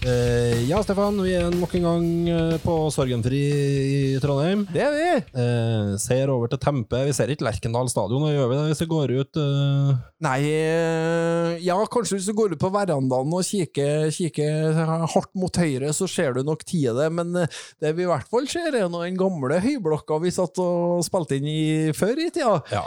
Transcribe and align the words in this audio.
Eh, 0.00 0.62
ja, 0.64 0.78
Stefan, 0.80 1.18
vi 1.20 1.34
er 1.36 1.50
nok 1.52 1.74
en 1.76 1.84
gang 1.84 2.04
eh, 2.32 2.54
på 2.62 2.74
Sorgenfri 2.88 3.40
i 3.52 4.20
Trondheim. 4.22 4.62
Det 4.72 4.80
er 4.80 4.94
vi. 4.94 5.08
Eh, 5.42 5.90
ser 6.00 6.30
over 6.32 6.48
til 6.48 6.60
Tempe. 6.62 7.02
Vi 7.04 7.12
ser 7.12 7.28
ikke 7.28 7.44
Lerkendal 7.44 7.90
stadion, 7.92 8.22
hva 8.24 8.30
gjør 8.32 8.48
vi 8.48 8.56
det 8.56 8.62
hvis 8.70 8.80
vi 8.80 8.86
går 8.88 9.12
ut 9.18 9.38
eh, 9.42 9.90
Nei, 10.24 10.38
eh, 10.48 11.58
ja, 11.66 11.76
kanskje 11.92 12.16
hvis 12.16 12.28
du 12.30 12.32
går 12.38 12.54
ut 12.54 12.62
på 12.62 12.70
verandaen 12.72 13.34
og 13.36 13.44
kikker, 13.44 14.08
kikker 14.16 14.78
hardt 15.12 15.34
mot 15.36 15.60
høyre, 15.60 15.92
så 15.96 16.08
ser 16.08 16.38
du 16.38 16.46
nok 16.48 16.64
tidet, 16.64 17.10
men 17.12 17.36
eh, 17.42 17.58
det 17.84 17.92
vi 17.98 18.06
i 18.06 18.08
hvert 18.08 18.30
fall 18.32 18.48
ser, 18.48 18.72
er 18.72 18.88
nå 18.88 19.02
den 19.04 19.18
gamle 19.20 19.58
høyblokka 19.60 20.16
vi 20.24 20.32
satt 20.32 20.62
og 20.64 21.04
spilte 21.04 21.36
inn 21.36 21.50
i 21.50 21.60
før 21.96 22.22
i 22.24 22.30
tida. 22.32 22.56
Ja. 22.72 22.86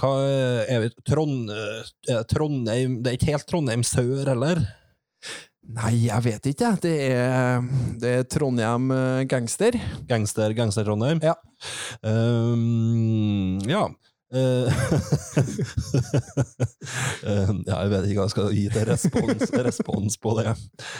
Hva 0.00 0.14
er 0.64 0.80
vi 0.86 0.90
Trond, 1.04 1.52
Trondheim 2.30 2.96
Det 3.02 3.10
er 3.10 3.18
ikke 3.18 3.32
helt 3.34 3.46
Trondheim 3.50 3.84
sør, 3.86 4.24
heller? 4.32 4.64
Nei, 5.64 5.94
jeg 6.04 6.20
vet 6.26 6.46
ikke, 6.50 6.64
jeg. 6.68 6.80
Det 6.84 6.94
er, 7.08 7.62
det 8.00 8.10
er 8.18 8.26
Trondheim 8.28 8.90
eh, 8.92 9.24
Gangster. 9.30 9.78
Gangster, 10.10 10.52
gangster 10.56 10.84
Trondheim? 10.84 11.22
Ja. 11.24 11.34
Um, 12.04 13.56
ja. 13.68 13.86
Eh, 14.34 14.66
eh, 17.30 17.50
ja, 17.68 17.76
jeg 17.78 17.90
vet 17.92 18.08
ikke 18.08 18.18
hva 18.18 18.26
jeg 18.26 18.34
skal 18.34 18.50
gi 18.56 18.64
til 18.74 18.88
respons, 18.88 19.52
respons 19.68 20.18
på 20.20 20.34
det. 20.40 20.52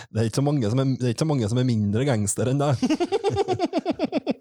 Det 0.08 0.22
er, 0.22 0.28
ikke 0.28 0.40
så 0.40 0.46
mange 0.46 0.70
som 0.70 0.80
er, 0.84 0.92
det 0.96 1.08
er 1.08 1.16
ikke 1.16 1.24
så 1.26 1.32
mange 1.32 1.50
som 1.50 1.60
er 1.60 1.68
mindre 1.68 2.06
gangster 2.08 2.52
enn 2.52 2.62
deg. 2.62 2.74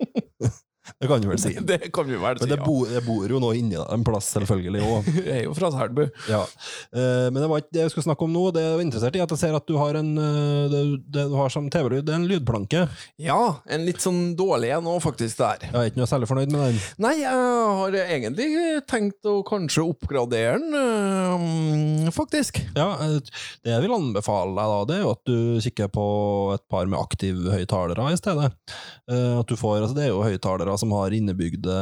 det 1.03 1.09
kan 1.11 1.23
du 1.23 1.27
vel 1.27 1.41
si. 1.41 1.53
Det 1.73 1.79
kan 1.93 2.07
vi 2.07 2.15
vel 2.19 2.39
Men 2.39 2.49
det, 2.53 2.57
bo, 2.63 2.77
det 2.87 3.01
bor 3.05 3.27
jo 3.27 3.39
nå 3.43 3.49
inni 3.59 3.75
en 3.81 4.03
plass, 4.07 4.31
selvfølgelig. 4.37 4.81
Også. 4.87 5.13
Jeg 5.27 5.35
er 5.41 5.43
jo 5.49 5.55
fra 5.57 5.71
Selbu. 5.73 6.03
Ja. 6.31 6.41
Eh, 6.95 7.27
men 7.27 7.41
det 7.41 7.49
var 7.51 7.63
ikke 7.63 7.73
det 7.75 7.83
jeg 7.83 7.93
skulle 7.93 8.07
snakke 8.07 8.25
om 8.27 8.33
nå. 8.35 8.43
Det 8.55 8.63
jeg 8.63 8.77
var 8.77 8.83
interessert 8.85 9.17
i, 9.19 9.23
at 9.23 9.33
jeg 9.35 9.41
ser 9.41 9.57
at 9.57 9.67
du 9.67 9.75
har 9.79 9.99
en 9.99 10.11
eh, 10.21 10.65
det, 10.71 10.81
det 11.15 11.25
du 11.31 11.35
har 11.39 11.51
som 11.53 11.67
TV-lyd, 11.73 12.05
det 12.07 12.13
er 12.15 12.21
en 12.21 12.27
lydplanke. 12.29 12.85
Ja, 13.21 13.39
en 13.67 13.85
litt 13.87 14.01
sånn 14.03 14.21
dårlig 14.39 14.71
en 14.77 14.87
òg, 14.93 15.01
faktisk, 15.03 15.39
der. 15.41 15.67
Jeg 15.67 15.75
er 15.75 15.91
ikke 15.91 16.01
noe 16.01 16.09
særlig 16.09 16.29
fornøyd 16.31 16.53
med 16.53 16.63
den. 16.65 16.79
Nei, 17.03 17.13
jeg 17.21 17.43
har 17.81 17.97
egentlig 18.03 18.49
tenkt 18.89 19.27
å 19.29 19.37
kanskje 19.47 19.85
oppgradere 19.91 20.59
den, 20.61 20.77
øh, 22.07 22.11
faktisk. 22.15 22.61
Ja, 22.77 22.93
eh, 23.03 23.19
Det 23.63 23.71
jeg 23.73 23.81
vil 23.85 23.95
anbefale 23.95 24.53
deg, 24.55 24.71
da, 24.73 24.79
det 24.89 24.95
er 24.97 25.03
jo 25.03 25.13
at 25.15 25.23
du 25.27 25.37
kikker 25.63 25.89
på 25.93 26.05
et 26.55 26.63
par 26.71 26.87
med 26.89 26.99
aktivhøyttalere 26.99 28.09
i 28.13 28.19
stedet. 28.19 28.51
Eh, 29.09 29.39
At 29.39 29.49
du 29.49 29.55
får, 29.59 29.81
altså 29.81 29.95
Det 29.97 30.05
er 30.05 30.11
jo 30.13 30.23
høyttalere 30.23 30.77
som 30.79 30.92
har 30.93 31.13
innebygde, 31.15 31.75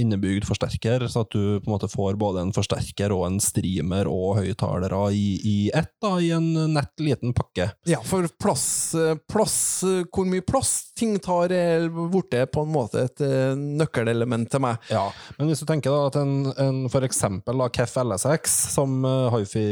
innebygd 0.00 0.46
forsterker, 0.48 1.04
så 1.10 1.22
at 1.24 1.30
du 1.34 1.60
på 1.60 1.68
en 1.68 1.74
måte 1.74 1.88
får 1.92 2.16
både 2.20 2.42
en 2.44 2.52
forsterker 2.56 3.12
og 3.14 3.26
en 3.28 3.38
streamer 3.42 4.08
og 4.10 4.40
høyttalere 4.40 5.00
i, 5.14 5.24
i 5.44 5.56
ett, 5.74 5.90
da, 6.02 6.14
i 6.22 6.30
en 6.36 6.48
nett 6.74 6.92
liten 7.02 7.34
pakke. 7.36 7.70
Ja, 7.90 8.00
for 8.06 8.26
plass, 8.40 8.66
øh, 8.98 9.14
plass 9.30 9.56
øh, 9.86 10.02
Hvor 10.14 10.26
mye 10.28 10.44
plass 10.46 10.92
ting 10.96 11.16
tar, 11.22 11.52
er 11.54 11.88
blitt 11.90 12.34
på 12.54 12.62
en 12.64 12.72
måte 12.74 13.04
et 13.08 13.20
nøkkelelement 13.58 14.48
til 14.52 14.62
meg. 14.64 14.78
Ja, 14.90 15.08
Men 15.38 15.48
hvis 15.50 15.60
du 15.62 15.66
tenker 15.68 15.90
da 15.92 16.06
at 16.08 16.16
en, 16.20 16.34
en 16.60 16.78
for 16.92 17.04
eksempel 17.06 17.58
da, 17.60 17.68
KEF 17.74 17.96
LSX, 18.04 18.54
som 18.74 19.02
Hifi 19.34 19.64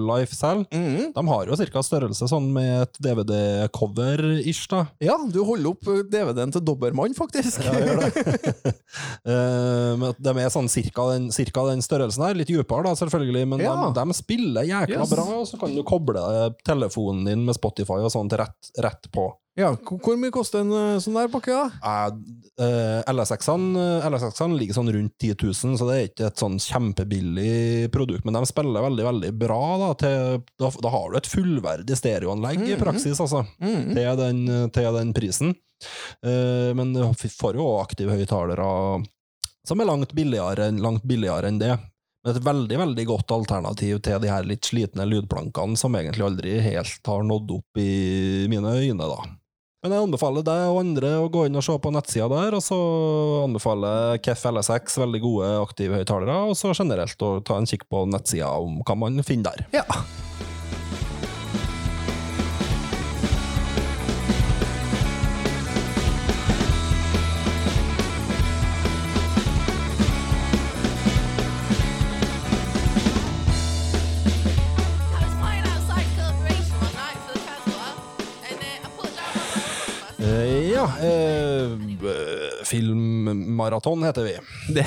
Life 0.00 0.34
selger, 0.36 0.66
Mhm. 0.70 1.12
de 1.14 1.22
har 1.28 1.46
jo 1.50 1.56
cirka 1.58 1.82
størrelse 1.84 2.26
sånn 2.30 2.48
med 2.52 2.82
et 2.82 2.98
DVD-cover-ish, 3.04 4.66
da. 4.70 4.84
Ja, 5.02 5.16
du 5.30 5.40
holder 5.46 5.70
opp 5.72 5.86
DVD-en 6.10 6.52
til 6.54 6.64
Dobbermann, 6.66 7.14
faktisk. 7.16 7.60
Gjør 7.76 8.04
det. 8.04 8.74
Eh, 9.20 9.92
men 10.00 10.14
de 10.18 10.32
er 10.42 10.48
sånn 10.50 10.66
cirka 10.72 11.04
den, 11.12 11.28
cirka 11.34 11.62
den 11.68 11.82
størrelsen 11.84 12.24
her, 12.24 12.34
litt 12.38 12.48
dypere 12.50 12.88
da, 12.88 12.94
selvfølgelig, 12.98 13.44
men 13.52 13.60
Ja. 13.62 13.74
de, 13.92 13.92
de 14.00 14.16
spiller 14.16 14.66
jækla 14.66 15.04
Yes. 15.04 15.12
bra, 15.12 15.26
og 15.38 15.46
så 15.46 15.60
kan 15.60 15.74
du 15.76 15.82
koble 15.86 16.22
telefonen 16.66 17.28
din 17.28 17.44
med 17.46 17.54
Spotify 17.54 18.00
og 18.00 18.10
til 18.32 18.40
rett, 18.40 18.70
rett 18.82 19.10
på. 19.14 19.28
Ja, 19.60 19.70
hvor 19.76 20.16
mye 20.18 20.32
koster 20.34 20.62
en 20.64 20.72
øh, 20.72 20.98
sånn 21.02 21.18
der 21.18 21.30
pakke, 21.32 21.56
da? 21.56 21.94
Uh, 22.60 23.00
LSX-ene 23.08 23.84
LSX 24.08 24.42
ligger 24.52 24.76
sånn 24.76 24.90
rundt 24.92 25.14
10 25.20 25.36
000, 25.36 25.78
så 25.80 25.88
det 25.88 25.96
er 25.96 26.08
ikke 26.10 26.26
et 26.28 26.42
sånn 26.42 26.58
kjempebillig 26.60 27.90
produkt, 27.94 28.26
men 28.26 28.36
de 28.36 28.42
spiller 28.48 28.84
veldig, 28.84 29.06
veldig 29.06 29.32
bra. 29.40 29.62
Da, 29.80 29.90
til, 30.02 30.42
da, 30.60 30.72
da 30.84 30.92
har 30.92 31.08
du 31.08 31.20
et 31.20 31.30
fullverdig 31.30 31.98
stereoanlegg 31.98 32.66
i 32.68 32.80
praksis, 32.80 33.20
altså, 33.20 33.44
Mm, 33.60 33.92
til, 33.92 34.08
den, 34.18 34.38
til 34.72 34.94
den 34.96 35.10
prisen. 35.16 35.54
Eh, 36.26 36.74
men 36.76 36.92
du 36.92 37.02
får 37.14 37.56
jo 37.56 37.68
aktive 37.80 38.16
høyttalere 38.18 38.68
som 39.66 39.80
er 39.80 39.88
langt 39.88 40.12
billigere, 40.16 40.70
langt 40.80 41.04
billigere 41.06 41.50
enn 41.50 41.60
det. 41.60 41.74
Men 42.24 42.36
et 42.36 42.44
veldig 42.44 42.78
veldig 42.82 43.04
godt 43.08 43.32
alternativ 43.32 44.00
til 44.04 44.20
de 44.20 44.28
her 44.28 44.44
litt 44.44 44.66
slitne 44.68 45.06
lydplankene 45.08 45.78
som 45.80 45.94
egentlig 45.96 46.26
aldri 46.26 46.58
helt 46.60 47.06
har 47.08 47.22
nådd 47.24 47.54
opp 47.56 47.80
i 47.80 48.46
mine 48.52 48.74
øyne. 48.76 49.08
da. 49.08 49.20
Men 49.80 49.94
jeg 49.96 50.04
anbefaler 50.04 50.44
deg 50.44 50.62
og 50.68 50.78
andre 50.82 51.10
å 51.22 51.28
gå 51.32 51.46
inn 51.48 51.56
og 51.56 51.64
se 51.64 51.72
på 51.80 51.92
nettsida 51.94 52.26
der, 52.28 52.52
og 52.52 52.60
så 52.60 52.76
anbefaler 53.46 54.18
KEF 54.20 54.42
LSX 54.50 54.98
veldig 55.00 55.20
gode 55.24 55.52
aktive 55.62 56.02
høyttalere, 56.02 56.34
og 56.50 56.58
så 56.58 56.74
generelt 56.76 57.24
å 57.24 57.38
ta 57.40 57.56
en 57.56 57.68
kikk 57.70 57.86
på 57.88 58.04
nettsida 58.12 58.50
om 58.60 58.82
hva 58.84 58.98
man 59.06 59.24
finner 59.24 59.56
der. 59.56 59.80
Ja. 59.80 59.86
Filmmaraton 82.70 84.02
heter 84.06 84.22
vi. 84.28 84.34
Det, 84.76 84.84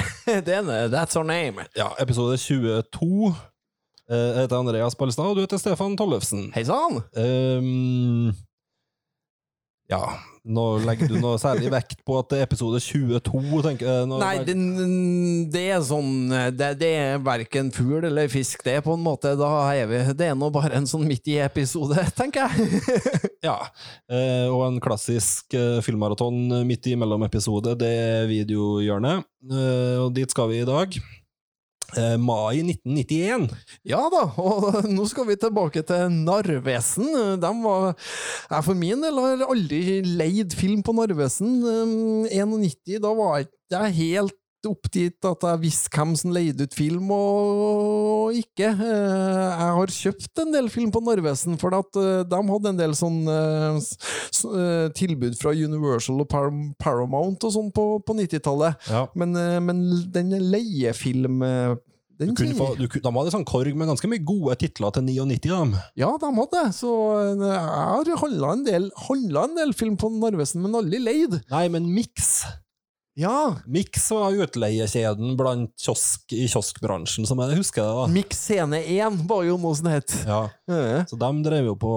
det 0.47 0.55
er 0.55 0.63
det. 0.67 0.79
That's 0.93 1.17
our 1.19 1.25
name. 1.27 1.65
Ja, 1.75 1.89
episode 1.99 2.37
22. 2.37 3.33
Eh, 4.11 4.17
Jeg 4.17 4.41
heter 4.45 4.57
Andreas 4.59 4.95
Ballestad, 4.95 5.25
og 5.31 5.35
du 5.37 5.43
heter 5.43 5.59
Stefan 5.61 5.97
Tollefsen. 5.99 6.49
Hei 6.55 6.63
sann! 6.67 7.01
Ehm, 7.19 8.31
ja, 9.93 10.03
nå 10.43 10.63
legger 10.83 11.07
du 11.07 11.15
noe 11.23 11.37
særlig 11.39 11.69
vekt 11.71 12.01
på 12.03 12.17
at 12.19 12.27
det 12.33 12.39
er 12.41 12.47
episode 12.49 12.81
22, 12.83 13.61
tenker 13.63 13.87
jeg. 13.87 14.07
Nå- 14.09 14.17
Nei, 14.19 14.33
det, 14.43 14.55
det 15.53 15.61
er 15.71 15.79
sånn 15.87 16.09
Det, 16.57 16.71
det 16.81 16.89
er 16.99 17.21
verken 17.23 17.69
fugl 17.71 18.03
eller 18.09 18.27
fisk. 18.31 18.65
Det 18.65 18.73
er 18.79 18.83
på 18.83 18.97
en 18.97 19.05
måte 19.05 19.31
Da 19.39 19.51
er 19.71 19.87
vi 19.87 20.01
Det 20.19 20.27
er 20.27 20.35
nå 20.35 20.49
bare 20.51 20.73
en 20.75 20.89
sånn 20.89 21.07
midt 21.07 21.29
i-episode, 21.31 21.95
tenker 22.19 22.49
jeg. 22.51 22.83
Ja, 23.47 23.55
eh, 24.11 24.47
og 24.51 24.65
en 24.67 24.83
klassisk 24.83 25.55
eh, 25.55 25.79
filmmaraton 25.83 26.43
midt 26.67 26.91
mellom 26.99 27.23
episode, 27.27 27.73
det 27.79 27.89
er 28.03 28.27
videohjørnet. 28.31 29.23
Eh, 29.47 29.97
og 30.03 30.13
dit 30.15 30.31
skal 30.31 30.51
vi 30.51 30.61
i 30.61 30.67
dag. 30.67 30.95
Eh, 31.97 32.15
mai 32.17 32.61
1991. 32.63 33.47
Ja 33.87 34.01
da, 34.13 34.23
og 34.41 34.79
nå 34.95 35.05
skal 35.09 35.27
vi 35.29 35.37
tilbake 35.39 35.83
til 35.87 36.09
Narvesen. 36.23 37.09
De 37.41 37.51
var 37.63 37.93
Jeg 38.49 38.67
for 38.69 38.79
min 38.79 39.03
del 39.03 39.19
har 39.21 39.43
aldri 39.47 40.01
leid 40.05 40.55
film 40.57 40.83
på 40.85 40.95
Narvesen. 40.97 41.59
Um, 41.63 42.23
91, 42.31 43.01
da 43.03 43.13
var 43.17 43.43
jeg 43.43 43.97
helt 43.99 44.39
dit 44.93 45.25
at 45.27 45.43
jeg 45.43 45.59
visste 45.59 45.91
hvem 45.91 46.13
som 46.15 46.31
leide 46.31 46.63
ut 46.63 46.75
film 46.77 47.09
og 47.11 48.35
ikke. 48.37 48.69
Eh, 48.71 49.59
Jeg 49.59 49.75
har 49.77 49.91
kjøpt 49.91 50.39
en 50.43 50.53
del 50.55 50.69
film 50.71 50.91
på 50.93 51.01
Narvesen, 51.03 51.57
for 51.59 51.75
at 51.75 51.99
eh, 51.99 52.23
de 52.23 52.39
hadde 52.49 52.71
en 52.71 52.79
del 52.79 52.95
sånn 52.95 53.19
eh, 53.27 53.79
eh, 53.81 54.87
tilbud 54.95 55.35
fra 55.39 55.51
Universal 55.51 56.23
og 56.23 56.31
Paramount 56.79 57.43
og 57.43 57.55
sånn 57.57 57.71
på, 57.75 57.87
på 58.07 58.15
90-tallet. 58.21 58.87
Ja. 58.87 59.05
Men, 59.19 59.35
eh, 59.35 59.59
men 59.63 59.83
den 60.15 60.31
leiefilm 60.53 61.43
eh, 61.43 61.75
Du 62.19 62.33
kunne 62.37 62.55
få, 62.55 62.67
du, 62.77 62.85
de 62.85 63.11
hadde 63.15 63.33
sånn 63.33 63.45
korg 63.47 63.73
med 63.77 63.89
ganske 63.89 64.09
mye 64.09 64.21
gode 64.23 64.55
titler 64.61 64.93
til 64.93 65.07
99, 65.07 65.39
dem. 65.49 65.73
Ja, 65.99 66.11
de 66.21 66.29
hadde 66.37 66.59
det. 66.59 66.65
Så 66.77 66.91
eh, 67.19 67.45
jeg 67.47 67.63
har 67.63 68.11
handla 68.23 68.51
en 68.53 68.65
del, 68.67 68.89
en 69.49 69.57
del 69.57 69.73
film 69.77 69.97
på 69.99 70.11
Narvesen, 70.13 70.61
men 70.63 70.77
aldri 70.77 71.01
leid. 71.01 71.39
Nei, 71.51 71.65
men 71.73 71.89
Mix. 71.89 72.43
Ja! 73.19 73.55
Mix 73.69 74.07
var 74.11 74.33
utleiekjeden 74.33 75.35
blant 75.37 75.69
kiosk, 75.77 76.23
i 76.33 76.47
kioskbransjen, 76.49 77.27
som 77.29 77.37
jeg 77.43 77.59
husker 77.59 77.83
det. 77.85 77.93
da. 77.99 78.05
Mix 78.13 78.39
Scene 78.47 78.79
1 78.81 79.19
var 79.29 79.43
jo 79.45 79.57
noe 79.61 79.77
som 79.77 79.89
het. 79.91 80.15
Ja, 80.25 80.47
Ja. 80.67 81.03
så 81.05 81.17
de 81.19 81.29
drev, 81.45 81.65
jo 81.69 81.75
på, 81.77 81.91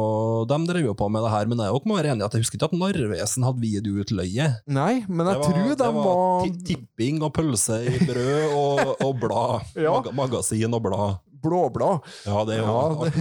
de 0.51 0.59
drev 0.69 0.85
jo 0.91 0.95
på 0.99 1.09
med 1.11 1.23
det 1.25 1.31
her, 1.33 1.47
men 1.49 1.63
jeg 1.65 1.81
må 1.87 1.97
være 1.97 2.13
enig 2.13 2.27
at 2.27 2.37
jeg 2.37 2.45
husker 2.45 2.59
ikke 2.61 2.69
at 2.69 2.77
Narvesen 2.81 3.47
hadde 3.47 3.63
videoutleie. 3.65 4.49
Nei, 4.69 5.05
men 5.09 5.27
jeg 5.33 5.41
tror 5.41 5.57
de 5.57 5.77
det 5.77 5.89
var 5.89 6.11
var... 6.11 6.51
Tipping 6.69 7.23
og 7.25 7.33
pølse 7.37 7.81
i 7.87 7.97
brød 8.05 8.53
og, 8.53 8.97
og 9.07 9.17
blad. 9.23 9.73
Ja. 9.87 9.93
Mag 10.01 10.13
magasin 10.17 10.75
og 10.75 10.83
blad. 10.85 11.17
Blåblad. 11.43 12.07
Ja, 12.27 12.43
det 12.49 12.57
er 12.57 12.63
jo 12.63 12.67
Ja, 12.67 12.83
alt 12.87 13.17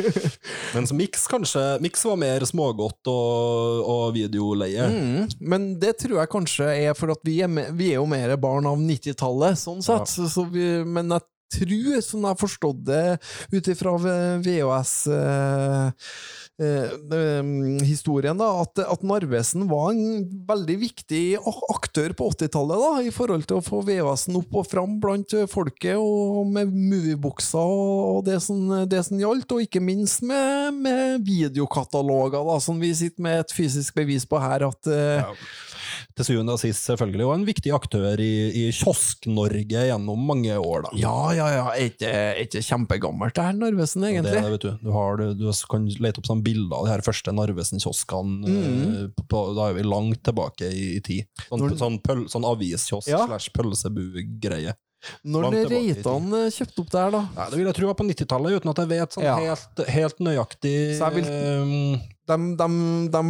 Men 0.74 0.86
så 0.86 0.96
Mix 0.98 1.26
kanskje 1.30 1.64
Mix 1.82 2.04
var 2.04 2.18
mer 2.20 2.44
smågodt 2.48 3.10
og, 3.10 3.82
og 3.84 4.04
videoleie. 4.16 4.86
Mm, 4.90 5.28
men 5.40 5.68
det 5.80 5.96
tror 6.02 6.20
jeg 6.20 6.32
kanskje 6.32 6.70
er 6.86 6.96
for 6.98 7.14
at 7.14 7.22
vi 7.26 7.40
er, 7.44 7.50
vi 7.76 7.92
er 7.92 8.00
jo 8.00 8.06
mer 8.10 8.34
barn 8.40 8.68
av 8.70 8.80
90-tallet, 8.80 9.58
sånn 9.60 9.84
sett. 9.84 10.10
Så, 10.10 10.28
så 10.30 10.46
vi, 10.50 10.66
men 10.86 11.12
jeg 11.16 11.26
tror, 11.52 12.00
sånn 12.04 12.24
jeg 12.24 12.32
har 12.32 12.40
forstått 12.40 12.80
det 12.86 13.18
ut 13.52 13.70
ifra 13.72 13.92
VHS-historien, 16.60 18.36
da, 18.40 18.48
at, 18.62 18.82
at 18.84 19.04
Narvesen 19.06 19.66
var 19.70 19.92
en 19.92 20.24
veldig 20.48 20.76
viktig 20.82 21.22
aktør 21.72 22.14
på 22.16 22.28
80-tallet 22.34 23.08
i 23.08 23.14
forhold 23.14 23.46
til 23.48 23.60
å 23.60 23.64
få 23.64 23.80
VHS-en 23.86 24.40
opp 24.40 24.52
og 24.60 24.68
fram 24.68 24.98
blant 25.02 25.34
eh, 25.36 25.48
folket, 25.50 25.96
og 25.96 26.46
med 26.52 26.72
moviebukser 26.74 27.58
og 27.60 28.24
det 28.28 28.38
som, 28.44 28.58
det 28.90 29.02
som 29.08 29.20
gjaldt, 29.20 29.56
og 29.56 29.64
ikke 29.64 29.82
minst 29.84 30.22
med, 30.26 30.76
med 30.84 31.26
videokataloger, 31.26 32.42
da, 32.50 32.56
som 32.62 32.80
vi 32.82 32.92
sitter 32.96 33.22
med 33.24 33.44
et 33.44 33.56
fysisk 33.56 33.96
bevis 33.98 34.28
på 34.28 34.36
her, 34.42 34.68
at 34.68 34.90
eh, 34.90 35.20
Ja. 35.20 35.32
Til 36.20 36.26
syvende 36.34 36.52
og 36.52 36.60
sist 36.60 36.84
selvfølgelig, 36.84 37.24
og 37.24 37.32
en 37.38 37.44
viktig 37.48 37.70
aktør 37.72 38.20
i, 38.20 38.30
i 38.60 38.64
Kiosk-Norge 38.76 39.64
gjennom 39.88 40.20
mange 40.28 40.52
år. 40.60 40.82
da. 40.84 40.90
Ja, 41.00 41.14
ja, 41.32 41.46
ja. 41.54 41.62
Er 41.72 41.86
ikke, 41.88 42.10
ikke 42.44 42.60
kjempegammelt 42.66 43.34
det 43.38 43.46
her, 43.46 43.56
Narvesen, 43.56 44.04
Det, 44.04 44.10
egentlig? 44.12 44.34
er 44.36 44.44
det, 44.44 44.52
vet 44.58 44.66
du. 44.66 44.72
Du, 44.84 44.90
har, 44.92 45.16
du, 45.16 45.32
du 45.40 45.46
kan 45.72 45.86
lete 46.04 46.20
opp 46.20 46.28
sånne 46.28 46.44
bilder 46.44 46.76
av 46.76 46.84
de 46.90 46.92
her 46.92 47.04
første 47.06 47.32
Narvesen-kioskene. 47.38 48.52
Mm. 48.52 49.24
Da 49.32 49.70
er 49.70 49.78
vi 49.78 49.86
langt 49.88 50.20
tilbake 50.28 50.68
i, 50.68 50.84
i 50.98 51.00
tid. 51.08 51.24
Sånn, 51.48 51.64
Når- 51.64 51.78
sånn, 51.80 51.98
pøl, 52.04 52.26
sånn 52.28 52.44
aviskiosk 52.52 53.08
Ja. 53.08 53.24
slash 53.26 53.48
pølsebu-greie. 53.56 54.76
Når. 55.24 55.46
Reitan 55.70 56.26
eh, 56.36 56.50
kjøpte 56.52 56.82
opp 56.82 56.90
det 56.92 57.00
her, 57.00 57.10
da? 57.14 57.20
Ja, 57.38 57.44
det 57.48 57.56
vil 57.56 57.68
jeg 57.70 57.76
tro 57.78 57.86
var 57.88 57.96
på 57.96 58.04
90-tallet, 58.04 58.58
uten 58.60 58.68
at 58.74 58.80
jeg 58.82 58.90
vet 58.90 59.14
sånn 59.16 59.24
Ja. 59.24 59.36
helt, 59.40 59.80
helt 59.88 60.18
nøyaktig 60.20 60.74
Så 60.98 61.08
jeg 61.08 61.14
vil- 61.14 61.30
eh, 61.32 62.00
De, 62.30 62.38
de, 63.10 63.20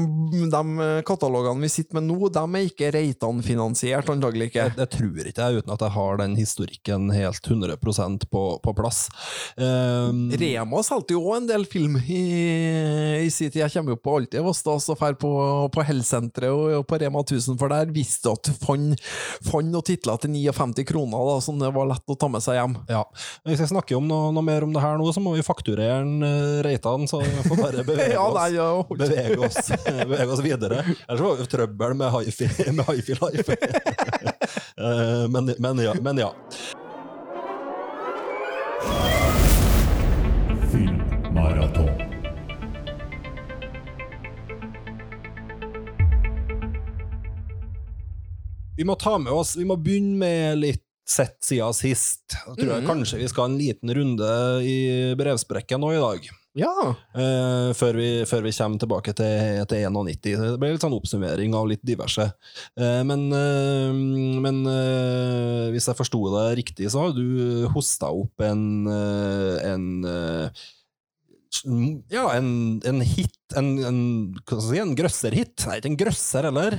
de, 0.52 0.88
katalogene 1.06 1.64
vi 1.64 1.72
sitter 1.72 1.98
med 1.98 2.08
nå, 2.10 2.30
de 2.32 2.42
er 2.44 2.68
ikke 2.68 2.90
Reitan-finansiert, 2.94 4.10
antagelig 4.12 4.50
ikke. 4.50 4.66
Jeg, 4.66 4.76
jeg 4.80 4.92
tror 4.96 5.30
ikke 5.30 5.46
jeg, 5.46 5.62
uten 5.62 5.74
at 5.74 5.84
jeg 5.86 5.94
har 5.96 6.20
den 6.20 6.36
historikken 6.38 7.10
helt 7.14 7.50
100% 7.50 8.26
på, 8.30 8.44
på 8.64 8.74
plass. 8.76 9.06
Um, 9.56 10.28
Rema 10.40 10.82
solgte 10.86 11.16
jo 11.16 11.24
òg 11.26 11.40
en 11.40 11.50
del 11.50 11.66
film 11.70 11.98
i, 12.00 12.22
i 13.24 13.30
sin 13.32 13.50
tid. 13.50 13.62
Jeg 13.64 13.74
kommer 13.74 13.96
jo 13.96 14.00
på 14.00 14.16
alltid 14.20 14.44
var 14.44 14.56
stas 14.56 14.88
å 14.92 14.96
dra 14.98 15.12
på, 15.20 15.32
på 15.74 15.86
Hellsenteret 15.86 16.52
og, 16.52 16.66
og 16.80 16.86
på 16.88 17.00
Rema 17.00 17.24
1000, 17.24 17.58
for 17.60 17.72
der 17.72 17.90
visste 17.94 18.28
du 18.28 18.34
at 18.34 18.50
du 18.50 18.64
fant, 18.64 19.10
fant 19.46 19.70
noen 19.70 19.86
titler 19.86 20.20
til 20.20 20.34
59 20.34 20.86
kroner 20.88 21.26
da, 21.30 21.38
som 21.44 21.60
det 21.60 21.72
var 21.74 21.88
lett 21.90 22.12
å 22.12 22.18
ta 22.18 22.30
med 22.32 22.44
seg 22.44 22.60
hjem. 22.60 22.76
ja. 22.90 23.04
Hvis 23.48 23.62
jeg 23.62 23.72
snakker 23.72 23.98
om 23.98 24.08
noe, 24.08 24.30
noe 24.34 24.44
mer 24.44 24.64
om 24.66 24.72
det 24.74 24.82
her 24.82 24.98
nå, 25.00 25.06
så 25.14 25.22
må 25.22 25.34
vi 25.36 25.44
fakturere 25.46 26.02
en, 26.02 26.20
uh, 26.24 26.60
Reitan, 26.64 27.06
så 27.10 27.22
vi 27.22 27.44
får 27.46 27.60
bare 27.60 27.84
bevege 27.90 28.16
oss. 28.16 28.16
Ja, 28.16 28.26
nei, 28.36 28.48
ja, 28.56 28.68
Bevege 28.98 29.38
oss, 29.38 29.70
bevege 29.84 30.32
oss 30.32 30.40
videre. 30.40 30.84
Ellers 31.08 31.20
var 31.20 31.36
det 31.38 31.46
trøbbel 31.52 31.94
med 31.94 32.10
hifi 32.16 32.48
med 32.78 32.84
hifi 32.92 33.18
life. 33.20 33.56
Eh, 34.80 35.28
men, 35.28 35.54
men, 35.58 35.78
ja, 35.78 35.92
men 36.00 36.18
ja. 36.18 36.30
Vi 48.76 48.84
må 48.84 48.94
ta 48.94 49.18
med 49.18 49.32
oss 49.32 49.56
Vi 49.56 49.66
må 49.68 49.76
begynne 49.76 50.16
med 50.16 50.58
litt 50.62 50.84
sett 51.10 51.36
siden 51.44 51.74
sist. 51.76 52.36
Jeg 52.46 52.56
tror 52.62 52.70
jeg 52.72 52.86
kanskje 52.86 53.18
vi 53.20 53.28
skal 53.28 53.44
ha 53.44 53.50
en 53.50 53.58
liten 53.58 53.94
runde 53.94 54.28
i 54.64 54.78
brevsprekken 55.18 55.82
nå 55.82 55.92
i 55.92 56.00
dag. 56.00 56.30
Ja. 56.58 56.72
Uh, 57.14 57.70
før, 57.78 57.94
vi, 57.94 58.08
før 58.26 58.42
vi 58.42 58.52
kommer 58.56 58.80
tilbake 58.82 59.14
til, 59.14 59.60
til 59.70 59.84
91. 59.86 60.18
Det 60.24 60.58
blir 60.58 60.74
litt 60.74 60.82
sånn 60.82 60.96
oppsummering 60.96 61.54
av 61.54 61.68
litt 61.70 61.82
diverse. 61.86 62.26
Uh, 62.74 63.02
men 63.06 63.28
uh, 63.30 63.94
men 64.40 64.58
hvis 65.70 65.86
jeg 65.86 65.98
forsto 65.98 66.20
det 66.34 66.44
riktig, 66.58 66.90
så 66.90 67.04
har 67.04 67.14
du 67.14 67.68
hosta 67.74 68.10
opp 68.10 68.42
en, 68.42 68.88
en 68.90 69.84
ja, 72.10 72.24
en, 72.34 72.50
en 72.86 73.02
hit 73.04 73.56
En, 73.58 73.70
en, 73.84 74.00
si, 74.62 74.78
en 74.80 74.94
grøsserhit. 74.98 75.66
Nei, 75.66 75.78
ikke 75.80 75.90
en 75.90 76.00
grøsser, 76.04 76.46
eller? 76.50 76.78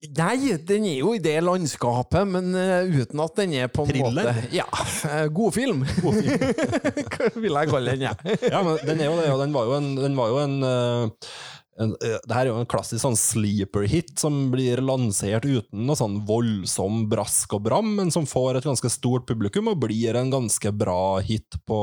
Nei, 0.00 0.54
den 0.64 0.86
er 0.88 0.94
jo 1.02 1.10
i 1.12 1.18
det 1.20 1.34
landskapet, 1.44 2.24
men 2.24 2.54
eh, 2.56 2.88
uten 2.88 3.20
at 3.20 3.34
den 3.36 3.52
er 3.52 3.68
på 3.68 3.84
en 3.84 3.90
Thriller? 3.90 4.30
måte 4.32 4.48
Ja, 4.56 4.64
uh, 4.72 5.26
god 5.28 5.52
film. 5.52 5.82
Hva 6.00 7.28
vil 7.36 7.58
jeg 7.58 7.68
kalle 7.68 7.92
den, 7.92 8.06
Ja. 8.08 8.14
Ja, 8.48 8.62
men 8.64 8.80
den 8.88 9.02
er 9.04 9.10
jo 9.10 9.18
det, 9.18 9.26
og 9.28 9.42
den 9.42 9.52
var 9.52 9.68
jo 9.68 9.76
en, 9.76 9.90
den 10.00 10.16
var 10.16 10.32
jo 10.32 10.38
en, 10.40 10.56
eh, 10.64 11.34
en 11.80 11.94
eh, 12.04 12.18
Det 12.26 12.36
her 12.36 12.46
er 12.46 12.50
jo 12.52 12.60
en 12.60 12.68
klassisk 12.70 13.02
sånn 13.02 13.18
sleeper-hit 13.18 14.12
som 14.20 14.36
blir 14.52 14.82
lansert 14.84 15.46
uten 15.46 15.86
noe 15.88 15.98
sånn 15.98 16.20
voldsom 16.28 17.06
brask 17.10 17.54
og 17.56 17.64
bram, 17.68 17.94
men 17.98 18.12
som 18.14 18.28
får 18.28 18.60
et 18.60 18.68
ganske 18.68 18.92
stort 18.92 19.26
publikum 19.28 19.70
og 19.72 19.80
blir 19.86 20.18
en 20.18 20.32
ganske 20.32 20.72
bra 20.76 21.18
hit 21.24 21.58
på, 21.68 21.80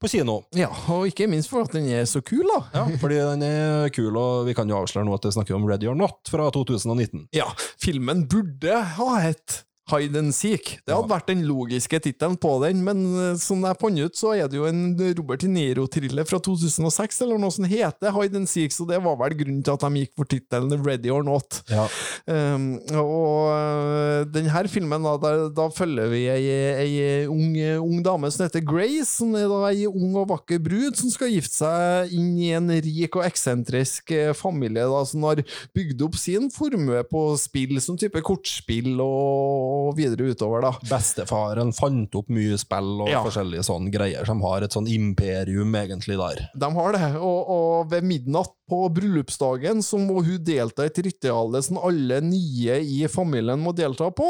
på 0.00 0.12
kino. 0.12 0.40
Ja, 0.56 0.70
og 0.92 1.08
ikke 1.10 1.28
minst 1.30 1.52
for 1.52 1.66
at 1.66 1.74
den 1.76 1.90
er 1.92 2.06
så 2.08 2.22
kul, 2.24 2.44
da. 2.48 2.60
Ja, 2.76 2.86
fordi 3.02 3.20
den 3.20 3.44
er 3.46 3.92
kul, 3.94 4.12
og 4.16 4.48
vi 4.48 4.56
kan 4.56 4.70
jo 4.70 4.80
avsløre 4.80 5.06
nå 5.08 5.16
at 5.16 5.28
vi 5.28 5.34
snakker 5.36 5.58
om 5.58 5.68
Ready 5.68 5.90
or 5.90 5.98
Not 5.98 6.32
fra 6.32 6.48
2019. 6.54 7.28
Ja, 7.36 7.50
filmen 7.82 8.26
burde 8.30 8.80
ha 8.96 9.10
hett 9.22 9.62
Hide 9.92 10.18
and 10.18 10.34
Seek. 10.34 10.78
Det 10.86 10.94
hadde 10.94 11.08
Ja. 11.08 11.12
vært 11.14 11.26
den 11.28 11.44
logiske 11.46 12.00
tittelen 12.02 12.36
på 12.40 12.54
den, 12.64 12.82
men 12.84 13.02
eh, 13.18 13.36
som 13.36 13.62
jeg 13.62 13.78
fant 13.80 13.98
ut, 14.00 14.16
så 14.16 14.32
er 14.34 14.48
det 14.48 14.56
jo 14.58 14.66
en 14.68 14.96
Robert 15.18 15.40
De 15.44 15.48
Niro-thriller 15.52 16.24
fra 16.28 16.40
2006 16.40 17.20
eller 17.22 17.38
noe 17.38 17.52
som 17.52 17.64
heter 17.68 18.12
Hide 18.16 18.36
and 18.42 18.48
Seek, 18.48 18.72
så 18.72 18.86
det 18.88 19.00
var 19.04 19.16
vel 19.20 19.36
grunnen 19.38 19.62
til 19.64 19.74
at 19.76 19.84
de 19.84 20.02
gikk 20.02 20.14
for 20.16 20.24
tittelen 20.32 20.84
Ready 20.84 21.10
or 21.12 21.22
Not. 21.26 21.60
Ja. 21.70 21.86
Um, 22.26 22.78
og 22.96 23.52
uh, 23.52 24.24
denne 24.32 24.68
filmen, 24.72 25.02
da, 25.04 25.16
da, 25.20 25.32
da 25.52 25.68
følger 25.74 26.08
vi 26.12 26.22
ei, 26.30 26.44
ei 26.82 27.26
ung, 27.30 27.56
ung 27.82 28.02
dame 28.04 28.30
som 28.32 28.46
heter 28.46 28.62
Grace, 28.64 29.08
som 29.18 29.34
er 29.38 29.48
da 29.50 29.60
ei 29.70 29.86
ung 29.90 30.14
og 30.16 30.28
vakker 30.32 30.60
brud 30.62 30.96
som 30.98 31.10
skal 31.12 31.32
gifte 31.32 31.58
seg 31.62 32.12
inn 32.16 32.32
i 32.40 32.52
en 32.56 32.70
rik 32.72 33.18
og 33.18 33.26
eksentrisk 33.26 34.12
eh, 34.14 34.32
familie 34.36 34.86
da, 34.88 35.02
som 35.08 35.24
har 35.28 35.42
bygd 35.76 36.02
opp 36.06 36.16
sin 36.20 36.48
formue 36.52 37.02
på 37.10 37.24
spill, 37.40 37.76
som 37.82 37.98
type 38.00 38.22
kortspill 38.24 38.94
og, 39.02 39.81
og 39.88 39.96
videre 39.98 40.30
utover. 40.32 40.62
da. 40.62 40.72
Bestefaren 40.88 41.72
fant 41.76 42.14
opp 42.18 42.28
mye 42.32 42.58
spill 42.60 43.02
og 43.02 43.08
Ja. 43.12 43.22
forskjellige 43.24 43.66
sånne 43.66 43.92
greier, 43.92 44.24
som 44.28 44.40
har 44.46 44.62
et 44.62 44.72
sånn 44.74 44.88
imperium 44.88 45.72
egentlig 45.74 46.16
der. 46.20 46.48
De 46.58 46.70
har 46.72 46.92
det, 46.96 47.14
og, 47.16 47.50
og 47.56 47.90
ved 47.90 48.04
midnatt 48.06 48.52
på 48.72 48.86
bryllupsdagen 48.94 49.82
så 49.84 49.98
må 50.00 50.22
hun 50.24 50.38
delta 50.46 50.86
i 50.86 50.88
et 50.88 51.00
ritual 51.04 51.58
som 51.62 51.76
alle 51.82 52.20
nye 52.24 52.78
i 52.80 53.02
familien 53.10 53.60
må 53.60 53.74
delta 53.76 54.08
på. 54.14 54.28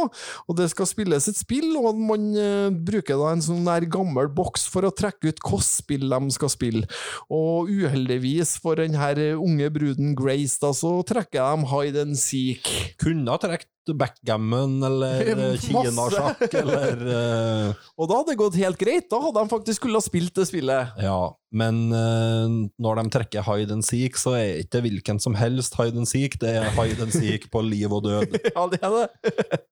Og 0.49 0.57
det 0.59 0.69
skal 0.73 0.89
spilles 0.91 1.29
et 1.31 1.39
spill, 1.39 1.77
og 1.79 2.01
man 2.01 2.25
uh, 2.35 2.71
bruker 2.75 3.21
da 3.21 3.33
en 3.37 3.45
sånn 3.45 3.63
der 3.69 3.87
gammel 3.93 4.29
boks 4.35 4.67
for 4.73 4.89
å 4.89 4.91
trekke 4.95 5.31
ut 5.31 5.43
hvilket 5.43 5.69
spill 5.69 6.09
de 6.11 6.35
skal 6.35 6.51
spille. 6.53 6.89
Og 7.31 7.71
uheldigvis 7.71 8.57
for 8.63 8.81
den 8.81 8.97
her 8.99 9.21
unge 9.37 9.71
bruden 9.75 10.17
Grace, 10.19 10.59
da, 10.63 10.73
så 10.75 10.99
trekker 11.07 11.39
de 11.63 11.71
hide 11.71 12.03
and 12.09 12.19
seek. 12.19 12.67
Kunne 13.03 13.31
ha 13.31 13.39
trukket 13.43 13.69
backgammon 13.91 14.77
eller 14.87 15.29
eh, 15.33 15.57
kinasjakk 15.61 16.55
eller 16.55 17.03
uh... 17.03 17.81
Og 17.99 18.09
da 18.09 18.19
hadde 18.21 18.31
det 18.31 18.39
gått 18.39 18.59
helt 18.61 18.79
greit, 18.79 19.09
da 19.11 19.19
hadde 19.25 19.43
de 19.43 19.51
faktisk 19.51 19.83
skulle 19.83 19.99
ha 19.99 20.05
spilt 20.05 20.35
det 20.39 20.47
spillet. 20.49 20.95
Ja, 21.03 21.33
men 21.51 21.83
uh, 21.91 22.47
når 22.79 23.01
de 23.01 23.07
trekker 23.17 23.47
hide 23.49 23.75
and 23.75 23.87
seek, 23.87 24.21
så 24.21 24.37
er 24.39 24.45
det 24.47 24.67
ikke 24.69 24.85
hvilken 24.87 25.23
som 25.23 25.37
helst 25.39 25.77
hide 25.81 25.99
and 25.99 26.11
seek, 26.11 26.39
det 26.43 26.55
er 26.61 26.71
hide 26.79 27.03
and 27.03 27.15
seek 27.17 27.51
på 27.53 27.65
liv 27.67 27.93
og 27.93 28.07
død. 28.07 28.39
Ja, 28.53 28.67
det 28.71 28.83
er 28.83 28.99
det. 29.01 29.63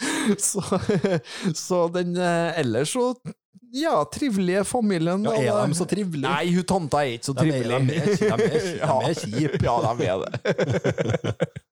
Så, 0.40 0.62
så 1.52 1.78
den 1.92 2.14
uh, 2.16 2.56
ellers 2.56 2.94
så 2.94 3.10
Ja, 3.72 4.00
trivelige 4.10 4.64
familien. 4.66 5.22
Ja, 5.24 5.62
er 5.62 5.68
de 5.70 5.76
så 5.78 5.86
trivelige? 5.86 6.26
Nei, 6.26 6.50
hun 6.56 6.64
tanta 6.66 7.04
er 7.04 7.12
ikke 7.18 7.28
så 7.30 7.34
De 7.38 7.44
trivelig. 7.46 7.80
de 7.86 7.94
er- 7.94 8.04
de 8.04 8.26
er- 8.26 8.36
de 8.40 8.50
er 8.50 8.78
Ja. 8.80 9.00
kjipe. 9.14 9.62
Ja, 9.62 9.94
de 9.94 10.06
er 10.10 10.24
det. 10.24 11.34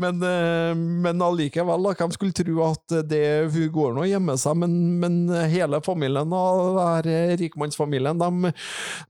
Men, 0.00 0.22
eh, 0.24 0.72
men 0.74 1.20
allikevel, 1.20 1.82
da, 1.84 1.90
hvem 1.98 2.12
skulle 2.14 2.32
tro 2.32 2.54
at 2.70 2.94
det, 3.10 3.50
hun 3.52 3.66
går 3.74 3.92
nå 3.92 4.04
og 4.06 4.08
gjemmer 4.08 4.38
seg, 4.40 4.56
men, 4.62 4.76
men 5.02 5.18
hele 5.52 5.82
familien 5.84 6.32
og 6.32 6.78
eh, 7.04 7.34
rikmannsfamilien, 7.42 8.16
de 8.16 8.52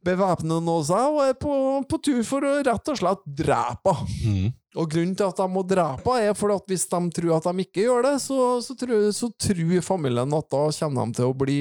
bevæpner 0.02 0.58
nå 0.66 0.80
seg 0.88 1.14
og 1.14 1.20
er 1.28 1.36
på, 1.38 1.54
på 1.86 2.00
tur 2.02 2.24
for 2.26 2.42
å 2.42 2.56
rett 2.66 2.90
og 2.90 2.98
slett 2.98 3.22
drepe 3.38 3.94
henne. 4.02 4.50
Og 4.76 4.90
grunnen 4.92 5.14
til 5.16 5.24
at 5.30 5.38
de 5.38 5.46
må 5.48 5.62
drepe 5.64 6.16
henne, 6.18 6.34
er 6.34 6.36
for 6.36 6.52
at 6.52 6.66
hvis 6.68 6.88
de 6.90 6.98
tror 7.16 7.36
at 7.38 7.46
de 7.46 7.62
ikke 7.64 7.86
gjør 7.86 8.02
det, 8.10 8.16
så, 8.26 8.40
så, 8.66 8.74
tror, 8.76 9.06
så 9.16 9.30
tror 9.40 9.78
familien 9.86 10.34
at 10.36 10.50
da 10.52 10.64
kommer 10.82 11.06
de 11.06 11.20
til 11.20 11.30
å 11.30 11.38
bli, 11.38 11.60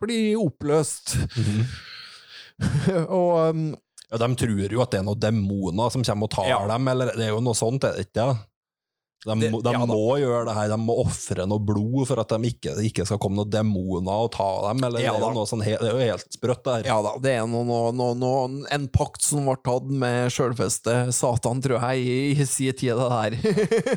bli 0.00 0.34
oppløst. 0.38 1.16
og 3.08 3.50
um, 3.50 3.64
Ja, 4.12 4.18
de 4.20 4.28
tror 4.36 4.72
jo 4.76 4.82
at 4.84 4.92
det 4.92 4.98
er 5.00 5.06
noen 5.06 5.20
demoner 5.22 5.92
som 5.94 6.02
kommer 6.04 6.28
og 6.28 6.34
tar 6.34 6.48
Ja. 6.50 6.58
dem, 6.68 6.88
eller 6.92 7.12
det 7.16 7.24
er 7.26 7.32
jo 7.32 7.40
noe 7.44 7.56
sånt, 7.56 7.84
er 7.88 7.96
det 7.96 8.08
ikke? 8.10 8.26
De, 9.22 9.34
Det- 9.38 9.50
de 9.62 9.72
ja 9.76 9.82
må 9.86 10.16
gjøre 10.18 10.44
det 10.48 10.54
her, 10.56 10.68
de 10.72 10.76
må 10.82 10.96
ofre 11.04 11.44
noe 11.46 11.62
blod 11.62 12.08
for 12.08 12.18
at 12.18 12.32
de 12.34 12.48
ikke, 12.50 12.72
ikke 12.88 13.04
skal 13.06 13.20
komme 13.22 13.38
noen 13.38 13.50
demoner 13.52 14.24
og 14.24 14.32
ta 14.34 14.48
dem, 14.68 14.80
eller 14.88 14.98
Ja 15.04 15.12
det, 15.14 15.28
er 15.30 15.46
sånn, 15.46 15.62
det 15.62 15.76
er 15.78 15.92
jo 15.92 16.00
helt 16.10 16.26
sprøtt 16.34 16.64
det 16.66 16.74
her. 16.80 16.88
Ja 16.90 16.96
da, 17.06 17.12
det 17.22 17.34
er 17.38 17.46
noe, 17.46 17.62
noe, 17.68 17.92
noe, 17.94 18.16
noe, 18.18 18.64
en 18.74 18.88
pakt 18.90 19.22
som 19.22 19.46
ble 19.46 19.54
tatt 19.62 19.86
med 20.02 20.32
sjølveste 20.34 20.96
Satan, 21.14 21.62
tror 21.62 21.78
jeg, 21.92 22.02
i, 22.02 22.16
i 22.34 22.46
sin 22.48 22.74
tid, 22.74 22.98
det 22.98 23.10
der. 23.12 23.36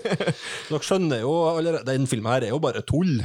Dere 0.70 0.82
skjønner 0.86 1.24
jo, 1.24 1.34
allerede, 1.56 1.86
den 1.90 2.06
filmen 2.10 2.32
her 2.36 2.46
er 2.48 2.54
jo 2.54 2.60
bare 2.62 2.84
tull. 2.86 3.16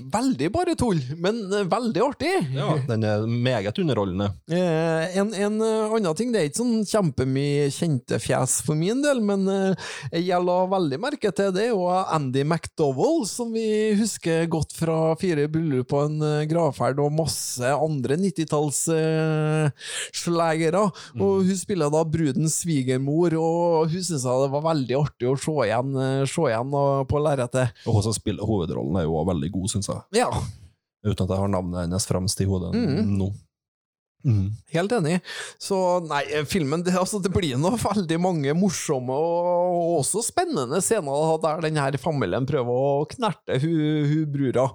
veldig 0.00 0.48
bare 0.54 0.76
tull, 0.78 1.00
men 1.20 1.42
eh, 1.52 1.66
veldig 1.70 2.02
artig. 2.04 2.32
Ja, 2.54 2.70
den 2.88 3.04
er 3.06 3.26
meget 3.26 3.78
underholdende. 3.82 4.30
Eh, 4.50 5.18
en, 5.20 5.34
en 5.34 5.58
eh, 5.66 5.94
annen 5.98 6.14
ting, 6.18 6.30
det 6.34 6.40
er 6.44 6.48
ikke 6.50 6.62
sånn 6.62 6.86
kjempemye 6.88 7.68
kjente 7.74 8.20
fjes 8.22 8.60
for 8.66 8.78
min 8.78 9.02
del, 9.04 9.20
men 9.24 9.46
eh, 9.50 9.90
jeg 10.20 10.40
la 10.46 10.60
veldig 10.70 10.98
merke 11.02 11.30
til 11.32 11.38
det, 11.40 11.62
er 11.64 11.70
jo 11.72 11.86
Andy 11.88 12.44
McDowell, 12.44 13.26
som 13.28 13.52
vi 13.54 13.94
husker 13.98 14.46
godt 14.52 14.72
fra 14.76 15.16
Fire 15.20 15.48
bryllup 15.50 15.88
på 15.90 15.98
en 16.06 16.22
eh, 16.26 16.46
gravferd, 16.50 16.98
og 17.02 17.16
masse 17.16 17.64
andre 17.64 18.16
90-tallsslagere. 18.20 20.82
Og 21.18 21.44
hun 21.48 21.58
spiller 21.58 21.88
da 21.92 22.00
brudens 22.04 22.54
svigermor, 22.62 23.30
og 23.40 23.88
hun 23.90 24.02
syntes 24.04 24.24
det 24.24 24.54
var 24.54 24.68
veldig 24.70 24.96
artig 25.00 25.26
å 25.30 25.40
se 25.40 25.54
igjen, 25.66 25.90
eh, 26.04 26.28
se 26.28 26.42
igjen 26.50 26.70
eh, 26.84 27.04
på 27.10 27.16
lerretet. 27.24 27.66
Og 27.86 27.92
hun 27.98 28.06
som 28.08 28.14
spiller 28.16 28.44
hovedrollen 28.46 28.96
er 29.00 29.04
jo 29.08 29.14
veldig 29.32 29.50
god, 29.56 29.66
synes 29.74 29.88
jeg. 29.92 30.00
Ja, 30.22 30.30
Uten 31.00 31.24
at 31.24 31.30
jeg 31.32 31.40
har 31.40 31.48
navnet 31.48 31.86
hennes 31.86 32.04
fremst 32.04 32.36
i 32.44 32.46
hodet 32.48 32.74
mm. 32.76 33.14
nå. 33.16 33.30
Mhm. 34.26 34.50
Helt 34.74 34.92
enig. 34.92 35.16
Så 35.62 35.76
nei, 36.04 36.22
filmen 36.48 36.82
det, 36.84 36.92
altså, 36.98 37.20
det 37.24 37.32
blir 37.32 37.56
nå 37.60 37.72
veldig 37.80 38.18
mange 38.20 38.54
morsomme 38.58 39.16
og, 39.16 39.50
og 39.80 39.98
også 40.02 40.22
spennende 40.26 40.80
scener 40.84 41.36
der 41.40 41.62
den 41.64 41.80
her 41.80 41.96
familien 42.02 42.48
prøver 42.48 42.68
å 42.68 43.06
knerte 43.08 43.60
hun, 43.62 43.78
hun 44.10 44.26
brura. 44.34 44.66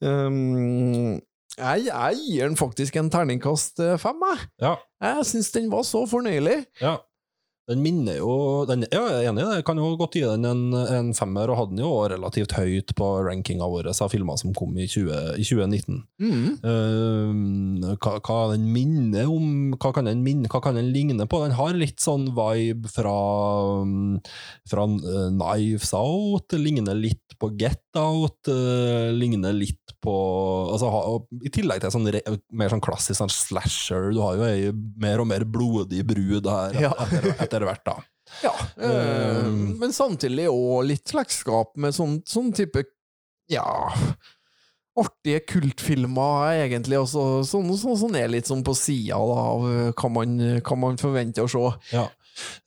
Um, 0.00 1.20
jeg, 1.56 1.86
jeg 1.88 2.18
gir 2.20 2.48
den 2.50 2.56
faktisk 2.58 2.96
en 3.00 3.08
terningkast 3.12 3.80
eh, 3.80 3.94
fem, 4.00 4.18
jeg. 4.32 4.48
Ja, 4.60 4.74
Jeg 5.06 5.28
syns 5.28 5.52
den 5.54 5.70
var 5.72 5.86
så 5.88 6.02
fornøyelig. 6.08 6.64
ja. 6.82 6.98
Den 7.66 7.80
minner 7.82 8.20
jo 8.20 8.30
den, 8.68 8.84
Ja, 8.92 9.00
jeg 9.10 9.24
er 9.24 9.32
enig 9.32 9.42
i 9.42 9.46
det. 9.46 9.54
Jeg 9.58 9.66
kan 9.66 9.80
jo 9.80 9.88
godt 9.98 10.14
gi 10.14 10.22
den 10.22 10.46
en, 10.46 10.60
en 10.70 11.08
femmer, 11.18 11.50
og 11.50 11.58
hadde 11.58 11.74
den 11.74 11.82
jo 11.82 11.90
relativt 12.12 12.54
høyt 12.54 12.92
på 12.98 13.08
rankinga 13.26 13.66
vår 13.72 13.88
av 13.90 14.12
filmer 14.12 14.38
som 14.38 14.54
kom 14.54 14.76
i, 14.78 14.86
20, 14.86 15.34
i 15.42 15.46
2019. 15.46 15.98
Mm. 16.22 16.44
Uh, 16.62 17.90
hva, 17.98 18.16
hva 18.20 18.38
den 18.52 18.68
minner 18.70 19.26
om 19.26 19.74
hva 19.74 19.90
kan, 19.96 20.06
den 20.06 20.22
minne, 20.22 20.50
hva 20.52 20.62
kan 20.62 20.78
den 20.78 20.92
ligne 20.94 21.26
på? 21.26 21.42
Den 21.42 21.56
har 21.58 21.74
litt 21.74 21.98
sånn 22.02 22.28
vibe 22.36 22.90
fra, 22.92 23.16
fra 24.70 24.86
eh, 24.86 25.28
Knives 25.34 25.90
Out, 25.96 26.54
ligner 26.54 26.94
litt 26.94 27.34
på 27.40 27.50
Get 27.58 27.82
Out, 27.96 28.48
uh, 28.52 29.10
ligner 29.16 29.52
litt 29.56 29.94
på 30.04 30.12
altså, 30.72 30.90
ha, 30.92 31.00
I 31.42 31.50
tillegg 31.54 31.80
til 31.82 31.90
sånn, 31.94 32.06
re, 32.14 32.20
mer 32.52 32.70
sånn 32.72 32.82
klassisk 32.84 33.18
sånn 33.18 33.32
slasher, 33.32 34.10
du 34.14 34.20
har 34.22 34.36
jo 34.38 34.44
ei 34.46 34.70
mer 35.02 35.22
og 35.24 35.26
mer 35.30 35.44
blodig 35.48 36.04
brud 36.06 36.46
her 36.50 36.76
Ja. 36.86 36.92
etter, 37.06 37.32
etter 37.46 37.66
hvert, 37.66 37.84
da. 37.88 37.96
Ja, 38.42 38.52
eh, 38.82 39.44
Um. 39.46 39.76
men 39.78 39.92
samtidig 39.94 40.48
òg 40.50 40.88
litt 40.88 41.06
slektskap 41.08 41.76
med 41.78 41.94
sånn, 41.94 42.18
sånn 42.26 42.52
type 42.54 42.82
Ja 43.48 43.64
Artige 44.96 45.42
kultfilmer, 45.46 46.54
egentlig. 46.64 46.96
Også, 46.96 47.42
sånn, 47.44 47.68
sånn 47.76 47.98
sånn 48.00 48.14
er 48.16 48.30
litt 48.32 48.48
sånn 48.48 48.62
på 48.64 48.72
sida 48.74 49.18
av 49.20 49.66
eh, 49.68 49.90
hva 49.92 50.08
man, 50.08 50.38
hva 50.64 50.78
man 50.80 50.96
forventer 50.96 51.44
å 51.44 51.50
se. 51.52 51.64
Ja. 51.92 52.06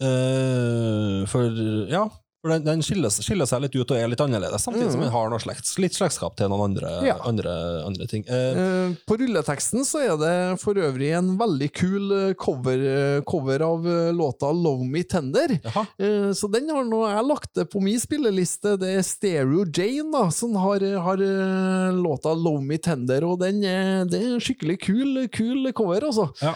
Uh, 0.02 1.26
for 1.30 1.50
ja, 1.90 2.04
for 2.42 2.50
den, 2.54 2.64
den 2.64 2.82
skiller, 2.82 3.10
skiller 3.12 3.46
seg 3.50 3.62
litt 3.66 3.76
ut 3.76 3.92
og 3.92 3.98
er 3.98 4.08
litt 4.08 4.22
annerledes, 4.24 4.64
samtidig 4.64 4.92
som 4.92 5.00
Mm. 5.02 5.06
den 5.08 5.12
har 5.12 5.30
noe 5.30 5.40
slekts, 5.40 5.78
litt 5.80 5.94
slektskap 5.94 6.36
til 6.40 6.48
noen 6.50 6.70
andre, 6.72 6.92
Ja. 7.06 7.18
andre, 7.26 7.84
andre 7.86 8.06
ting. 8.08 8.24
Eh, 8.28 8.50
Eh, 8.60 8.94
På 9.08 9.18
rulleteksten 9.20 9.84
så 9.86 10.00
er 10.02 10.16
det 10.18 10.60
for 10.62 10.74
øvrig 10.76 11.12
en 11.18 11.38
veldig 11.38 11.72
kul 11.74 12.12
eh, 12.30 12.34
cover, 12.34 12.80
eh, 12.80 13.22
cover 13.28 13.60
av 13.62 13.86
eh, 13.86 14.12
låta 14.14 14.52
'Love 14.54 14.86
Me 14.88 15.04
Tender'. 15.04 15.60
Eh, 16.00 16.32
Så 16.34 16.48
den 16.52 16.70
har 16.70 16.84
nå 16.86 17.06
jeg 17.10 17.26
lagt 17.28 17.54
det 17.56 17.70
på 17.70 17.82
min 17.82 18.00
spilleliste. 18.00 18.78
Det 18.80 18.88
er 18.98 19.02
Stereo 19.04 19.66
Jane 19.66 20.12
da, 20.12 20.30
som 20.30 20.54
har, 20.56 20.80
har 20.80 21.18
låta 21.94 22.34
'Love 22.36 22.62
Me 22.64 22.78
Tender', 22.78 23.24
og 23.24 23.40
den 23.40 23.64
er, 23.64 24.06
det 24.06 24.22
er 24.22 24.34
en 24.36 24.40
skikkelig 24.40 24.80
kul, 24.82 25.28
kul 25.32 25.72
cover, 25.74 26.02
altså. 26.08 26.30
Ja. 26.42 26.54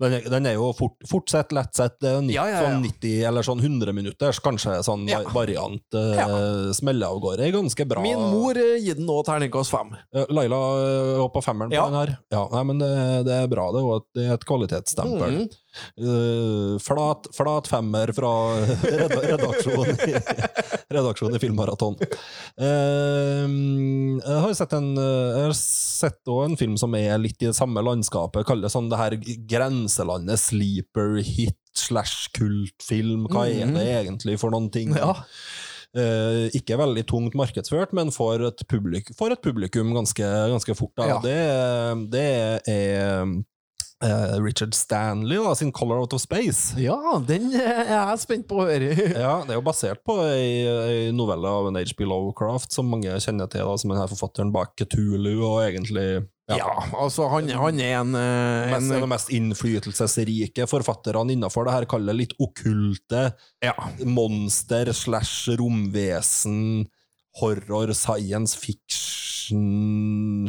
Den, 0.00 0.12
er, 0.14 0.20
den 0.30 0.46
er 0.46 0.54
jo 0.54 0.72
fort, 0.72 0.96
fort 1.08 1.28
sett, 1.30 1.52
lett 1.52 1.74
sett, 1.74 1.98
det 2.00 2.08
er 2.10 2.20
nitt- 2.22 2.34
Ja, 2.34 2.46
ja, 2.46 2.60
ja. 2.62 2.68
sånn 2.70 2.82
90 2.82 3.24
eller 3.28 3.42
sånn 3.42 3.60
100 3.60 3.92
minutters, 3.94 4.40
kanskje 4.40 4.78
sånn 4.84 5.06
Ja. 5.24 5.32
variant, 5.34 5.82
uh, 5.94 6.72
smeller 6.76 7.06
av 7.12 7.20
gårde. 7.24 7.46
Er 7.48 7.52
Ganske 7.58 7.86
bra. 7.88 8.02
Min 8.04 8.20
mor 8.20 8.56
uh, 8.58 8.76
gir 8.78 8.94
den 8.98 9.06
nå 9.08 9.18
terningkast 9.26 9.70
fem. 9.74 9.94
Uh, 10.14 10.24
Laila 10.30 10.58
eh, 10.82 11.18
var 11.22 11.30
på 11.34 11.42
femmeren 11.44 11.70
på 11.70 11.76
Ja. 11.78 11.86
den 11.90 11.98
her. 12.00 12.12
Ja, 12.34 12.44
nei, 12.52 12.62
men 12.70 12.78
det, 12.82 12.90
det 13.28 13.38
er 13.42 13.48
bra, 13.50 13.68
det, 13.74 13.82
og 13.82 14.06
det 14.14 14.26
er 14.28 14.34
et 14.38 14.46
kvalitetsstempel. 14.48 15.40
Mm. 15.42 15.48
Uh, 16.00 16.78
flat, 16.82 17.28
flat 17.36 17.68
femmer 17.70 18.10
fra 18.16 18.30
redaksjonen 19.28 20.00
i, 20.08 20.14
redaksjon 20.96 21.36
i 21.36 21.42
Filmmaraton. 21.42 21.98
Uh, 22.58 23.46
jeg 24.18 24.40
har 24.44 24.54
sett 24.58 24.72
en 24.76 24.88
eh, 24.98 25.36
Jeg 25.38 25.44
har 25.48 25.54
sett 25.58 26.20
også 26.30 26.48
en 26.48 26.56
film 26.60 26.76
som 26.80 26.94
er 26.98 27.18
litt 27.20 27.40
i 27.42 27.48
det 27.50 27.56
samme 27.56 27.82
landskapet. 27.84 28.46
Kall 28.48 28.62
det 28.64 28.70
sånn 28.72 28.90
det 28.90 28.98
her 29.00 29.16
grenselandet 29.50 30.40
sleeper 30.42 31.18
hit 31.24 31.56
slash 31.78 32.28
kultfilm. 32.36 33.26
Hva 33.30 33.46
er 33.48 33.66
Mhm. 33.66 33.74
det 33.78 33.88
egentlig 34.04 34.38
for 34.42 34.50
noen 34.54 34.70
ting? 34.74 34.94
Ja. 34.96 35.14
Uh, 35.96 36.50
ikke 36.52 36.76
veldig 36.76 37.06
tungt 37.08 37.34
markedsført, 37.34 37.94
men 37.96 38.10
for 38.12 38.42
et, 38.44 38.60
publik 38.68 39.08
for 39.16 39.32
et 39.32 39.40
publikum 39.40 39.94
ganske, 39.96 40.20
ganske 40.52 40.74
fort. 40.76 40.92
Da. 41.00 41.06
Ja. 41.08 41.20
Det, 41.24 42.10
det 42.12 42.26
er 42.68 43.24
uh, 44.04 44.36
Richard 44.44 44.74
Stanley 44.76 45.40
da, 45.42 45.54
sin 45.58 45.72
'Color 45.72 46.02
Out 46.04 46.12
of 46.14 46.20
Space'. 46.22 46.76
Ja, 46.78 46.98
den 47.26 47.48
er 47.56 47.88
jeg 47.88 48.18
spent 48.20 48.46
på 48.46 48.60
å 48.60 48.66
høre. 48.68 48.92
Ja, 49.24 49.40
Det 49.42 49.50
er 49.56 49.58
jo 49.58 49.64
basert 49.64 50.04
på 50.06 50.18
ei, 50.28 50.68
ei 50.68 51.10
novelle 51.16 51.48
av 51.48 51.66
en 51.70 51.80
H.B. 51.80 52.04
Lovecraft, 52.04 52.70
som 52.70 52.86
mange 52.92 53.08
kjenner 53.24 53.48
til 53.50 53.64
da, 53.64 53.76
som 53.80 53.90
den 53.90 53.98
her 53.98 54.12
forfatteren 54.12 54.52
bak 54.52 54.76
Cthulhu, 54.76 55.40
og 55.48 55.64
egentlig 55.72 56.28
Ja, 56.56 56.70
altså, 56.96 57.26
han, 57.28 57.50
han 57.52 57.80
er 57.84 57.98
en, 57.98 58.14
eh, 58.16 58.70
mest, 58.72 58.86
en 58.88 58.94
av 58.96 59.02
de 59.04 59.08
mest 59.12 59.32
innflytelsesrike 59.36 60.64
forfatterne 60.70 61.34
innenfor 61.34 61.68
det 61.68 61.74
her, 61.74 61.86
kaller 61.90 62.16
litt 62.16 62.32
okkulte 62.40 63.26
Ja. 63.64 63.74
monster 64.08 64.88
slash 64.96 65.52
romvesen, 65.60 66.86
horror, 67.42 67.92
science 67.92 68.56
fiction 68.56 70.48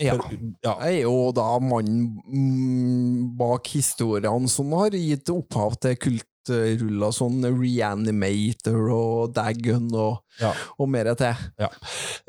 Ja. 0.00 0.14
ja. 0.14 0.74
Jeg 0.86 1.02
er 1.02 1.02
jo 1.02 1.32
da 1.36 1.58
mannen 1.60 2.22
mm, 2.24 3.36
bak 3.36 3.68
historiene 3.74 4.48
som 4.48 4.72
har 4.78 4.96
gitt 4.96 5.28
opphav 5.34 5.76
til 5.82 5.98
kultruller 6.48 7.12
sånn 7.14 7.42
Reanimator 7.48 8.88
og 8.94 9.34
Dagon 9.36 9.88
og, 9.94 10.18
Ja. 10.40 10.52
og 10.78 10.88
mer 10.88 11.08
til. 11.18 11.34
ja. 11.58 11.68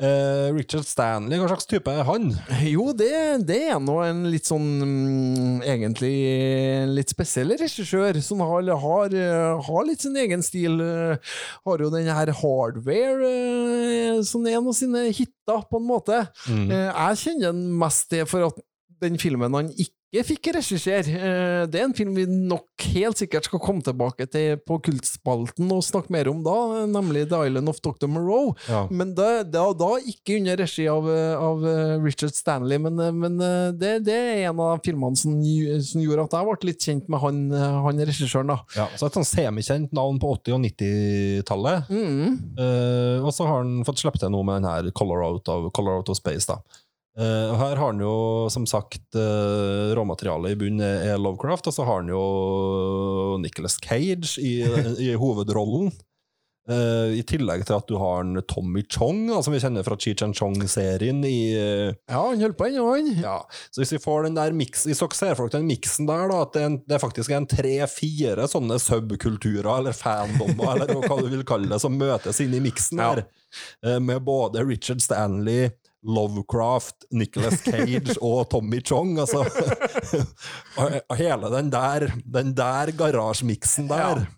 Eh, 0.00 0.50
Richard 0.56 0.84
Stanley, 0.88 1.38
hva 1.38 1.46
slags 1.50 1.66
type 1.70 1.86
er 1.92 2.02
han? 2.08 2.30
Jo, 2.66 2.88
det, 2.96 3.10
det 3.46 3.58
er 3.70 3.78
nå 3.82 3.98
en 4.02 4.24
litt 4.32 4.48
sånn 4.48 4.64
mm, 4.80 5.60
Egentlig 5.62 6.12
litt 6.90 7.12
spesiell 7.12 7.52
regissør, 7.60 8.18
som 8.24 8.40
har, 8.42 8.66
har, 8.82 9.14
eh, 9.14 9.60
har 9.68 9.84
litt 9.86 10.00
sin 10.02 10.16
egen 10.16 10.42
stil. 10.42 10.80
eh, 10.80 11.16
Har 11.66 11.78
jo 11.84 11.90
den 11.92 12.08
her 12.10 12.32
Hardware, 12.40 13.30
eh, 13.30 14.22
som 14.26 14.46
er 14.46 14.58
en 14.58 14.66
av 14.72 14.74
sine 14.74 15.06
hitter, 15.12 15.62
på 15.70 15.78
en 15.80 15.86
måte. 15.88 16.20
Mm. 16.48 16.70
Eh, 16.70 16.90
Jeg 17.10 17.22
kjenner 17.24 17.52
den 17.52 17.64
mest 17.78 18.08
til 18.10 18.26
for 18.26 18.48
at 18.50 18.58
den 19.00 19.16
filmen 19.18 19.54
han 19.56 19.70
ikke 19.72 19.94
ikke 20.10 20.24
fikk 20.26 20.48
regissere. 20.56 21.06
Eh, 21.06 21.66
Det 21.70 21.78
er 21.78 21.84
en 21.86 21.94
film 21.94 22.16
vi 22.16 22.24
nok 22.26 22.82
helt 22.96 23.20
sikkert 23.20 23.44
skal 23.46 23.60
komme 23.62 23.82
tilbake 23.86 24.26
til 24.26 24.56
på 24.66 24.80
Kultspalten 24.82 25.70
og 25.70 25.84
snakke 25.86 26.10
mer 26.10 26.26
om 26.32 26.40
da, 26.42 26.54
nemlig 26.90 27.28
The 27.30 27.44
Island 27.46 27.68
of 27.70 27.78
Dr. 27.80 28.08
Moreau. 28.10 28.56
Ja. 28.66 28.88
Men 28.90 29.14
det 29.14 29.28
er 29.28 29.44
da 29.52 29.90
ikke 30.02 30.40
under 30.40 30.56
regi 30.58 30.88
av, 30.90 31.06
av 31.38 31.62
eh, 31.70 31.94
Richard 32.02 32.34
Stanley, 32.34 32.80
men, 32.82 32.98
eh, 32.98 33.12
men 33.14 33.38
det, 33.78 33.92
det 34.08 34.16
er 34.18 34.42
en 34.50 34.58
av 34.66 34.82
filmene 34.82 35.14
som, 35.20 35.38
som 35.86 36.02
gjorde 36.02 36.26
at 36.26 36.34
jeg 36.40 36.48
ble 36.50 36.70
litt 36.72 36.88
kjent 36.90 37.06
med 37.08 37.22
han, 37.22 37.40
han 37.86 38.02
regissøren. 38.10 38.50
da. 38.50 38.58
Ja, 38.80 38.88
så 38.98 39.06
et 39.06 39.14
sånn 39.20 39.28
semikjent 39.30 39.94
navn 39.94 40.18
på 40.18 40.34
80- 40.40 40.58
og 40.58 40.64
90-tallet. 40.66 41.90
Mm. 41.90 42.36
Uh, 42.58 43.22
og 43.24 43.30
så 43.36 43.46
har 43.46 43.62
han 43.62 43.84
fått 43.86 44.02
sluppet 44.02 44.24
til 44.24 44.34
noe 44.34 44.42
med 44.46 44.62
den 44.64 44.70
her 44.72 44.90
Color 44.96 45.22
Out 45.28 45.48
of, 45.54 45.70
Color 45.76 46.00
Out 46.02 46.10
of 46.10 46.18
Space. 46.18 46.48
da. 46.50 46.58
Eh, 47.18 47.46
og 47.50 47.56
her 47.58 47.74
har 47.74 47.88
han 47.90 47.98
jo 48.00 48.46
som 48.54 48.68
sagt 48.70 49.16
uh, 49.18 49.90
råmaterialet 49.98 50.54
i 50.54 50.60
bunnen 50.60 50.84
er 50.86 51.14
er 51.16 51.18
Lovecraft, 51.18 51.66
og 51.66 51.74
så 51.74 51.84
har 51.88 52.02
han 52.04 52.12
jo 52.12 53.38
Nicholas 53.42 53.80
Cage 53.82 54.36
i, 54.38 54.60
i 55.02 55.10
hovedrollen. 55.18 55.90
Uh, 56.70 57.10
I 57.18 57.22
tillegg 57.26 57.64
til 57.66 57.74
at 57.74 57.88
du 57.88 57.96
har 57.98 58.20
en 58.22 58.38
Tommy 58.46 58.84
Chong, 58.86 59.24
da, 59.26 59.40
som 59.42 59.50
vi 59.50 59.58
kjenner 59.58 59.82
fra 59.82 59.96
Cheech 59.98 60.22
and 60.22 60.36
Chong-serien. 60.38 61.18
i... 61.26 61.38
eh, 61.58 61.96
Ja, 62.06 62.20
han 62.28 62.38
holder 62.38 62.54
på 62.54 62.68
ennå, 62.68 62.84
han. 62.92 63.08
ja, 63.18 63.40
så 63.74 63.80
hvis 63.82 63.94
vi 63.96 63.98
får 64.04 64.28
den 64.28 64.36
der 64.38 64.54
mix, 64.54 64.84
hvis 64.86 65.00
dere 65.02 65.18
ser 65.18 65.34
for 65.40 65.50
den 65.50 65.66
miksen 65.66 66.06
der, 66.06 66.28
da, 66.30 66.42
at 66.44 66.54
det, 66.54 66.62
er 66.62 66.68
en, 66.70 66.78
det 66.86 66.94
er 66.94 67.02
faktisk 67.02 67.34
en 67.34 67.48
tre-fire 67.50 68.46
sånne 68.52 68.78
subkulturer, 68.78 69.66
eller 69.80 69.96
fandommer, 69.96 70.76
eller 70.84 70.94
hva 71.08 71.18
du 71.24 71.32
vil 71.32 71.42
kalle 71.48 71.66
det, 71.72 71.80
som 71.82 71.96
møtes 71.98 72.38
inn 72.44 72.54
i 72.54 72.62
miksen 72.62 73.02
Ja. 73.02 73.10
her, 73.16 73.24
eh, 73.82 73.98
med 73.98 74.22
både 74.28 74.62
Richard 74.68 75.02
Stanley, 75.02 75.72
Lovecraft, 76.06 77.06
Nicholas 77.12 77.60
Cage 77.64 78.16
og 78.24 78.48
Tommy 78.50 78.80
Chong, 78.80 79.18
altså. 79.20 79.44
hele 81.20 81.50
den 81.52 81.72
der, 81.72 82.10
den 82.24 82.54
der 82.56 82.92
garasjemiksen 82.96 83.88
der. 83.90 84.22
Ja. 84.24 84.36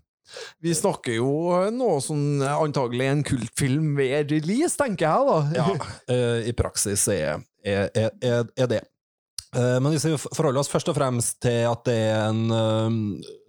Vi 0.65 0.73
snakker 0.75 1.19
jo 1.19 1.33
noe 1.75 1.99
sånn 2.01 2.41
antagelig 2.47 3.09
en 3.11 3.25
kultfilm 3.27 3.93
ved 3.99 4.33
release, 4.33 4.79
tenker 4.81 5.07
jeg, 5.07 5.29
da. 5.29 5.39
Ja, 5.59 5.91
eh, 6.15 6.49
i 6.49 6.55
praksis 6.57 7.05
er, 7.13 7.43
er, 7.63 7.91
er, 7.93 8.49
er 8.57 8.71
det. 8.71 8.83
Eh, 9.53 9.79
men 9.85 9.93
hvis 9.93 10.07
vi 10.09 10.17
forholder 10.17 10.63
oss 10.63 10.71
først 10.73 10.89
og 10.89 10.95
fremst 10.97 11.43
til 11.45 11.67
at 11.69 11.83
det 11.85 11.97
er 12.09 12.31
en 12.31 12.49
uh, 12.49 12.89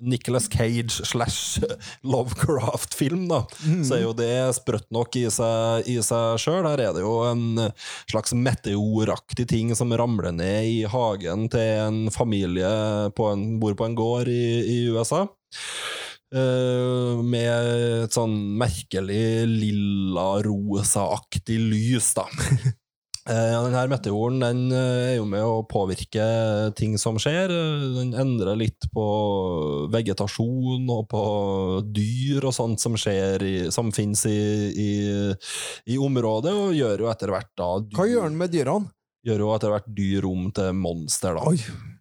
Nicholas 0.03 0.49
Cage 0.51 0.99
slash 1.07 1.63
Lovecraft-film, 2.11 3.29
da, 3.31 3.47
så 3.87 3.95
er 3.95 4.03
jo 4.03 4.11
det 4.17 4.55
sprøtt 4.59 4.91
nok 4.91 5.15
i 5.21 5.31
seg, 5.31 5.87
i 5.87 5.95
seg 6.03 6.35
sjøl. 6.43 6.67
Her 6.67 6.83
er 6.89 6.93
det 6.97 7.05
jo 7.05 7.23
en 7.29 7.71
slags 8.11 8.35
meteoraktig 8.35 9.47
ting 9.53 9.71
som 9.79 9.95
ramler 9.95 10.35
ned 10.35 10.67
i 10.67 10.83
hagen 10.91 11.47
til 11.53 11.87
en 11.87 12.11
familie 12.11 12.67
på 13.15 13.31
en, 13.31 13.59
bor 13.63 13.71
på 13.79 13.87
en 13.87 13.95
gård 13.95 14.27
i, 14.27 14.59
i 14.59 14.91
USA. 14.91 15.23
Uh, 16.33 17.21
med 17.23 18.09
et 18.09 18.15
sånn 18.15 18.57
merkelig 18.59 19.45
lilla-rosa-aktig 19.47 21.59
lys, 21.61 22.11
da. 22.17 22.25
Eh, 23.29 23.63
Den 23.63 23.75
her 23.77 23.87
meteoren 23.87 24.41
den 24.43 24.65
eh, 24.75 25.13
er 25.13 25.15
jo 25.15 25.23
med 25.29 25.45
å 25.47 25.61
påvirke 25.69 26.25
ting 26.75 26.97
som 26.99 27.15
skjer. 27.21 27.53
Eh, 27.55 27.85
Den 27.95 28.11
endrer 28.19 28.57
litt 28.59 28.89
på 28.91 29.05
vegetasjon 29.93 30.89
og 30.91 31.05
på 31.13 31.21
dyr 31.95 32.43
og 32.49 32.55
sånt 32.57 32.83
som 32.83 32.97
skjer 32.99 33.45
i, 33.47 33.53
som 33.71 33.93
finnes 33.95 34.25
i, 34.27 34.35
i, 34.75 34.91
i 35.95 35.97
området, 36.03 36.51
og 36.51 36.75
gjør 36.75 37.05
jo 37.05 37.11
etter 37.13 37.31
hvert 37.31 37.51
da 37.59 37.69
Hva 37.95 38.09
gjør 38.09 38.27
den 38.27 38.37
med 38.43 38.51
dyrene? 38.53 38.91
gjør 39.23 39.39
jo 39.39 39.51
etter 39.55 39.71
hvert 39.71 39.85
dyr 39.95 40.25
om 40.27 40.49
til 40.51 40.73
monster, 40.75 41.37
da. 41.39 41.47
Oi, 41.47 41.59
Eh, 41.61 41.92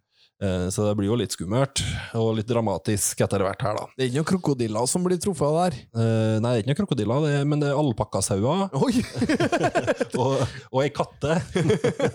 Så 0.73 0.83
det 0.87 0.93
blir 0.99 1.07
jo 1.07 1.15
litt 1.19 1.31
skummelt, 1.35 1.79
og 2.19 2.33
litt 2.37 2.49
dramatisk 2.49 3.21
etter 3.23 3.43
hvert 3.45 3.61
her, 3.63 3.77
da. 3.77 3.85
det 3.95 4.03
er 4.03 4.09
ikke 4.09 4.19
noen 4.19 4.29
krokodiller 4.33 4.89
som 4.91 5.05
blir 5.05 5.19
truffet 5.23 5.55
der. 5.55 5.77
Eh, 5.95 6.35
Nei, 6.43 6.51
det 6.51 6.57
er 6.57 6.63
ikke 6.63 6.71
noen 6.73 6.79
krokodiller, 6.81 7.23
det 7.23 7.33
er, 7.37 7.45
men 7.47 7.63
det 7.63 7.69
er 7.71 7.79
alpakkasauer. 7.79 8.65
Og, 10.23 10.41
og 10.71 10.79
ei 10.83 10.89
katte. 10.93 11.37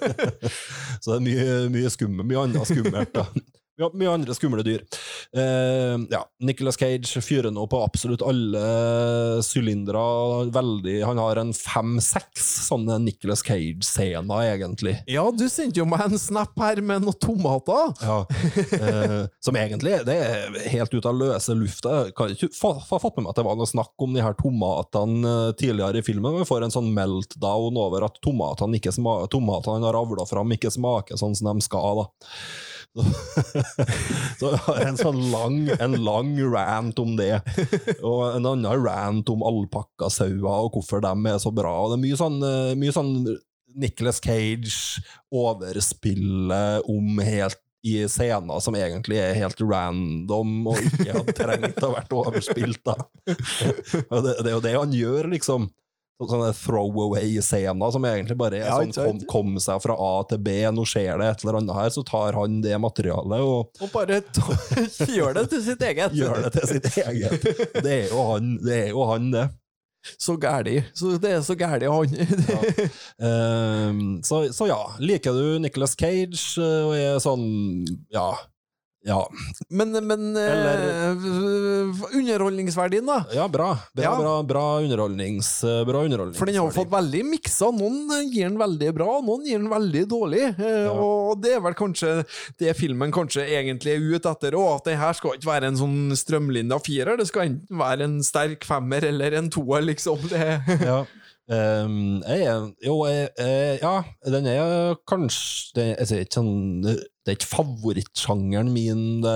så 1.02 1.14
det 1.14 1.16
er 1.18 1.24
mye, 1.24 1.54
mye 1.72 1.90
skummelt, 1.92 2.28
mye 2.28 2.42
annet 2.44 2.68
skummelt. 2.68 3.14
da. 3.16 3.24
Ja, 3.78 3.86
mye 3.94 4.10
andre 4.10 4.34
skumle 4.34 4.64
dyr. 4.66 4.82
Eh, 5.30 5.96
ja, 6.10 6.24
Nicholas 6.42 6.76
Cage 6.80 7.20
fyrer 7.22 7.52
nå 7.54 7.62
på 7.70 7.78
absolutt 7.84 8.24
alle 8.26 8.62
sylindere. 9.46 10.00
Veldig, 10.50 10.96
han 11.06 11.20
har 11.22 11.38
en 11.38 11.52
fem-seks 11.54 12.48
sånne 12.66 12.96
Nicholas 13.04 13.44
Cage-scener, 13.46 14.48
egentlig. 14.50 14.96
Ja, 15.06 15.28
du 15.30 15.46
sendte 15.46 15.78
jo 15.78 15.86
meg 15.86 16.08
en 16.08 16.18
snap 16.18 16.58
her 16.58 16.82
med 16.82 17.06
noen 17.06 17.20
tomater. 17.22 17.94
Ja, 18.02 18.18
eh, 18.80 19.16
som 19.46 19.58
egentlig 19.60 20.00
det 20.08 20.18
er 20.26 20.58
helt 20.74 20.98
ut 20.98 21.06
av 21.06 21.14
løse 21.14 21.54
lufta. 21.54 21.94
Jeg 22.08 22.16
kan 22.18 22.34
ikke 22.34 22.50
få, 22.58 22.74
få 22.82 22.98
fått 23.02 23.20
med 23.20 23.28
meg 23.28 23.34
at 23.36 23.40
det 23.40 23.46
var 23.46 23.58
noe 23.62 23.70
snakk 23.70 23.94
om 24.02 24.18
de 24.18 24.26
her 24.26 24.34
tomatene 24.42 25.36
eh, 25.36 25.54
tidligere 25.60 26.02
i 26.02 26.06
filmen. 26.06 26.32
men 26.32 26.42
Vi 26.42 26.50
får 26.50 26.66
en 26.66 26.74
sånn 26.74 26.90
meltdown 26.98 27.78
over 27.78 28.10
at 28.10 28.18
tomatene, 28.26 28.82
tomatene 29.30 29.78
han 29.78 29.86
har 29.86 30.02
avla 30.02 30.26
fram, 30.26 30.58
ikke 30.58 30.74
smaker 30.74 31.20
sånn 31.20 31.38
som 31.38 31.52
de 31.52 31.62
skal. 31.62 32.02
da. 32.02 32.08
Så, 34.38 34.52
jeg 34.52 34.62
har 34.66 34.80
en 34.86 34.98
sånn 35.00 35.20
lang, 35.32 35.58
en 35.78 35.96
lang 36.04 36.32
rant 36.52 37.02
om 37.02 37.14
det. 37.18 37.40
Og 37.98 38.24
en 38.30 38.48
annen 38.52 38.84
rant 38.84 39.32
om 39.32 39.44
alpakkasauer 39.46 40.68
og 40.68 40.76
hvorfor 40.76 41.02
de 41.04 41.14
er 41.32 41.38
så 41.42 41.52
bra. 41.54 41.74
Og 41.84 41.92
det 41.92 41.98
er 41.98 42.04
mye 42.06 42.18
sånn, 42.20 42.38
eh, 42.46 42.74
mye 42.78 42.94
sånn 42.94 43.14
Nicholas 43.78 44.20
Cage 44.24 45.02
overspillet 45.34 46.86
om 46.88 47.18
helt 47.22 47.60
i 47.86 48.00
scener 48.10 48.58
som 48.62 48.74
egentlig 48.74 49.20
er 49.22 49.36
helt 49.38 49.60
random 49.62 50.54
og 50.72 50.80
ikke 50.82 51.12
hadde 51.14 51.34
trengt 51.36 51.84
å 51.86 51.92
vært 51.94 52.14
overspilt. 52.16 52.80
da. 52.86 52.96
Det, 54.08 54.32
det 54.42 54.48
er 54.50 54.54
jo 54.56 54.64
det 54.64 54.74
han 54.74 54.94
gjør, 54.94 55.28
liksom. 55.30 55.68
Sånne 56.18 56.48
throwaway-scener 56.50 57.92
som 57.94 58.06
egentlig 58.08 58.34
bare 58.40 58.58
er 58.58 58.64
Ja, 58.66 58.78
sånn 58.80 58.90
kom, 58.96 59.20
kom 59.30 59.60
seg 59.62 59.78
fra 59.84 59.94
A 59.94 60.24
til 60.26 60.40
B, 60.42 60.56
nå 60.74 60.82
skjer 60.88 61.14
det 61.20 61.28
et 61.30 61.44
eller 61.44 61.60
annet 61.60 61.76
her, 61.76 61.92
så 61.94 62.02
tar 62.02 62.34
han 62.34 62.56
det 62.64 62.74
materialet 62.82 63.44
og 63.46 63.84
Og 63.86 63.92
bare 63.94 64.18
gjør 65.18 65.36
det 65.38 65.44
til 65.52 65.62
sitt 65.62 65.84
eget. 65.86 66.16
gjør 66.18 66.42
det 66.48 66.52
til 66.56 66.66
sitt 66.72 66.90
eget. 67.04 67.48
Det 67.86 67.94
er 67.94 68.10
jo 68.10 68.24
han, 68.32 68.56
det. 68.64 68.80
Er 68.88 68.90
jo 68.96 69.06
han, 69.12 69.30
det. 69.30 69.46
Så 70.18 70.34
gæli. 70.40 70.80
Så 70.96 71.14
det 71.22 71.30
er 71.36 71.40
så 71.46 71.54
gæli 71.58 71.86
han. 71.90 72.12
Ehm, 73.22 74.02
så, 74.24 74.42
så 74.54 74.66
ja, 74.70 74.78
liker 75.02 75.34
du 75.38 75.58
Nicholas 75.62 75.94
Cage 75.98 76.38
eh, 76.62 76.84
og 76.86 76.94
er 76.98 77.18
sånn 77.22 77.46
Ja. 78.14 78.30
Ja, 79.06 79.20
Men, 79.70 79.92
men 80.06 80.36
eh, 80.36 81.12
underholdningsverdien, 82.18 83.06
da? 83.06 83.20
ja 83.32 83.46
bra. 83.48 83.68
Bra, 83.94 84.02
Ja. 84.04 84.14
bra, 84.18 84.32
bra 84.42 84.64
underholdnings... 84.82 85.62
eh, 85.64 85.84
Bra 85.86 86.02
underholdnings 86.04 86.38
For 86.38 86.46
den 86.50 86.56
har 86.58 86.70
fått 86.74 86.90
veldig 86.90 87.22
miksa. 87.30 87.70
Noen 87.74 88.10
gir 88.32 88.48
den 88.48 88.58
veldig 88.58 88.90
bra, 88.96 89.20
noen 89.24 89.46
gir 89.46 89.58
den 89.62 89.70
veldig 89.70 90.04
dårlig. 90.10 90.42
Eh, 90.58 90.78
Ja. 90.88 90.92
Og 90.98 91.40
det 91.42 91.54
er 91.56 91.60
vel 91.64 91.74
kanskje 91.78 92.24
det 92.58 92.74
filmen 92.78 93.12
kanskje 93.14 93.46
egentlig 93.46 93.94
er 93.94 94.16
ute 94.16 94.30
etter 94.34 94.56
òg, 94.58 94.76
at 94.80 94.84
det 94.90 94.98
her 94.98 95.12
skal 95.16 95.36
ikke 95.38 95.50
være 95.52 95.70
en 95.72 95.76
sånn 95.78 96.16
strømlinja 96.18 96.78
firer. 96.84 97.16
Det 97.18 97.28
skal 97.30 97.48
enten 97.52 97.78
være 97.78 98.04
en 98.08 98.18
sterk 98.22 98.64
femmer 98.66 99.04
eller 99.08 99.38
en 99.38 99.50
toer, 99.50 99.82
liksom. 99.86 100.18
Det, 100.28 100.42
Ja. 100.90 101.04
Um, 101.48 102.18
jeg 102.28 102.74
Jo, 102.84 103.06
jeg, 103.08 103.30
jeg, 103.38 103.78
ja, 103.80 104.02
den 104.28 104.44
er 104.52 104.98
kanskje 105.08 105.94
jeg 105.96 106.06
sier 106.10 106.26
ikke 106.26 106.42
sånn 106.42 106.84
Det 107.28 107.34
er 107.34 107.38
ikke 107.42 107.50
favorittsjangeren 107.52 108.70
min, 108.72 109.02
det, 109.20 109.34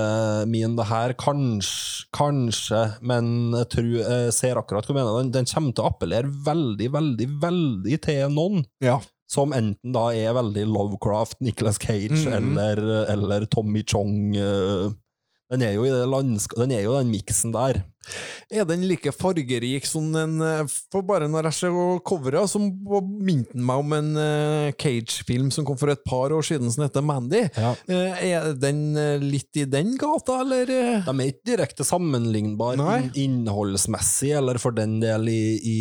min, 0.49 0.73
det 0.79 0.87
her. 0.89 1.13
Kanskje, 1.21 2.07
kanskje, 2.17 2.79
men 3.05 3.27
jeg 3.53 3.69
tror 3.75 3.89
jeg 4.01 4.33
ser 4.33 4.57
akkurat 4.57 4.87
hva 4.89 4.95
du 4.95 4.97
mener. 4.97 5.19
Den, 5.21 5.29
den 5.35 5.45
kommer 5.51 5.75
til 5.77 5.85
å 5.85 5.91
appellere 5.91 6.31
veldig, 6.47 6.87
veldig, 6.97 7.27
veldig 7.43 7.99
til 8.09 8.23
noen. 8.33 8.65
ja. 8.81 8.97
Som 9.33 9.49
enten 9.55 9.93
da 9.95 10.09
er 10.13 10.33
veldig 10.35 10.65
Lovecraft, 10.69 11.39
Nicholas 11.41 11.79
Cage 11.81 12.11
Mhm. 12.27 12.33
eller, 12.59 12.81
eller 13.09 13.45
Tommy 13.49 13.81
Chong. 13.81 14.35
Den 15.53 15.63
er 15.69 15.75
jo 15.77 15.85
i 15.87 15.93
det 15.93 16.05
landsk 16.09 16.55
den 16.57 16.71
er 16.73 16.83
jo 16.87 16.97
den 16.97 17.11
miksen 17.13 17.53
der. 17.53 17.83
Er 18.51 18.65
den 18.67 18.81
like 18.83 19.13
fargerik 19.15 19.85
som 19.87 20.09
den 20.11 20.33
eh, 20.43 20.65
For 20.91 21.05
bare 21.07 21.29
når 21.31 21.47
jeg 21.47 21.55
ser 21.61 21.77
coveret, 22.03 22.49
så 22.51 22.59
minte 22.59 23.53
den 23.55 23.63
meg 23.63 23.79
om 23.79 23.93
en 23.95 24.09
eh, 24.19 24.73
Cage-film 24.75 25.47
som 25.55 25.63
kom 25.69 25.79
for 25.79 25.93
et 25.93 26.01
par 26.03 26.33
år 26.35 26.43
siden, 26.43 26.67
som 26.73 26.83
heter 26.83 27.05
Mandy. 27.05 27.45
Ja. 27.55 27.71
Eh, 27.87 28.25
Er 28.33 28.49
den 28.59 28.81
litt 29.23 29.55
i 29.55 29.63
den 29.69 29.93
gata, 30.01 30.41
eller? 30.43 30.67
De 30.67 31.13
er 31.13 31.31
ikke 31.31 31.47
direkte 31.53 31.87
sammenlignbare 31.87 32.75
Nei. 32.81 32.99
innholdsmessig, 33.23 34.33
eller 34.41 34.59
for 34.59 34.75
den 34.75 34.97
del 35.03 35.29
i, 35.31 35.41
i, 35.63 35.79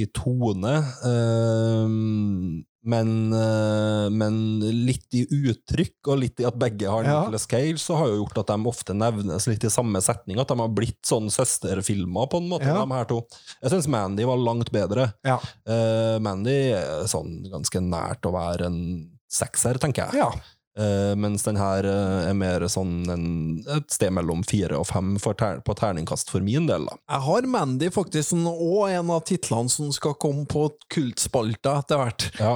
i 0.00 0.06
tone. 0.16 0.78
Ehm, 1.04 2.62
men, 2.82 3.32
eh, 3.36 4.08
men 4.10 4.60
litt 4.86 5.12
i 5.12 5.26
uttrykk, 5.28 5.96
og 6.08 6.18
litt 6.22 6.40
i 6.40 6.46
at 6.48 6.56
begge 6.58 6.88
har 6.88 7.04
Ja. 7.04 7.20
Nicolas 7.20 7.46
Cage, 7.46 7.78
så 7.78 7.96
har 7.98 8.06
jo 8.08 8.24
gjort 8.24 8.38
at 8.38 8.46
de 8.46 8.64
ofte 8.70 8.94
nevnes 8.96 9.46
litt 9.46 9.64
i 9.64 9.68
samme 9.68 10.00
setning. 10.00 10.40
At 10.40 10.48
de 10.48 10.56
har 10.58 10.68
blitt 10.68 11.02
sånn 11.04 11.28
søsterfilmer, 11.30 12.30
på 12.30 12.38
en 12.40 12.48
måte, 12.48 12.64
Ja. 12.66 12.84
de 12.84 12.92
her 12.94 13.04
to. 13.04 13.26
Jeg 13.62 13.70
syns 13.72 13.86
Mandy 13.88 14.24
var 14.24 14.36
langt 14.38 14.70
bedre. 14.72 15.12
Ja. 15.24 15.38
Uh, 15.68 16.18
Mandy 16.20 16.72
er 16.72 17.04
sånn 17.06 17.50
ganske 17.50 17.80
nært 17.80 18.22
å 18.22 18.32
være 18.32 18.66
en 18.66 19.10
sekser, 19.30 19.74
tenker 19.78 20.10
jeg. 20.10 20.14
ja. 20.22 20.30
Eh, 20.78 21.16
mens 21.18 21.42
den 21.42 21.58
her 21.58 21.82
uh, 21.82 22.28
er 22.28 22.36
mer 22.38 22.62
sånn 22.70 23.02
en, 23.10 23.24
et 23.74 23.90
sted 23.90 24.12
mellom 24.14 24.44
fire 24.46 24.78
og 24.78 24.86
fem 24.86 25.16
ter 25.18 25.58
på 25.66 25.74
terningkast 25.74 26.30
for 26.30 26.44
min 26.46 26.68
del. 26.70 26.86
da. 26.86 26.98
Jeg 27.10 27.26
har 27.26 27.48
Mandy 27.50 27.90
faktisk 27.90 28.36
og 28.38 28.84
en 28.86 29.10
av 29.10 29.24
titlene 29.26 29.72
som 29.72 29.90
skal 29.94 30.14
komme 30.20 30.46
på 30.50 30.68
kultspalta 30.92 31.80
etter 31.82 31.98
hvert. 31.98 32.28
Ja. 32.38 32.54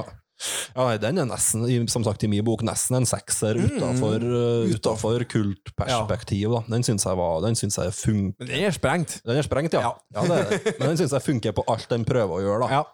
ja, 0.77 0.87
den 1.01 1.19
er 1.19 1.27
nesten, 1.27 1.67
som 1.91 2.07
sagt 2.07 2.23
i 2.23 2.31
min 2.31 2.45
bok, 2.47 2.63
nesten 2.63 3.01
en 3.01 3.09
sekser 3.09 3.59
utafor 3.59 4.23
uh, 4.23 5.27
kultperspektiv. 5.27 6.55
da. 6.55 6.63
Den 6.71 6.87
syns 6.87 7.07
jeg, 7.09 7.19
var, 7.19 7.41
den 7.43 7.59
synes 7.59 7.81
jeg 7.83 7.97
funker. 7.99 8.47
Den 8.47 8.69
er 8.69 8.75
sprengt. 8.75 9.19
Den 9.27 9.41
er 9.43 9.47
sprengt, 9.47 9.75
ja. 9.75 9.91
ja. 10.15 10.23
det 10.23 10.39
er 10.39 10.53
det. 10.53 10.77
Men 10.79 10.93
den 10.93 11.03
syns 11.03 11.17
jeg 11.19 11.27
funker 11.27 11.57
på 11.59 11.67
alt 11.67 11.91
den 11.91 12.07
prøver 12.07 12.39
å 12.39 12.45
gjøre. 12.47 12.63
da. 12.63 12.79
Ja. 12.79 12.85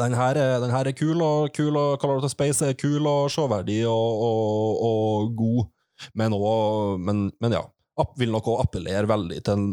Den 0.00 0.14
her, 0.16 0.38
er, 0.40 0.60
den 0.62 0.72
her 0.72 0.88
er 0.88 0.96
kul, 0.96 1.20
og 1.20 1.50
kul 1.52 1.76
og 1.76 1.98
Color 2.00 2.16
of 2.16 2.24
the 2.24 2.30
Space 2.32 2.64
er 2.64 2.76
kul 2.80 3.04
og 3.06 3.28
showverdig 3.30 3.82
og, 3.88 4.22
og, 4.24 4.84
og 4.88 5.34
god, 5.36 5.66
men, 6.16 6.32
også, 6.32 6.96
men, 7.04 7.26
men 7.40 7.58
ja. 7.58 7.66
Vil 8.18 8.32
nok 8.32 8.48
òg 8.48 8.62
appellere 8.62 9.04
veldig 9.06 9.42
til, 9.44 9.66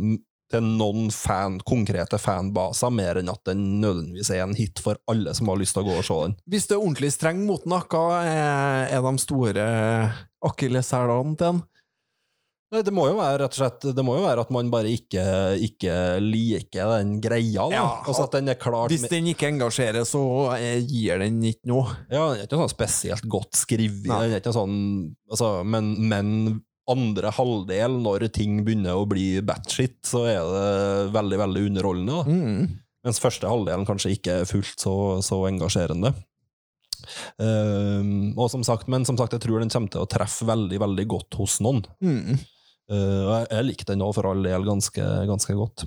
til 0.51 0.65
noen 0.75 1.07
fan, 1.13 1.55
konkrete 1.63 2.19
fanbaser, 2.19 2.91
mer 2.91 3.21
enn 3.21 3.31
at 3.31 3.41
den 3.47 3.61
nødvendigvis 3.79 4.33
er 4.35 4.43
en 4.43 4.57
hit 4.59 4.81
for 4.83 4.99
alle 5.09 5.31
som 5.37 5.47
har 5.49 5.57
lyst 5.61 5.77
til 5.77 5.85
å 5.85 5.87
gå 5.87 5.95
og 6.01 6.05
se 6.05 6.17
den. 6.25 6.35
Hvis 6.51 6.67
du 6.67 6.75
er 6.75 6.81
ordentlig 6.83 7.13
streng 7.15 7.39
mot 7.47 7.63
den, 7.63 7.77
hva 7.79 8.03
er, 8.27 8.91
er 8.91 9.07
de 9.07 9.23
store 9.23 9.65
akilleshælene 10.51 11.39
til 11.39 11.47
den? 11.47 11.63
Nei, 12.69 12.83
det 12.85 12.93
må 12.93 13.07
jo 13.09 13.15
være 13.17 13.39
rett 13.41 13.55
og 13.55 13.57
slett 13.57 13.85
Det 13.97 14.03
må 14.05 14.13
jo 14.19 14.25
være 14.27 14.43
at 14.45 14.51
man 14.53 14.67
bare 14.69 14.91
ikke, 14.93 15.23
ikke 15.65 15.93
liker 16.21 16.91
den 16.99 17.15
greia. 17.23 17.65
da. 17.65 17.73
Ja, 17.73 17.85
altså 18.03 18.27
at 18.27 18.35
den 18.37 18.51
er 18.53 18.59
klart 18.61 18.93
Hvis 18.93 19.07
den 19.09 19.31
ikke 19.31 19.49
engasjerer, 19.49 20.05
så 20.05 20.21
eh, 20.53 20.77
gir 20.85 21.23
den 21.23 21.41
ikke 21.49 21.71
noe. 21.71 21.95
Ja, 22.11 22.27
den 22.29 22.43
er 22.43 22.45
ikke 22.45 22.61
sånn 22.61 22.73
spesielt 22.75 23.25
godt 23.29 23.57
skrevet, 23.57 24.05
den 24.05 24.35
er 24.35 24.41
ikke 24.41 24.53
sånn, 24.53 24.75
altså, 25.31 25.55
men, 25.65 25.95
men 26.11 26.29
andre 26.89 27.33
halvdel, 27.33 27.97
når 28.03 28.27
ting 28.33 28.61
begynner 28.65 28.97
å 28.97 29.07
bli 29.09 29.41
batshit, 29.45 29.99
så 30.05 30.23
er 30.29 30.39
det 30.53 31.11
veldig, 31.13 31.41
veldig 31.41 31.65
underholdende. 31.71 32.21
Da. 32.21 32.37
Mm. 32.37 32.79
Mens 33.05 33.21
første 33.23 33.49
halvdelen 33.49 33.87
kanskje 33.87 34.13
ikke 34.17 34.41
er 34.41 34.49
fullt 34.49 34.81
så, 34.81 34.95
så 35.25 35.41
engasjerende. 35.49 36.13
Um, 37.39 38.33
og 38.35 38.49
som 38.51 38.63
sagt, 38.67 38.89
men 38.91 39.05
som 39.07 39.17
sagt, 39.17 39.33
jeg 39.35 39.43
tror 39.45 39.61
den 39.61 39.71
kommer 39.71 39.91
til 39.93 40.03
å 40.03 40.09
treffe 40.09 40.47
veldig, 40.49 40.81
veldig 40.81 41.05
godt 41.09 41.39
hos 41.39 41.59
noen. 41.63 41.83
Mm. 42.03 42.41
Eh, 42.89 43.21
og 43.25 43.31
jeg, 43.35 43.47
jeg 43.53 43.67
likte 43.67 43.93
den 43.93 44.05
òg, 44.05 44.15
for 44.17 44.29
all 44.31 44.45
del, 44.45 44.65
ganske, 44.67 45.07
ganske 45.29 45.57
godt. 45.57 45.85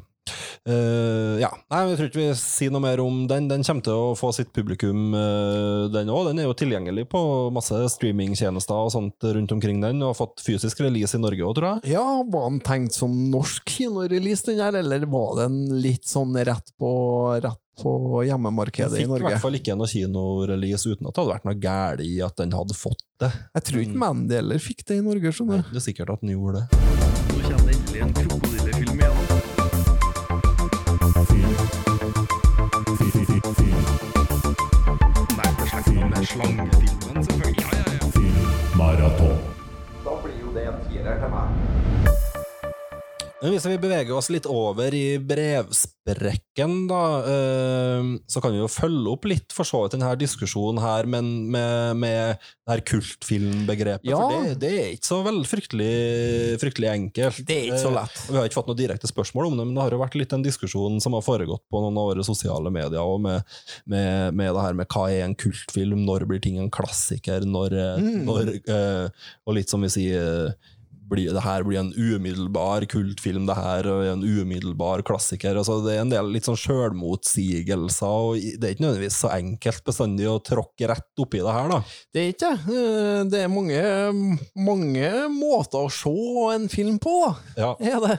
Eh, 0.62 1.40
ja, 1.42 1.50
Nei, 1.72 1.80
jeg 1.90 1.98
tror 1.98 2.08
ikke 2.10 2.20
vi 2.20 2.26
sier 2.38 2.72
noe 2.74 2.84
mer 2.84 3.00
om 3.02 3.24
den. 3.30 3.48
Den 3.50 3.64
kommer 3.66 3.84
til 3.86 3.98
å 3.98 4.12
få 4.18 4.30
sitt 4.36 4.52
publikum, 4.54 5.10
uh, 5.16 5.88
den 5.92 6.12
òg. 6.12 6.28
Den 6.30 6.42
er 6.42 6.46
jo 6.46 6.56
tilgjengelig 6.58 7.08
på 7.12 7.22
masse 7.54 7.80
streamingtjenester 7.96 8.84
og 8.86 8.92
sånt 8.94 9.26
rundt 9.26 9.54
omkring 9.56 9.82
den, 9.82 10.02
og 10.02 10.12
har 10.12 10.20
fått 10.20 10.44
fysisk 10.46 10.84
release 10.84 11.18
i 11.18 11.22
Norge 11.22 11.42
òg, 11.42 11.56
tror 11.58 11.68
jeg. 11.72 11.96
Ja, 11.96 12.04
var 12.22 12.46
den 12.50 12.62
tenkt 12.64 12.94
som 12.98 13.16
norsk 13.32 13.74
kinorelease, 13.74 14.46
den 14.52 14.62
her, 14.62 14.78
eller 14.78 15.08
var 15.10 15.34
den 15.42 15.58
litt 15.82 16.06
sånn 16.08 16.36
rett 16.38 16.70
på, 16.78 16.92
rett 17.42 17.58
på 17.82 18.22
hjemmemarkedet 18.28 19.00
i 19.00 19.06
fikk 19.06 19.22
i 19.22 19.24
hvert 19.24 19.42
fall 19.42 19.56
ikke 19.56 19.74
noe 19.80 19.88
kinorelease 19.88 20.92
uten 20.92 21.08
at 21.08 21.16
det 21.16 21.22
hadde 21.22 21.32
vært 21.32 21.46
noe 21.48 21.56
galt 21.62 22.04
i 22.04 22.12
at 22.22 22.36
den 22.38 22.52
hadde 22.54 22.76
fått 22.76 23.02
det. 23.22 23.32
Jeg 23.56 23.66
tror 23.70 23.84
ikke 23.86 24.02
Mandy 24.04 24.38
heller 24.38 24.62
fikk 24.62 24.84
det 24.86 25.00
i 25.00 25.06
Norge, 25.08 25.32
skjønner 25.34 25.64
du. 25.64 25.72
det 25.72 25.80
er 25.80 25.86
sikkert 25.88 26.14
at 26.14 26.22
den 26.22 26.36
gjorde 26.36 26.62
det. 26.62 26.82
Nå 27.32 27.40
kommer 27.48 27.66
det 27.66 27.78
endelig 27.78 28.04
en 28.04 28.14
krokodillefilm 28.20 28.68
igjen. 28.68 28.71
Nei, 31.30 31.81
hvis 43.50 43.64
vi 43.66 43.78
beveger 43.82 44.14
oss 44.14 44.28
litt 44.30 44.46
over 44.46 44.94
i 44.94 45.16
brevsprekken, 45.18 46.74
da, 46.90 47.00
eh, 47.26 48.04
så 48.30 48.42
kan 48.42 48.52
vi 48.54 48.60
jo 48.60 48.68
følge 48.70 49.10
opp 49.10 49.24
litt 49.26 49.54
for 49.54 49.66
så 49.66 49.80
vidt 49.82 49.96
denne 49.96 50.12
diskusjonen 50.20 50.78
her, 50.82 51.08
men 51.10 51.50
med, 51.50 51.96
med 51.98 52.36
det 52.38 52.70
her 52.70 52.82
kultfilmbegrepet. 52.86 54.06
Ja. 54.06 54.20
For 54.20 54.46
det, 54.46 54.58
det 54.62 54.70
er 54.78 54.90
ikke 54.94 55.10
så 55.10 55.18
veldig 55.26 55.48
fryktelig, 55.50 55.90
fryktelig 56.62 56.90
enkelt. 56.92 57.42
Det 57.48 57.56
er 57.58 57.64
ikke 57.70 57.80
så 57.82 57.90
Eh, 57.92 57.96
lett. 57.98 58.20
Vi 58.30 58.38
har 58.38 58.46
ikke 58.48 58.58
fått 58.60 58.70
noe 58.70 58.78
direkte 58.78 59.10
spørsmål 59.10 59.50
om 59.50 59.56
det, 59.58 59.66
men 59.66 59.74
det 59.76 59.82
har 59.86 59.96
jo 59.96 60.02
vært 60.04 60.18
litt 60.22 60.32
en 60.38 60.44
diskusjon 60.46 61.00
som 61.02 61.16
har 61.18 61.24
foregått 61.26 61.64
på 61.70 61.82
noen 61.82 61.98
av 61.98 62.10
våre 62.12 62.26
sosiale 62.26 62.70
medier, 62.72 63.02
og 63.02 63.20
med, 63.26 63.42
med, 63.90 64.34
med 64.38 64.52
det 64.54 64.66
her 64.68 64.78
med 64.78 64.88
hva 64.92 65.08
er 65.10 65.26
en 65.26 65.34
kultfilm, 65.38 66.04
når 66.06 66.28
blir 66.30 66.42
ting 66.44 66.58
en 66.62 66.70
klassiker, 66.72 67.42
når, 67.48 67.74
eh, 67.78 67.90
Mm. 68.02 68.22
når 68.24 68.48
eh, 68.66 69.08
Og 69.46 69.54
litt 69.54 69.68
som 69.70 69.82
vi 69.84 69.88
sier 69.92 70.54
blir, 71.12 71.28
det 71.36 71.42
her 71.44 71.62
blir 71.68 71.78
en 71.82 71.92
umiddelbar 71.94 72.86
kultfilm, 72.90 73.44
det 73.48 73.56
her 73.58 73.86
er 73.92 74.08
en 74.14 74.24
umiddelbar 74.24 75.04
klassiker. 75.06 75.60
Altså, 75.60 75.78
det 75.84 75.94
er 75.98 76.02
en 76.06 76.12
del 76.14 76.32
litt 76.34 76.48
sånn 76.48 76.58
sjølmotsigelser, 76.58 78.06
og 78.32 78.40
det 78.58 78.64
er 78.70 78.74
ikke 78.74 78.86
nødvendigvis 78.86 79.20
så 79.22 79.30
enkelt 79.36 79.84
bestandig 79.86 80.26
å 80.32 80.38
tråkke 80.44 80.88
rett 80.90 81.22
oppi 81.22 81.42
det 81.44 81.54
her, 81.58 81.70
da. 81.76 81.82
Det 82.12 82.24
er 82.24 82.32
ikke 82.34 82.50
det. 82.56 82.80
Eh, 82.80 83.22
Det 83.32 83.44
er 83.44 83.52
mange, 83.52 83.84
mange 84.56 85.12
måter 85.36 85.86
å 85.86 85.92
se 85.92 86.16
en 86.56 86.68
film 86.72 86.98
på, 87.02 87.14
da. 87.26 87.32
Ja, 87.56 87.70
Er 87.80 88.00
det. 88.06 88.18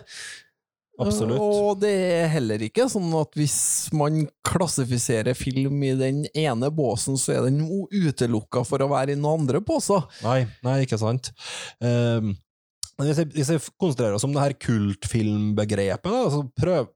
absolutt. 1.01 1.39
Og 1.41 1.79
det 1.81 1.89
er 2.21 2.27
heller 2.35 2.61
ikke 2.63 2.85
sånn 2.91 3.09
at 3.19 3.33
hvis 3.37 3.55
man 3.97 4.27
klassifiserer 4.45 5.33
film 5.35 5.81
i 5.83 5.93
den 5.97 6.23
ene 6.37 6.69
båsen, 6.71 7.17
så 7.17 7.33
er 7.37 7.47
den 7.49 7.63
utelukka 7.89 8.61
for 8.65 8.77
å 8.85 8.89
være 8.91 9.15
i 9.15 9.19
noen 9.19 9.41
andre 9.43 9.59
båser. 9.65 10.05
Nei, 10.23 10.43
nei, 10.63 10.83
ikke 10.85 10.99
sant. 11.01 11.31
Men 11.81 12.37
hvis, 13.01 13.19
jeg, 13.23 13.29
hvis 13.33 13.49
jeg 13.49 13.61
konsentrerer 13.81 14.15
oss 14.17 14.25
om 14.27 14.33
det 14.35 14.43
her 14.43 14.53
kultfilmbegrepet, 14.67 16.13
da, 16.13 16.21
så 16.29 16.43
prøv, 16.53 16.91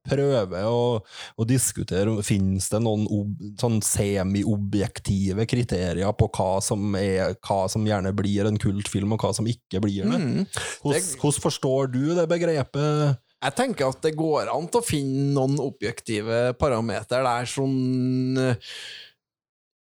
jeg 0.54 0.68
å, 0.70 0.82
å 1.02 1.46
diskutere 1.48 2.12
om 2.12 2.20
finnes 2.26 2.68
det 2.70 2.80
noen 2.84 3.06
ob, 3.10 3.32
sånn 3.58 3.80
semi-objektive 3.84 5.46
kriterier 5.50 6.14
på 6.14 6.30
hva 6.38 6.50
som, 6.64 6.94
er, 6.98 7.34
hva 7.42 7.64
som 7.72 7.86
gjerne 7.86 8.14
blir 8.16 8.46
en 8.46 8.60
kultfilm, 8.62 9.16
og 9.16 9.26
hva 9.26 9.32
som 9.34 9.48
ikke 9.50 9.82
blir 9.84 10.06
det. 10.06 10.20
Mm. 10.22 10.44
Hvordan, 10.84 11.42
forstår 11.48 11.90
du 11.94 12.04
det 12.18 12.28
begrepet? 12.30 13.18
Jeg 13.38 13.54
tenker 13.54 13.90
at 13.92 14.00
det 14.02 14.16
går 14.18 14.48
an 14.50 14.66
til 14.70 14.80
å 14.80 14.86
finne 14.86 15.28
noen 15.36 15.60
objektive 15.62 16.56
parameter 16.58 17.22
der 17.26 17.46
sånn 17.46 18.38
eh, 18.42 18.72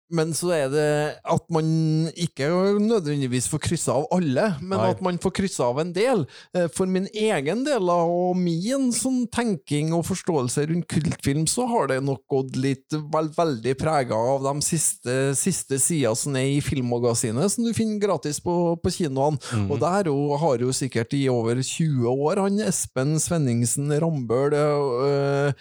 Men 0.10 0.32
så 0.34 0.50
er 0.56 0.70
det 0.74 0.86
at 1.30 1.44
man 1.54 2.10
ikke 2.18 2.48
nødvendigvis 2.82 3.48
får 3.52 3.62
kryssa 3.68 3.94
av 4.00 4.08
alle, 4.16 4.46
men 4.62 4.80
Nei. 4.80 4.88
at 4.96 5.02
man 5.06 5.20
får 5.22 5.34
kryssa 5.38 5.68
av 5.70 5.82
en 5.84 5.92
del. 5.94 6.24
Eh, 6.58 6.66
For 6.74 6.90
min 6.90 7.06
egen 7.14 7.64
del 7.68 7.92
og 7.94 8.38
min 8.40 8.90
sånn 8.96 9.28
tenking 9.34 9.94
og 9.94 10.08
forståelse 10.08 10.66
rundt 10.72 10.88
kultfilm, 10.90 11.46
så 11.50 11.68
har 11.70 11.92
det 11.92 12.00
nok 12.06 12.24
gått 12.32 12.58
litt 12.58 12.98
veld, 13.14 13.36
veldig 13.38 13.76
prega 13.80 14.18
av 14.18 14.48
de 14.48 14.56
siste, 14.66 15.18
siste 15.38 15.78
sidene 15.82 16.16
som 16.18 16.36
er 16.40 16.56
i 16.56 16.62
Filmmagasinet, 16.64 17.54
som 17.54 17.68
du 17.68 17.74
finner 17.78 18.02
gratis 18.02 18.42
på, 18.42 18.56
på 18.82 18.94
kinoene. 18.98 19.38
Mhm. 19.54 19.70
Og 19.70 19.80
der 19.84 20.10
jo, 20.10 20.18
har 20.42 20.66
jo 20.66 20.74
sikkert 20.74 21.14
i 21.18 21.28
over 21.30 21.62
20 21.62 22.10
år 22.10 22.42
han 22.48 22.60
Espen 22.66 23.18
Svenningsen 23.22 23.92
Rambøl 24.02 24.56
øh, 24.58 25.54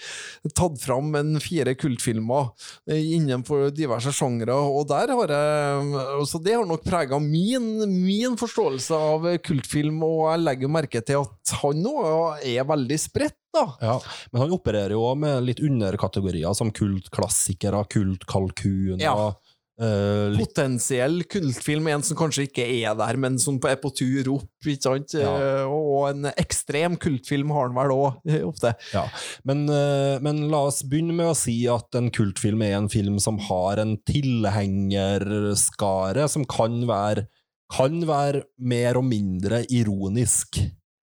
tatt 0.56 0.80
fram 0.80 1.12
en 1.18 1.36
fire 1.42 1.74
kultfilmer 1.78 2.48
øh, 2.88 2.96
innenfor 3.18 3.68
diverse 3.76 4.12
sjangre, 4.38 4.54
og 4.54 4.86
der 4.88 5.12
har 5.14 5.32
jeg 5.32 6.26
Så 6.28 6.38
det 6.42 6.54
har 6.54 6.66
nok 6.66 6.84
prega 6.84 7.18
min, 7.18 7.86
min 8.04 8.36
forståelse 8.36 8.94
av 8.94 9.26
kultfilm, 9.42 10.02
og 10.02 10.30
jeg 10.32 10.44
legger 10.44 10.68
merke 10.68 11.02
til 11.02 11.22
at 11.22 11.54
han 11.62 11.82
nå 11.82 11.94
er 12.42 12.64
veldig 12.64 12.98
spredt, 12.98 13.36
da. 13.54 13.64
Ja, 13.80 13.98
men 14.32 14.42
han 14.42 14.52
opererer 14.52 14.92
jo 14.92 15.04
òg 15.08 15.18
med 15.18 15.44
litt 15.46 15.60
underkategorier, 15.60 16.52
som 16.54 16.70
kultklassikere, 16.70 17.84
kultkalkuner 17.88 19.02
Ja. 19.02 19.32
Litt 19.78 20.42
Potensiell 20.42 21.22
kultfilm, 21.30 21.86
en 21.92 22.02
som 22.02 22.16
kanskje 22.18 22.48
ikke 22.48 22.64
er 22.66 22.96
der, 22.98 23.14
men 23.20 23.38
som 23.38 23.60
er 23.68 23.76
på 23.78 23.90
tur 23.94 24.28
opp, 24.34 24.64
ikke 24.64 24.82
sant? 24.82 25.14
Ja. 25.14 25.64
Uh, 25.64 25.70
Og 25.70 26.10
en 26.10 26.26
ekstrem 26.34 26.96
kultfilm 26.98 27.50
har 27.54 27.68
han 27.68 27.76
vel 27.78 27.90
òg, 27.94 28.12
ofte. 28.50 28.74
Ja, 28.94 29.04
men, 29.46 29.68
uh, 29.70 30.18
men 30.24 30.50
la 30.50 30.66
oss 30.70 30.82
begynne 30.82 31.14
med 31.14 31.30
å 31.30 31.34
si 31.38 31.68
at 31.70 31.94
en 31.98 32.10
kultfilm 32.14 32.62
er 32.66 32.74
en 32.80 32.88
film 32.90 33.18
som 33.22 33.38
har 33.48 33.78
en 33.82 33.96
tilhengerskare 34.08 36.28
som 36.30 36.44
kan 36.48 36.86
være, 36.88 37.26
kan 37.70 38.06
være 38.08 38.42
mer 38.58 38.96
og 38.98 39.04
mindre 39.06 39.64
ironisk. 39.70 40.58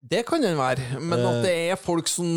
Det 0.06 0.22
kan 0.28 0.44
den 0.44 0.58
være, 0.60 1.00
men 1.02 1.26
at 1.26 1.42
det 1.46 1.56
er 1.72 1.82
folk 1.82 2.10
som 2.12 2.28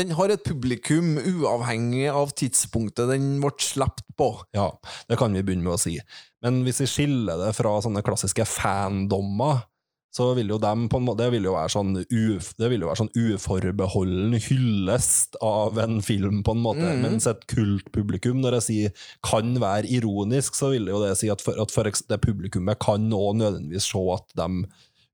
Den 0.00 0.14
har 0.16 0.32
et 0.32 0.44
publikum 0.46 1.18
uavhengig 1.18 2.06
av 2.08 2.30
tidspunktet 2.38 3.10
den 3.10 3.34
ble 3.42 3.50
sluppet 3.60 4.06
på. 4.16 4.30
Ja, 4.56 4.70
det 5.10 5.18
kan 5.20 5.34
vi 5.36 5.42
begynne 5.44 5.66
med 5.66 5.76
å 5.76 5.82
si. 5.82 5.98
Men 6.40 6.62
hvis 6.64 6.80
vi 6.80 6.88
skiller 6.88 7.36
det 7.42 7.50
fra 7.58 7.74
sånne 7.84 8.00
klassiske 8.06 8.46
fandommer, 8.48 9.66
så 10.10 10.32
vil 10.34 10.48
jo 10.50 10.58
dem 10.58 10.88
på 10.90 10.98
en 10.98 11.04
måte, 11.06 11.22
det 11.22 11.34
vil 11.36 11.46
jo 11.46 11.54
være 11.54 11.70
sånn, 11.70 11.92
uf, 12.02 12.48
det 12.58 12.70
vil 12.72 12.82
jo 12.82 12.88
være 12.88 13.00
sånn 13.04 13.12
uforbeholden 13.14 14.34
hyllest 14.42 15.38
av 15.44 15.78
en 15.78 16.00
film, 16.02 16.40
på 16.46 16.56
en 16.56 16.64
måte. 16.64 16.82
Mm. 16.82 17.04
Mens 17.04 17.28
et 17.30 17.44
kultpublikum, 17.50 18.40
når 18.42 18.58
jeg 18.58 18.66
sier 18.66 19.06
kan 19.26 19.52
være 19.62 19.90
ironisk, 20.00 20.58
så 20.58 20.72
vil 20.74 20.90
jo 20.90 20.98
det 21.04 21.12
si 21.20 21.30
at 21.30 21.44
for, 21.44 21.60
at 21.62 21.74
for 21.74 21.86
det 21.86 22.22
publikummet 22.24 22.80
kan 22.82 23.06
òg 23.14 23.38
nødvendigvis 23.38 23.86
se 23.92 24.02
at 24.16 24.34
de 24.40 24.48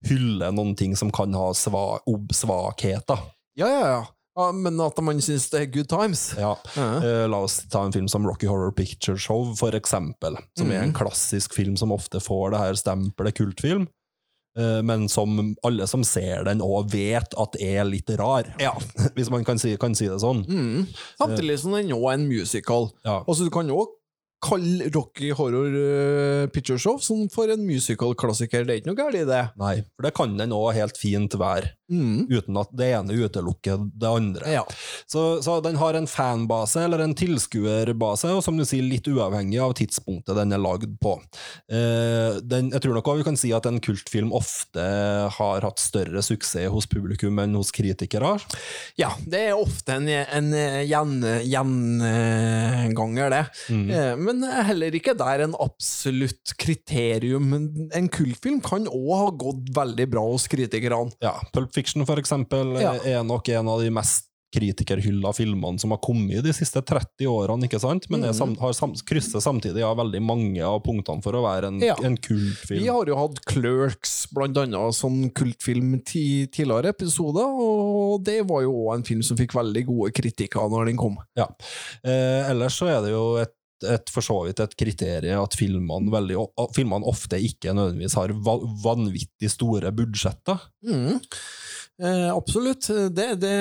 hyller 0.08 0.52
noen 0.54 0.76
ting 0.78 0.96
som 0.96 1.10
kan 1.12 1.34
ha 1.34 1.50
sva, 1.54 1.98
svakheter. 2.34 3.18
Ja, 3.58 3.68
ja, 3.68 3.88
ja. 3.88 4.06
ja 4.36 4.46
men 4.52 4.80
at 4.84 4.98
man 5.04 5.20
syns 5.24 5.48
det 5.52 5.62
er 5.62 5.72
good 5.72 5.88
times. 5.88 6.34
Ja. 6.38 6.52
Uh 6.52 6.82
-huh. 6.82 7.04
uh, 7.04 7.28
la 7.28 7.38
oss 7.38 7.62
ta 7.70 7.84
en 7.84 7.92
film 7.92 8.08
som 8.08 8.26
Rocky 8.26 8.46
Horror 8.46 8.72
Picture 8.72 9.18
Show, 9.18 9.54
for 9.54 9.74
eksempel. 9.74 10.36
Som 10.58 10.70
er 10.70 10.82
en 10.82 10.94
klassisk 10.94 11.54
film 11.54 11.76
som 11.76 11.92
ofte 11.92 12.20
får 12.20 12.50
det 12.50 12.58
her 12.58 12.74
stempelet 12.74 13.34
kultfilm. 13.34 13.86
Uh, 14.58 14.82
Men 14.82 15.08
som 15.08 15.56
alle 15.62 15.86
som 15.86 16.04
ser 16.04 16.44
den 16.44 16.62
òg 16.64 16.90
vet 16.92 17.34
at 17.34 17.56
er 17.60 17.84
litt 17.84 18.10
rar, 18.10 18.54
Ja. 18.58 18.72
hvis 19.14 19.30
man 19.30 19.44
kan 19.44 19.58
si, 19.58 19.76
kan 19.76 19.94
si 19.94 20.08
det 20.08 20.20
sånn. 20.20 20.44
Mm. 20.48 20.86
Samtidig 21.18 21.58
som 21.58 21.72
den 21.72 21.92
òg 21.92 22.08
er 22.10 22.14
en 22.14 22.28
musical. 22.28 22.90
Ja. 23.04 23.24
Altså, 23.26 23.44
du 23.44 23.50
kan 23.50 23.70
òg 23.70 23.95
kalle 24.44 24.90
Rocky 24.94 25.30
Horror 25.34 25.76
eh, 25.80 26.46
Picture 26.52 26.78
Show 26.80 27.00
som 27.02 27.24
for 27.32 27.50
en 27.52 27.64
musical-klassiker. 27.66 28.66
Det 28.66 28.74
er 28.74 28.82
ikke 28.82 28.90
noe 28.92 28.98
galt 28.98 29.18
i 29.18 29.24
det. 29.28 29.42
Nei, 29.60 29.74
for 29.96 30.06
det 30.06 30.14
kan 30.16 30.36
den 30.38 30.54
òg 30.56 30.74
helt 30.76 31.00
fint 31.00 31.38
være, 31.40 31.72
Mm. 31.86 32.26
uten 32.30 32.56
at 32.58 32.70
det 32.74 32.88
ene 32.96 33.14
utelukker 33.14 33.78
det 33.94 34.08
andre. 34.10 34.48
Ja. 34.50 34.64
Så, 35.06 35.40
så 35.44 35.60
den 35.62 35.76
har 35.78 35.94
en 35.94 36.08
fanbase, 36.10 36.80
eller 36.82 36.98
en 37.04 37.14
tilskuerbase, 37.14 38.32
og 38.34 38.42
som 38.42 38.56
du 38.58 38.64
sier, 38.66 38.82
litt 38.82 39.06
uavhengig 39.06 39.60
av 39.62 39.74
tidspunktet 39.78 40.34
den 40.38 40.52
er 40.56 40.58
lagd 40.62 40.96
på. 41.02 41.12
Eh, 41.70 42.40
den, 42.42 42.72
jeg 42.74 42.82
tror 42.82 42.96
nok 42.98 43.06
også 43.12 43.20
vi 43.22 43.26
kan 43.28 43.38
si 43.38 43.52
at 43.54 43.68
en 43.70 43.78
kultfilm 43.84 44.32
ofte 44.34 44.82
har 45.36 45.62
hatt 45.66 45.78
større 45.82 46.22
suksess 46.26 46.66
hos 46.72 46.86
publikum 46.90 47.38
enn 47.42 47.54
hos 47.58 47.70
kritikere. 47.74 48.34
ja, 48.98 49.12
det 49.26 49.44
er 49.50 49.54
ofte 49.60 49.94
en, 50.00 50.08
en 50.10 50.50
gjenganger, 51.46 53.30
det. 53.30 53.42
Mm. 53.70 53.86
Eh, 53.90 54.12
Men 54.26 54.42
heller 54.66 54.94
ikke 54.96 55.14
der 55.18 55.44
en 55.46 55.54
absolutt 55.62 56.54
kriterium. 56.60 57.52
En 57.94 58.08
kultfilm 58.12 58.60
kan 58.64 58.86
òg 58.90 59.12
ha 59.20 59.30
gått 59.46 59.70
veldig 59.76 60.08
bra 60.12 60.24
hos 60.32 60.46
kritikerne. 60.50 61.12
Ja, 61.22 61.34
Pulp 61.54 61.75
Fiction, 61.76 62.06
for 62.08 62.16
eksempel, 62.22 62.74
Ja. 62.80 62.94
er 63.04 63.22
nok 63.26 63.48
en 63.52 63.68
av 63.68 63.82
de 63.84 63.90
mest 63.94 64.24
kritikerhylla 64.56 65.32
filmene 65.36 65.76
som 65.82 65.90
har 65.92 65.98
kommet 66.00 66.40
de 66.46 66.52
siste 66.54 66.80
30 66.86 67.26
årene, 67.28 67.66
ikke 67.66 67.80
sant? 67.82 68.06
Men 68.08 68.22
er 68.24 68.30
Mm. 68.32 68.36
sam, 68.38 68.54
har 68.62 68.72
sam, 68.78 68.94
krysser 69.04 69.42
samtidig 69.42 69.82
av 69.84 69.98
veldig 69.98 70.20
mange 70.22 70.62
av 70.64 70.78
punktene 70.86 71.20
for 71.22 71.32
å 71.36 71.42
være 71.44 71.66
en, 71.68 71.80
Ja. 71.82 71.96
en 72.02 72.16
kultfilm. 72.16 72.80
Vi 72.80 72.86
har 72.86 73.04
jo 73.10 73.16
hatt 73.16 73.44
Clerks, 73.44 74.14
blant 74.32 74.56
annet, 74.56 74.94
som 74.94 75.28
kultfilm 75.30 75.98
ti 76.06 76.46
tidligere 76.46 76.94
episoder, 76.94 77.44
og 77.44 78.22
det 78.24 78.46
var 78.46 78.62
jo 78.62 78.72
òg 78.86 78.94
en 78.94 79.02
film 79.02 79.22
som 79.22 79.36
fikk 79.36 79.52
veldig 79.52 79.84
gode 79.90 80.12
kritikker 80.14 80.70
når 80.70 80.86
den 80.86 80.96
kom. 80.96 81.18
Ja. 81.36 81.48
Eh, 82.04 82.48
ellers 82.50 82.78
så 82.80 82.86
er 82.88 83.02
det 83.02 83.10
jo 83.10 83.36
et, 83.42 83.52
et 83.84 84.08
for 84.08 84.22
så 84.22 84.46
vidt 84.46 84.60
et 84.60 84.74
kriterium 84.78 85.42
at 85.42 85.52
filmene, 85.58 86.08
veldig, 86.08 86.48
filmene 86.72 87.04
ofte 87.04 87.36
ikke 87.36 87.74
nødvendigvis 87.76 88.14
har 88.14 88.28
vanvittig 88.28 89.50
store 89.52 89.90
budsjetter. 89.92 90.58
Mm. 90.86 91.20
Eh, 92.02 92.36
absolutt. 92.36 92.86
Det, 93.10 93.34
det, 93.40 93.52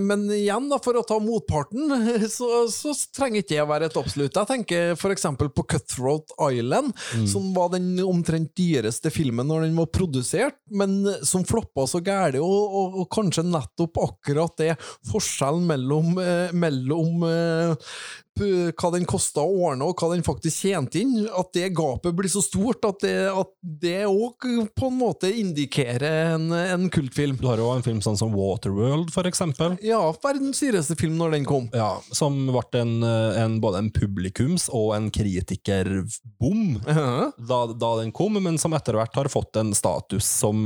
men 0.00 0.24
igjen, 0.32 0.68
da, 0.70 0.78
for 0.80 0.96
å 0.96 1.04
ta 1.04 1.18
motparten, 1.20 1.92
så, 2.36 2.64
så 2.72 2.94
trenger 3.12 3.42
ikke 3.42 3.54
det 3.54 3.60
å 3.64 3.68
være 3.68 3.90
et 3.90 3.98
absolutt. 4.00 4.38
Jeg 4.38 4.48
tenker 4.48 5.12
eksempel 5.12 5.50
på 5.52 5.66
Cutthroat 5.74 6.32
Island, 6.48 6.94
som 7.28 7.50
var 7.56 7.74
den 7.74 7.94
omtrent 8.04 8.54
dyreste 8.56 9.12
filmen 9.12 9.48
når 9.48 9.66
den 9.66 9.76
var 9.76 9.92
produsert, 9.92 10.56
men 10.72 11.02
som 11.26 11.44
floppa 11.48 11.84
så 11.90 12.00
gæli, 12.04 12.40
og, 12.40 12.76
og, 12.80 12.98
og 13.02 13.10
kanskje 13.12 13.44
nettopp 13.50 14.00
akkurat 14.06 14.56
det 14.62 14.72
forskjellen 15.10 15.68
mellom, 15.68 16.16
eh, 16.22 16.56
mellom 16.56 17.28
eh, 17.28 17.92
hva 18.38 18.90
den 18.94 19.04
kosta 19.08 19.42
å 19.44 19.52
ordne, 19.68 19.84
og 19.86 19.98
hva 20.00 20.08
den 20.14 20.24
faktisk 20.24 20.64
tjente 20.64 21.00
inn, 21.02 21.26
at 21.28 21.50
det 21.54 21.68
gapet 21.76 22.14
blir 22.16 22.30
så 22.32 22.40
stort 22.44 22.84
at 22.88 23.02
det, 23.02 23.98
òg 24.08 24.46
på 24.76 24.88
en 24.88 24.96
måte 24.98 25.28
indikerer 25.28 26.34
en, 26.34 26.48
en 26.52 26.86
kultfilm. 26.92 27.36
Du 27.40 27.46
har 27.50 27.60
jo 27.60 27.68
en 27.74 27.84
film 27.84 28.00
sånn 28.04 28.16
som 28.18 28.32
Waterworld, 28.34 29.12
for 29.14 29.28
eksempel. 29.28 29.76
Ja, 29.84 30.00
verdens 30.24 30.62
dyreste 30.64 30.96
film 30.98 31.18
når 31.20 31.36
den 31.36 31.46
kom. 31.48 31.68
Ja, 31.76 31.90
som 32.14 32.40
ble 32.48 32.80
en, 32.80 32.94
eh, 33.04 33.40
en, 33.42 33.58
både 33.62 33.82
en 33.82 33.90
publikums- 33.94 34.68
og 34.72 34.94
en 34.96 35.10
kritikerbom 35.12 36.80
Ja. 36.88 37.30
da, 37.38 37.60
da 37.72 37.90
den 38.00 38.12
kom, 38.16 38.38
men 38.42 38.58
som 38.58 38.72
etter 38.76 38.96
hvert 38.98 39.14
har 39.18 39.28
fått 39.32 39.56
en 39.60 39.72
status 39.76 40.24
som 40.26 40.56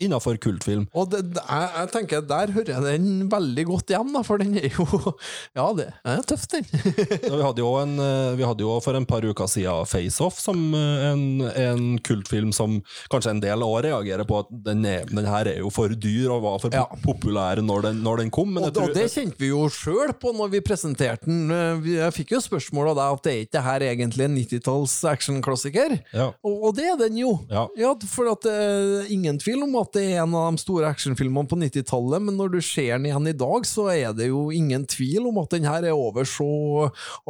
innenfor 0.00 0.38
kultfilm. 0.42 0.86
Og 0.94 1.10
det, 1.12 1.22
jeg, 1.40 1.70
jeg 1.76 1.92
tenker, 1.94 2.24
der 2.28 2.52
hører 2.54 2.74
jeg 2.76 2.86
den 3.00 3.28
veldig 3.32 3.66
godt 3.70 3.92
igjen, 3.94 4.12
da, 4.14 4.22
for 4.26 4.42
den 4.42 4.56
er 4.60 4.68
jo 4.74 4.86
Ja, 5.58 5.70
det 5.76 5.90
er 6.04 6.22
tøft, 6.28 6.52
den. 6.54 6.66
Ja, 6.96 7.36
Vi 7.36 7.42
hadde 7.42 7.62
jo, 7.62 7.70
en, 7.80 7.92
eh, 8.02 8.34
vi 8.38 8.44
hadde 8.46 8.64
jo 8.64 8.76
for 8.82 8.96
en 8.98 9.06
par 9.08 9.24
uker 9.24 9.48
siden 9.50 9.86
Face 9.88 10.20
Off, 10.24 10.38
som 10.42 10.58
eh, 10.74 11.04
en, 11.12 11.22
en 11.50 11.84
kultfilm 12.06 12.52
som 12.56 12.78
kanskje 13.12 13.30
en 13.34 13.42
del 13.42 13.62
år 13.66 13.86
reagerer 13.88 14.26
på 14.28 14.40
at 14.42 14.50
den, 14.66 14.84
er, 14.88 15.04
den 15.10 15.28
her 15.28 15.48
er 15.50 15.60
jo 15.62 15.70
for 15.74 15.88
dyr 15.94 16.30
og 16.34 16.42
var 16.44 16.58
for 16.62 16.74
Ja. 16.74 16.84
populær 17.04 17.60
når 17.64 17.82
den, 17.88 18.02
når 18.04 18.22
den 18.24 18.30
kom. 18.34 18.52
Men 18.54 18.64
Og, 18.68 18.74
tror, 18.76 18.90
og 18.90 18.96
det 18.96 19.08
kjente 19.12 19.38
vi 19.40 19.50
jo 19.52 19.64
sjøl 19.72 20.12
på 20.20 20.32
når 20.36 20.52
vi 20.56 20.60
presenterte 20.64 21.26
den. 21.28 21.50
Eh, 21.50 21.90
Jeg 22.00 22.14
fikk 22.16 22.34
jo 22.36 22.42
spørsmål 22.44 22.92
av 22.92 22.98
deg 23.00 23.16
at 23.18 23.24
det 23.26 23.32
er 23.34 23.40
ikke 23.44 23.56
det 23.58 23.64
her 23.66 23.86
egentlig 23.90 24.26
en 24.28 24.36
90-talls 24.38 24.96
actionklassiker. 25.10 25.96
ja, 26.14 26.30
Og, 26.46 26.64
og 26.70 26.76
det 26.76 26.86
er 26.92 26.96
den 27.00 27.18
jo. 27.20 27.32
Ja. 27.50 27.66
for 28.10 28.30
at 28.32 28.42
det 28.46 29.10
ingen 29.12 29.38
tvil 29.40 29.62
om 29.66 29.74
at 29.80 29.92
det 29.96 30.04
er 30.14 30.22
en 30.24 30.34
av 30.38 30.50
de 30.54 30.62
store 30.62 30.88
actionfilmene 30.90 31.48
på 31.50 31.58
90-tallet, 31.60 32.22
men 32.22 32.36
når 32.38 32.54
du 32.54 32.60
ser 32.64 32.96
den 32.96 33.06
igjen 33.10 33.28
i 33.30 33.36
dag, 33.36 33.66
så 33.68 33.88
er 33.92 34.12
det 34.16 34.28
jo 34.30 34.48
ingen 34.54 34.86
tvil 34.90 35.26
om 35.30 35.38
at 35.42 35.50
den 35.54 35.66
her 35.68 35.84
er 35.84 35.96
over 35.96 36.24
så 36.28 36.79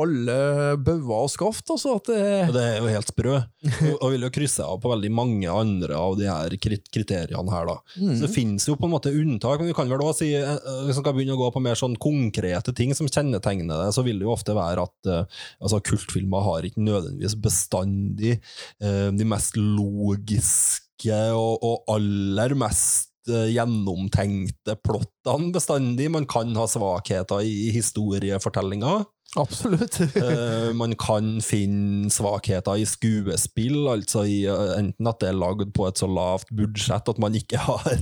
alle 0.00 0.38
bauger 0.80 1.26
og 1.26 1.32
skaft. 1.32 1.66
Altså 1.72 1.96
at 1.98 2.10
det, 2.10 2.22
det 2.56 2.64
er 2.66 2.78
jo 2.80 2.92
helt 2.94 3.12
sprø. 3.12 3.36
Og, 3.40 3.96
og 3.96 4.14
vil 4.14 4.26
jo 4.26 4.32
krysse 4.34 4.64
av 4.64 4.80
på 4.82 4.92
veldig 4.92 5.10
mange 5.14 5.50
andre 5.50 5.96
av 5.98 6.16
de 6.18 6.28
her 6.28 6.56
kriteriene 6.60 7.54
her, 7.54 7.68
da. 7.68 7.76
Mm. 7.96 8.14
Så 8.14 8.24
det 8.24 8.32
finnes 8.34 8.66
jo 8.68 8.76
på 8.78 8.88
en 8.88 8.94
måte 8.94 9.12
unntak, 9.14 9.60
men 9.60 9.70
vi 9.70 9.76
kan 9.76 9.90
vel 9.90 10.04
også 10.04 10.24
si, 10.24 10.30
eh, 10.38 10.56
eh, 10.56 10.80
hvis 10.86 11.00
man 11.00 11.08
kan 11.08 11.16
begynne 11.16 11.36
å 11.36 11.40
gå 11.40 11.50
på 11.54 11.64
mer 11.64 11.78
sånn 11.78 11.96
konkrete 12.00 12.74
ting 12.76 12.94
som 12.96 13.08
kjennetegner 13.10 13.84
det, 13.84 13.90
så 13.96 14.04
vil 14.06 14.20
det 14.20 14.28
jo 14.28 14.34
ofte 14.34 14.56
være 14.56 14.86
at 14.88 15.10
eh, 15.10 15.42
altså, 15.60 15.82
kultfilmer 15.90 16.46
har 16.46 16.66
ikke 16.66 16.84
nødvendigvis 16.84 17.36
bestandig 17.40 18.38
de 18.80 19.26
mest 19.28 19.56
logiske 19.58 21.16
og, 21.36 21.62
og 21.64 21.92
aller 21.94 22.54
mest 22.58 23.08
gjennomtenkte 23.30 24.76
plottene 24.84 25.52
bestandig. 25.54 26.08
Man 26.12 26.26
kan 26.30 26.52
ha 26.58 26.66
svakheter 26.70 27.44
i 27.46 27.70
historiefortellinga. 27.74 29.00
Absolutt. 29.38 30.00
uh, 30.16 30.70
man 30.80 30.94
kan 30.98 31.38
finne 31.44 32.10
svakheter 32.12 32.80
i 32.80 32.86
skuespill, 32.88 33.84
altså 33.92 34.24
i, 34.26 34.42
uh, 34.50 34.74
enten 34.78 35.10
at 35.10 35.20
det 35.22 35.30
er 35.30 35.38
lagd 35.38 35.74
på 35.76 35.86
et 35.88 36.00
så 36.00 36.08
lavt 36.10 36.50
budsjett 36.56 37.12
at 37.12 37.20
man 37.22 37.36
ikke 37.38 37.60
har 37.68 38.00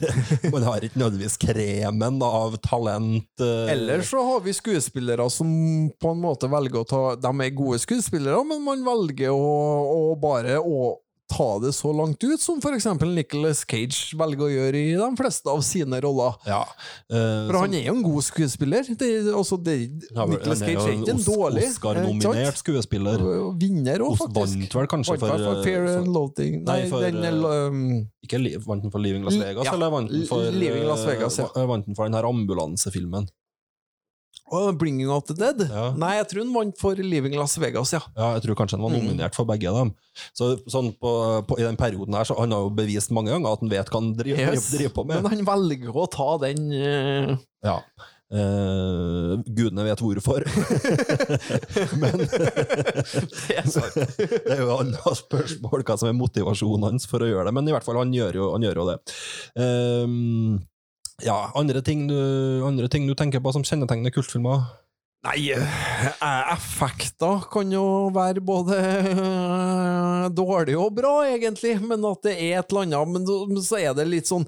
Man 0.52 0.64
har 0.64 0.84
ikke 0.84 1.00
nødvendigvis 1.00 1.38
kremen 1.42 2.22
av 2.24 2.56
talent. 2.64 3.28
Uh. 3.40 3.66
Eller 3.72 4.04
så 4.06 4.22
har 4.24 4.44
vi 4.46 4.56
skuespillere 4.56 5.28
som 5.32 5.50
på 6.00 6.14
en 6.14 6.22
måte 6.22 6.48
velger 6.50 6.82
å 6.82 6.88
ta 6.88 7.02
De 7.20 7.32
er 7.44 7.56
gode 7.56 7.80
skuespillere, 7.82 8.40
men 8.48 8.64
man 8.64 8.86
velger 8.86 9.34
å, 9.34 9.52
å 9.92 10.16
bare 10.20 10.58
å 10.62 10.96
ta 11.28 11.58
det 11.60 11.74
så 11.76 11.90
langt 11.92 12.22
ut, 12.24 12.40
som 12.40 12.60
for 12.64 12.72
eksempel 12.72 13.10
Nicolas 13.12 13.60
Cage 13.68 14.16
velger 14.16 14.46
å 14.46 14.48
gjøre 14.48 14.80
i 14.80 14.94
de 14.96 15.08
fleste 15.18 15.50
av 15.52 15.60
sine 15.66 16.00
roller. 16.04 16.38
ja, 16.48 16.62
Uh, 17.08 17.46
For 17.48 17.56
han 17.62 17.74
er 17.74 17.86
jo 17.86 17.94
en 17.94 18.02
god 18.04 18.22
skuespiller. 18.26 18.84
Det, 18.98 19.08
altså 19.32 19.56
det, 19.64 19.76
Ja, 20.14 20.26
Nicholas 20.28 20.58
Cage 20.60 20.82
er 20.84 20.92
ikke 20.96 21.14
en 21.14 21.22
dårlig. 21.24 21.62
eh, 21.64 21.70
Oscar-nominert 21.70 22.58
skuespiller. 22.60 23.22
Og 23.22 23.56
Vinner 23.60 24.00
òg, 24.04 24.16
faktisk. 24.20 24.58
Vant 24.58 24.74
vel 24.80 24.86
kanskje 24.92 25.18
for, 25.18 25.28
for 25.28 25.62
Fair 25.64 25.86
for- 25.86 25.98
and 26.02 26.08
Loathing 26.12 26.64
Nei, 26.64 26.88
for, 26.88 27.00
den 27.00 27.44
um, 27.44 28.08
Ikke 28.24 28.40
Vant 28.66 28.82
den 28.82 28.90
for 28.92 28.98
Living 29.00 29.24
Las 29.24 29.34
Vegas, 29.40 29.64
ja, 29.64 29.72
eller 29.72 29.90
vant 29.90 30.10
den 30.12 30.26
for, 30.28 30.42
Las 30.52 31.04
Vegas, 31.06 31.38
ja. 31.38 31.48
eh, 31.56 31.66
vant 31.68 31.86
den 31.86 31.94
for 31.96 32.04
den 32.04 32.14
her 32.14 32.24
ambulansefilmen? 32.28 33.28
Oh, 34.50 34.70
Bringing 34.72 35.10
Out 35.12 35.26
the 35.28 35.34
Dead? 35.36 35.60
Ja. 35.68 35.90
Nei, 35.98 36.14
jeg 36.18 36.28
tror 36.30 36.44
han 36.44 36.54
vant 36.54 36.78
for 36.80 36.94
'Living 36.96 37.34
Las 37.36 37.58
Vegas, 37.60 37.92
ja. 37.92 38.00
Ja, 38.16 38.32
jeg 38.38 38.42
tror 38.46 38.56
kanskje 38.62 38.78
han 38.78 38.84
var 38.86 38.90
Mm. 38.96 39.04
nominert 39.04 39.34
for 39.36 39.44
begge 39.44 39.72
dem. 39.74 39.94
Så 40.34 40.56
sånn 40.66 40.92
på, 40.98 41.12
på, 41.46 41.58
I 41.60 41.66
den 41.68 41.76
perioden 41.76 42.14
her, 42.14 42.24
så 42.24 42.38
han 42.38 42.50
har 42.52 42.60
jo 42.64 42.70
bevist 42.74 43.10
mange 43.12 43.30
ganger 43.30 43.52
at 43.52 43.60
han 43.60 43.68
vet 43.72 43.90
hva 43.92 44.00
han 44.00 44.14
driver, 44.16 44.54
Yes. 44.54 44.70
driver 44.72 44.94
på 44.94 45.06
med. 45.06 45.22
Men 45.22 45.32
han 45.36 45.44
velger 45.46 45.92
å 45.94 46.06
ta 46.10 46.30
den 46.46 46.72
uh... 46.72 47.36
Ja. 47.64 47.80
Uh, 48.28 49.40
gudene 49.56 49.84
vet 49.88 50.00
hvorfor. 50.04 50.44
Men 52.00 52.18
Det 52.20 53.56
er 53.56 53.64
det 53.96 54.52
er 54.52 54.60
jo 54.60 54.74
alle 54.76 55.14
spørsmål 55.16 55.84
hva 55.88 55.96
som 55.96 56.10
er 56.10 56.16
motivasjonen 56.18 56.84
hans 56.90 57.06
for 57.08 57.24
å 57.24 57.28
gjøre 57.30 57.48
det, 57.48 57.54
men 57.56 57.68
i 57.68 57.72
hvert 57.72 57.86
fall, 57.86 57.96
han 58.02 58.12
gjør 58.12 58.36
jo, 58.36 58.50
han 58.52 58.66
gjør 58.66 58.82
jo 58.82 58.86
det. 58.90 58.96
Ehm, 59.64 60.58
ja, 61.24 61.50
andre 61.58 61.82
ting, 61.82 62.06
du, 62.10 62.18
andre 62.66 62.88
ting 62.88 63.08
du 63.08 63.14
tenker 63.18 63.42
på 63.42 63.52
som 63.54 63.64
kjennetegner 63.66 64.14
kultfilmer? 64.14 64.68
Nei, 65.26 65.48
eh, 65.50 66.52
effekter 66.54 67.40
kan 67.50 67.72
jo 67.74 67.82
være 68.14 68.38
både 68.46 68.76
eh, 68.78 70.28
dårlig 70.30 70.76
og 70.78 70.92
bra, 70.94 71.12
egentlig, 71.26 71.72
men 71.82 72.04
at 72.06 72.22
det 72.22 72.36
er 72.36 72.60
et 72.60 72.70
eller 72.70 72.86
annet. 72.86 73.10
Men 73.50 73.58
så- 73.58 73.80
er 73.82 73.94
det 73.98 74.06
litt 74.06 74.30
sånn 74.30 74.46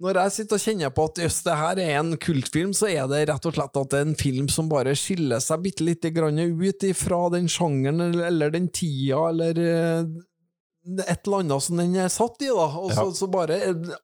Når 0.00 0.20
jeg 0.20 0.32
sitter 0.36 0.56
og 0.58 0.60
kjenner 0.66 0.92
på 0.92 1.04
at 1.08 1.22
jøss, 1.24 1.40
det 1.46 1.56
her 1.56 1.80
er 1.80 1.98
en 2.02 2.12
kultfilm, 2.20 2.72
så 2.76 2.88
er 2.92 3.08
det 3.08 3.28
rett 3.32 3.46
og 3.48 3.54
slett 3.56 3.80
at 3.80 3.90
det 3.90 3.98
er 4.02 4.08
en 4.10 4.14
film 4.14 4.48
som 4.52 4.68
bare 4.68 4.92
skiller 4.92 5.40
seg 5.40 5.62
bitte 5.64 5.84
lite 5.88 6.12
grann 6.12 6.38
ut 6.38 6.84
ifra 6.84 7.30
den 7.32 7.48
sjangeren 7.48 8.00
eller, 8.20 8.50
den 8.52 8.68
tida, 8.68 9.24
eller 9.32 9.56
eh, 9.56 10.04
et 11.06 11.26
eller 11.26 11.42
annet 11.44 11.62
som 11.62 11.76
den 11.76 11.94
er 12.00 12.08
satt 12.08 12.40
i, 12.42 12.46
da. 12.48 12.66
Og 12.80 12.90
så, 12.92 13.04
Ja. 13.04 13.12
så 13.18 13.28
bare 13.30 13.58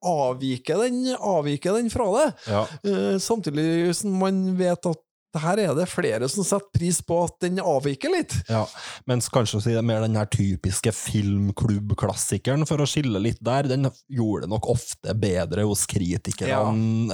avviker 0.05 0.83
den, 0.85 1.17
avviker 1.17 1.79
den 1.79 1.89
fra 1.91 2.07
det. 2.19 2.27
Ja. 2.51 2.67
Eh, 2.85 3.17
samtidig 3.19 3.95
som 3.97 4.19
man 4.21 4.43
vet 4.59 4.87
at 4.87 5.01
her 5.37 5.59
er 5.61 5.73
det 5.77 5.85
flere 5.91 6.29
som 6.33 6.45
setter 6.47 6.71
pris 6.73 7.01
på 7.05 7.17
at 7.27 7.35
den 7.45 7.59
avviker 7.61 8.09
litt. 8.15 8.33
Ja, 8.49 8.63
mens 9.09 9.27
kanskje 9.33 9.59
å 9.59 9.63
si 9.65 9.75
det 9.75 9.81
er 9.83 9.87
mer 9.87 10.01
den 10.07 10.17
her 10.17 10.29
typiske 10.33 10.93
filmklubbklassikeren, 10.95 12.65
for 12.69 12.81
å 12.81 12.87
skille 12.89 13.21
litt 13.23 13.41
der, 13.45 13.69
den 13.69 13.89
gjorde 14.13 14.47
det 14.47 14.51
nok 14.55 14.69
ofte 14.73 15.15
bedre 15.19 15.67
hos 15.69 15.85
kritikerne 15.91 16.49
Ja. 16.53 16.63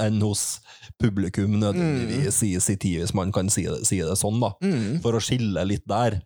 enn 0.05 0.21
hos 0.23 0.59
publikum, 1.01 1.57
nødvendigvis, 1.59 2.41
i 2.47 2.53
sin 2.63 2.77
tid, 2.79 3.01
hvis 3.01 3.13
man 3.17 3.31
kan 3.35 3.49
si 3.49 3.63
det, 3.67 3.81
si 3.87 3.99
det 3.99 4.15
sånn, 4.19 4.39
da. 4.39 4.53
For 5.03 5.13
å 5.17 5.23
skille 5.23 5.65
litt 5.67 5.85
der. 5.89 6.21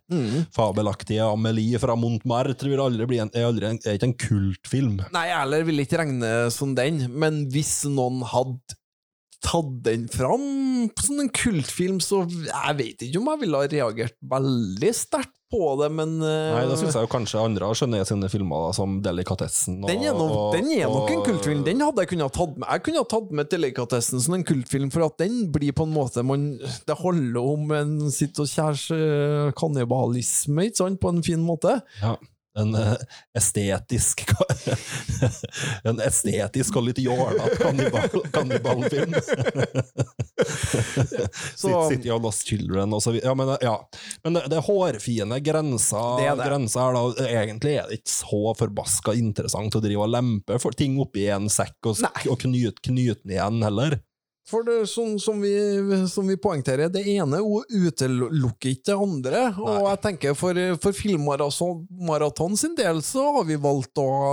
Fabelaktige 0.54 1.26
Amelie 1.32 1.78
fra 1.82 1.96
Montmartre 1.98 2.68
vil 2.68 2.80
aldri 2.82 3.06
bli 3.10 3.18
en, 3.22 3.30
er, 3.34 3.48
aldri 3.48 3.66
en, 3.72 3.78
er 3.84 3.98
ikke 3.98 4.10
en 4.12 4.18
kultfilm. 4.18 5.00
Nei, 5.14 5.26
jeg 5.30 5.38
heller 5.42 5.64
vil 5.68 5.84
ikke 5.84 5.98
regne 6.02 6.34
som 6.54 6.74
den, 6.78 7.06
men 7.18 7.46
hvis 7.52 7.80
noen 7.90 8.22
hadde 8.28 8.76
tatt 9.44 9.82
den 9.86 10.08
fram 10.10 10.90
som 11.00 11.20
en 11.22 11.28
kultfilm, 11.30 11.98
så 12.02 12.24
jeg 12.28 12.76
vet 12.78 13.02
ikke 13.06 13.20
om 13.20 13.28
jeg 13.32 13.40
ville 13.44 13.58
ha 13.60 13.66
reagert 13.70 14.16
veldig 14.28 14.94
sterkt 14.94 15.34
på 15.48 15.70
det, 15.80 15.86
men 15.96 16.10
uh, 16.20 16.28
Nei, 16.58 16.64
da 16.68 16.74
syns 16.76 16.92
jeg 16.92 17.06
jo 17.06 17.08
kanskje 17.08 17.40
andre 17.40 17.64
har 17.70 17.76
skjønnet 17.78 18.04
sine 18.10 18.28
filmer, 18.28 18.66
som 18.76 18.98
Delikatessen. 19.00 19.78
og- 19.80 19.88
den 19.88 20.02
er, 20.04 20.12
nok, 20.12 20.34
og- 20.36 20.52
den 20.58 20.66
er 20.74 20.90
nok 20.92 21.08
en 21.14 21.22
kultfilm. 21.24 21.62
Den 21.64 21.80
hadde 21.80 22.02
jeg 22.04 22.10
kunnet 22.10 22.34
tatt 22.36 22.58
med. 22.58 22.68
Jeg 22.68 22.82
kunne 22.84 23.00
ha 23.00 23.08
tatt 23.14 23.30
med 23.32 23.48
Delikatessen 23.54 24.20
som 24.20 24.34
en 24.36 24.44
kultfilm, 24.44 24.90
for 24.92 25.06
at 25.06 25.16
den 25.22 25.50
blir 25.50 25.72
på 25.72 25.86
en 25.88 25.94
måte 25.94 26.22
man, 26.22 26.58
Det 26.86 26.98
handler 26.98 27.40
om 27.54 27.70
en 27.72 28.10
sitt 28.12 28.36
og 28.38 28.46
kjærs 28.50 28.90
kannibalisme, 29.56 30.68
ikke 30.68 30.82
sant, 30.82 31.00
på 31.00 31.08
en 31.14 31.22
fin 31.24 31.40
måte. 31.44 31.78
Ja, 32.02 32.16
en 32.58 32.74
eh, 32.74 32.94
estetisk 33.38 34.24
En 35.88 36.00
estetisk 36.02 36.76
og 36.78 36.88
litt 36.88 37.00
jålete 37.02 37.58
kannibal, 37.60 38.22
kannibalfilm. 38.34 39.14
City 41.88 42.10
of 42.10 42.22
Lost 42.22 42.48
Children 42.48 42.94
og 42.96 43.02
så 43.02 43.12
videre. 43.14 43.30
Ja, 43.30 43.34
men, 43.38 43.52
eh, 43.54 43.62
ja. 43.62 43.76
men 44.24 44.38
det, 44.38 44.44
det 44.52 44.64
hårfine 44.66 45.40
grensa, 45.44 46.02
Det 46.20 46.28
er 46.32 46.38
det. 46.38 46.48
grensa 46.50 46.86
her, 46.86 46.98
da, 46.98 47.28
egentlig 47.28 47.76
er 47.78 47.88
det 47.88 48.00
ikke 48.00 48.14
så 48.14 48.42
forbaska 48.58 49.14
interessant 49.18 49.78
å 49.78 49.84
drive 49.84 50.06
og 50.06 50.14
lempe 50.14 50.60
for 50.62 50.76
ting 50.76 50.98
oppi 51.02 51.28
en 51.32 51.48
sekk 51.52 51.90
og, 51.90 52.04
og 52.28 52.38
knyte 52.44 52.84
knyt 52.90 53.24
den 53.24 53.36
igjen, 53.36 53.62
heller. 53.66 53.98
For 54.48 54.64
det, 54.64 54.78
sånn 54.88 55.18
som 55.20 55.42
vi, 55.44 55.52
som 56.08 56.28
vi 56.28 56.38
poengterer, 56.40 56.88
det 56.92 57.02
ene 57.12 57.42
utelukker 57.68 58.72
ikke 58.72 58.86
det 58.88 58.96
andre. 58.96 59.42
Og 59.60 59.90
jeg 59.90 60.00
tenker 60.06 60.38
for, 60.38 60.60
for 60.80 60.96
filmmaraton 60.96 62.56
sin 62.56 62.76
del 62.78 63.02
så 63.04 63.26
har 63.36 63.48
vi 63.48 63.58
valgt 63.60 64.00
å 64.00 64.06
ha 64.08 64.30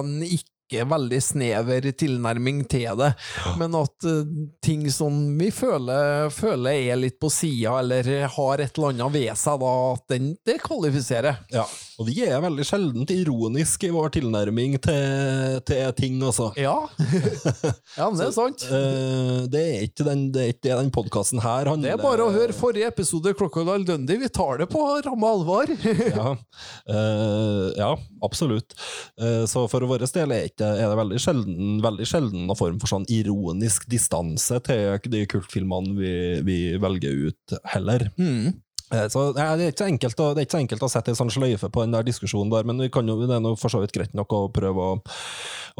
en 0.81 0.91
veldig 0.91 1.21
snever 1.23 1.89
tilnærming 1.97 2.63
til 2.71 2.99
det, 2.99 3.11
men 3.59 3.75
at 3.79 4.07
eh, 4.09 4.33
ting 4.63 4.85
som 4.93 5.17
vi 5.39 5.51
føler, 5.53 6.29
føler 6.33 6.91
er 6.91 6.99
litt 6.99 7.19
på 7.21 7.31
sida, 7.33 7.77
eller 7.81 8.27
har 8.35 8.63
et 8.63 8.77
eller 8.77 8.93
annet 8.93 9.15
ved 9.15 9.31
seg, 9.39 9.59
da, 9.63 9.73
at 9.95 10.15
den, 10.15 10.31
det 10.47 10.59
kvalifiserer. 10.65 11.41
Ja. 11.53 11.65
Og 11.99 12.09
vi 12.09 12.17
er 12.27 12.43
veldig 12.43 12.65
sjeldent 12.67 13.11
ironiske 13.13 13.87
i 13.87 13.93
vår 13.95 14.11
tilnærming 14.17 14.75
til, 14.83 15.59
til 15.67 15.93
ting, 15.97 16.17
altså. 16.23 16.51
Ja, 16.59 16.75
ja 17.99 18.09
men 18.09 18.19
det 18.19 18.29
er 18.29 18.35
sant. 18.35 18.65
Eh, 18.67 19.45
det 19.51 19.63
er 19.63 19.85
ikke 19.87 20.07
den, 20.07 20.27
det 20.35 20.49
ikke 20.55 20.79
den 20.81 20.91
podkasten 20.95 21.43
her 21.43 21.71
handler 21.71 21.93
Det 21.93 21.95
er 21.95 22.03
bare 22.03 22.27
å 22.27 22.33
høre 22.35 22.55
forrige 22.55 22.91
episode 22.91 23.35
Crocodile 23.37 23.87
Dundee. 23.87 24.19
Vi 24.21 24.31
tar 24.33 24.59
det 24.61 24.69
på 24.71 24.83
ramme 25.05 25.31
alvor. 25.37 25.71
ja, 26.15 26.35
Uh, 26.89 27.71
ja, 27.77 27.97
absolutt. 28.21 28.75
Uh, 29.21 29.45
så 29.49 29.65
for 29.71 29.85
vår 29.89 30.05
del 30.13 30.33
er, 30.35 30.49
ikke, 30.49 30.64
er 30.73 30.91
det 30.91 30.99
veldig 30.99 31.21
sjelden, 31.21 31.71
veldig 31.85 32.07
sjelden 32.09 32.45
noen 32.45 32.59
form 32.59 32.81
for 32.81 32.91
sånn 32.91 33.07
ironisk 33.11 33.87
distanse 33.91 34.59
til 34.65 35.11
de 35.13 35.25
kultfilmene 35.31 35.95
vi, 35.97 36.13
vi 36.47 36.59
velger 36.81 37.27
ut, 37.29 37.57
heller. 37.75 38.09
Mm. 38.19 38.53
Så 38.85 39.21
det, 39.33 39.41
er 39.41 39.61
ikke 39.65 39.81
så 39.81 39.87
enkelt 39.89 40.19
å, 40.21 40.27
det 40.37 40.43
er 40.45 40.59
enkelt 40.59 40.83
å 40.85 40.89
sette 40.91 41.09
en 41.11 41.17
sånn 41.17 41.31
sløyfe 41.33 41.71
på 41.73 41.81
den 41.81 41.95
der 41.95 42.05
diskusjonen 42.05 42.51
der, 42.53 42.67
men 42.69 42.83
vi 42.83 42.91
kan 42.93 43.07
jo, 43.09 43.17
det 43.23 43.33
er 43.33 43.41
noe 43.41 43.57
for 43.57 43.73
så 43.73 43.81
vidt 43.81 43.95
greit 43.95 44.13
nok 44.17 44.35
å 44.37 44.41
prøve 44.53 44.85
å, 44.91 44.99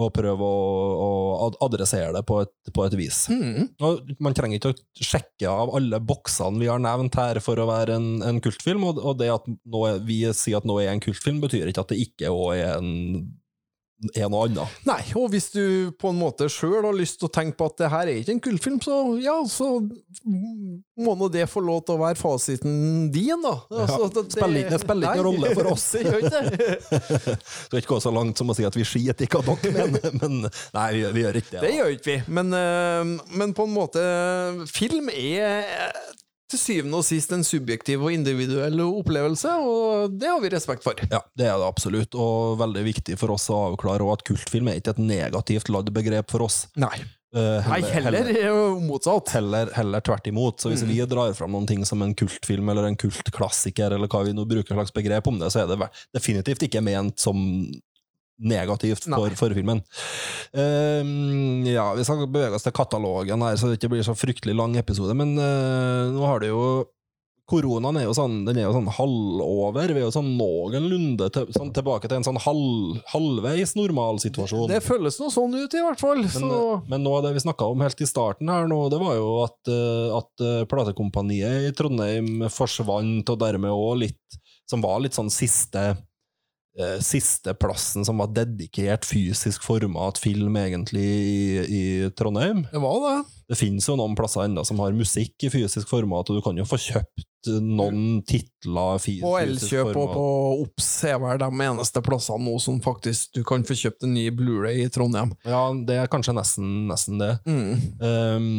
å, 0.02 0.08
prøve 0.13 0.50
å, 0.50 1.12
å 1.45 1.52
adressere 1.67 2.15
det 2.15 2.24
på 2.26 2.39
et, 2.41 2.54
på 2.74 2.88
et 2.88 2.98
vis. 2.98 3.21
Og 3.86 4.10
man 4.26 4.36
trenger 4.38 4.58
ikke 4.58 4.74
å 4.74 5.06
sjekke 5.06 5.54
av 5.54 5.76
alle 5.78 6.02
boksene 6.02 6.62
vi 6.62 6.71
har 6.71 6.82
nevnt 6.82 7.19
her 7.21 7.39
for 7.45 7.62
å 7.62 7.69
være 7.69 8.00
en, 8.00 8.10
en 8.26 8.41
kultfilm, 8.43 8.88
og, 8.89 9.02
og 9.06 9.21
det 9.21 9.30
at 9.36 9.50
vi 10.10 10.24
sier 10.34 10.60
at 10.60 10.67
noe 10.67 10.88
er 10.88 10.95
en 10.95 11.04
kultfilm, 11.06 11.43
betyr 11.45 11.69
ikke 11.69 11.86
at 11.86 11.93
det 11.93 12.02
ikke 12.08 12.34
òg 12.34 12.56
er 12.58 12.80
en 12.80 12.95
er 14.13 14.27
og 14.27 14.35
annen. 14.45 14.67
Nei, 14.85 14.99
og 15.17 15.29
hvis 15.33 15.49
du 15.53 15.91
på 15.99 16.11
en 16.11 16.19
måte 16.19 16.47
sjøl 16.51 16.83
har 16.85 16.93
lyst 16.97 17.19
til 17.21 17.29
å 17.29 17.33
tenke 17.33 17.57
på 17.59 17.65
at 17.71 17.77
det 17.81 17.89
her 17.93 18.11
er 18.11 18.19
ikke 18.21 18.35
en 18.35 18.43
kultfilm, 18.47 18.79
så 18.83 18.97
ja, 19.23 19.35
så 19.49 19.69
må 21.05 21.15
nå 21.19 21.29
det 21.33 21.45
få 21.51 21.63
lov 21.65 21.81
til 21.87 21.95
å 21.97 22.01
være 22.03 22.19
fasiten 22.19 23.09
din, 23.13 23.41
da. 23.43 23.55
Altså, 23.71 24.09
det- 24.13 24.31
spiller 24.35 24.65
ikke- 24.65 24.79
spiller 24.83 25.07
ikke 25.09 25.23
noen 25.23 25.29
rolle 25.41 25.53
for 25.55 25.71
oss. 25.73 25.91
det 25.91 26.03
gjør 26.05 26.19
ikke 26.19 26.43
det. 26.49 27.37
Skal 27.65 27.79
ikke 27.81 27.93
gå 27.95 28.01
så 28.05 28.13
langt 28.15 28.37
som 28.37 28.49
å 28.49 28.55
si 28.57 28.65
at 28.67 28.75
vi 28.77 28.83
skiter 28.87 29.25
i 29.25 29.29
hva 29.31 29.41
dere 29.45 29.87
mener, 29.89 30.11
men 30.21 30.41
nei, 30.49 30.87
vi, 30.93 31.03
vi 31.15 31.25
gjør 31.25 31.41
ikke 31.41 31.55
det. 31.57 31.61
Det 31.65 31.73
gjør 31.75 31.95
ikke 31.97 32.11
vi, 32.11 32.17
men, 32.39 32.53
eh, 32.53 33.15
men 33.41 33.53
på 33.57 33.67
en 33.67 33.75
måte 33.75 34.03
Film 34.71 35.09
er 35.09 35.65
til 36.51 36.62
syvende 36.62 36.99
og 36.99 37.05
sist 37.08 37.31
en 37.34 37.43
subjektiv 37.45 38.03
og 38.05 38.13
individuell 38.13 38.81
opplevelse, 38.86 39.51
og 39.65 40.15
det 40.19 40.29
har 40.29 40.41
vi 40.43 40.51
respekt 40.53 40.86
for. 40.86 40.99
Ja, 41.10 41.23
det 41.38 41.49
er 41.49 41.58
det 41.58 41.67
absolutt, 41.67 42.17
og 42.17 42.60
veldig 42.62 42.86
viktig 42.86 43.17
for 43.21 43.34
oss 43.36 43.49
å 43.49 43.62
avklare 43.71 44.05
at 44.13 44.25
kultfilm 44.27 44.69
er 44.69 44.81
ikke 44.81 44.95
et 44.95 45.03
negativt 45.03 45.71
ladd 45.73 45.89
begrep 45.95 46.29
for 46.34 46.45
oss. 46.45 46.65
Nei. 46.77 46.93
Eh, 47.36 47.67
Nei, 47.67 47.81
heller 47.91 48.15
heller 48.23 48.77
motsatt. 48.79 49.34
Heller, 49.36 49.71
heller 49.75 50.03
tvert 50.05 50.27
imot. 50.31 50.62
Så 50.62 50.71
hvis 50.71 50.86
vi 50.88 51.01
drar 51.10 51.34
fram 51.36 51.51
noen 51.51 51.67
ting 51.67 51.81
som 51.88 52.03
en 52.05 52.13
kultfilm 52.15 52.69
eller 52.71 52.88
en 52.88 52.99
kultklassiker, 52.99 53.97
eller 53.97 54.12
hva 54.12 54.21
vi 54.27 54.36
nå 54.38 54.45
bruker 54.47 54.77
slags 54.77 54.95
begrep 54.95 55.27
om 55.27 55.41
det, 55.41 55.51
så 55.51 55.65
er 55.65 55.73
det 55.73 55.89
definitivt 56.15 56.63
ikke 56.69 56.84
ment 56.86 57.19
som 57.19 57.41
negativt 58.41 59.08
for, 59.08 59.36
for 59.39 59.56
filmen. 59.56 59.82
Um, 60.52 61.63
ja, 61.67 61.88
vi 61.95 62.04
skal 62.08 62.26
bevege 62.28 62.58
oss 62.58 62.65
til 62.67 62.76
katalogen 62.76 63.45
her, 63.45 63.56
så 63.60 63.69
det 63.69 63.80
ikke 63.80 63.93
blir 63.95 64.06
så 64.08 64.17
fryktelig 64.17 64.58
lang 64.58 64.76
episode, 64.80 65.15
men 65.17 65.38
uh, 65.39 66.12
nå 66.15 66.28
har 66.28 66.43
det 66.43 66.52
jo 66.52 66.65
Koronaen 67.45 68.00
er 68.00 68.08
jo 68.08 68.13
sånn, 68.17 68.39
den 68.48 68.58
er 68.58 68.63
jo 68.65 68.71
sånn 68.74 68.88
halvover. 68.89 69.91
Vi 69.93 70.00
er 70.02 70.08
jo 70.08 70.13
sånn 70.15 70.32
noenlunde 70.34 71.28
til, 71.30 71.52
sånn 71.54 71.69
tilbake 71.76 72.10
til 72.10 72.17
en 72.17 72.26
sånn 72.26 72.39
halv, 72.41 72.95
halvveis 73.12 73.76
normalsituasjon. 73.78 74.65
Det 74.71 74.80
føles 74.82 75.19
noe 75.21 75.30
sånn 75.30 75.54
ut, 75.54 75.76
i 75.78 75.84
hvert 75.86 76.02
fall. 76.02 76.24
Men, 76.24 76.34
Så 76.34 76.63
men 76.89 77.06
noe 77.06 77.19
av 77.19 77.28
det 77.28 77.36
vi 77.36 77.43
snakka 77.45 77.67
om 77.69 77.86
helt 77.86 78.02
i 78.02 78.10
starten 78.10 78.50
her 78.50 78.65
nå, 78.71 78.80
det 78.89 78.98
var 78.98 79.13
jo 79.19 79.30
at, 79.43 79.60
eh, 79.69 80.17
at 80.17 80.45
eh, 80.48 80.65
platekompaniet 80.71 81.69
i 81.69 81.76
Trondheim 81.78 82.48
forsvant, 82.50 83.30
og 83.30 83.39
dermed 83.45 83.78
òg 83.78 84.02
litt 84.08 84.41
Som 84.65 84.82
var 84.82 84.98
litt 85.04 85.13
sånn 85.13 85.30
siste 85.30 85.91
eh, 86.79 86.97
Siste 87.03 87.55
plassen 87.57 88.05
som 88.07 88.21
var 88.21 88.33
dedikert 88.35 89.07
fysisk 89.07 89.63
format 89.65 90.19
film, 90.21 90.57
egentlig, 90.59 91.05
i, 91.05 91.39
i 91.65 91.85
Trondheim. 92.17 92.65
det 92.71 92.81
var 92.83 92.99
det. 93.05 93.15
Det 93.51 93.59
finnes 93.59 93.85
jo 93.85 93.93
noen 93.99 94.15
plasser 94.17 94.47
ennå 94.47 94.63
som 94.65 94.79
har 94.81 94.95
musikk 94.97 95.45
i 95.45 95.51
fysisk 95.53 95.89
format, 95.89 96.29
og 96.29 96.39
du 96.39 96.45
kan 96.45 96.57
jo 96.57 96.65
få 96.65 96.79
kjøpt 96.81 97.27
noen 97.61 98.23
titler 98.25 98.97
På 99.21 99.35
Elkjøp 99.38 99.91
og 99.91 100.13
på 100.15 100.23
Obs 100.63 100.88
er 101.05 101.19
vel 101.21 101.38
de 101.43 101.49
eneste 101.67 102.01
plassene 102.01 102.41
nå 102.41 102.55
som 102.63 102.79
faktisk 102.81 103.35
du 103.38 103.43
kan 103.45 103.61
få 103.67 103.77
kjøpt 103.77 104.07
en 104.07 104.15
ny 104.17 104.31
Blu-ray 104.33 104.85
i 104.85 104.89
Trondheim. 104.89 105.35
Ja, 105.45 105.67
det 105.88 105.99
er 106.01 106.09
kanskje 106.09 106.33
nesten, 106.38 106.71
nesten 106.89 107.21
det. 107.21 107.35
Mm. 107.45 107.69
Um, 108.01 108.49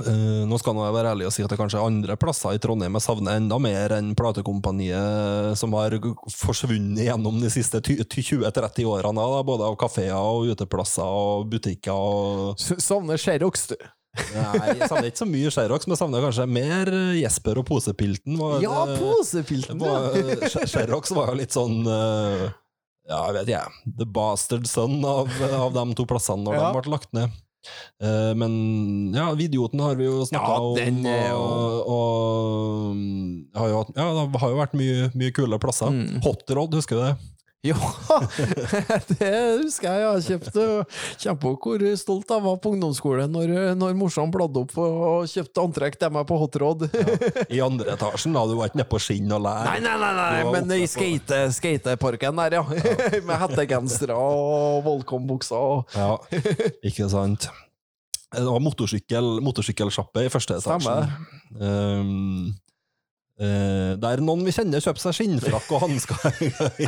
eh, 0.00 0.42
nå 0.48 0.58
skal 0.60 0.78
jeg 0.80 0.94
være 0.96 1.10
ærlig 1.12 1.26
og 1.28 1.32
si 1.34 1.42
at 1.44 1.50
det 1.52 1.58
kanskje 1.60 1.78
er 1.80 1.86
andre 1.90 2.16
plasser 2.20 2.54
i 2.56 2.60
Trondheim 2.62 2.96
jeg 2.98 3.04
savner 3.04 3.36
enda 3.40 3.58
mer 3.62 3.92
enn 3.98 4.12
platekompaniet 4.18 5.56
som 5.58 5.74
har 5.76 5.96
forsvunnet 6.32 7.04
gjennom 7.06 7.40
de 7.42 7.50
siste 7.52 7.80
ty- 7.84 7.98
ty- 8.04 8.22
20-30 8.32 8.86
årene, 8.88 9.24
da, 9.34 9.42
både 9.46 9.66
av 9.68 9.76
kafeer 9.80 10.14
og 10.16 10.48
uteplasser 10.54 11.04
og 11.04 11.50
butikker. 11.52 11.92
Og, 11.92 12.56
Savner 12.80 13.20
Sherox, 13.20 13.66
du. 13.72 13.76
nei, 14.36 14.74
jeg 14.76 14.88
savner 14.90 15.08
ikke 15.08 15.22
så 15.22 15.28
mye 15.28 15.50
Sherox, 15.52 15.86
men 15.88 15.94
jeg 15.96 16.02
savner 16.02 16.24
kanskje 16.26 16.48
mer 16.52 16.90
eh, 16.92 17.14
Jesper 17.22 17.60
og 17.62 17.68
Posepilten. 17.68 18.36
var 18.40 18.58
Ja, 18.64 18.82
Posepilten! 19.00 19.80
Sherox 20.68 21.14
var, 21.16 21.32
jo 21.32 21.38
litt 21.40 21.54
sånn 21.56 21.80
uh, 21.88 22.48
Ja, 23.08 23.22
jeg 23.30 23.38
vet 23.40 23.48
jeg. 23.54 23.78
The 23.98 24.06
bastard 24.06 24.68
son 24.70 25.00
av, 25.04 25.32
av 25.56 25.72
de 25.74 25.86
to 25.98 26.04
plassene 26.08 26.44
når 26.46 26.58
Ja. 26.60 26.68
de 26.70 26.80
ble 26.84 26.92
lagt 26.92 27.10
ned. 27.16 27.32
Eh, 28.02 28.32
men 28.38 29.12
ja, 29.14 29.28
Vidioten 29.38 29.80
har 29.80 29.94
vi 29.98 30.04
jo 30.08 30.24
snakka 30.28 30.54
Ja, 30.54 30.60
om, 30.60 30.76
jo- 31.30 31.38
og, 31.38 31.92
og 31.96 32.96
mm, 32.96 33.46
har 33.54 33.68
jo, 33.68 33.82
hatt- 33.82 33.94
ja, 33.96 34.08
det 34.26 34.40
har 34.42 34.50
jo 34.54 34.58
vært 34.62 34.74
mye, 34.78 35.10
mye 35.14 35.32
kule 35.36 35.58
plasser. 35.62 35.92
Mm. 35.94 36.20
Hot 36.26 36.50
Rod, 36.50 36.74
husker 36.74 36.96
du 36.98 37.02
det? 37.06 37.14
Ja, 37.62 37.78
det 39.20 39.28
husker 39.62 39.86
jeg. 39.86 40.02
Jeg 40.02 40.22
kjøpte. 40.26 40.62
Kjenner 41.22 41.38
på 41.38 41.52
hvor 41.62 41.84
stolt 42.00 42.32
jeg 42.34 42.42
var 42.42 42.56
på 42.58 42.72
ungdomsskolen 42.74 43.30
når, 43.30 43.52
når 43.78 43.94
morsom 44.00 44.32
bladde 44.34 44.64
opp 44.64 44.74
og 44.82 45.28
kjøpte 45.30 45.62
antrekk 45.62 45.98
til 46.00 46.10
meg 46.16 46.26
på 46.26 46.40
Hot 46.40 46.58
Rod. 46.58 46.82
I 47.46 47.62
andre 47.62 47.94
etasjen, 47.94 48.34
da. 48.34 48.42
Du 48.50 48.56
var 48.58 48.72
ikke 48.72 48.80
nede 48.82 48.90
på 48.90 48.98
skinn 49.04 49.30
og 49.30 49.44
lær. 49.46 49.62
Nei, 49.70 49.78
nei, 49.84 49.94
nei, 50.02 50.10
nei, 50.18 50.40
men 50.56 50.74
i 50.74 50.88
skate, 50.90 51.44
skateparken 51.54 52.42
der, 52.42 52.58
ja. 52.58 52.64
Med 53.28 53.36
hettegensere 53.44 54.18
og 54.18 54.82
Volcom-bukser. 54.88 55.86
Ja, 55.94 56.16
ikke 56.82 57.06
sant. 57.14 57.46
Det 58.32 58.48
var 58.48 58.62
motorsykkel, 58.64 59.36
motorsykkelsjappe 59.44 60.26
i 60.26 60.34
første 60.34 60.58
etasjen. 60.58 60.82
Stemmer. 60.82 62.02
Um, 62.02 62.54
eh, 63.40 63.92
der 64.02 64.22
noen 64.24 64.44
vi 64.46 64.52
kjenner 64.54 64.80
kjøper 64.84 65.02
seg 65.06 65.14
skinnfrakk 65.18 65.68
og 65.72 65.82
hansker. 65.86 66.20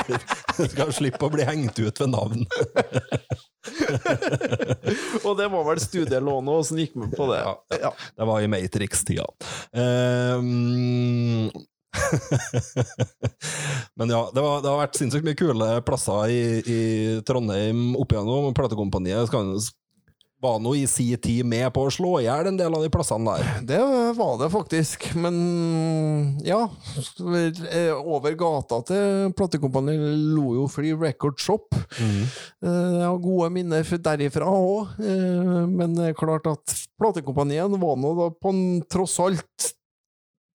Skal 0.74 0.90
slippe 0.94 1.24
å 1.26 1.32
bli 1.32 1.44
hengt 1.48 1.76
ut 1.80 1.96
ved 2.02 2.10
navn. 2.12 2.40
Og 5.24 5.32
det 5.38 5.46
var 5.48 5.62
vel 5.70 5.80
studielånet 5.80 6.66
som 6.68 6.76
gikk 6.80 6.94
med 7.00 7.10
på 7.16 7.24
det. 7.32 7.40
Ja. 7.80 7.90
Det 7.94 8.24
var 8.28 8.38
i 8.44 8.50
Matrix-tida. 8.52 9.26
Uh, 9.74 11.50
Men 13.94 14.10
ja, 14.10 14.30
det, 14.34 14.40
var, 14.42 14.62
det 14.64 14.70
har 14.70 14.80
vært 14.80 14.96
sinnssykt 14.98 15.26
mye 15.26 15.38
kule 15.38 15.68
plasser 15.86 16.32
i, 16.32 16.40
i 16.66 16.78
Trondheim 17.26 17.94
opp 18.00 18.14
igjennom. 18.14 18.48
Platekompaniet 18.56 19.28
skal- 19.30 19.54
var 20.44 20.60
nå 20.62 20.74
i 20.76 20.84
si 20.90 21.06
tid 21.16 21.46
med 21.48 21.70
på 21.74 21.86
å 21.86 21.92
slå 21.92 22.18
i 22.20 22.26
hjel 22.26 22.50
en 22.50 22.58
del 22.58 22.76
av 22.76 22.84
de 22.84 22.90
plassene 22.92 23.36
der. 23.36 23.62
Det 23.72 23.80
var 24.18 24.36
det 24.40 24.50
faktisk, 24.52 25.08
men 25.16 25.36
ja. 26.44 26.60
Over 28.04 28.36
gata 28.38 28.80
til 28.90 29.32
platekompaniet 29.36 30.04
lo 30.36 30.54
jo 30.58 30.66
Free 30.70 30.96
Record 30.98 31.40
Shop. 31.42 31.72
Mm. 31.98 32.20
Jeg 32.64 33.06
har 33.06 33.22
gode 33.24 33.50
minner 33.54 33.94
derifra 34.04 34.50
òg, 34.50 34.98
men 35.70 35.96
det 35.96 36.10
er 36.10 36.18
klart 36.18 36.48
at 36.50 36.76
platekompaniet 37.00 37.78
var 37.80 37.96
nå 38.00 38.12
da 38.18 38.28
på 38.34 38.52
en, 38.52 38.64
tross 38.90 39.16
alt 39.24 39.72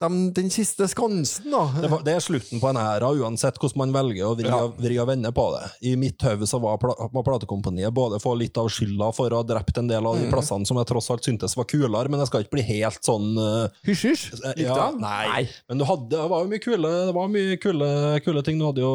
dem- 0.01 0.31
den 0.33 0.49
siste 0.49 0.87
skansen, 0.87 1.49
da. 1.51 1.65
Det, 1.81 1.89
var, 1.91 2.03
det 2.07 2.13
er 2.15 2.21
slutten 2.23 2.61
på 2.61 2.69
en 2.69 2.77
æra, 2.79 3.09
uansett 3.19 3.57
hvordan 3.59 3.81
man 3.81 3.91
velger 3.95 4.29
å 4.29 4.35
vri, 4.39 4.45
Ja. 4.47 4.59
vri 4.79 4.97
og 5.01 5.07
vende 5.09 5.31
på 5.35 5.45
det. 5.57 5.65
I 5.91 5.95
mitt 5.99 6.21
hode 6.23 6.47
så 6.47 6.59
var, 6.63 6.77
pla, 6.79 6.93
var 7.11 7.23
platekompaniet 7.27 7.91
både 7.93 8.19
få 8.23 8.33
litt 8.39 8.55
av 8.57 8.69
skylda 8.71 9.09
for 9.13 9.29
å 9.35 9.41
ha 9.41 9.47
drept 9.49 9.77
en 9.81 9.87
del 9.91 10.05
av 10.07 10.15
de 10.15 10.25
Mm. 10.27 10.31
plassene 10.31 10.65
som 10.65 10.77
jeg 10.77 10.87
tross 10.87 11.09
alt 11.11 11.23
syntes 11.27 11.55
var 11.59 11.65
kulere, 11.65 12.09
men 12.09 12.19
jeg 12.19 12.27
skal 12.31 12.43
ikke 12.45 12.55
bli 12.57 12.65
helt 12.69 13.01
sånn 13.03 13.37
eh, 13.37 13.69
Hysj-hysj. 13.89 14.39
Eh, 14.45 14.63
ja, 14.63 14.73
han? 14.87 14.99
nei. 15.01 15.49
Men 15.67 15.77
du 15.77 15.85
hadde, 15.85 16.09
det 16.15 16.29
var 16.29 16.43
jo 16.43 16.49
mye 16.55 16.63
kule, 16.63 16.93
det 17.09 17.15
var 17.15 17.27
mye 17.27 17.57
kule, 17.59 18.21
kule 18.23 18.41
ting. 18.43 18.57
Du 18.59 18.65
hadde 18.65 18.81
jo 18.85 18.93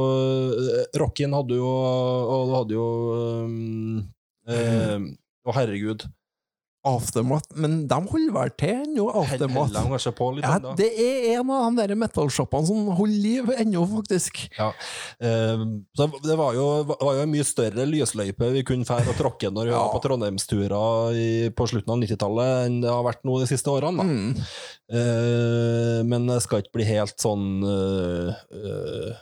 uh, 0.57 0.85
Rockin 0.99 1.33
hadde 1.37 1.57
jo 1.61 1.69
Og 1.69 2.49
du 2.49 2.55
hadde 2.57 2.75
jo 2.81 2.89
um, 3.45 4.09
eh, 4.49 4.99
Å, 5.45 5.53
herregud. 5.53 6.05
Aftermath. 6.85 7.49
Men 7.57 7.87
de 7.89 7.99
holder 8.11 8.33
vel 8.35 8.51
til 8.61 8.75
ennå, 8.85 9.07
Aftermath. 9.23 9.73
Litt 9.73 10.45
Ja, 10.45 10.59
det 10.77 10.89
er 11.01 11.39
en 11.39 11.51
av 11.51 11.65
de 11.75 11.87
der 11.87 11.95
metallshoppene 11.97 12.67
som 12.69 12.87
holder 12.99 13.23
liv 13.25 13.51
ennå, 13.59 13.85
faktisk. 13.89 14.43
Ja. 14.59 14.71
Så 15.21 16.09
det 16.23 16.37
var 16.39 16.53
jo, 16.55 16.67
var 16.93 17.15
jo 17.17 17.23
en 17.25 17.33
mye 17.33 17.45
større 17.49 17.87
lysløype 17.89 18.51
vi 18.53 18.63
kunne 18.69 18.85
fære 18.89 19.09
og 19.15 19.17
tråkke 19.19 19.51
når 19.51 19.65
vi 19.71 19.73
Ja. 19.75 19.79
var 19.81 19.95
på 19.97 20.03
trondheimsturer 20.05 21.15
i- 21.17 21.51
på 21.51 21.67
slutten 21.71 21.91
av 21.95 21.99
90-tallet, 22.03 22.67
enn 22.67 22.81
det 22.83 22.91
har 22.91 23.03
vært 23.05 23.25
nå 23.25 23.41
de 23.41 23.47
siste 23.47 23.67
årene. 23.73 24.03
Mm. 24.05 24.37
Eh, 24.95 26.03
men 26.05 26.27
det 26.29 26.43
skal 26.45 26.63
ikke 26.63 26.77
bli 26.79 26.85
helt 26.85 27.17
sånn 27.19 27.65
uh, 27.65 28.35
hips, 28.53 29.15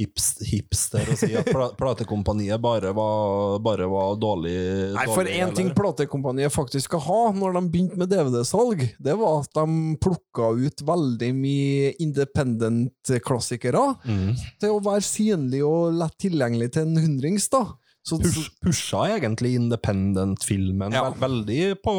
hipster 0.00 1.10
å 1.12 1.16
si 1.18 1.28
at 1.36 1.48
platekompaniet 1.80 2.60
bare 2.62 2.92
var, 2.96 3.58
bare 3.64 3.86
var 3.90 4.16
dårlig. 4.20 4.54
Nei, 4.96 5.06
for 5.12 5.28
én 5.28 5.52
ting 5.56 5.70
platekompaniet 5.76 6.52
faktisk 6.54 6.88
skal 6.90 7.02
ha 7.06 7.20
når 7.36 7.58
de 7.58 7.62
begynte 7.74 8.00
med 8.00 8.10
DVD-salg, 8.12 8.86
det 8.98 9.16
var 9.20 9.42
at 9.44 9.52
de 9.60 9.96
plukka 10.00 10.50
ut 10.56 10.84
veldig 10.88 11.30
mye 11.36 11.92
independent-klassikere 12.00 13.80
Mm. 14.06 14.34
til 14.60 14.70
å 14.74 14.80
være 14.82 15.02
synlig 15.04 15.60
og 15.66 15.94
lett 15.98 16.16
tilgjengelig 16.20 16.72
til 16.74 16.82
en 16.88 16.96
hundrings, 17.04 17.48
da. 17.52 17.64
Så, 18.02 18.16
Push, 18.18 18.48
pusha 18.64 19.02
egentlig 19.18 19.54
independent-filmen 19.58 20.92
Ja. 20.92 21.10
veldig 21.20 21.76
på 21.84 21.92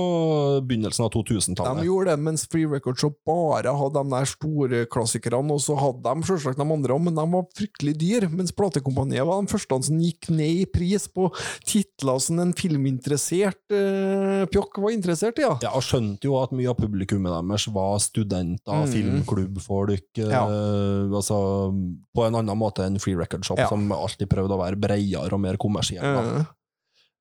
begynnelsen 0.66 1.06
av 1.06 1.12
2000-tallet. 1.14 1.82
De 1.82 1.86
gjorde 1.88 2.10
det, 2.16 2.20
mens 2.26 2.48
Free 2.50 2.66
Record 2.66 2.98
Shop 3.00 3.14
bare 3.28 3.70
hadde 3.78 4.02
de 4.02 4.10
der 4.10 4.26
store 4.26 4.86
klassikerne, 4.92 5.52
og 5.54 5.62
så 5.62 5.78
hadde 5.78 6.02
de 6.04 6.26
selvsagt 6.28 6.58
de 6.58 6.66
andre 6.66 6.96
òg, 6.96 7.04
men 7.06 7.16
de 7.16 7.26
var 7.36 7.46
fryktelig 7.56 7.94
dyre. 8.02 8.30
Mens 8.34 8.52
platekompaniet 8.52 9.26
var 9.30 9.42
de 9.46 9.48
første 9.54 9.78
som 9.84 10.00
gikk 10.02 10.30
ned 10.34 10.64
i 10.64 10.66
pris 10.66 11.08
på 11.08 11.30
titler 11.70 12.20
som 12.20 12.40
en 12.40 12.54
filminteressert 12.58 13.62
eh, 13.72 14.46
pjokk 14.52 14.82
var 14.82 14.92
interessert 14.98 15.38
i. 15.38 15.46
Ja. 15.46 15.54
Ja, 15.62 15.70
og 15.78 15.86
skjønte 15.86 16.26
jo 16.26 16.36
at 16.42 16.52
mye 16.52 16.70
av 16.74 16.78
publikummet 16.82 17.32
deres 17.32 17.68
var 17.72 18.00
studenter, 18.00 18.82
Mm. 18.82 18.92
filmklubbfolk, 18.92 20.18
Ja. 20.18 20.46
eh, 20.50 21.14
altså 21.14 21.72
på 22.16 22.26
en 22.26 22.34
annen 22.36 22.58
måte 22.58 22.84
enn 22.86 23.00
Free 23.00 23.16
Record 23.16 23.46
Shop, 23.46 23.58
Ja. 23.60 23.68
som 23.70 23.88
alltid 23.92 24.28
prøvde 24.30 24.52
å 24.58 24.60
være 24.60 24.80
bredere 24.80 25.34
og 25.34 25.40
mer 25.40 25.58
kommersiell. 25.58 25.91
Da. 26.00 26.46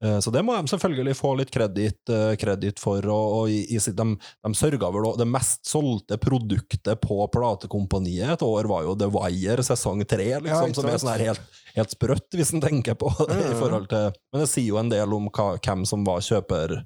Eh, 0.02 0.18
Så 0.20 0.30
det 0.32 0.40
må 0.44 0.54
de 0.56 0.70
selvfølgelig 0.70 1.14
få 1.18 1.36
litt 1.36 1.50
kreditt, 1.52 2.08
eh, 2.08 2.34
for. 2.80 3.04
Og, 3.04 3.50
i, 3.50 3.66
i, 3.74 3.76
de, 3.78 4.06
de 4.16 4.52
sørga 4.56 4.88
vel 4.94 5.10
Det 5.18 5.26
mest 5.28 5.66
solgte 5.68 6.16
produktet 6.16 7.00
på 7.02 7.18
platekompaniet 7.30 8.32
et 8.32 8.42
år 8.46 8.64
var 8.70 8.82
jo 8.86 8.94
The 8.96 9.10
Wire 9.12 9.62
sesong 9.62 10.04
tre, 10.08 10.40
liksom, 10.40 10.68
ja, 10.70 10.74
som 10.74 10.86
er 10.88 10.96
sånn 11.02 11.12
her 11.18 11.26
helt, 11.30 11.40
helt 11.76 11.90
sprøtt, 11.90 12.30
hvis 12.32 12.54
en 12.54 12.60
tenker 12.64 12.94
på 12.96 13.10
det. 13.28 13.40
I 13.52 13.58
forhold 13.60 13.88
til 13.92 14.12
Men 14.32 14.40
det 14.40 14.48
sier 14.48 14.68
jo 14.72 14.78
en 14.80 14.88
del 14.88 15.12
om 15.12 15.28
hva, 15.28 15.58
hvem 15.60 15.84
som 15.86 16.04
var 16.04 16.20
kjøper 16.24 16.80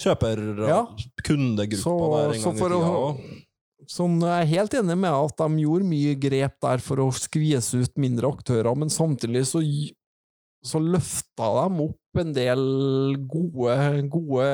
Kjøper 0.00 0.40
Ja. 0.66 0.80
kundegruppa 1.22 2.22
der 2.24 2.34
en 2.34 2.42
gang 2.42 2.56
i 2.56 2.58
tida. 2.58 2.78
å- 2.88 3.44
jeg 4.20 4.42
er 4.42 4.46
helt 4.50 4.74
enig 4.74 4.96
med 4.98 5.12
at 5.14 5.36
de 5.36 5.62
gjorde 5.62 5.86
mye 5.86 6.14
grep 6.18 6.54
der 6.60 6.78
for 6.82 6.96
å 7.04 7.12
skvise 7.14 7.78
ut 7.84 7.94
mindre 7.96 8.26
aktører, 8.32 8.74
men 8.76 8.88
samtidig 8.88 9.44
så, 9.46 9.62
så 10.64 10.80
løfta 10.82 11.48
de 11.60 11.86
opp 11.86 12.20
en 12.22 12.34
del 12.34 12.62
gode, 13.30 13.76
gode 14.10 14.48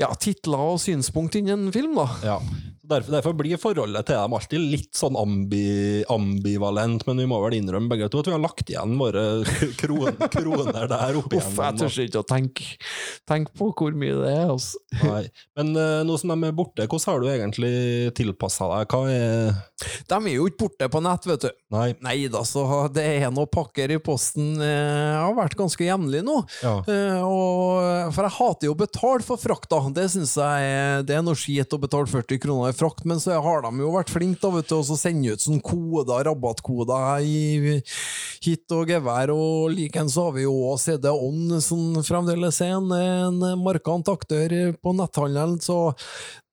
ja, 0.00 0.10
titler 0.20 0.72
og 0.74 0.80
synspunkt 0.82 1.38
innen 1.38 1.72
film, 1.74 1.96
da. 1.98 2.06
Ja. 2.24 2.38
Derfor, 2.86 3.12
derfor 3.16 3.34
blir 3.34 3.58
forholdet 3.60 4.06
til 4.06 4.18
dem 4.18 4.34
alltid 4.36 4.66
litt 4.72 4.92
sånn 4.96 5.16
ambi, 5.18 6.04
ambivalent, 6.12 7.02
men 7.08 7.22
vi 7.22 7.26
må 7.28 7.40
vel 7.42 7.56
innrømme 7.58 7.90
begge 7.90 8.08
to 8.12 8.22
at 8.22 8.30
vi 8.30 8.34
har 8.36 8.42
lagt 8.42 8.70
igjen 8.70 8.94
våre 9.00 9.24
kron, 9.80 10.20
kroner 10.32 10.86
der 10.90 11.18
oppe 11.18 11.40
Uff, 11.40 11.58
jeg 11.58 11.80
tør 11.80 11.98
ikke 12.04 12.22
å 12.22 12.26
tenke, 12.28 12.68
tenk 13.28 13.50
på 13.56 13.70
hvor 13.76 13.96
mye 13.98 14.14
det 14.20 14.30
er. 14.30 14.52
Altså. 14.54 14.80
Nei. 15.02 15.24
Men 15.58 15.72
uh, 15.74 16.02
nå 16.06 16.18
som 16.20 16.32
de 16.32 16.48
er 16.48 16.56
borte, 16.56 16.86
hvordan 16.86 17.12
har 17.12 17.22
du 17.22 17.30
egentlig 17.32 17.72
tilpassa 18.16 18.68
deg? 18.70 18.94
Hva 18.94 19.02
er 19.10 19.56
De 20.08 20.20
er 20.20 20.36
jo 20.36 20.46
ikke 20.48 20.62
borte 20.64 20.90
på 20.92 21.02
nett, 21.04 21.28
vet 21.28 21.46
du. 21.48 21.50
Nei. 21.74 21.88
Nei 22.04 22.16
da, 22.32 22.44
så 22.46 22.64
det 22.94 23.04
er 23.16 23.34
noen 23.34 23.50
pakker 23.50 23.96
i 23.96 24.00
posten. 24.02 24.54
Jeg 24.62 25.18
har 25.18 25.34
vært 25.36 25.58
ganske 25.58 25.86
jevnlig 25.86 26.22
nå. 26.26 26.38
Ja. 26.62 26.76
Uh, 26.86 27.20
og, 27.26 28.14
for 28.14 28.28
jeg 28.28 28.36
hater 28.38 28.70
jo 28.70 28.76
å 28.76 28.80
betale 28.80 29.26
for 29.26 29.40
frakta. 29.40 29.82
Det 29.96 30.06
syns 30.14 30.36
jeg 30.38 30.70
er, 30.70 31.04
det 31.06 31.18
er 31.18 31.26
noe 31.26 31.38
skit 31.38 31.74
å 31.74 31.82
betale 31.82 32.10
40 32.10 32.42
kroner 32.42 32.72
i 32.72 32.75
frakt, 32.78 33.04
men 33.08 33.20
så 33.22 33.38
har 33.42 33.64
de 33.64 33.82
jo 33.82 33.92
vært 33.94 34.12
flinke 34.12 34.40
da, 34.42 34.52
vet 34.56 34.68
du, 34.70 34.76
å 34.78 34.84
så 34.86 34.98
sende 35.00 35.34
ut 35.34 35.42
sånn 35.42 35.62
koder, 35.64 36.26
rabattkoder 36.28 37.24
i 37.24 37.78
hit 38.44 38.76
og 38.76 38.92
gevær, 38.92 39.32
og 39.34 39.72
likeens 39.74 40.18
har 40.20 40.34
vi 40.36 40.44
jo 40.44 40.74
CD 40.80 41.08
On, 41.12 41.56
som 41.64 41.96
fremdeles 42.06 42.60
er 42.64 42.76
en, 42.76 42.92
en 42.92 43.64
markant 43.64 44.12
aktør 44.12 44.54
på 44.76 44.96
netthandelen, 44.96 45.58
så 45.64 45.80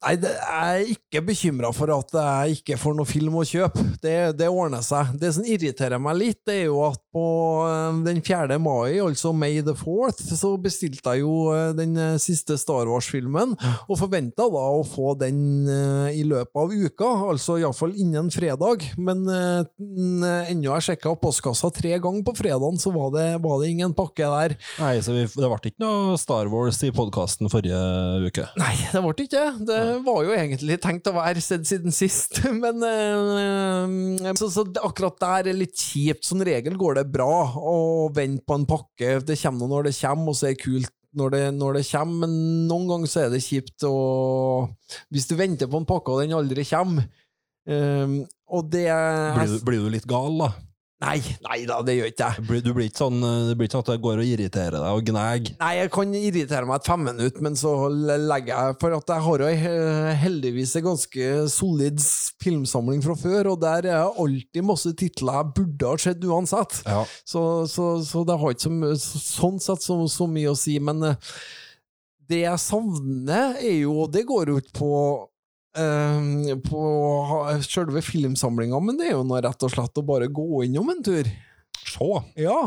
Nei, 0.03 0.17
jeg 0.19 0.35
er 0.51 0.89
ikke 0.91 1.21
bekymra 1.29 1.69
for 1.75 1.91
at 1.95 2.15
jeg 2.17 2.57
ikke 2.59 2.79
får 2.79 2.97
noe 2.97 3.07
film 3.07 3.37
å 3.39 3.45
kjøpe. 3.47 3.85
Det, 4.03 4.17
det 4.35 4.49
ordner 4.51 4.83
seg. 4.83 5.13
Det 5.19 5.31
som 5.37 5.47
irriterer 5.47 6.01
meg 6.01 6.19
litt, 6.19 6.41
det 6.47 6.63
er 6.63 6.67
jo 6.67 6.81
at 6.89 6.99
på 7.13 7.25
eh, 7.67 7.99
den 8.07 8.21
4. 8.25 8.57
mai, 8.61 8.97
altså 9.01 9.33
May 9.37 9.61
the 9.61 9.75
4th, 9.77 10.23
så 10.35 10.53
bestilte 10.61 11.13
jeg 11.13 11.23
jo 11.23 11.53
eh, 11.53 11.69
den 11.77 11.95
eh, 11.99 12.15
siste 12.21 12.57
Star 12.57 12.89
Wars-filmen, 12.89 13.53
og 13.85 13.99
forventa 13.99 14.47
da 14.49 14.63
å 14.73 14.81
få 14.87 15.13
den 15.19 15.41
i 16.13 16.23
løpet 16.25 16.57
av 16.57 16.71
uka, 16.73 17.09
altså 17.29 17.57
iallfall 17.61 17.93
innen 17.99 18.29
fredag. 18.33 18.83
Men 18.97 19.23
ennå 19.27 20.73
jeg 20.73 20.85
sjekka 20.87 21.13
postkassa 21.21 21.69
tre 21.73 21.95
ganger 22.01 22.25
på 22.25 22.35
fredagen, 22.37 22.79
så 22.81 22.91
var 22.95 23.11
det, 23.15 23.27
var 23.43 23.61
det 23.61 23.71
ingen 23.73 23.93
pakke 23.97 24.29
der. 24.33 24.55
Nei, 24.81 24.95
så 25.05 25.15
vi, 25.15 25.25
det 25.27 25.49
ble 25.51 25.71
ikke 25.71 25.83
noe 25.83 26.17
Star 26.21 26.49
Wars 26.51 26.81
i 26.85 26.91
podkasten 26.95 27.51
forrige 27.53 27.79
uke. 28.25 28.47
Nei, 28.59 28.73
det 28.91 29.03
ble 29.03 29.13
ikke 29.27 29.31
det. 29.33 29.47
Det 29.69 29.81
var 30.05 30.23
jo 30.25 30.33
egentlig 30.35 30.79
tenkt 30.81 31.07
å 31.09 31.15
være 31.15 31.41
sett 31.43 31.67
siden 31.69 31.93
sist, 31.95 32.39
men 32.63 32.83
eh, 32.87 34.33
så, 34.39 34.49
så 34.53 34.65
akkurat 34.81 35.19
der 35.21 35.51
er 35.51 35.59
litt 35.59 35.77
kjipt. 35.77 36.25
Som 36.27 36.43
regel 36.45 36.77
går 36.79 36.99
det 36.99 37.07
bra 37.13 37.53
å 37.59 38.09
vente 38.15 38.45
på 38.47 38.57
en 38.57 38.67
pakke. 38.69 39.17
Det 39.27 39.39
kommer 39.43 39.71
når 39.71 39.89
det 39.89 39.95
kommer, 39.99 40.33
og 40.33 40.39
så 40.39 40.49
er 40.49 40.57
det 40.57 40.63
kult 40.63 40.93
når 41.13 41.33
det, 41.33 41.41
når 41.59 41.77
det 41.77 41.85
kommer, 41.91 42.25
men 42.25 42.37
noen 42.69 42.87
ganger 42.89 43.11
så 43.11 43.19
er 43.23 43.33
det 43.33 43.43
kjipt 43.45 43.85
å 43.85 43.95
Hvis 45.13 45.27
du 45.29 45.35
venter 45.37 45.69
på 45.69 45.77
en 45.77 45.85
pakke 45.85 46.09
og 46.09 46.23
den 46.23 46.33
aldri 46.33 46.65
kommer, 46.65 47.05
um, 47.69 48.23
og 48.53 48.71
det 48.73 48.87
Blir 48.89 49.51
du, 49.51 49.59
blir 49.67 49.83
du 49.85 49.91
litt 49.93 50.07
gal, 50.09 50.39
da? 50.41 50.49
Nei, 51.03 51.17
nei 51.43 51.63
da, 51.67 51.79
det 51.83 51.97
gjør 51.97 52.09
ikke 52.11 52.27
jeg. 52.29 52.43
Du 52.43 52.47
blir, 52.47 52.61
du 52.63 52.69
blir 52.75 52.87
ikke 52.87 53.01
sånn, 53.01 53.17
eh, 53.27 53.47
det 53.49 53.55
blir 53.59 53.67
ikke 53.67 53.75
sånn 53.75 53.83
at 53.83 53.89
det 53.91 54.03
går 54.05 54.21
og 54.21 54.29
irriterer 54.29 54.77
deg 54.77 54.99
og 54.99 55.07
gnager. 55.09 55.55
Nei, 55.59 55.71
jeg 55.79 55.91
kan 55.95 56.13
irritere 56.19 56.69
meg 56.69 56.77
et 56.79 56.87
fem 56.87 57.03
minutter, 57.09 57.43
men 57.43 57.57
så 57.59 57.73
legger 57.91 58.53
jeg 58.53 58.77
For 58.79 58.95
at 58.95 59.11
jeg 59.11 59.25
har 59.25 59.43
jo 59.43 59.49
heldigvis 60.21 60.75
en 60.79 60.85
ganske 60.87 61.31
solid 61.51 62.05
filmsamling 62.43 63.03
fra 63.03 63.17
før, 63.19 63.51
og 63.53 63.59
der 63.65 63.81
er 63.81 63.89
det 63.89 63.97
alltid 64.23 64.69
masse 64.69 64.93
titler 64.99 65.41
jeg 65.41 65.51
burde 65.59 65.91
ha 65.91 65.99
sett 66.05 66.23
uansett. 66.29 66.79
Ja. 66.87 67.03
Så, 67.27 67.43
så, 67.71 67.89
så 68.07 68.23
det 68.27 68.39
har 68.39 68.55
ikke 68.55 68.95
så, 69.01 69.25
sånn 69.25 69.59
sett 69.63 69.83
så, 69.83 69.99
så 70.07 70.29
mye 70.29 70.53
å 70.53 70.57
si, 70.59 70.77
men 70.83 71.03
eh, 71.09 71.35
det 72.31 72.45
jeg 72.45 72.63
savner, 72.63 73.57
er 73.59 73.81
jo 73.81 73.97
Og 74.05 74.11
det 74.13 74.23
går 74.29 74.53
jo 74.53 74.61
ikke 74.61 74.77
på 74.79 74.91
på 75.73 76.81
ha- 77.29 77.55
selve 77.65 78.01
filmsamlinga, 78.05 78.79
men 78.79 78.97
det 78.99 79.07
er 79.09 79.15
jo 79.17 79.23
noe 79.25 79.41
rett 79.41 79.63
og 79.65 79.71
slett 79.73 79.97
å 79.97 80.05
bare 80.05 80.27
gå 80.29 80.63
innom 80.67 80.89
en 80.93 81.03
tur. 81.03 81.25
Se! 81.83 82.09
Ja, 82.39 82.57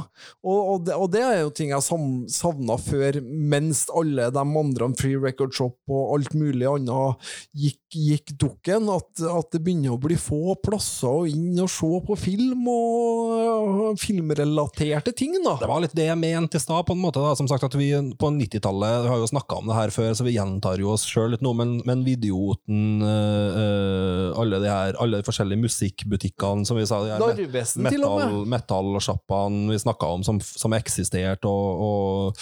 og, 0.44 0.58
og, 0.60 0.84
det, 0.86 0.94
og 0.96 1.10
det 1.12 1.22
er 1.24 1.40
jo 1.42 1.52
ting 1.54 1.72
jeg 1.72 1.84
savna 2.32 2.76
før, 2.80 3.18
mens 3.24 3.86
alle 3.96 4.28
de 4.34 4.42
andre, 4.42 4.90
Free 4.98 5.18
Record 5.20 5.54
Shop 5.56 5.76
og 5.92 6.16
alt 6.16 6.34
mulig 6.36 6.66
annet, 6.68 7.28
gikk, 7.56 7.80
gikk 7.96 8.34
dukken. 8.40 8.90
At, 8.92 9.10
at 9.30 9.50
det 9.54 9.62
begynner 9.64 9.96
å 9.96 10.00
bli 10.02 10.18
få 10.20 10.56
plasser 10.62 11.30
inn 11.32 11.56
og 11.62 11.70
se 11.72 11.90
på 12.06 12.16
film 12.20 12.66
og, 12.72 13.96
filmrelaterte 14.00 15.12
ting, 15.16 15.36
da. 15.44 15.56
Det 15.60 15.68
var 15.70 15.82
litt 15.84 15.96
det 15.96 16.08
jeg 16.08 16.20
mente 16.20 16.60
i 16.60 16.62
stad, 16.62 16.84
på 16.86 16.96
en 16.96 17.02
måte. 17.02 17.22
da. 17.22 17.34
Som 17.38 17.48
sagt 17.50 17.66
at 17.66 17.76
vi 17.78 17.90
på 18.18 18.30
90-tallet 18.36 19.08
har 19.10 19.20
jo 19.22 19.28
snakka 19.30 19.60
om 19.60 19.70
det 19.70 19.78
her 19.78 19.94
før, 19.94 20.12
så 20.16 20.26
vi 20.26 20.36
gjentar 20.36 20.80
jo 20.82 20.92
oss 20.94 21.06
sjøl 21.08 21.34
litt 21.34 21.44
nå, 21.44 21.52
men, 21.56 21.78
men 21.88 22.04
Videoten, 22.06 23.00
øh, 23.02 24.30
alle, 24.38 24.60
de 24.62 24.70
her, 24.70 24.98
alle 25.02 25.20
de 25.20 25.26
forskjellige 25.26 25.62
musikkbutikkene 25.64 26.66
som 26.68 26.78
vi 26.78 26.86
sa, 26.88 27.00
de 27.04 27.14
her 27.14 27.22
met- 27.22 27.40
Narvesen, 27.42 27.88
til 27.92 28.04
og 28.06 28.46
metal, 28.50 28.92
med. 29.09 29.70
vi 29.70 29.78
snakka 29.78 30.07
om 30.07 30.24
som, 30.26 30.40
som 30.40 30.74
eksisterte, 30.76 31.48
og, 31.48 31.80
og 31.86 32.34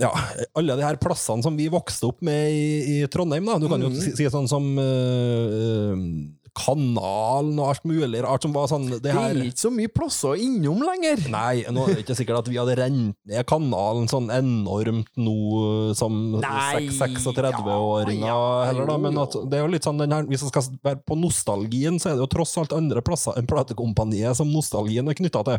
ja, 0.00 0.12
alle 0.54 0.76
de 0.78 0.86
her 0.86 0.98
plassene 1.02 1.42
som 1.44 1.56
vi 1.58 1.68
vokste 1.72 2.08
opp 2.12 2.22
med 2.24 2.50
i, 2.52 2.66
i 2.94 3.06
Trondheim, 3.10 3.46
da. 3.48 3.58
Du 3.58 3.68
kan 3.70 3.82
jo 3.82 3.90
mm. 3.92 4.00
si, 4.00 4.14
si 4.18 4.30
sånn 4.30 4.48
som 4.50 4.70
uh, 4.78 5.94
Kanalen 6.54 7.56
og 7.58 7.72
alt 7.72 7.86
mulig 7.88 8.20
rart 8.22 8.44
som 8.46 8.52
var 8.54 8.68
sånn 8.70 8.86
Det 8.92 9.00
Det 9.02 9.12
er 9.12 9.40
ikke 9.42 9.62
så 9.64 9.70
mye 9.74 9.90
plasser 9.90 10.38
innom 10.38 10.82
lenger. 10.86 11.24
Nei, 11.32 11.64
nå 11.74 11.86
er 11.88 11.96
det 11.96 12.04
ikke 12.04 12.16
sikkert 12.18 12.44
at 12.44 12.50
vi 12.52 12.58
hadde 12.60 12.76
rent 12.78 13.16
ned 13.26 13.46
kanalen 13.50 14.06
sånn 14.10 14.30
enormt 14.34 15.10
nå 15.18 15.36
som 15.98 16.38
36-åringer 16.38 18.28
ja, 18.28 18.42
heller, 18.68 18.86
da. 18.90 18.98
Men 19.02 19.18
at 19.24 19.34
det 19.50 19.58
er 19.58 19.64
jo 19.64 19.72
litt 19.74 19.86
sånn 19.86 20.00
den 20.02 20.14
her, 20.14 20.28
hvis 20.30 20.44
vi 20.46 20.52
skal 20.52 20.68
være 20.86 21.02
på 21.06 21.18
nostalgien, 21.18 21.98
så 21.98 22.12
er 22.12 22.18
det 22.18 22.24
jo 22.26 22.32
tross 22.36 22.54
alt 22.62 22.76
andre 22.76 23.02
plasser 23.04 23.34
enn 23.40 23.50
platekompaniet 23.50 24.38
som 24.38 24.52
nostalgien 24.54 25.10
er 25.10 25.18
knytta 25.18 25.42
til. 25.50 25.58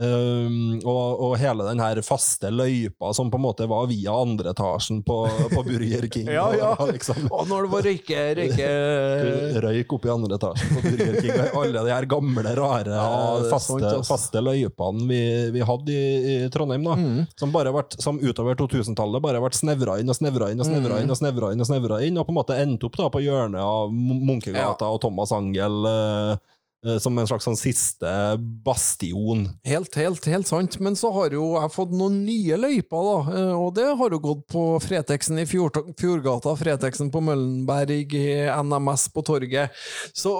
Um, 0.00 0.78
og, 0.80 1.20
og 1.20 1.32
hele 1.36 1.66
den 1.66 1.80
her 1.82 1.98
faste 2.00 2.48
løypa 2.48 3.10
som 3.12 3.28
på 3.28 3.36
en 3.36 3.44
måte 3.44 3.66
var 3.68 3.84
via 3.90 4.14
andre 4.16 4.54
etasjen 4.54 5.02
på, 5.04 5.16
på 5.52 5.64
Burger 5.66 6.06
King. 6.08 6.30
Ja, 6.32 6.46
ja. 6.56 6.70
Og, 6.80 6.92
liksom, 6.94 7.26
Og 7.28 7.50
når 7.50 7.66
det 7.66 7.72
var 7.74 7.84
røyke, 7.88 8.22
røyke 8.38 8.70
Røyk 9.66 9.92
opp 9.98 10.06
i 10.08 10.12
andre 10.14 10.38
etasjen 10.38 10.72
på 10.78 10.84
Burger 10.86 11.18
King. 11.20 11.34
og 11.50 11.58
Alle 11.64 11.84
de 11.84 11.92
her 11.92 12.08
gamle, 12.10 12.54
rare, 12.56 12.96
Ja, 12.96 13.10
faste, 13.52 13.76
sant, 13.76 14.08
faste 14.08 14.42
løypene 14.44 15.04
vi, 15.10 15.20
vi 15.58 15.64
hadde 15.68 15.92
i, 15.92 16.06
i 16.32 16.50
Trondheim, 16.54 16.86
da. 16.88 16.96
Mm. 16.96 17.20
Som 17.38 17.52
bare 17.54 17.74
vært, 17.76 17.98
som 18.00 18.18
utover 18.24 18.56
2000-tallet 18.60 19.20
bare 19.24 19.42
vært 19.44 19.58
snevra 19.60 19.98
inn 20.00 20.08
og 20.10 20.16
snevra 20.16 20.50
inn 20.54 20.60
og 20.64 20.68
snevra 20.68 20.78
Mm. 20.90 21.04
inn 21.04 21.12
og 21.12 21.18
snevra 21.20 21.52
inn 21.52 21.60
og 21.62 21.68
snevra 21.68 21.98
inn, 22.06 22.16
og 22.18 22.24
på 22.26 22.32
en 22.32 22.38
måte 22.40 22.56
endte 22.58 22.88
opp 22.88 22.96
da 22.98 23.06
på 23.12 23.20
hjørnet 23.22 23.60
av 23.62 23.92
Munkegata 23.92 24.30
Munkegata 24.30 24.88
og 24.90 25.00
Thomas 25.02 25.32
Angel 25.36 25.76
eh, 25.86 26.30
eh, 26.32 26.36
som 27.02 27.18
en 27.20 27.26
slags 27.28 27.44
sånn 27.44 27.58
siste 27.60 28.10
bastion. 28.64 29.46
Helt, 29.68 29.94
helt, 30.00 30.24
helt 30.32 30.48
sant. 30.48 30.78
Men 30.80 30.96
så 30.96 31.10
har 31.12 31.34
jo 31.36 31.50
jeg 31.58 31.72
fått 31.74 31.92
noen 31.92 32.20
nye 32.24 32.56
løyper, 32.56 33.06
da. 33.10 33.36
eh, 33.36 33.52
Og 33.60 33.74
det 33.76 33.88
har 34.00 34.16
jo 34.16 34.22
gått 34.24 34.46
på 34.48 34.64
Fretexen 34.84 35.38
i 35.42 35.46
Fjordgata, 35.50 36.54
Fretexen 36.56 37.10
på 37.12 37.20
Møllenberg, 37.26 38.14
eh, 38.16 38.50
NMS 38.62 39.08
på 39.12 39.24
torget. 39.26 39.70
Så 40.16 40.34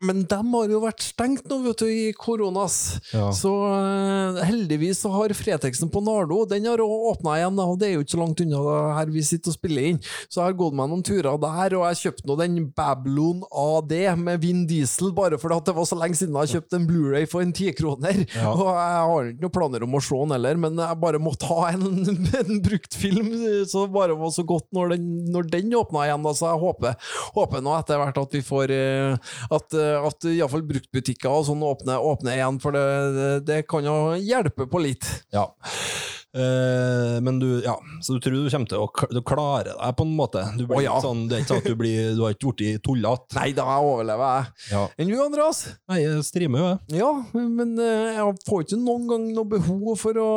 men 0.00 0.22
de 0.24 0.36
har 0.52 0.70
jo 0.72 0.80
vært 0.80 1.02
stengt 1.04 1.48
nå, 1.50 1.58
vet 1.66 1.82
du, 1.82 1.88
i 1.92 2.12
koronas. 2.16 2.76
Ja. 3.12 3.26
Så 3.36 3.50
eh, 3.68 4.40
heldigvis 4.48 5.02
så 5.04 5.12
har 5.12 5.34
Fretexen 5.36 5.90
på 5.92 6.00
Nardo 6.04 6.42
Den 6.48 6.68
har 6.70 6.80
åpna 6.80 7.36
igjen, 7.36 7.58
og 7.60 7.76
det 7.80 7.90
er 7.90 7.94
jo 7.98 8.04
ikke 8.04 8.14
så 8.14 8.20
langt 8.22 8.40
unna 8.40 8.62
det 8.64 8.78
her 8.96 9.12
vi 9.12 9.24
sitter 9.26 9.52
og 9.52 9.58
spiller 9.58 9.88
inn. 9.90 10.00
Så 10.28 10.40
jeg 10.40 10.46
har 10.48 10.56
gått 10.62 10.76
meg 10.78 10.88
noen 10.88 11.04
turer 11.04 11.36
der, 11.42 11.76
og 11.76 11.84
jeg 11.90 12.00
kjøpte 12.00 12.30
nå 12.30 12.36
den 12.40 12.56
Babylon 12.76 13.42
AD 13.50 13.94
med 14.20 14.40
Vin 14.40 14.64
Diesel, 14.70 15.12
bare 15.16 15.40
fordi 15.40 15.58
at 15.60 15.68
det 15.68 15.76
var 15.76 15.90
så 15.90 16.00
lenge 16.00 16.16
siden 16.20 16.36
jeg 16.38 16.46
har 16.46 16.54
kjøpt 16.54 16.78
en 16.78 16.88
Blu-ray 16.88 17.28
for 17.28 17.44
en 17.44 17.54
tikroner. 17.56 18.24
Ja. 18.32 18.54
Og 18.54 18.64
jeg 18.70 19.04
har 19.10 19.30
ikke 19.34 19.44
noen 19.44 19.56
planer 19.58 19.84
om 19.84 19.98
å 19.98 20.02
se 20.04 20.22
den 20.22 20.34
heller, 20.36 20.62
men 20.64 20.80
jeg 20.80 21.00
bare 21.04 21.20
måtte 21.20 21.50
ha 21.50 21.74
en, 21.74 21.86
en 22.40 22.64
brukt 22.64 22.96
film, 22.96 23.30
så 23.68 23.84
det 23.84 23.94
bare 23.98 24.16
var 24.16 24.32
så 24.32 24.46
godt 24.48 24.70
når 24.76 24.96
den, 24.96 25.08
når 25.34 25.52
den 25.52 25.76
åpna 25.76 26.08
igjen. 26.08 26.24
Da, 26.24 26.34
så 26.36 26.50
jeg 26.54 26.64
håper, 26.64 27.14
håper 27.36 27.64
nå 27.64 27.76
etter 27.76 28.00
hvert 28.00 28.24
at 28.24 28.34
vi 28.36 28.42
får 28.44 28.72
eh, 28.74 29.36
At, 29.50 29.74
eh, 29.76 29.89
at 29.98 30.28
iallfall 30.30 30.64
bruktbutikker 30.68 31.32
og 31.32 31.46
sånn 31.48 31.64
åpner, 31.66 32.02
åpner 32.02 32.38
igjen, 32.38 32.60
for 32.62 32.76
det, 32.76 32.86
det, 33.16 33.30
det 33.48 33.58
kan 33.70 33.86
jo 33.86 33.96
hjelpe 34.18 34.68
på 34.70 34.82
litt. 34.84 35.08
Ja. 35.34 35.48
Eh, 36.30 37.16
men 37.26 37.40
du, 37.42 37.48
ja, 37.64 37.74
så 38.00 38.14
du 38.14 38.20
tror 38.22 38.36
du 38.38 38.50
kommer 38.52 38.70
til 38.70 38.78
å 38.84 39.08
du 39.10 39.18
klare 39.26 39.72
deg 39.74 39.96
på 39.98 40.06
en 40.06 40.12
måte? 40.14 40.44
Du, 40.54 40.62
blir 40.68 40.78
oh, 40.78 40.84
ja. 40.84 40.98
sånn, 41.02 41.24
det 41.26 41.40
er 41.40 41.42
ikke 41.42 41.50
sånn 41.56 41.62
at 41.64 41.70
du, 41.72 41.78
blir, 41.80 42.12
du 42.14 42.22
har 42.22 42.36
ikke 42.36 42.52
blitt 42.54 42.84
tullete? 42.86 43.38
Nei 43.40 43.48
da, 43.56 43.66
jeg 43.74 43.88
overlever, 43.94 44.36
jeg. 44.36 44.68
Ja. 44.76 44.84
Enn 44.94 45.10
du, 45.10 45.16
Andreas? 45.24 45.64
Nei, 45.90 46.02
jeg 46.04 46.26
streamer 46.28 46.62
jo, 46.62 46.68
jeg. 46.70 47.00
Ja, 47.02 47.10
men 47.34 47.74
eh, 47.82 48.20
jeg 48.20 48.36
får 48.46 48.66
ikke 48.68 48.78
noen 48.84 49.08
gang 49.10 49.26
noe 49.34 49.50
behov 49.58 49.96
for 49.98 50.22
å 50.22 50.30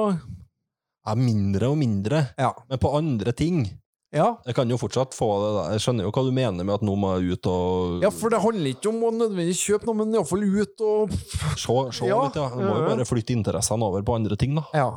er 1.04 1.20
mindre 1.20 1.68
og 1.68 1.76
mindre, 1.76 2.28
Ja. 2.40 2.54
men 2.70 2.80
på 2.80 2.94
andre 2.96 3.34
ting. 3.36 3.66
Ja. 4.14 4.28
Jeg 4.46 4.56
kan 4.58 4.70
jo 4.70 4.78
fortsatt 4.78 5.16
få 5.18 5.28
det 5.42 5.50
der. 5.56 5.74
Jeg 5.74 5.84
skjønner 5.86 6.06
jo 6.06 6.14
hva 6.14 6.24
du 6.28 6.32
mener 6.36 6.68
med 6.68 6.76
at 6.76 6.86
nå 6.86 6.94
må 7.00 7.16
jeg 7.18 7.34
ut 7.38 7.50
og 7.50 8.06
Ja, 8.06 8.12
for 8.14 8.34
det 8.34 8.44
handler 8.44 8.76
ikke 8.76 8.92
om 8.92 9.02
å 9.08 9.12
nødvendigvis 9.16 9.64
kjøpe 9.66 9.90
noe, 9.90 9.98
men 10.04 10.14
iallfall 10.14 10.46
ut 10.46 10.86
og 10.86 11.16
se, 11.58 11.78
se 11.98 12.10
Ja, 12.12 12.22
litt, 12.28 12.38
ja. 12.38 12.48
Du 12.54 12.62
må 12.62 12.78
jo 12.78 12.88
bare 12.92 13.08
flytte 13.10 13.34
interessene 13.36 13.90
over 13.90 14.06
på 14.06 14.18
andre 14.20 14.38
ting, 14.40 14.54
da. 14.60 14.68
Ja. 14.78 14.88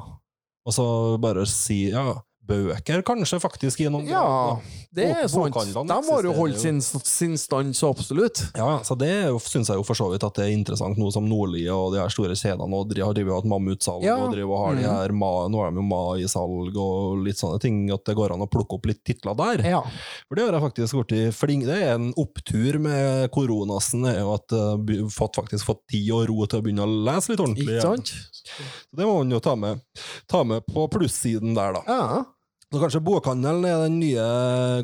Og 0.67 0.75
så 0.75 0.87
bare 1.23 1.47
si 1.49 1.87
ja, 1.95 2.11
bøker 2.47 3.03
kanskje 3.07 3.41
faktisk 3.43 3.83
i 3.83 3.89
noen 3.91 4.09
Ja, 4.11 4.23
grad. 4.23 4.86
Det 4.97 5.07
er 5.13 5.29
sant. 5.29 5.55
De 5.89 5.97
har 6.11 6.23
jo 6.27 6.33
holdt 6.37 6.59
sin, 6.63 6.81
sin 6.81 7.37
stand 7.39 7.75
så 7.77 7.91
absolutt. 7.93 8.41
Ja, 8.57 8.79
så 8.87 8.97
det 8.99 9.11
syns 9.45 9.69
jeg 9.69 9.77
jo 9.79 9.85
for 9.87 9.95
så 9.99 10.09
vidt 10.11 10.25
at 10.27 10.35
det 10.41 10.47
er 10.49 10.55
interessant, 10.57 10.97
nå 10.99 11.11
som 11.13 11.27
Nordli 11.29 11.67
og 11.73 11.93
de 11.95 12.01
her 12.01 12.09
store 12.13 12.35
kjedene 12.39 12.73
og 12.81 12.89
de 12.95 13.03
har 13.05 13.13
drevet 13.17 13.37
hatt 13.37 13.49
mammutsalg 13.51 14.03
Ja. 14.07 14.17
og 14.25 14.33
driver 14.35 14.57
og 14.57 14.63
har 14.67 14.75
de 14.81 14.83
Mhm. 14.87 14.95
her 14.97 15.13
ma, 15.13 15.33
Nå 15.53 15.61
har 15.63 15.71
de 15.71 15.77
jo 15.77 15.87
maisalg 15.87 16.77
og 16.81 17.25
litt 17.27 17.37
sånne 17.37 17.61
ting, 17.61 17.91
at 17.93 18.05
det 18.05 18.17
går 18.17 18.33
an 18.33 18.41
å 18.41 18.49
plukke 18.51 18.75
opp 18.79 18.87
litt 18.87 19.05
titler 19.05 19.37
der. 19.37 19.63
Ja. 19.69 19.83
For 20.29 20.35
det 20.35 20.45
har 20.49 20.53
jeg 20.59 20.63
faktisk 20.73 21.07
blitt 21.07 21.35
flink 21.35 21.65
Det 21.67 21.77
er 21.83 21.95
en 21.95 22.13
opptur 22.17 22.79
med 22.81 23.31
koronasen, 23.31 24.07
er 24.09 24.21
jo 24.21 24.33
at 24.35 24.49
jeg 24.49 25.03
har 25.03 25.31
faktisk 25.37 25.65
fått 25.67 25.83
tid 25.91 26.11
og 26.13 26.29
ro 26.29 26.47
til 26.47 26.61
å 26.61 26.63
begynne 26.65 26.87
å 26.87 27.05
lese 27.05 27.31
litt 27.31 27.41
ordentlig. 27.41 27.77
Ikke 27.77 27.83
sant? 27.83 28.07
Så 28.07 28.97
det 28.97 29.05
må 29.07 29.19
man 29.19 29.31
jo 29.31 29.41
ta 29.41 29.55
med, 29.57 29.81
ta 30.29 30.43
med 30.45 30.65
på 30.67 30.89
plussiden 30.91 31.55
der, 31.55 31.73
da. 31.75 31.83
Ja. 31.87 32.25
Så 32.67 32.81
kanskje 32.83 32.99
bokhandelen 33.07 33.63
er 33.69 33.83
den 33.85 34.01
nye 34.01 34.23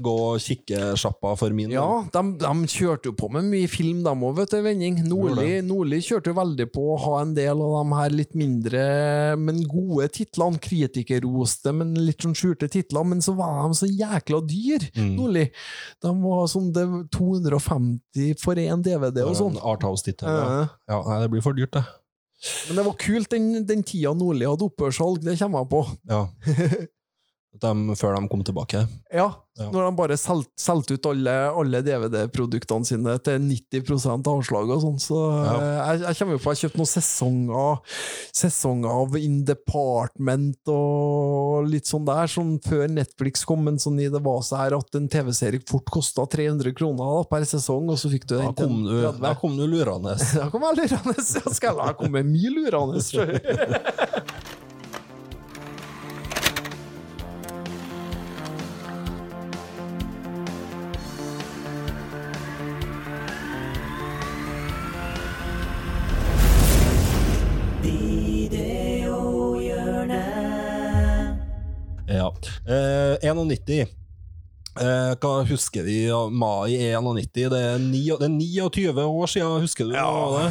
gå 0.05 0.11
og 0.29 0.37
kikke-sjappa 0.45 1.33
for 1.41 1.51
min. 1.57 1.73
Ja, 1.75 1.83
de, 2.15 2.21
de 2.39 2.53
kjørte 2.71 3.11
jo 3.11 3.15
på 3.19 3.27
med 3.35 3.49
mye 3.51 3.67
film, 3.67 4.05
de 4.05 4.13
òg, 4.13 4.37
vet 4.39 4.53
du, 4.55 4.61
vending. 4.63 5.01
Nordli, 5.11 5.57
Nordli 5.67 5.99
kjørte 6.07 6.31
jo 6.31 6.37
veldig 6.39 6.69
på 6.71 6.85
å 6.93 6.99
ha 7.03 7.17
en 7.25 7.33
del 7.35 7.59
av 7.59 7.75
de 7.81 7.97
her 7.99 8.15
litt 8.15 8.37
mindre, 8.39 8.85
men 9.43 9.59
gode 9.67 10.07
titlene. 10.15 10.63
Kritikerroste, 10.63 11.75
men 11.75 11.91
litt 11.99 12.23
sånn 12.23 12.39
skjulte 12.39 12.71
titler. 12.71 13.03
Men 13.17 13.25
så 13.25 13.35
var 13.41 13.65
de 13.67 13.75
så 13.83 13.91
jækla 13.91 14.43
dyr, 14.47 14.89
Mm. 14.93 15.13
Nordli. 15.17 15.45
De 16.05 16.11
var 16.23 16.47
sånn 16.53 16.71
det, 16.75 16.87
var 16.87 17.05
250 17.15 18.39
for 18.41 18.55
én 18.63 18.83
DVD 18.85 19.25
og 19.27 19.35
sånn. 19.39 19.59
Arthouse-tittel. 19.59 20.29
Ja. 20.31 20.65
ja, 20.93 21.03
nei, 21.09 21.21
det 21.25 21.31
blir 21.35 21.43
for 21.45 21.59
dyrt, 21.59 21.75
det. 21.75 21.83
Men 22.69 22.79
det 22.79 22.87
var 22.87 22.97
kult 22.99 23.31
den, 23.35 23.53
den 23.67 23.83
tida 23.87 24.15
Nordli 24.15 24.47
hadde 24.47 24.67
opphørssalg, 24.71 25.23
det 25.27 25.39
kommer 25.43 25.65
jeg 25.67 25.73
på. 25.75 25.85
Ja. 26.11 26.25
Dem, 27.61 27.91
før 28.01 28.15
de 28.17 28.29
kom 28.33 28.41
tilbake. 28.43 28.87
Ja, 29.13 29.27
Ja. 29.61 29.67
når 29.69 29.85
de 29.91 29.97
bare 29.99 30.17
solgte 30.17 30.57
solgt 30.57 30.89
ut 30.95 31.05
alle, 31.11 31.33
alle 31.53 31.83
DVD-produktene 31.85 32.87
sine 32.89 33.19
til 33.21 33.37
90% 33.45 34.25
avslag 34.33 34.71
og 34.73 34.81
sånn. 34.81 34.97
Så 34.99 35.19
Ja. 35.45 35.57
eh, 35.61 35.99
jeg, 35.99 36.01
jeg 36.07 36.17
kommer 36.17 36.39
på 36.41 36.55
jeg 36.55 36.61
kjøpte 36.63 36.81
noen 36.81 36.89
sesonger, 36.89 37.83
sesonger 38.33 38.89
av 39.03 39.17
In 39.21 39.45
Department 39.45 40.73
og 40.73 41.69
litt 41.69 41.85
sånn 41.93 42.07
der, 42.09 42.25
sånn 42.33 42.55
før 42.65 42.89
Netflix 42.89 43.45
kom, 43.45 43.65
men 43.69 43.77
sånn 43.77 44.01
i 44.01 44.09
det 44.09 44.23
var 44.25 44.41
så 44.41 44.57
her 44.63 44.79
at 44.79 44.97
en 44.97 45.11
TV-serie 45.13 45.61
fort 45.69 45.85
kosta 45.93 46.25
300 46.27 46.73
kroner 46.73 47.05
da, 47.19 47.23
per 47.29 47.45
sesong, 47.45 47.93
og 47.93 48.01
så 48.01 48.09
fikk 48.09 48.25
du 48.33 48.39
den 48.39 48.55
til 48.57 48.67
kom 48.73 48.81
du, 48.89 48.97
30. 49.05 49.21
da 49.21 49.35
kom 49.37 49.57
du 49.61 49.67
lurende. 49.69 50.17
Da 50.41 50.49
kom 50.49 50.65
jeg 50.71 50.89
lurende. 50.89 51.19
Jeg 51.21 51.55
skal 51.61 51.77
jeg 51.77 51.97
komme 52.01 52.25
mye 52.25 52.57
lurende. 52.57 53.05
Eh, 53.21 54.57
91. 73.39 73.91
Eh, 74.81 75.11
hva 75.21 75.31
husker 75.45 75.85
vi 75.85 76.07
av 76.09 76.31
mai 76.33 76.73
91? 76.97 77.51
Det 77.53 77.59
er, 77.61 77.79
9, 77.83 78.17
det 78.23 78.25
er 78.25 78.33
29 78.33 79.03
år 79.05 79.29
siden, 79.29 79.59
husker 79.61 79.85
du 79.91 79.93
Ja. 79.93 80.07
det? 80.39 80.47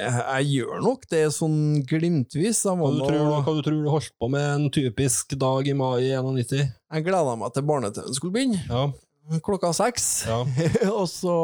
Jeg, 0.00 0.12
jeg 0.24 0.46
gjør 0.54 0.80
nok 0.86 1.04
det 1.12 1.24
sånn 1.36 1.58
glimtvis. 1.90 2.62
Jeg, 2.64 2.78
Hva 2.80 2.88
du, 2.94 3.02
tror, 3.04 3.42
hva 3.44 3.54
du 3.58 3.60
tror 3.66 3.82
du 3.84 3.90
holdt 3.92 4.14
på 4.18 4.30
med 4.32 4.46
en 4.54 4.70
typisk 4.72 5.36
dag 5.36 5.68
i 5.68 5.74
mai 5.76 6.08
91? 6.16 6.72
jeg 6.94 7.04
gleda 7.04 7.36
meg 7.36 7.52
til 7.52 7.66
barne-TV 7.68 8.14
skulle 8.16 8.32
begynne, 8.38 8.62
Ja, 8.70 9.38
klokka 9.44 9.74
seks. 9.76 10.08
ja. 10.28 10.40
og 10.96 11.04
så 11.12 11.36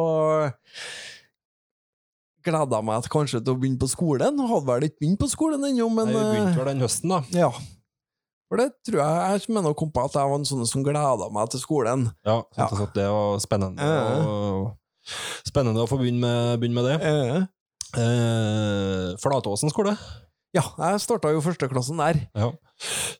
gleda 2.47 2.81
meg 2.81 3.05
kanskje 3.13 3.43
til 3.45 3.53
å 3.53 3.59
begynne 3.61 3.81
på 3.81 3.89
skolen. 3.93 4.41
Hadde 4.49 4.67
vel 4.71 4.89
ikke 4.89 5.03
begynt 5.05 5.21
på 5.21 5.29
skolen 5.29 5.69
ennå, 5.69 5.91
men 5.93 6.09
Nei, 6.15 6.25
begynte 6.33 6.55
eh, 6.55 6.59
vel 6.63 6.71
den 6.73 6.85
høsten, 6.87 7.13
da. 7.13 7.21
ja. 7.37 7.51
For 8.51 8.59
det 8.59 8.69
tror 8.83 8.99
jeg 8.99 9.41
jeg 9.47 9.55
mener 9.55 9.71
å 9.71 9.77
komme 9.79 9.95
på 9.95 10.03
at 10.09 10.17
jeg 10.19 10.27
var 10.27 10.41
en 10.41 10.45
sånn 10.49 10.67
som 10.67 10.83
gleda 10.83 11.29
meg 11.31 11.53
til 11.53 11.61
skolen. 11.63 12.09
Ja, 12.27 12.41
Ja. 12.59 12.67
det 12.97 13.07
var 13.07 13.39
spennende. 13.39 13.91
Og, 14.27 14.73
spennende 15.47 15.85
å 15.85 15.89
få 15.89 16.01
begynne 16.01 16.21
med, 16.27 16.59
begynne 16.61 16.75
med 16.81 16.85
det. 16.91 16.99
Eh, 17.07 17.47
Eh, 17.91 19.17
Flatåsen 19.19 19.71
skole. 19.73 19.97
ja, 20.55 20.63
jeg 20.79 21.01
starta 21.03 21.33
jo 21.35 21.41
førsteklassen 21.43 21.99
der. 21.99 22.21
Ja. 22.39 22.51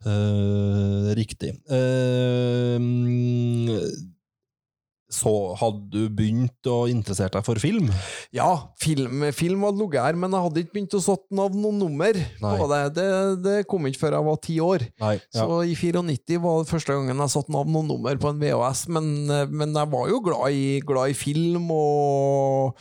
Eh, 0.07 1.09
riktig. 1.19 1.57
Eh, 1.67 2.79
så 5.11 5.33
hadde 5.59 5.89
du 5.91 6.13
begynt 6.15 6.69
å 6.71 6.85
interessere 6.91 7.33
deg 7.35 7.47
for 7.47 7.61
film? 7.63 7.91
Ja, 8.35 8.49
film, 8.81 9.25
film 9.37 9.67
hadde 9.67 9.83
ligget 9.83 10.07
her, 10.07 10.19
men 10.19 10.35
jeg 10.35 10.47
hadde 10.47 10.63
ikke 10.63 10.77
begynt 10.77 10.97
å 10.99 11.03
satt 11.05 11.25
navn 11.35 11.67
og 11.67 11.77
nummer 11.81 12.17
Nei. 12.17 12.55
på 12.61 12.69
det. 12.71 12.81
det. 12.99 13.09
Det 13.45 13.57
kom 13.71 13.89
ikke 13.89 14.05
før 14.05 14.19
jeg 14.19 14.29
var 14.31 14.41
ti 14.47 14.59
år. 14.65 14.87
Nei. 15.03 15.15
Ja. 15.35 15.45
Så 15.45 15.61
i 15.67 15.77
94 15.79 16.41
var 16.45 16.61
det 16.63 16.73
første 16.73 16.97
gangen 16.97 17.25
jeg 17.25 17.35
satte 17.35 17.55
navn 17.55 17.81
og 17.83 17.89
nummer 17.91 18.21
på 18.23 18.31
en 18.31 18.43
VHS, 18.43 18.85
men, 18.95 19.11
men 19.51 19.75
jeg 19.75 19.93
var 19.97 20.13
jo 20.13 20.21
glad 20.25 20.57
i, 20.57 20.67
glad 20.87 21.15
i 21.15 21.19
film 21.19 21.73
og, 21.75 22.79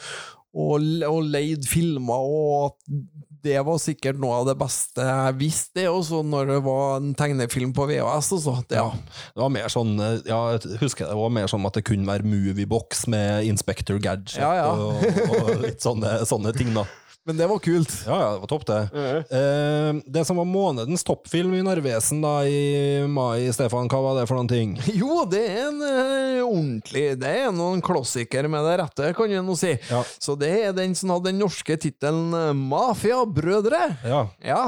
og, 0.54 0.92
og 1.10 1.24
leid 1.34 1.66
filmer, 1.70 2.30
og 2.30 2.70
at 2.70 3.00
det 3.44 3.58
var 3.66 3.80
sikkert 3.82 4.20
noe 4.22 4.42
av 4.42 4.48
det 4.50 4.56
beste 4.60 5.06
jeg 5.06 5.36
visste, 5.40 5.80
det 5.80 5.88
også, 5.90 6.22
når 6.28 6.54
det 6.54 6.60
var 6.66 6.98
en 7.00 7.12
tegnefilm 7.18 7.74
på 7.76 7.86
VHS. 7.90 8.32
Og 8.36 8.42
så. 8.44 8.56
Det, 8.70 8.80
ja. 8.80 8.90
Det 9.36 9.44
var 9.44 9.54
mer 9.54 9.70
sånn 9.72 9.94
eh, 10.04 10.18
ja, 10.28 10.40
jeg 10.56 10.80
husker 10.84 11.10
det 11.10 11.18
var 11.20 11.34
mer 11.34 11.50
sånn 11.52 11.68
at 11.70 11.78
det 11.78 11.86
kunne 11.88 12.10
være 12.10 12.28
Moviebox 12.28 13.06
med 13.12 13.48
Inspector 13.50 14.00
Gadget 14.04 14.40
Ja, 14.42 14.52
ja. 14.58 14.72
og, 14.74 15.04
og 15.40 15.64
litt 15.64 15.84
sånne, 15.86 16.20
sånne 16.30 16.54
ting, 16.58 16.74
da. 16.76 16.86
Men 17.28 17.38
det 17.38 17.48
var 17.48 17.60
kult. 17.60 17.92
Ja, 18.08 18.22
ja, 18.22 18.30
det 18.34 18.40
var 18.40 18.48
topp, 18.48 18.66
det. 18.66 18.80
Eh, 19.38 19.96
det 20.06 20.26
som 20.26 20.38
var 20.40 20.46
månedens 20.50 21.04
toppfilm 21.04 21.54
i 21.54 21.62
Narvesen 21.62 22.22
da 22.24 22.46
i 22.48 23.04
mai, 23.12 23.52
Stefan, 23.54 23.90
hva 23.92 24.00
var 24.02 24.16
det 24.18 24.24
for 24.30 24.40
noen 24.40 24.50
ting? 24.50 24.76
Jo, 25.00 25.26
det 25.30 25.42
er 25.46 25.60
en 25.68 25.82
eh, 25.86 26.40
ordentlig 26.42 27.04
Det 27.20 27.34
er 27.44 27.52
noen 27.54 27.84
klassiker 27.86 28.48
med 28.50 28.64
det 28.66 28.78
rette, 28.82 29.12
kan 29.18 29.32
jeg 29.32 29.44
nå 29.46 29.56
si. 29.60 29.76
Ja. 29.92 30.00
Så 30.18 30.34
det 30.40 30.50
er 30.62 30.74
den 30.78 30.96
som 30.98 31.12
hadde 31.14 31.30
den 31.30 31.42
norske 31.44 31.76
tittelen 31.82 32.32
eh, 32.34 32.54
Mafiabrødre. 32.58 33.82
Ja. 34.08 34.22
Ja, 34.44 34.62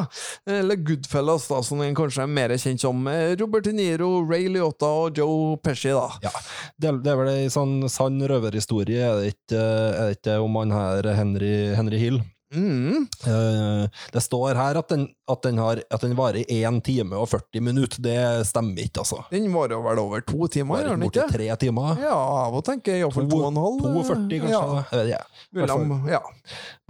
eller 0.46 0.78
Goodfellas, 0.86 1.48
da, 1.50 1.62
som 1.66 1.82
den 1.82 1.96
kanskje 1.98 2.28
er 2.28 2.36
mer 2.36 2.54
kjent 2.62 2.84
som. 2.84 3.08
Robert 3.40 3.66
De 3.66 3.74
Niro, 3.76 4.12
Ray 4.28 4.52
Liotta 4.52 4.92
og 5.06 5.18
Joe 5.18 5.56
Pesci, 5.64 5.94
da. 5.96 6.10
Ja, 6.28 6.34
det, 6.76 6.94
det 7.08 7.14
er 7.16 7.20
vel 7.24 7.32
ei 7.32 7.50
sånn 7.54 7.88
sann 7.90 8.20
røverhistorie, 8.28 9.02
er 9.08 9.24
det 9.24 9.34
ikke, 9.34 9.64
er 9.64 10.12
det 10.12 10.20
ikke 10.20 10.38
om 10.44 10.62
han 10.62 10.76
her 10.76 11.10
Henry, 11.18 11.56
Henry 11.80 12.02
Hill? 12.02 12.22
Mm. 12.54 13.08
Eh, 13.28 13.86
det 14.14 14.22
står 14.24 14.56
her 14.60 14.80
at 14.82 14.90
den, 14.92 15.08
at 15.32 15.42
den, 15.46 15.58
har, 15.62 15.80
at 15.90 16.02
den 16.04 16.16
varer 16.18 16.44
1 16.48 16.82
time 16.84 17.16
og 17.16 17.30
40 17.32 17.62
minutter. 17.64 18.02
Det 18.04 18.18
stemmer 18.50 18.82
ikke, 18.84 19.04
altså. 19.06 19.22
Den 19.32 19.48
varer 19.54 19.80
vel 19.86 20.00
over 20.04 20.22
to 20.28 20.48
timer, 20.52 20.82
Varer 20.82 20.96
den 20.98 21.06
borti 21.06 21.24
tre 21.32 21.48
timer. 21.62 21.98
Ja, 22.04 22.16
av 22.16 22.56
og 22.60 22.66
til 22.68 22.82
iallfall 22.98 23.30
to 23.32 23.40
og 23.42 23.52
en 23.52 23.62
halv. 23.62 23.86
42, 24.06 24.42
kanskje. 24.44 25.08
Ja, 25.12 25.22
mellom, 25.56 25.94
ja. 26.12 26.20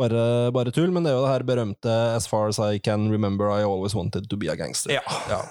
Bare, 0.01 0.24
bare 0.55 0.72
tull, 0.74 0.89
men 0.93 1.05
det 1.05 1.12
er 1.12 1.18
jo 1.20 1.26
det 1.28 1.32
her 1.36 1.43
berømte 1.45 1.91
As 2.16 2.26
far 2.28 2.47
as 2.49 2.57
I 2.59 2.80
can 2.82 3.09
remember, 3.12 3.51
I 3.53 3.62
always 3.64 3.93
wanted 3.93 4.26
to 4.32 4.38
be 4.38 4.49
a 4.49 4.55
gangster. 4.57 4.95
Ja. 4.97 5.01
Ja. 5.30 5.41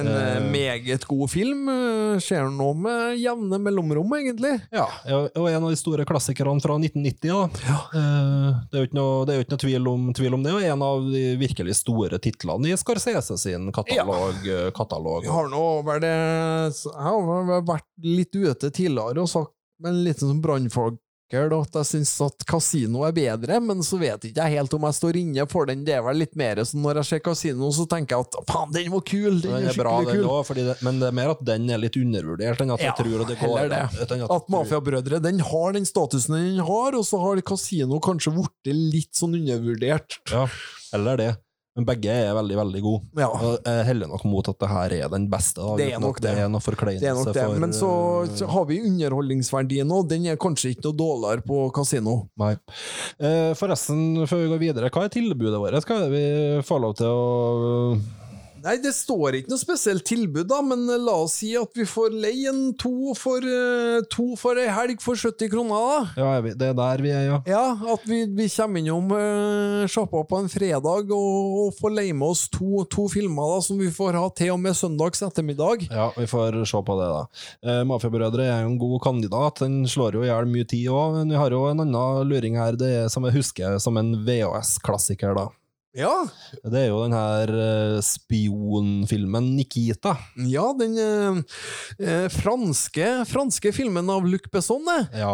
En 0.00 0.08
eh, 0.08 0.18
Eh. 0.30 0.42
meget 0.50 1.04
god 1.08 1.30
film. 1.30 1.68
eh, 1.68 2.18
Skjer 2.22 2.50
nå 2.52 2.72
med 2.76 3.16
jevne 3.20 3.58
mellomrom, 3.62 4.10
egentlig. 4.18 4.56
Ja, 4.74 4.86
og 5.14 5.46
en 5.48 5.62
av 5.64 5.70
de 5.70 5.76
store 5.78 6.04
klassikerne 6.08 6.60
fra 6.62 6.76
1990. 6.78 7.30
Da. 7.30 7.78
Eh, 7.94 8.58
Det 8.70 8.76
er 8.78 8.82
jo 8.84 8.88
ikke 8.90 8.98
noe, 8.98 9.24
det 9.26 9.32
er 9.34 9.38
jo 9.40 9.44
ikke 9.46 9.54
noe 9.54 9.59
tvil, 9.60 9.86
om, 9.90 10.08
tvil 10.16 10.36
om 10.38 10.44
det, 10.44 10.54
og 10.56 10.64
en 10.64 10.82
av 10.86 11.06
de 11.12 11.24
virkelig 11.40 11.76
store 11.82 12.20
titlene 12.22 12.72
i 12.72 12.78
Scorsese 12.80 13.36
sin 13.40 13.70
katalog. 13.76 14.42
Ja. 14.46 14.66
katalog. 14.76 15.24
Jeg 15.26 15.34
har 15.36 15.48
nå 15.52 15.64
vært, 15.86 16.08
jeg 16.08 17.06
har 17.06 17.64
vært 17.68 17.88
litt 18.04 18.34
ute 18.36 18.72
tidligere 18.72 19.24
og 19.24 19.30
sagt 19.30 19.56
men 19.80 20.02
litt 20.04 20.20
sånn 20.20 20.40
liten 20.40 20.98
brannfakkel 21.30 21.60
at 21.62 21.76
jeg 21.78 21.86
syns 21.86 22.12
at 22.24 22.44
kasino 22.48 23.04
er 23.06 23.12
bedre, 23.14 23.60
men 23.62 23.82
så 23.86 23.98
vet 24.00 24.24
ikke 24.24 24.42
jeg 24.42 24.58
helt 24.58 24.74
om 24.74 24.82
jeg 24.88 24.94
står 24.96 25.16
inne 25.20 25.46
for 25.48 25.66
den. 25.66 25.84
Det 25.86 25.94
er 25.94 26.02
vel 26.02 26.18
litt 26.18 26.34
mer 26.36 26.56
sånn 26.64 26.82
når 26.82 27.00
jeg 27.00 27.06
ser 27.10 27.20
kasino, 27.20 27.70
så 27.72 27.86
tenker 27.88 28.16
jeg 28.16 28.26
at 28.26 28.38
faen, 28.50 28.72
den 28.74 28.90
var 28.90 29.00
kul! 29.06 29.40
Den, 29.40 29.50
Den 29.52 29.68
er 29.68 29.70
er 29.70 29.78
bra, 29.78 29.94
kul. 30.04 30.24
òg, 30.26 30.50
men 30.82 30.98
det 31.00 31.08
er 31.08 31.12
mer 31.16 31.30
at 31.34 31.44
den 31.46 31.70
er 31.70 31.78
litt 31.78 31.96
undervurdert 31.96 32.60
enn 32.64 32.70
at 32.74 32.80
Ja, 32.82 32.90
jeg 32.90 33.04
tror 33.04 33.26
det 33.28 33.38
går 33.40 33.68
det. 33.70 33.82
at 34.10 34.30
At 34.30 34.48
Mafiabrødre 34.50 35.20
den 35.22 35.40
har 35.40 35.72
den 35.76 35.86
statusen 35.86 36.34
den 36.34 36.58
har, 36.66 36.96
og 36.98 37.04
så 37.06 37.20
har 37.22 37.40
kasino 37.42 38.00
kanskje 38.00 38.34
blitt 38.34 38.74
litt 38.74 39.14
sånn 39.14 39.34
undervurdert. 39.38 40.18
Ja, 40.30 40.46
eller 40.94 41.16
det. 41.16 41.30
Men 41.78 41.86
begge 41.86 42.10
er 42.10 42.32
veldig, 42.34 42.56
veldig 42.58 42.80
gode. 42.82 43.00
Ja. 43.20 43.28
Jeg 43.62 43.84
heller 43.86 44.08
nok 44.10 44.24
mot 44.26 44.48
at 44.50 44.58
det 44.58 44.68
her 44.72 44.94
er 44.96 45.12
den 45.12 45.28
beste. 45.30 45.62
Da, 45.62 45.76
Det 45.78 45.86
er 45.94 46.00
nok 46.02 46.18
det 46.18 46.26
det. 46.34 46.42
er 46.42 46.48
noe 46.50 46.60
forkleinelse 46.64 47.04
Det 47.04 47.10
er 47.12 47.18
nok 47.20 47.30
det, 47.30 47.44
for 47.46 47.62
men 47.62 47.74
så, 47.76 47.90
så 48.34 48.44
eh, 48.48 48.50
har 48.56 48.64
vi 48.66 48.80
underholdningsverdien 48.88 49.94
òg. 49.94 50.08
Den 50.10 50.26
er 50.32 50.40
kanskje 50.40 50.72
ikke 50.74 50.88
noe 50.88 50.98
dårligere 50.98 51.46
på 51.46 51.60
Casino. 51.76 52.16
Nei. 52.42 52.56
Eh, 53.22 53.52
forresten, 53.58 54.26
før 54.26 54.42
vi 54.42 54.50
går 54.54 54.62
videre, 54.64 54.90
hva 54.90 55.06
er 55.06 55.14
tilbudet 55.14 55.62
vårt? 55.62 55.78
Det 55.86 56.10
vi 56.10 56.24
får 56.66 56.82
lov 56.82 56.96
til 56.98 57.06
å 57.06 57.94
Nei, 58.60 58.76
det 58.82 58.92
står 58.92 59.38
ikke 59.38 59.52
noe 59.52 59.60
spesielt 59.60 60.04
tilbud, 60.08 60.44
da, 60.50 60.58
men 60.64 60.84
eh, 60.90 61.00
la 61.00 61.14
oss 61.24 61.38
si 61.40 61.52
at 61.56 61.72
vi 61.76 61.86
får 61.88 62.12
leie 62.12 62.50
en 62.50 62.74
to 62.80 63.14
for, 63.16 63.40
eh, 63.40 64.00
to 64.12 64.34
for 64.40 64.58
ei 64.60 64.68
helg 64.68 65.00
for 65.00 65.16
70 65.16 65.48
kroner, 65.52 65.86
da. 65.86 66.00
Ja, 66.20 66.30
det 66.44 66.68
er 66.68 66.76
der 66.76 67.04
vi 67.04 67.12
er, 67.14 67.24
ja. 67.28 67.38
Ja, 67.48 67.64
at 67.94 68.04
vi, 68.08 68.22
vi 68.36 68.48
kommer 68.52 68.82
innom 68.82 69.12
uh, 69.14 69.86
sjappa 69.90 70.22
på 70.28 70.42
en 70.42 70.50
fredag 70.52 71.12
og, 71.16 71.54
og 71.62 71.78
får 71.78 71.94
leie 71.96 72.16
med 72.16 72.34
oss 72.34 72.46
to, 72.52 72.84
to 72.92 73.06
filmer 73.12 73.54
da, 73.54 73.60
som 73.64 73.80
vi 73.80 73.88
får 73.94 74.18
ha 74.20 74.26
til 74.36 74.52
og 74.56 74.60
med 74.62 74.76
søndags 74.76 75.24
ettermiddag. 75.24 75.86
Ja, 75.88 76.10
vi 76.16 76.28
får 76.30 76.60
se 76.68 76.82
på 76.84 76.98
det, 77.00 77.08
da. 77.14 77.22
Uh, 77.64 77.82
Mafiabrødre 77.88 78.48
er 78.48 78.64
jo 78.64 78.74
en 78.74 78.80
god 78.82 78.98
kandidat. 79.06 79.64
Den 79.64 79.86
slår 79.88 80.18
jo 80.18 80.26
i 80.26 80.30
hjel 80.30 80.50
mye 80.50 80.68
tid 80.68 80.90
òg. 80.92 81.20
Men 81.20 81.32
vi 81.32 81.40
har 81.40 81.56
jo 81.56 81.64
en 81.70 81.84
annen 81.86 82.28
luring 82.28 82.60
her, 82.60 82.76
det 82.80 82.92
er, 83.04 83.08
som 83.12 83.24
jeg 83.28 83.38
husker 83.40 83.80
som 83.82 83.96
en 84.00 84.12
VHS-klassiker, 84.26 85.36
da. 85.38 85.48
Ja, 85.90 86.22
Det 86.62 86.84
er 86.84 86.90
jo 86.92 87.00
den 87.02 87.14
her 87.16 87.50
uh, 87.50 87.96
spionfilmen 88.04 89.48
Nikita. 89.56 90.12
ja 90.46 90.68
den 90.78 90.94
uh, 90.94 92.28
franske, 92.30 93.08
franske 93.26 93.72
filmen 93.74 94.06
av 94.12 94.22
Luc 94.22 94.46
Besson. 94.52 94.86
Ja. 95.10 95.32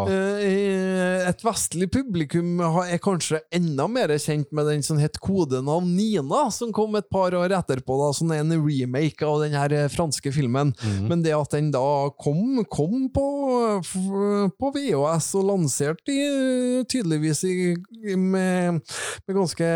Et 1.28 1.44
vestlig 1.44 1.90
publikum 1.92 2.62
er 2.86 2.96
kanskje 3.04 3.42
enda 3.54 3.84
mer 3.90 4.14
kjent 4.16 4.48
med 4.56 4.68
den 4.70 4.84
som 4.86 4.98
het 5.00 5.20
Kodenavn 5.20 5.92
Nina, 5.96 6.46
som 6.54 6.72
kom 6.74 6.96
et 6.96 7.08
par 7.12 7.36
år 7.36 7.52
etterpå, 7.58 7.98
da, 8.00 8.08
som 8.16 8.32
er 8.32 8.40
en 8.40 8.56
remake 8.56 9.28
av 9.28 9.42
den 9.44 9.56
her 9.56 9.76
franske 9.92 10.32
filmen. 10.34 10.72
Mhm. 10.80 11.06
Men 11.10 11.24
det 11.26 11.36
at 11.36 11.52
den 11.52 11.68
da 11.74 12.08
kom, 12.16 12.64
kom 12.72 13.10
på, 13.12 13.26
på 14.56 14.72
VHS 14.78 15.30
og 15.36 15.48
lanserte 15.52 16.16
tydeligvis 16.88 17.44
i, 17.44 17.56
med, 18.16 18.80
med 19.26 19.36
ganske, 19.36 19.70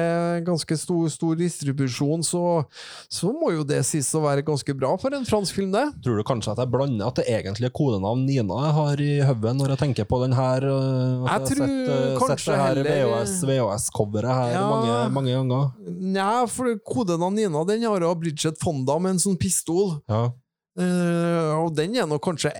ganske 0.49 0.70
stor, 0.79 1.09
stor 1.11 1.35
distribusjon, 1.39 2.23
så, 2.27 2.64
så 3.11 3.33
må 3.33 3.53
jo 3.55 3.64
det 3.64 3.81
sies 3.89 4.09
å 4.14 4.23
være 4.23 4.45
ganske 4.47 4.75
bra 4.79 4.93
for 5.01 5.14
en 5.16 5.25
fransk 5.25 5.55
film, 5.55 5.73
det. 5.75 5.87
Tror 6.05 6.16
du 6.21 6.25
kanskje 6.29 6.53
at 6.53 6.59
jeg 6.62 6.71
blander 6.71 7.07
at 7.09 7.16
det 7.21 7.27
egentlige 7.31 7.73
kodenavn 7.75 8.27
Nina 8.27 8.61
jeg 8.66 8.75
har 8.79 9.03
i 9.07 9.11
hodet 9.31 9.55
når 9.59 9.75
jeg 9.75 9.83
tenker 9.85 10.05
på 10.11 10.21
den 10.25 10.33
her? 10.37 10.62
øh, 10.62 11.27
Jeg 11.31 11.41
tror 11.51 11.66
sett, 11.66 11.89
øh, 11.89 12.18
kanskje 12.21 12.37
sett 12.37 12.47
det 12.47 12.61
her 12.61 12.75
heller- 12.75 12.91
VHS, 13.11 13.35
VHS-coveret 13.51 14.35
her 14.35 14.53
Ja. 14.53 14.68
mange, 14.71 15.11
mange 15.16 15.33
ganger. 15.35 15.73
Nei, 16.01 16.47
for 16.47 16.77
kodenavn 16.87 17.35
Nina 17.35 17.64
den 17.64 17.83
har 17.83 18.01
jo 18.01 18.14
Bridget 18.14 18.59
Fonda 18.62 18.99
med 19.01 19.12
en 19.16 19.18
sånn 19.18 19.39
pistol. 19.39 20.01
Ja. 20.09 20.31
Eh, 20.81 21.53
og 21.61 21.74
den 21.76 21.97
er 21.99 22.09
nå 22.09 22.16
kanskje 22.22 22.53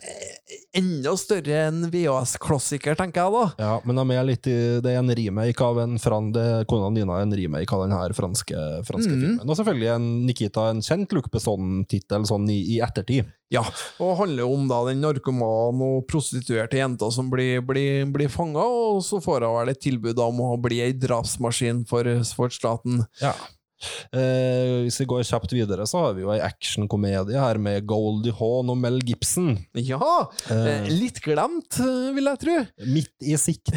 enda 0.77 1.13
større 1.19 1.65
enn 1.69 1.87
VHS-klassiker, 1.91 2.97
tenker 2.99 3.25
jeg 3.25 3.35
da. 3.35 3.45
ja, 3.65 3.73
men 3.87 3.99
de 3.99 4.17
er 4.17 4.27
litt 4.29 4.49
i, 4.51 4.57
det 4.83 4.93
er 4.93 5.01
en 5.01 5.13
remake 5.17 5.67
av 5.67 5.81
en 5.83 5.97
fran, 6.03 6.31
det, 6.35 6.47
Kona 6.71 6.91
Nina 6.95 7.19
er 7.19 7.27
en 7.27 7.37
remake 7.41 7.75
av 7.75 7.85
den 7.87 7.95
her 7.97 8.15
franske, 8.17 8.65
franske 8.87 9.11
mm. 9.11 9.21
filmen. 9.25 9.45
Og 9.47 9.59
selvfølgelig 9.59 9.93
en 9.95 10.09
Nikita, 10.29 10.69
en 10.71 10.83
kjent 10.85 11.15
Luc 11.17 11.31
Besson-tittel 11.33 12.27
sånn 12.29 12.49
i, 12.53 12.61
i 12.77 12.81
ettertid. 12.85 13.31
Ja, 13.51 13.65
og 13.99 14.19
handler 14.21 14.47
om 14.47 14.69
da 14.71 14.85
den 14.87 15.01
narkoman 15.03 15.81
og 15.83 16.05
prostituerte 16.11 16.79
jenta 16.79 17.09
som 17.11 17.33
blir, 17.33 17.65
blir, 17.67 18.05
blir 18.15 18.31
fanga, 18.31 18.63
og 18.63 19.01
så 19.07 19.19
får 19.23 19.49
hun 19.49 19.57
vel 19.59 19.73
et 19.73 19.83
tilbud 19.83 20.23
om 20.23 20.45
å 20.47 20.53
bli 20.63 20.85
ei 20.85 20.93
drapsmaskin 20.95 21.83
for, 21.91 22.07
for 22.37 22.55
staten. 22.55 23.03
Ja. 23.23 23.35
Eh, 24.13 24.83
hvis 24.85 24.99
vi 25.03 25.07
går 25.11 25.25
kjapt 25.29 25.53
videre, 25.57 25.87
så 25.89 26.05
har 26.07 26.17
vi 26.17 26.25
jo 26.25 26.33
ei 26.35 26.41
actionkomedie 26.45 27.39
her 27.41 27.61
med 27.63 27.87
Goldie 27.89 28.35
Hawn 28.39 28.71
og 28.73 28.79
Mel 28.81 28.99
Gibson. 29.07 29.55
Ja, 29.79 30.01
eh, 30.53 30.89
litt 30.91 31.21
glemt, 31.25 31.79
eh, 31.81 32.11
vil 32.17 32.29
jeg 32.31 32.43
tro. 32.45 32.57
Midt 32.91 33.27
i 33.27 33.37
sikte. 33.41 33.77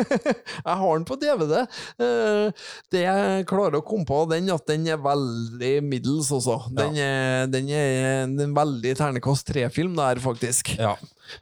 jeg 0.66 0.76
har 0.82 0.92
den 0.98 1.06
på 1.08 1.18
DVD. 1.20 1.62
Eh, 2.00 2.50
Det 2.92 3.04
jeg 3.04 3.46
klarer 3.50 3.80
å 3.80 3.84
komme 3.86 4.06
på, 4.08 4.22
den 4.30 4.50
at 4.52 4.66
den 4.68 4.86
er 4.90 5.00
veldig 5.02 5.74
middels 5.86 6.30
også. 6.34 6.58
Den, 6.76 6.96
er, 7.00 7.46
den 7.52 7.70
er 7.72 8.26
en 8.26 8.54
veldig 8.56 8.96
ternekast 8.98 9.48
tre-film 9.50 9.96
der, 9.98 10.20
faktisk. 10.22 10.74
ja. 10.78 10.96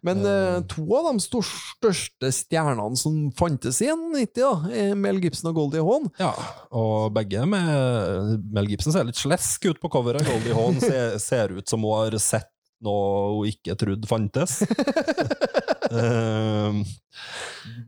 Men 0.07 0.23
uh, 0.27 0.59
to 0.71 0.85
av 0.99 1.11
de 1.11 1.23
største 1.23 2.33
stjernene 2.35 2.99
som 2.99 3.17
fantes 3.39 3.81
i 3.85 3.91
91, 3.93 4.35
da, 4.39 4.95
Mel 4.99 5.23
Gibson 5.23 5.51
og 5.53 5.63
Goldie 5.63 5.85
Hawn. 5.85 6.11
ja. 6.21 6.33
Og 6.79 7.09
begge 7.17 7.45
med 7.49 8.45
Mel 8.53 8.69
Gibson 8.71 8.93
ser 8.95 9.07
litt 9.09 9.19
slesk 9.19 9.71
ut 9.71 9.81
på 9.81 9.91
coveret. 9.93 10.27
Goldie 10.29 10.57
Hawn 10.57 10.81
ser, 10.85 11.17
ser 11.23 11.57
ut 11.57 11.69
som 11.69 11.85
hun 11.85 11.97
har 11.97 12.19
sett 12.23 12.51
noe 12.85 13.35
hun 13.35 13.51
ikke 13.51 13.77
trodde 13.79 14.09
fantes. 14.09 14.61
uh, 15.93 16.75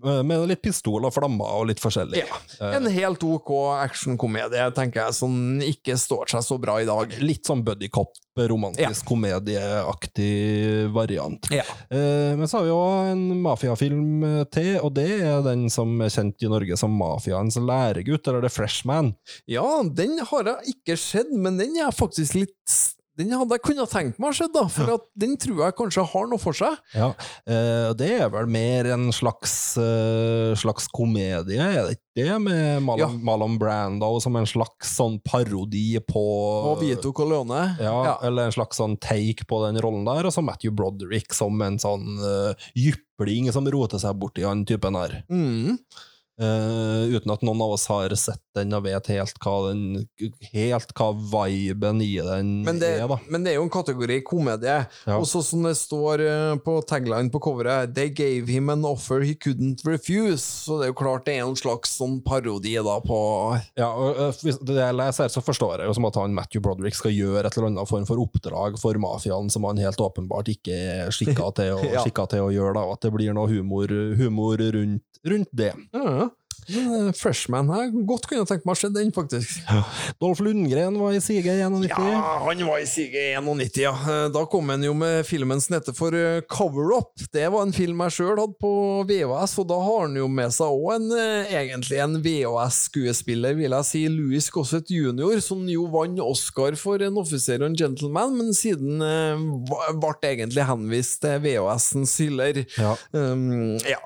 med 0.01 0.47
litt 0.51 0.63
pistol 0.65 1.05
og 1.07 1.15
flammer 1.15 1.61
og 1.61 1.69
litt 1.71 1.83
forskjellig. 1.83 2.23
Ja. 2.23 2.71
En 2.73 2.89
helt 2.91 3.23
ok 3.23 3.53
actionkomedie, 3.85 4.67
tenker 4.77 5.05
jeg, 5.05 5.17
som 5.21 5.33
ikke 5.63 5.97
står 6.01 6.33
seg 6.35 6.45
så 6.47 6.59
bra 6.63 6.81
i 6.83 6.89
dag. 6.89 7.15
Litt 7.23 7.47
sånn 7.47 7.63
buddycop, 7.67 8.13
romantisk 8.51 9.07
komedieaktig 9.11 10.91
variant. 10.95 11.51
Ja. 11.55 11.67
Uh, 11.93 12.35
men 12.41 12.47
så 12.51 12.61
har 12.61 12.69
vi 12.69 12.75
òg 12.75 13.13
en 13.15 13.27
mafiafilm 13.45 14.27
til, 14.55 14.73
og 14.83 14.95
det 14.99 15.11
er 15.21 15.45
den 15.47 15.69
som 15.73 15.95
er 16.03 16.13
kjent 16.13 16.47
i 16.47 16.51
Norge 16.51 16.81
som 16.81 16.97
Mafiaens 16.99 17.61
læregutt, 17.61 18.27
eller 18.27 18.47
The 18.47 18.53
Freshman. 18.53 19.15
Ja, 19.51 19.67
den 19.85 20.19
har 20.33 20.55
jeg 20.55 20.75
ikke 20.77 20.99
sett, 21.01 21.31
men 21.31 21.61
den 21.61 21.79
er 21.79 21.95
faktisk 21.95 22.39
litt 22.41 22.57
Den 23.21 23.35
hadde 23.37 23.57
jeg 23.59 23.65
kunnet 23.67 23.91
tenkt 23.93 24.21
meg 24.23 24.33
å 24.33 24.37
se, 24.39 24.47
da, 24.55 24.65
for 24.73 24.95
at 24.97 25.05
den 25.21 25.37
tror 25.41 25.65
jeg 25.67 25.77
kanskje 25.79 26.05
har 26.13 26.29
noe 26.31 26.41
for 26.41 26.57
seg. 26.57 26.77
Ja, 26.97 27.11
eh, 27.45 27.91
det 28.01 28.11
er 28.25 28.31
vel 28.33 28.49
mer 28.51 28.89
en 28.95 29.11
slags, 29.15 29.55
eh, 29.81 30.55
slags 30.59 30.89
komedie, 30.93 31.61
er 31.61 31.85
det 31.91 31.99
ikke 31.99 32.07
det? 32.21 32.29
Med 32.43 32.83
Marlon, 32.85 33.01
Ja. 33.05 33.25
Marlon 33.31 33.59
Brando 33.61 34.11
som 34.21 34.35
en 34.41 34.49
slags 34.49 34.91
sånn 34.99 35.21
parodi 35.23 35.95
på 36.05 36.25
Og 36.73 36.81
Vito 36.83 37.13
Corleone. 37.17 37.77
ja, 37.81 38.19
Eller 38.27 38.49
en 38.49 38.53
slags 38.57 38.81
sånn 38.81 38.99
take 39.01 39.47
på 39.47 39.61
den 39.67 39.81
rollen 39.81 40.05
der, 40.09 40.27
og 40.27 40.33
så 40.35 40.43
Matthew 40.45 40.73
Broderick 40.75 41.33
som 41.37 41.61
en 41.63 41.79
sånn 41.79 42.19
uh, 42.19 42.55
jypling 42.75 43.53
som 43.53 43.67
roter 43.71 43.99
seg 44.03 44.19
borti 44.19 44.43
han 44.47 44.65
typen 44.69 44.97
her. 44.99 45.23
Mm. 45.31 45.79
Eh, 46.41 47.13
uten 47.13 47.33
at 47.35 47.43
noen 47.45 47.61
av 47.61 47.75
oss 47.75 47.83
har 47.91 48.09
sett 48.17 48.41
den 48.57 48.73
og 48.73 48.87
vet 48.87 49.11
helt 49.13 49.37
hva 49.45 49.57
den 49.69 50.07
Helt 50.55 50.95
hva 50.97 51.11
viben 51.13 52.01
i 52.01 52.15
den 52.25 52.63
Men, 52.65 52.79
det, 52.81 52.95
er, 53.03 53.05
da. 53.11 53.19
men 53.29 53.45
det 53.45 53.53
er 53.53 53.59
jo 53.59 53.67
en 53.67 53.73
kategori 53.75 54.17
komedie. 54.25 54.79
Ja. 55.05 55.19
Og 55.19 55.27
sånn 55.29 55.45
som 55.45 55.67
det 55.69 55.75
står 55.77 56.23
eh, 56.25 56.55
på 56.65 56.79
tagline 56.89 57.29
på 57.35 57.43
coveret 57.45 57.93
They 57.97 58.09
gave 58.09 58.49
him 58.49 58.73
an 58.73 58.87
offer 58.89 59.21
he 59.21 59.35
couldn't 59.37 59.85
refuse. 59.85 60.41
Så 60.65 60.79
det 60.81 60.89
er 60.89 60.93
jo 60.95 60.99
klart 61.03 61.27
det 61.29 61.37
er 61.37 61.45
en 61.45 61.59
slags 61.61 61.93
sånn 62.01 62.19
parodi 62.25 62.73
da 62.81 62.97
på 63.05 63.21
Ja, 63.77 63.91
og 63.93 64.17
eh, 64.17 64.41
hvis 64.41 64.63
det 64.65 64.79
jeg 64.81 64.97
leser, 64.97 65.29
så 65.37 65.45
forstår 65.45 65.85
jeg 65.85 65.93
jo 65.93 65.99
som 66.01 66.09
at 66.09 66.19
han 66.23 66.35
Matthew 66.41 66.65
Broderick 66.65 66.97
skal 66.97 67.13
gjøre 67.13 67.45
et 67.51 67.61
eller 67.61 67.69
annet 67.75 67.93
form 67.93 68.09
for 68.09 68.25
oppdrag 68.25 68.81
for 68.81 68.97
mafiaen 69.03 69.53
som 69.53 69.69
han 69.69 69.85
helt 69.85 70.01
åpenbart 70.01 70.49
ikke 70.57 70.81
er 71.05 71.13
skikka 71.15 71.53
til, 71.61 71.77
Ja. 71.99 72.07
til 72.09 72.47
å 72.49 72.51
gjøre, 72.55 72.75
da, 72.81 72.89
og 72.89 72.97
at 72.97 73.05
det 73.05 73.13
blir 73.13 73.37
noe 73.37 73.51
humor, 73.53 73.93
humor 74.17 74.57
rundt, 74.73 75.05
rundt 75.29 75.53
det. 75.53 75.75
ja. 75.93 76.30
Men, 76.75 77.09
eh, 77.09 77.13
Freshman 77.17 77.71
her, 77.73 77.91
godt 78.07 78.27
kunne 78.29 78.43
jeg 78.43 78.49
tenkt 78.51 78.67
meg 78.69 78.77
å 78.77 78.81
se 78.81 78.91
den, 78.95 79.11
faktisk. 79.15 79.61
Dolph 80.23 80.43
Lundgren 80.45 80.97
var 81.01 81.15
i 81.17 81.21
Sige 81.25 81.43
91. 81.57 81.89
Ja, 81.91 82.23
han 82.45 82.63
var 82.67 82.79
i 82.83 82.87
Sige 82.89 83.25
91, 83.41 83.81
ja. 83.83 83.93
Eh, 83.95 84.29
Da 84.31 84.45
kom 84.51 84.69
han 84.73 84.83
jo 84.85 84.93
med 84.95 85.25
filmen 85.27 85.61
som 85.63 85.77
heter 85.79 85.97
for 85.97 86.15
eh, 86.17 86.41
Cover 86.51 86.93
Up. 86.99 87.13
Det 87.35 87.47
var 87.53 87.67
en 87.67 87.75
film 87.75 88.01
jeg 88.07 88.17
sjøl 88.19 88.39
hadde 88.41 88.57
på 88.61 88.73
VHS, 89.09 89.57
og 89.63 89.69
da 89.73 89.79
har 89.83 90.05
han 90.07 90.17
jo 90.21 90.29
med 90.31 90.55
seg 90.55 90.71
òg 90.71 90.95
en, 90.97 91.09
egentlig 91.51 92.01
en 92.05 92.19
VHS-skuespiller, 92.25 93.57
vil 93.59 93.75
jeg 93.77 93.89
si, 93.89 94.05
Louis 94.13 94.51
Gossett 94.55 94.91
jr., 94.93 95.41
som 95.45 95.65
jo 95.71 95.87
vant 95.93 96.21
Oscar 96.25 96.77
for 96.79 97.03
en 97.05 97.19
offiser 97.21 97.63
og 97.63 97.71
en 97.71 97.79
gentleman, 97.79 98.37
men 98.39 98.55
siden 98.57 99.01
ble 99.01 100.13
egentlig 100.31 100.65
henvist 100.69 101.21
til 101.25 101.41
VHS-ens 101.45 102.15
hyller. 102.25 102.63
Ja. 102.79 102.95
Um, 103.17 103.77
ja, 103.87 104.01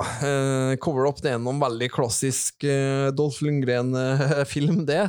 Cover 0.82 1.08
Up 1.10 1.20
det 1.24 1.32
er 1.34 1.40
noen 1.42 1.60
veldig 1.62 1.88
klassisk 1.94 2.53
uh, 2.62 3.10
Dolph 3.16 3.42
Lundgren-film, 3.42 4.84
det. 4.86 5.08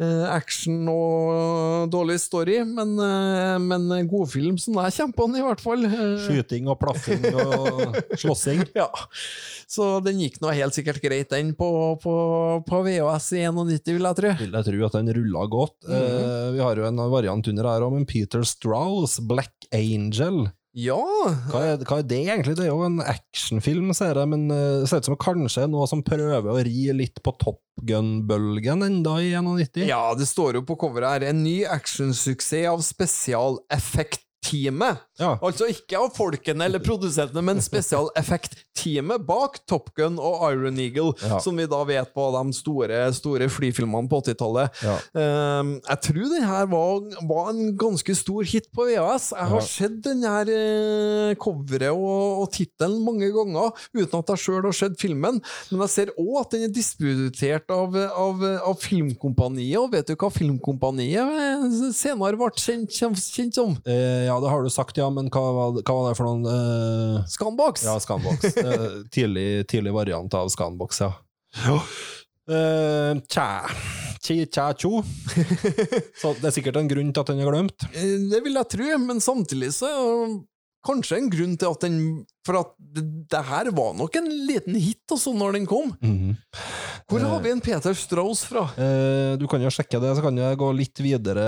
Eh, 0.00 0.24
action 0.30 0.86
og 0.92 1.90
dårlig 1.92 2.18
story, 2.22 2.60
men, 2.64 2.94
uh, 3.00 3.56
men 3.62 3.86
god 4.10 4.30
film 4.32 4.56
som 4.60 4.78
jeg 4.80 5.12
på 5.16 5.28
den, 5.28 5.38
i 5.40 5.44
hvert 5.44 5.62
fall. 5.62 5.84
Eh, 5.88 6.16
Skyting 6.24 6.70
og 6.72 6.78
plaffing 6.80 7.24
og 7.42 7.96
slåssing. 8.16 8.64
ja. 8.76 8.88
Så 9.68 9.98
den 10.04 10.20
gikk 10.22 10.38
nå 10.42 10.52
helt 10.54 10.76
sikkert 10.76 11.02
greit, 11.02 11.30
den, 11.32 11.52
på, 11.58 11.68
på, 12.02 12.16
på 12.66 12.82
VHS 12.86 13.32
i 13.36 13.44
91, 13.48 13.96
vil 13.96 14.08
jeg 14.10 14.20
tro. 14.20 14.34
Vil 14.42 14.58
jeg 14.60 14.68
tro 14.70 14.84
at 14.88 14.98
den 15.00 15.14
rulla 15.20 15.46
godt. 15.50 15.78
Mhm. 15.86 15.96
Eh, 15.96 16.50
vi 16.56 16.62
har 16.64 16.80
jo 16.80 16.88
en 16.88 17.02
variant 17.12 17.52
under 17.52 17.70
her 17.72 17.86
om 17.86 17.98
en 17.98 18.08
Peter 18.08 18.46
Strauss, 18.46 19.18
Black 19.20 19.68
Angel. 19.74 20.46
Ja, 20.76 20.98
Hva 21.48 21.60
er, 21.64 21.78
hva 21.88 22.02
er 22.02 22.04
det 22.04 22.18
egentlig? 22.26 22.52
Det 22.58 22.66
er 22.66 22.68
jo 22.68 22.82
en 22.84 22.98
actionfilm, 23.00 23.94
ser 23.96 24.18
jeg, 24.20 24.28
men 24.28 24.44
eh, 24.52 24.82
det 24.82 24.90
ser 24.90 25.00
ut 25.00 25.08
som 25.08 25.16
kanskje 25.16 25.64
noe 25.72 25.86
som 25.88 26.02
prøver 26.04 26.50
å 26.52 26.58
ri 26.66 26.90
litt 26.92 27.22
på 27.24 27.32
Top 27.40 27.62
Gun-bølgen 27.86 28.84
enda 28.84 29.16
i 29.24 29.30
91. 29.32 29.86
ja, 29.88 30.02
det 30.16 30.28
står 30.28 30.60
jo 30.60 30.66
på 30.68 30.76
coveret 30.80 31.14
her. 31.14 31.28
En 31.30 31.42
ny 31.44 31.62
actionsuksess 31.64 32.68
av 32.68 33.58
spesialeffekt-teamet. 34.46 34.98
Ja. 35.18 35.36
Altså 35.42 35.66
ikke 35.70 35.96
av 35.98 36.10
folkene 36.16 36.66
eller 36.68 36.82
produsentene, 36.84 37.42
men 37.44 37.60
spesialeffekt-teamet 37.64 39.24
bak 39.26 39.58
Top 39.68 39.90
Gun 39.96 40.18
og 40.20 40.42
Iron 40.52 40.78
Eagle, 40.78 41.14
Ja. 41.24 41.38
som 41.40 41.56
vi 41.56 41.66
da 41.66 41.82
vet 41.84 42.12
på 42.14 42.26
de 42.34 42.52
store, 42.52 43.12
store 43.16 43.48
flyfilmene 43.48 44.08
på 44.08 44.20
80-tallet. 44.22 44.70
Ja. 44.84 44.96
Um, 45.60 45.80
jeg 45.88 46.00
tror 46.02 46.28
den 46.34 46.44
her 46.44 46.66
var, 46.66 47.00
var 47.28 47.50
en 47.50 47.76
ganske 47.76 48.14
stor 48.14 48.42
hit 48.44 48.68
på 48.74 48.86
VHS. 48.90 49.30
Jeg 49.32 49.48
har 49.52 49.60
sett 49.64 49.96
den 50.04 50.22
her 50.22 50.46
uh, 50.50 51.34
coveret 51.40 51.92
og, 51.92 52.42
og 52.44 52.50
tittelen 52.52 53.00
mange 53.04 53.30
ganger, 53.32 53.72
uten 53.96 54.18
at 54.20 54.34
jeg 54.34 54.44
sjøl 54.44 54.62
har 54.68 54.76
sett 54.76 55.00
filmen. 55.00 55.40
Men 55.70 55.84
jeg 55.86 55.94
ser 55.94 56.12
òg 56.18 56.42
at 56.42 56.52
den 56.56 56.68
er 56.68 56.74
disputert 56.76 57.70
av, 57.72 57.96
av, 57.96 58.44
av 58.66 58.76
Filmkompaniet, 58.82 59.78
og 59.80 59.92
vet 59.96 60.06
du 60.12 60.14
hva 60.16 60.30
Filmkompaniet 60.32 61.16
eh, 61.16 61.90
senere 61.96 62.36
ble 62.38 62.50
kjent, 62.60 62.92
kjent 62.92 63.56
som? 63.56 63.74
Eh, 63.88 64.26
ja, 64.28 64.35
det 64.40 64.50
har 64.52 64.62
du 64.62 64.70
sagt, 64.72 64.98
ja, 65.00 65.08
men 65.12 65.30
hva 65.32 65.44
var, 65.56 65.78
hva 65.80 65.96
var 66.00 66.12
det 66.12 66.18
for 66.18 66.28
noen 66.28 66.46
uh, 66.46 67.26
Scanbox. 67.30 67.86
Ja, 67.88 67.98
Scanbox. 68.02 68.56
Eh, 68.66 68.86
tidlig, 69.12 69.66
tidlig 69.70 69.92
variant 69.94 70.34
av 70.34 70.48
Scanbox, 70.50 71.00
ja. 71.04 71.12
Eh, 72.50 73.12
tja. 73.30 73.46
Chi, 74.22 74.40
tja, 74.46 74.72
tjo. 74.74 75.02
Så 76.20 76.32
det 76.40 76.50
er 76.50 76.54
sikkert 76.56 76.80
en 76.80 76.90
grunn 76.90 77.12
til 77.14 77.22
at 77.22 77.30
den 77.30 77.42
er 77.42 77.50
glemt. 77.50 77.86
Det 77.92 78.42
vil 78.42 78.58
jeg 78.58 78.70
tro, 78.72 78.90
men 79.02 79.22
samtidig 79.22 79.70
så 79.76 79.90
kanskje 80.86 81.18
en 81.20 81.30
grunn 81.32 81.56
til 81.60 81.68
at 81.74 81.84
den 81.86 81.98
For 82.46 82.60
at 82.60 82.68
det, 82.78 83.02
det 83.32 83.40
her 83.48 83.70
var 83.74 83.94
nok 83.98 84.14
en 84.20 84.28
liten 84.46 84.76
hit 84.78 85.10
også 85.10 85.32
når 85.34 85.56
den 85.56 85.64
kom. 85.66 85.88
Hvor 87.10 87.22
har 87.26 87.40
vi 87.42 87.50
en 87.50 87.60
Peter 87.62 87.94
Strauss 87.98 88.44
fra? 88.46 88.62
Eh, 88.78 89.34
du 89.38 89.48
kan 89.50 89.62
jo 89.62 89.70
sjekke 89.74 89.98
det, 90.02 90.12
så 90.14 90.22
kan 90.22 90.38
jeg 90.38 90.58
gå 90.60 90.68
litt 90.78 91.02
videre 91.02 91.46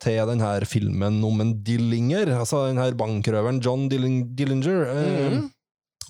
til 0.00 0.18
denne 0.32 0.50
filmen 0.68 1.20
om 1.28 1.44
en 1.44 1.52
Dillinger. 1.64 2.32
Altså 2.38 2.66
den 2.70 2.80
her 2.80 2.96
bankrøveren 2.96 3.60
John 3.64 3.86
Dilling, 3.92 4.22
Dillinger. 4.36 4.82
Eh, 4.96 5.28
Mhm. 5.28 5.46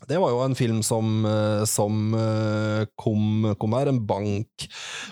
Det 0.07 0.19
var 0.23 0.31
jo 0.31 0.39
en 0.45 0.55
film 0.55 0.83
som, 0.87 1.25
eh, 1.27 1.65
som 1.67 2.15
eh, 2.15 2.85
kom, 2.95 3.49
kom 3.59 3.73
her, 3.75 3.91
en 3.91 3.99
bank, 4.07 4.69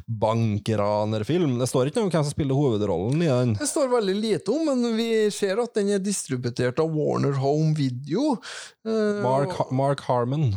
bankranerfilm. 0.06 1.58
Det 1.58 1.66
står 1.70 1.90
ikke 1.90 2.00
noe 2.02 2.08
om 2.08 2.12
hvem 2.14 2.26
som 2.28 2.34
spiller 2.34 2.58
hovedrollen 2.58 3.24
i 3.24 3.30
den. 3.30 3.54
Det 3.58 3.68
står 3.68 3.90
veldig 3.96 4.14
lite 4.20 4.54
om, 4.54 4.68
men 4.70 4.96
vi 4.98 5.08
ser 5.34 5.58
at 5.62 5.74
den 5.76 5.90
er 5.96 6.02
distributert 6.04 6.78
av 6.82 6.92
Warner 6.94 7.34
Home 7.42 7.74
Video. 7.76 8.36
Eh, 8.86 9.22
Mark, 9.26 9.58
Mark 9.74 10.04
Harmon. 10.06 10.52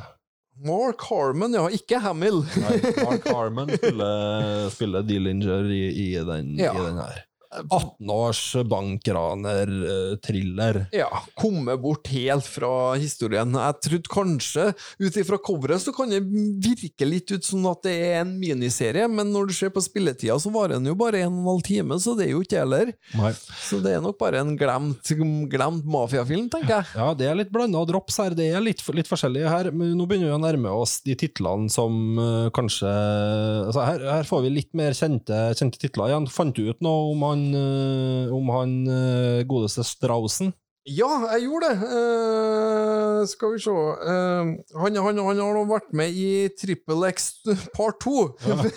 Mark 0.59 1.01
Harmon, 1.07 1.53
ja. 1.55 1.65
Ikke 1.71 2.01
Hamill. 2.03 2.41
Nei, 2.59 2.77
Mark 2.99 3.27
Harmon 3.33 3.71
spiller, 3.77 4.69
spiller 4.75 5.05
Dillinger 5.07 5.69
i, 5.71 5.83
i, 5.87 6.09
den, 6.27 6.53
Ja. 6.59 6.73
i 6.75 6.85
den 6.89 6.99
her. 6.99 7.23
18 7.49 8.11
års 8.13 8.41
bankraner-thriller. 8.69 10.83
Ja, 10.95 11.09
komme 11.39 11.75
bort 11.81 12.07
helt 12.13 12.45
fra 12.45 12.93
historien. 12.99 13.55
Jeg 13.57 13.79
trodde 13.85 14.11
kanskje, 14.13 14.65
ut 15.01 15.17
ifra 15.17 15.37
coveret, 15.41 15.81
så 15.81 15.91
kan 15.95 16.09
det 16.13 16.21
virke 16.25 17.05
litt 17.07 17.31
ut 17.33 17.45
som 17.45 17.65
at 17.71 17.83
det 17.87 17.95
er 18.09 18.19
en 18.21 18.39
miniserie, 18.39 19.07
men 19.09 19.31
når 19.33 19.49
du 19.49 19.53
ser 19.57 19.71
på 19.73 19.81
spilletida, 19.83 20.37
så 20.39 20.49
varer 20.53 20.77
den 20.77 20.87
jo 20.91 20.95
bare 20.99 21.23
en 21.25 21.33
og 21.33 21.39
en 21.39 21.49
halv 21.53 21.63
time, 21.65 21.99
så 22.01 22.15
det 22.17 22.25
er 22.27 22.33
jo 22.35 22.43
ikke 22.45 22.61
heller. 22.61 22.93
Nei. 23.17 23.33
Så 23.65 23.79
det 23.83 23.91
er 23.95 24.03
nok 24.03 24.19
bare 24.21 24.41
en 24.43 24.55
glemt, 24.59 25.13
glemt 25.51 25.85
mafiafilm, 25.89 26.49
tenker 26.53 26.79
jeg. 26.79 26.85
Ja, 26.99 27.07
det 27.17 27.27
er 27.29 27.39
litt 27.39 27.53
blanda 27.53 27.81
drops 27.89 28.19
her. 28.21 28.35
Det 28.37 28.47
er 28.53 28.63
litt, 28.63 28.83
litt 28.95 29.09
forskjellig 29.09 29.45
her. 29.49 29.71
Men 29.73 29.95
nå 29.97 30.07
begynner 30.09 30.31
vi 30.31 30.37
å 30.37 30.41
nærme 30.41 30.73
oss 30.83 30.99
de 31.05 31.15
titlene 31.19 31.69
som 31.73 32.19
eh, 32.19 32.49
kanskje 32.55 32.89
altså 32.89 33.85
her, 33.85 34.03
her 34.17 34.27
får 34.27 34.43
vi 34.45 34.51
litt 34.53 34.71
mer 34.77 34.95
kjente, 34.97 35.37
kjente 35.57 35.81
titler 35.81 36.11
igjen. 36.11 36.27
Fant 36.31 36.55
du 36.55 36.69
ut 36.69 36.81
noe 36.85 37.11
om 37.13 37.25
han, 37.27 37.38
eh, 37.55 38.33
om 38.35 38.49
han 38.53 38.73
eh, 38.87 39.45
godeste 39.49 39.85
Strausen. 39.87 40.53
Ja, 40.89 41.09
jeg 41.35 41.43
gjorde 41.43 41.67
det. 41.69 41.89
Uh, 41.91 43.19
skal 43.29 43.51
vi 43.53 43.59
se 43.61 43.73
uh, 43.73 44.51
han, 44.79 44.95
han, 44.95 45.19
han 45.19 45.41
har 45.43 45.57
nå 45.57 45.65
vært 45.69 45.91
med 45.93 46.15
i 46.15 46.47
Triple 46.57 47.11
X 47.11 47.27
part 47.75 47.99
2. 48.05 48.13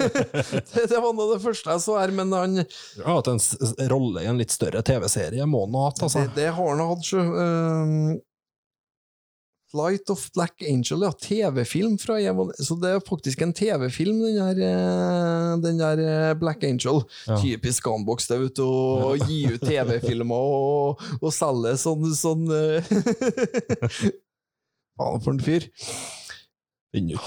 det, 0.75 0.89
det 0.91 0.99
var 0.99 1.15
nå 1.17 1.29
det 1.31 1.39
første 1.45 1.73
jeg 1.73 1.85
så 1.85 1.97
her, 2.01 2.13
men 2.17 2.35
han 2.37 2.59
Han 2.59 3.07
har 3.07 3.21
hatt 3.21 3.31
en 3.33 3.89
rolle 3.93 4.27
i 4.27 4.29
en 4.29 4.41
litt 4.41 4.53
større 4.53 4.83
TV-serie, 4.85 5.47
må 5.49 5.65
han 5.65 5.79
ha 5.79 5.87
hatt, 5.89 6.05
altså. 6.09 6.27
Det, 6.27 6.43
det 6.43 6.51
har 6.59 6.75
han 6.75 6.85
hatt, 6.91 7.07
sjø. 7.07 7.23
Um, 7.23 8.21
Flight 9.73 10.11
of 10.13 10.27
Black 10.37 10.61
Angel, 10.69 11.01
ja. 11.07 11.09
TV-film 11.17 11.95
fra 11.99 12.19
Evan. 12.21 12.51
Så 12.61 12.75
det 12.77 12.91
er 12.93 13.01
faktisk 13.07 13.41
en 13.41 13.55
TV-film, 13.57 14.19
den 14.21 14.59
eh, 14.67 15.55
den 15.65 15.79
der 15.81 16.03
eh, 16.05 16.35
Black 16.37 16.61
Angel. 16.69 17.01
Ja. 17.27 17.39
Typisk 17.41 17.85
Gunbox, 17.89 18.27
det, 18.29 18.37
vet 18.43 18.57
du. 18.61 18.67
Å 18.69 19.15
gi 19.25 19.47
ut 19.55 19.65
TV-filmer 19.65 20.37
og, 20.59 21.01
og 21.23 21.33
selge 21.33 21.73
sånn, 21.81 22.05
sånn 22.19 22.45
eh, 22.53 22.85
Faen, 25.01 25.25
for 25.25 25.33
en 25.33 25.41
fyr. 25.41 25.65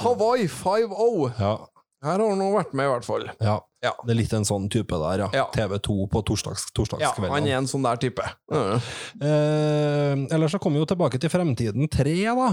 Hawaii 0.04 0.46
5-0. 0.46 1.32
Ja, 1.42 1.56
Her 2.06 2.22
har 2.22 2.30
han 2.30 2.46
vært 2.54 2.78
med, 2.78 2.86
i 2.86 2.94
hvert 2.94 3.10
fall. 3.10 3.26
ja. 3.42 3.58
Ja. 3.86 3.94
Det 4.02 4.16
er 4.16 4.20
litt 4.20 4.34
en 4.34 4.48
sånn 4.48 4.66
type 4.74 4.98
der, 5.02 5.26
ja. 5.26 5.30
Ja. 5.44 5.46
TV2 5.54 6.10
på 6.12 6.24
torsdags, 6.26 6.68
Ja, 7.02 7.14
han 7.30 7.46
er 7.48 7.60
en 7.60 7.70
sånn 7.70 7.86
der 7.86 8.02
type. 8.02 8.26
Ja. 8.52 8.80
Eh, 9.22 10.26
ellers 10.34 10.52
så 10.56 10.60
kommer 10.62 10.80
vi 10.80 10.86
jo 10.86 10.92
tilbake 10.96 11.22
til 11.22 11.32
Fremtiden 11.34 11.88
3, 11.92 12.18
da. 12.36 12.52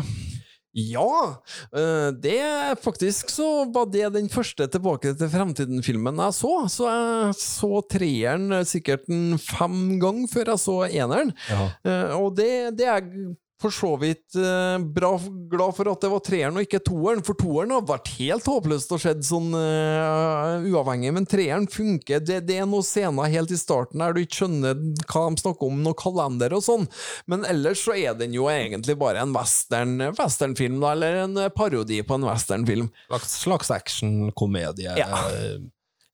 Ja, 0.73 1.37
eh, 1.77 2.11
det 2.17 2.79
faktisk 2.81 3.29
så 3.29 3.67
var 3.75 3.91
det 3.93 4.07
den 4.15 4.31
første 4.33 4.65
Tilbake 4.73 5.11
til 5.21 5.29
fremtiden-filmen 5.29 6.17
jeg 6.25 6.33
så. 6.39 6.53
Så 6.73 6.87
jeg 6.89 7.35
så 7.37 7.83
treeren 7.93 8.55
sikkert 8.65 9.05
en 9.13 9.37
fem 9.37 9.99
ganger 10.01 10.31
før 10.33 10.55
jeg 10.55 10.63
så 10.63 10.79
eneren. 10.89 11.35
Ja. 11.51 11.67
Eh, 11.85 12.15
Og 12.17 12.33
det, 12.41 12.49
det 12.79 12.89
er 12.89 13.03
jeg 13.03 13.37
for 13.63 13.75
så 13.75 13.93
vidt 14.01 14.37
eh, 14.39 14.77
bra 14.97 15.13
glad 15.51 15.77
for 15.77 15.91
at 15.93 16.03
det 16.03 16.11
var 16.13 16.23
treeren 16.27 16.59
og 16.59 16.67
ikke 16.67 16.83
toeren, 16.85 17.23
for 17.27 17.39
toeren 17.39 17.75
har 17.77 17.85
vært 17.89 18.11
helt 18.19 18.49
håpløst 18.51 18.95
og 18.95 19.03
skjedd 19.03 19.23
sånn 19.27 19.51
eh, 19.59 20.67
uavhengig, 20.73 21.15
men 21.17 21.29
treeren 21.29 21.69
funker. 21.71 22.23
Det, 22.23 22.43
det 22.49 22.59
er 22.59 22.69
noen 22.69 22.87
scener 22.87 23.33
helt 23.33 23.55
i 23.55 23.61
starten 23.61 24.03
der 24.03 24.17
du 24.17 24.23
ikke 24.23 24.43
skjønner 24.43 24.79
hva 25.07 25.25
de 25.31 25.45
snakker 25.45 25.71
om, 25.71 25.83
noen 25.87 25.99
kalender 25.99 26.57
og 26.59 26.65
sånn, 26.67 26.89
men 27.31 27.47
ellers 27.49 27.85
så 27.87 27.97
er 27.97 28.17
den 28.19 28.37
jo 28.37 28.49
egentlig 28.53 28.99
bare 29.01 29.23
en 29.23 29.35
western, 29.37 29.97
westernfilm, 30.19 30.81
da, 30.83 30.95
eller 30.97 31.23
en 31.25 31.43
parodi 31.57 32.03
på 32.07 32.19
en 32.19 32.29
westernfilm. 32.29 32.91
Slags, 33.09 33.37
slags 33.47 33.75
actionkomedie. 33.75 34.97
Ja. 34.99 35.25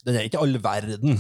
Den 0.07 0.17
er 0.17 0.29
ikke 0.29 0.41
all 0.43 0.61
verden. 0.63 1.19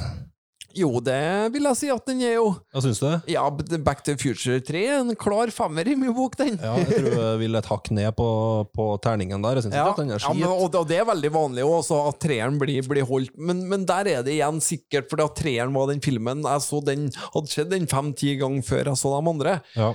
Jo, 0.78 0.90
det 1.04 1.18
vil 1.54 1.66
jeg 1.70 1.78
si 1.80 1.90
at 1.92 2.06
den 2.08 2.22
er 2.22 2.36
jo. 2.36 2.48
Hva 2.72 2.82
syns 2.84 3.00
du? 3.02 3.08
Ja, 3.30 3.44
Back 3.84 4.04
to 4.06 4.14
Future 4.20 4.60
3 4.64 4.82
er 4.84 4.96
en 5.00 5.14
klar 5.18 5.50
femmer 5.54 5.88
i 5.90 5.96
min 5.98 6.14
bok, 6.16 6.36
den. 6.38 6.58
Ja, 6.62 6.76
jeg 6.78 6.90
tror 6.92 7.18
jeg 7.18 7.40
vil 7.42 7.58
et 7.58 7.70
hakk 7.72 7.90
ned 7.98 8.10
på, 8.18 8.28
på 8.74 8.88
terningen 9.04 9.44
der. 9.44 9.58
Jeg 9.58 9.68
syns 9.68 9.78
ikke 9.78 9.94
at 9.94 10.02
den 10.02 10.12
er 10.12 10.18
ja, 10.18 10.24
skit. 10.26 10.40
men, 10.40 10.48
og, 10.52 10.78
og 10.80 10.88
det 10.90 11.00
er 11.00 11.08
veldig 11.08 11.32
vanlig 11.34 11.66
også, 11.66 12.02
at 12.12 12.20
treeren 12.22 12.58
blir, 12.60 12.82
blir 12.88 13.08
holdt, 13.08 13.34
men, 13.38 13.64
men 13.70 13.86
der 13.88 14.12
er 14.14 14.26
det 14.26 14.36
igjen 14.36 14.60
sikkert 14.64 15.10
fordi 15.10 15.26
at 15.26 15.38
treeren 15.38 15.74
var 15.74 15.88
den 15.90 16.02
filmen 16.04 16.44
jeg 16.46 16.64
så 16.64 16.80
den 16.84 17.08
hadde 17.18 17.50
skjedd 17.50 17.72
den 17.72 17.88
fem-ti 17.90 18.36
ganger 18.40 18.64
før 18.66 18.92
jeg 18.92 19.00
så 19.00 19.14
de 19.16 19.32
andre. 19.34 19.58
Ja. 19.76 19.94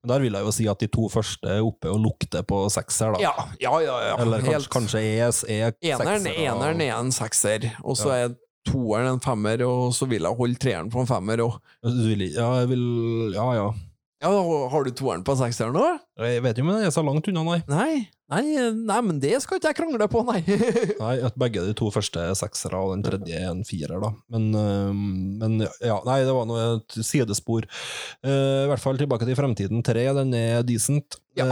Men 0.00 0.12
der 0.12 0.22
vil 0.24 0.36
jeg 0.38 0.46
jo 0.46 0.54
si 0.56 0.66
at 0.70 0.80
de 0.80 0.88
to 0.92 1.06
første 1.12 1.50
er 1.58 1.64
oppe 1.64 1.90
og 1.92 2.00
lukter 2.00 2.44
på 2.48 2.62
sekser, 2.72 3.12
da. 3.12 3.20
Ja, 3.20 3.34
ja, 3.60 3.74
ja. 3.84 3.96
ja. 4.10 4.16
Eller 4.24 4.44
kanskje, 4.44 4.72
kanskje 4.72 5.02
er, 5.04 5.26
er 5.28 5.74
sekser, 5.76 6.24
da. 6.24 6.34
eneren 6.46 6.82
er 6.84 6.94
en 6.96 7.12
sekser, 7.14 7.70
og 7.84 7.98
så 8.00 8.14
er 8.14 8.36
toeren 8.66 9.08
en 9.14 9.22
femmer, 9.24 9.62
og 9.66 9.94
så 9.96 10.08
vil 10.10 10.26
jeg 10.26 10.38
holde 10.40 10.60
treeren 10.62 10.90
på 10.92 11.02
en 11.02 11.10
femmer 11.10 11.42
òg. 11.44 11.58
Ja, 12.36 12.48
jeg 12.62 12.72
vil 12.74 12.86
Ja, 13.36 13.46
ja. 13.56 13.68
Ja, 14.24 14.30
har 14.72 14.84
du 14.86 14.90
toeren 14.96 15.22
på 15.26 15.34
sekseren 15.36 15.74
nå? 15.76 15.84
Jeg 16.24 16.42
vet 16.42 16.58
jo, 16.58 16.64
men 16.64 16.78
jeg 16.80 16.88
er 16.88 16.94
så 16.94 17.04
langt 17.04 17.26
unna, 17.28 17.42
nei. 17.44 17.58
Nei. 17.68 18.06
Nei, 18.26 18.42
nei, 18.74 18.96
men 19.06 19.20
det 19.22 19.36
skal 19.44 19.60
ikke 19.60 19.70
jeg 19.70 19.78
krangle 19.78 20.06
på, 20.10 20.24
nei. 20.26 20.40
Nei, 21.04 21.12
at 21.28 21.36
Begge 21.38 21.62
de 21.62 21.74
to 21.78 21.92
første 21.94 22.24
er 22.26 22.32
seksere, 22.34 22.74
og 22.82 22.96
den 22.96 23.04
tredje 23.06 23.38
er 23.38 23.52
en 23.52 23.60
firer, 23.66 24.00
da. 24.02 24.10
Men, 24.34 24.48
øhm, 24.58 25.04
men 25.38 25.54
ja, 25.62 26.00
nei, 26.08 26.16
det 26.26 26.34
var 26.34 26.48
noe 26.50 26.64
et 26.80 26.96
sidespor. 27.06 27.68
Uh, 28.26 28.64
I 28.64 28.70
hvert 28.72 28.82
fall 28.82 28.98
Tilbake 28.98 29.28
til 29.28 29.38
fremtiden 29.38 29.84
3, 29.86 30.08
den 30.18 30.34
er 30.34 30.66
decent. 30.66 31.20
Ja, 31.36 31.44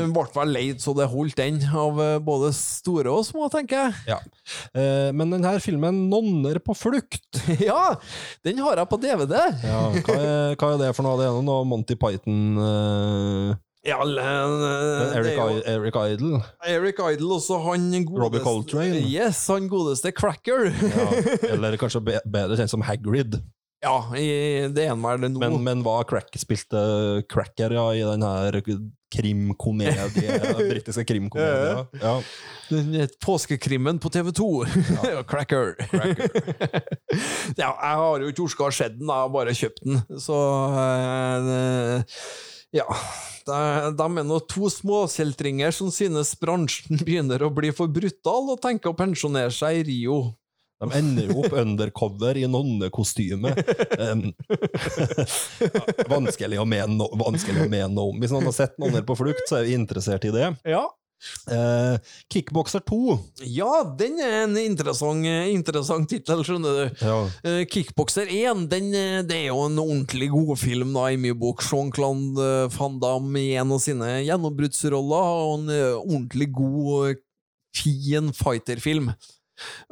Den 0.00 0.14
ble 0.16 0.24
vel 0.32 0.54
leid 0.56 0.80
så 0.80 0.94
det 0.96 1.10
holdt 1.12 1.36
den, 1.36 1.58
av 1.68 1.98
eh, 2.00 2.14
både 2.24 2.48
store 2.56 3.12
og 3.12 3.26
små, 3.28 3.50
tenker 3.52 3.82
jeg. 3.84 3.98
ja. 4.08 4.16
Eh, 4.72 5.10
men 5.12 5.34
denne 5.34 5.52
filmen 5.60 5.98
'Nonner 6.08 6.56
på 6.64 6.72
flukt', 6.72 7.42
Ja, 7.68 7.98
den 8.48 8.62
har 8.64 8.80
jeg 8.80 8.88
på 8.88 8.96
DVD. 9.02 9.36
ja, 9.60 9.82
hva, 9.92 10.16
er, 10.16 10.56
hva 10.56 10.70
er 10.72 10.80
det 10.80 10.90
for 10.96 11.04
noe? 11.04 11.20
Det 11.20 11.28
er 11.28 11.36
noe 11.44 11.68
Monty 11.68 11.98
Python 12.00 12.56
eh, 12.64 13.52
Ja, 13.86 14.00
le- 14.02 14.22
Eric, 15.14 15.36
er 15.38 15.50
jo 15.52 15.60
Eric 15.76 15.98
Idle? 16.14 16.40
Eric 16.66 16.98
Idle, 16.98 17.36
også 17.38 17.60
han 17.68 17.84
godeste 17.94 18.24
Robbie 18.24 18.42
Coltrane. 18.42 19.02
Yes, 19.06 19.44
han 19.52 19.68
godeste 19.70 20.10
Cracker. 20.16 20.72
Ja. 20.72 21.06
Eller 21.54 21.78
kanskje 21.80 22.02
bedre 22.02 22.58
kjent 22.58 22.72
som 22.72 22.82
Hagrid. 22.86 23.38
Ja, 23.84 24.00
i, 24.18 24.26
det 24.74 24.86
er 24.88 24.96
var 24.98 25.20
det 25.20 25.28
nå. 25.34 25.38
Men, 25.38 25.58
men 25.62 25.82
hva 25.86 26.00
crack, 26.08 26.32
spilte 26.40 26.80
cracker 27.30 27.74
ja, 27.76 27.84
i 27.94 28.02
den 28.08 28.24
her 28.24 28.56
krimkomedie, 29.12 30.06
britiske 30.72 31.04
krimkomedie. 31.06 31.84
Ja. 32.02 32.14
Den 32.72 32.96
Påskekrimmen 33.22 34.00
på 34.02 34.10
TV2. 34.10 34.48
Ja. 35.06 35.22
Cracker. 35.30 35.76
ja, 37.54 37.70
jeg 37.70 38.00
har 38.02 38.24
jo 38.24 38.32
ikke 38.32 38.46
orka 38.48 38.66
å 38.66 38.74
se 38.74 38.88
den, 38.96 39.06
jeg 39.06 39.22
har 39.22 39.30
bare 39.36 39.54
kjøpt 39.54 39.84
den. 39.86 40.02
Så 40.24 40.40
eh, 40.82 42.18
ja. 42.76 42.86
De, 43.46 43.58
de 43.94 44.06
er 44.06 44.26
nå 44.26 44.40
to 44.50 44.70
småkjeltringer 44.72 45.74
som 45.74 45.92
synes 45.94 46.34
bransjen 46.40 46.98
begynner 47.06 47.44
å 47.46 47.52
bli 47.54 47.70
for 47.74 47.90
brutal, 47.92 48.50
og 48.54 48.60
tenker 48.64 48.92
å 48.92 48.98
pensjonere 48.98 49.54
seg 49.54 49.82
i 49.82 49.86
Rio. 49.90 50.18
De 50.76 50.90
ender 50.92 51.30
jo 51.30 51.40
opp 51.40 51.54
undercover 51.56 52.36
i 52.36 52.44
nonnekostyme. 52.52 53.54
Um, 53.96 54.26
ja, 55.62 55.84
vanskelig, 56.12 56.58
å 56.60 56.66
mene 56.68 57.06
vanskelig 57.16 57.64
å 57.64 57.70
mene 57.70 57.94
noe 57.94 58.10
om. 58.12 58.18
Hvis 58.20 58.34
noen 58.34 58.50
har 58.50 58.56
sett 58.58 58.76
nonner 58.82 59.06
på 59.06 59.16
flukt, 59.16 59.46
så 59.48 59.62
er 59.62 59.70
vi 59.70 59.78
interessert 59.78 60.26
i 60.28 60.34
det. 60.34 60.50
Ja. 60.68 60.84
Eh, 61.50 61.96
Kickboxer 62.32 62.82
2. 62.86 63.18
Ja, 63.48 63.70
den 63.98 64.18
er 64.22 64.42
en 64.44 64.56
interessant, 64.60 65.26
interessant 65.50 66.08
tittel, 66.10 66.42
skjønner 66.46 66.76
du. 66.76 67.04
Ja. 67.06 67.18
Uh, 67.46 67.62
Kickboxer 67.70 68.30
1, 68.30 68.66
den, 68.72 68.90
eh, 68.94 69.20
det 69.26 69.40
er 69.40 69.48
jo 69.50 69.62
en 69.66 69.80
ordentlig 69.82 70.30
god 70.34 70.56
film 70.60 70.92
da, 70.96 71.08
i 71.12 71.20
mye 71.20 71.36
bok. 71.38 71.64
Jean-Claude 71.66 72.36
uh, 72.40 72.66
Van 72.76 73.00
Damme 73.02 73.42
i 73.42 73.56
en 73.60 73.74
av 73.74 73.82
sine 73.82 74.18
gjennombruddsroller, 74.26 75.32
og 75.46 75.56
en 75.60 75.72
eh, 75.74 75.94
ordentlig 75.96 76.50
god, 76.56 77.14
eh, 77.14 77.22
fin 77.76 78.32
fighterfilm. 78.36 79.10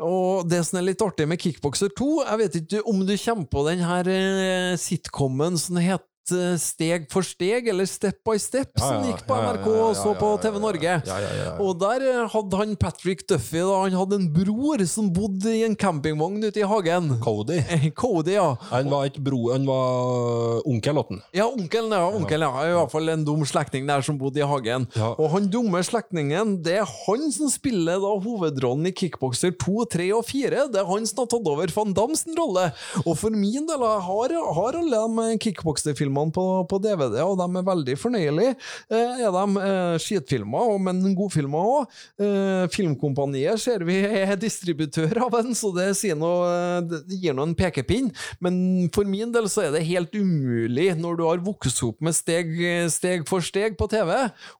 Og 0.04 0.48
det 0.48 0.60
som 0.66 0.78
er 0.78 0.88
litt 0.90 1.02
artig 1.04 1.26
med 1.28 1.40
Kickboxer 1.40 1.92
2, 1.96 2.08
jeg 2.24 2.40
vet 2.42 2.58
ikke 2.60 2.82
om 2.90 3.04
du 3.06 3.14
kommer 3.16 3.48
på 3.48 3.64
den 3.68 3.84
her 3.84 4.10
eh, 4.12 4.74
sitcomen 4.80 5.56
som 5.60 5.80
het 5.80 6.04
eh, 6.04 6.13
Steg 6.60 7.06
for 7.12 7.26
steg, 7.26 7.68
eller 7.68 7.86
Step 7.88 8.22
by 8.24 8.38
Step, 8.40 8.72
Ja, 8.78 8.86
som 8.88 9.04
gikk 9.04 9.24
på 9.28 9.36
ja, 9.36 9.44
ja, 9.44 9.52
NRK 9.52 9.66
ja, 9.68 9.74
og 9.74 9.90
ja, 9.90 9.98
så 9.98 10.14
på 10.16 10.30
ja, 10.30 10.36
ja, 10.36 10.40
TV 10.44 10.60
Norge. 10.62 10.94
Ja, 11.04 11.18
ja, 11.20 11.32
ja. 11.38 11.50
Og 11.62 11.76
der 11.80 12.04
eh, 12.08 12.20
hadde 12.32 12.60
han 12.60 12.74
Patrick 12.80 13.26
Duffy 13.28 13.60
da, 13.60 13.74
han 13.84 13.96
hadde 13.98 14.18
en 14.22 14.28
bror 14.32 14.84
som 14.88 15.10
bodde 15.14 15.52
i 15.52 15.64
en 15.66 15.76
campingvogn 15.76 16.40
ute 16.44 16.62
i 16.62 16.68
hagen. 16.68 17.10
Cody. 17.24 17.60
Eh, 17.74 17.90
Cody, 17.92 18.36
ja. 18.38 18.54
Han 18.70 18.88
var 18.92 19.10
ikke 19.10 19.24
bro, 19.26 19.42
han 19.52 19.68
var 19.68 20.64
onkel, 20.70 21.00
åtten. 21.02 21.20
Ja, 21.36 21.48
onkelen 21.50 21.92
ja, 21.92 22.08
Onkel, 22.14 22.46
ja. 22.46 22.50
I 22.64 22.72
hvert 22.78 22.92
fall 22.94 23.12
en 23.12 23.26
dum 23.26 23.44
slektning 23.48 23.88
der 23.88 24.04
som 24.04 24.18
bodde 24.20 24.40
i 24.40 24.48
hagen. 24.48 24.88
Ja. 24.96 25.12
Og 25.20 25.30
han 25.34 25.50
dumme 25.52 25.82
slektningen, 25.84 26.56
det 26.64 26.78
er 26.80 26.88
han 27.04 27.28
som 27.34 27.52
spiller 27.52 28.00
da 28.02 28.14
hovedrollen 28.24 28.88
i 28.88 28.94
Kickboxer 28.96 29.54
2, 29.60 29.76
3 29.92 30.08
og 30.16 30.24
4. 30.28 30.66
Det 30.72 30.80
er 30.80 30.88
han 30.88 31.08
som 31.08 31.24
har 31.24 31.30
tatt 31.34 31.52
over 31.52 31.72
Van 31.74 31.94
Damme 31.96 32.18
sin 32.18 32.36
rolle. 32.38 32.70
Og 33.04 33.12
for 33.20 33.34
min 33.34 33.68
del, 33.68 33.84
jeg 33.84 34.04
har, 34.08 34.36
har 34.58 34.80
alle 34.80 35.04
de 35.04 35.38
Kickboxer-filmene 35.44 36.13
filmene 36.14 36.32
på, 36.34 36.66
på 36.68 36.78
DVD, 36.78 37.20
og 37.24 37.38
de 37.38 37.46
er 37.58 37.66
veldig 37.66 37.96
fornøyelige. 37.98 38.54
Eh, 38.90 39.24
er 39.24 39.32
de 39.34 39.62
eh, 39.64 39.96
skitfilmer, 40.02 40.78
men 40.78 41.14
godfilmer 41.16 41.70
òg. 41.74 41.96
Eh, 42.20 42.66
Filmkompaniet 42.72 43.60
ser 43.60 43.84
vi 43.84 44.00
er 44.04 44.36
distributør 44.36 45.24
av 45.24 45.34
den, 45.38 45.54
så 45.54 45.72
det, 45.74 45.90
noe, 46.18 46.48
eh, 46.48 46.80
det 46.88 47.20
gir 47.20 47.34
nå 47.34 47.48
en 47.48 47.56
pekepinn. 47.56 48.12
Men 48.40 48.88
for 48.94 49.04
min 49.08 49.32
del 49.34 49.48
så 49.50 49.66
er 49.66 49.74
det 49.74 49.84
helt 49.88 50.14
umulig, 50.14 50.92
når 50.98 51.18
du 51.18 51.24
har 51.26 51.44
vokst 51.44 51.82
opp 51.84 52.00
med 52.04 52.14
steg, 52.14 52.54
steg 52.92 53.26
for 53.28 53.44
steg 53.44 53.78
på 53.78 53.88
TV, 53.90 54.12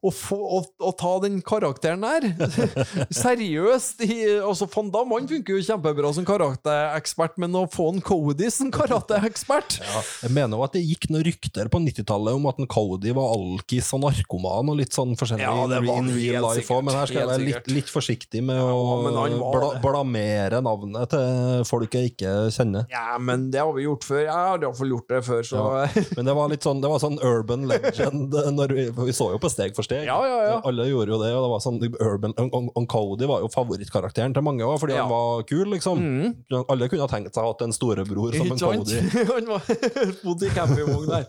å, 0.02 0.12
få, 0.12 0.38
å, 0.38 0.62
å 0.82 0.94
ta 0.98 1.14
den 1.24 1.40
karakteren 1.44 2.04
der. 2.04 2.30
Seriøst. 3.24 4.02
I, 4.04 4.18
altså 4.42 4.68
Van 4.74 4.90
han 4.94 5.28
funker 5.28 5.56
jo 5.56 5.64
kjempebra 5.64 6.10
som 6.16 6.26
karakterekspert, 6.26 7.38
men 7.40 7.54
å 7.56 7.64
få 7.70 7.90
en 7.92 8.02
Cody 8.04 8.50
som 8.52 8.70
karateekspert 8.74 9.78
Jeg 9.78 10.32
mener 10.34 10.58
jo 10.58 10.64
at 10.66 10.74
det 10.76 10.82
gikk 10.84 11.08
noen 11.10 11.24
rykter 11.28 11.43
på 11.52 11.78
90-tallet 11.84 12.34
om 12.38 12.46
at 12.50 12.58
en 12.58 12.66
Cody 12.70 13.12
var 13.16 13.34
alkis 13.36 13.90
og 13.96 14.00
narkoman 14.04 14.70
og 14.72 14.76
litt 14.78 14.92
sånn 14.96 15.14
forskjellig 15.18 15.44
Ja, 15.44 15.66
det 15.70 15.80
var 15.86 15.98
in 16.00 16.08
real 16.14 16.42
life 16.46 16.62
sikkert, 16.64 16.84
men 16.88 16.94
her 16.94 17.06
skal 17.10 17.20
jeg 17.20 17.28
være 17.30 17.44
litt, 17.44 17.68
litt 17.70 17.90
forsiktig 17.92 18.42
med 18.46 18.56
Ja, 18.56 18.70
å 18.72 19.50
bla, 19.52 19.68
blamere 19.84 20.60
navnet 20.64 21.10
til 21.12 21.64
folk 21.68 21.94
jeg 21.94 22.12
ikke 22.14 22.32
kjenner. 22.54 22.86
Ja, 22.92 23.18
men 23.18 23.50
det 23.52 23.60
har 23.60 23.72
vi 23.76 23.84
gjort 23.86 24.04
før. 24.06 24.22
Jeg 24.24 24.32
har 24.32 24.58
iallfall 24.64 24.94
gjort 24.94 25.08
det 25.12 25.20
før, 25.26 25.42
så 25.46 25.64
Men 26.16 26.24
det 26.30 26.34
var 26.38 26.48
litt 26.52 26.64
sånn, 26.66 26.80
det 26.84 26.90
var 26.90 27.02
sånn 27.02 27.18
urban 27.22 27.66
legend 27.70 28.34
når 28.58 28.74
vi, 28.76 28.86
vi 29.10 29.14
så 29.16 29.30
jo 29.34 29.40
på 29.42 29.50
Steg 29.52 29.74
for 29.76 29.86
steg. 29.86 30.06
Ja, 30.08 30.18
ja, 30.26 30.38
ja. 30.48 30.56
Alle 30.64 30.88
gjorde 30.88 31.14
jo 31.14 31.20
det, 31.22 31.30
og 31.36 31.44
det 31.46 31.52
var 31.54 31.62
sånn 31.64 31.80
urban 32.00 32.34
on, 32.40 32.70
on 32.74 32.86
Cody 32.90 33.28
var 33.30 33.44
jo 33.44 33.50
favorittkarakteren 33.52 34.34
til 34.34 34.44
mange 34.46 34.64
òg, 34.66 34.78
fordi 34.82 34.96
Ja. 34.96 35.04
han 35.04 35.10
var 35.12 35.42
kul, 35.48 35.66
liksom. 35.74 35.98
Mm. 36.00 36.64
Alle 36.70 36.88
kunne 36.88 37.04
ha 37.06 37.10
tenkt 37.10 37.34
seg 37.34 37.44
å 37.44 37.52
ha 37.52 37.56
en 37.64 37.74
storebror 37.74 38.34
som 38.36 38.50
en? 38.52 38.58
Cody. 38.64 39.00
Han 39.34 39.46
var 39.48 39.64
bodde 40.24 40.46
i 40.46 40.52
campingvogn 40.54 41.08
der. 41.10 41.24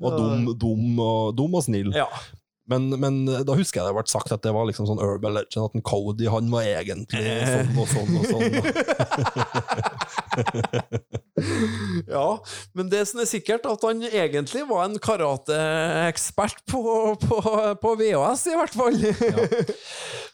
Og 0.00 0.18
dum, 0.18 0.48
dum, 0.58 0.98
og, 0.98 1.34
dum 1.38 1.54
og 1.58 1.64
snill. 1.66 1.92
Ja. 1.96 2.08
Men, 2.70 2.82
men 3.00 3.14
da 3.26 3.54
husker 3.58 3.80
jeg 3.80 3.86
det 3.90 3.96
ble 3.96 4.04
sagt 4.08 4.32
at 4.32 4.42
det 4.44 4.52
var 4.56 4.64
liksom 4.68 4.86
sånn 4.88 5.02
urban 5.02 5.34
legend, 5.36 5.64
at 5.68 5.74
en 5.76 5.84
Cody 5.84 6.26
han 6.32 6.50
var 6.52 6.62
egentlig 6.64 7.24
sånn 7.44 7.76
og 7.76 7.88
sånn 7.92 8.16
og 8.20 8.24
sånn. 8.30 8.52
ja, 12.14 12.28
men 12.72 12.88
det 12.90 13.06
som 13.10 13.20
er 13.22 13.28
sikkert, 13.28 13.66
at 13.68 13.82
han 13.86 14.02
egentlig 14.06 14.64
var 14.68 14.84
en 14.86 14.98
karateekspert 15.02 16.58
på, 16.70 16.82
på, 17.20 17.38
på 17.82 17.90
VHS, 18.00 18.46
i 18.52 18.56
hvert 18.58 18.76
fall. 18.76 18.96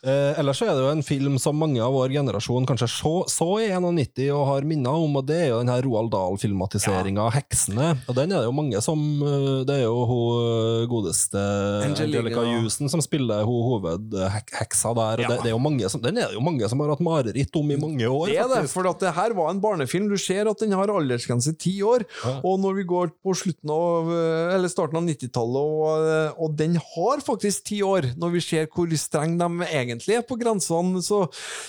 Eh, 0.00 0.38
ellers 0.40 0.56
så 0.56 0.64
er 0.64 0.72
det 0.76 0.80
jo 0.80 0.92
en 0.94 1.04
film 1.04 1.34
som 1.42 1.58
mange 1.60 1.80
av 1.84 1.92
vår 1.92 2.08
generasjon 2.14 2.64
kanskje 2.68 2.86
så, 2.88 3.12
så 3.28 3.48
i 3.60 3.68
91 3.68 4.30
og 4.32 4.46
har 4.48 4.64
minner 4.68 4.94
om, 4.96 5.18
og 5.20 5.24
det 5.28 5.36
er 5.42 5.48
jo 5.50 5.58
den 5.60 5.72
her 5.72 5.82
Roald 5.84 6.08
Dahl-filmatiseringa 6.14 7.20
av 7.26 7.32
'Heksene'. 7.36 7.90
Og 8.08 8.14
den 8.16 8.32
er 8.32 8.38
det 8.40 8.48
jo 8.48 8.54
mange 8.56 8.80
som 8.80 8.98
eh, 9.20 9.60
Det 9.68 9.74
er 9.76 9.84
jo 9.84 9.98
hun 10.08 10.40
eh, 10.40 10.88
godeste 10.88 11.36
Angelica. 11.84 12.19
Angelica 12.20 12.42
Houston 12.60 12.88
som 12.92 13.00
spiller 13.04 13.44
ho 13.48 13.56
hovedheksa 13.68 14.90
der, 14.96 15.16
Ja. 15.24 15.28
det, 15.28 15.36
det 15.44 15.48
er 15.50 15.54
jo 15.56 15.60
mange 15.62 15.88
som, 15.90 16.00
den 16.02 16.16
er 16.20 16.26
det 16.30 16.34
jo 16.38 16.42
mange 16.44 16.68
som 16.68 16.80
har 16.80 16.88
hatt 16.92 17.00
mareritt 17.04 17.56
om 17.56 17.70
i 17.70 17.76
mange 17.80 18.06
år. 18.08 18.26
Det 18.30 18.38
er 18.38 18.48
det, 18.52 18.70
for 18.70 18.82
det 18.86 19.12
her 19.16 19.30
var 19.36 19.48
en 19.50 19.60
barnefilm. 19.62 20.08
Du 20.10 20.16
ser 20.20 20.48
at 20.50 20.58
den 20.62 20.72
har 20.76 20.88
aldersgrense 20.92 21.52
ti 21.60 21.74
år. 21.86 22.00
Ja. 22.24 22.32
Og 22.44 22.54
når 22.62 22.72
vi 22.80 22.84
går 22.90 23.06
på 23.24 23.30
slutten 23.36 23.70
av, 23.74 24.10
eller 24.54 24.68
starten 24.72 24.98
av 25.00 25.04
90-tallet, 25.08 25.60
og, 25.60 25.90
og 26.44 26.48
den 26.58 26.74
har 26.76 27.16
faktisk 27.24 27.64
ti 27.70 27.78
år, 27.86 28.02
når 28.20 28.30
vi 28.36 28.40
ser 28.44 28.64
hvor 28.70 28.86
streng 29.00 29.32
de 29.40 29.48
egentlig 29.70 30.14
er 30.18 30.22
på 30.26 30.36
grensene, 30.40 31.02
så, 31.04 31.18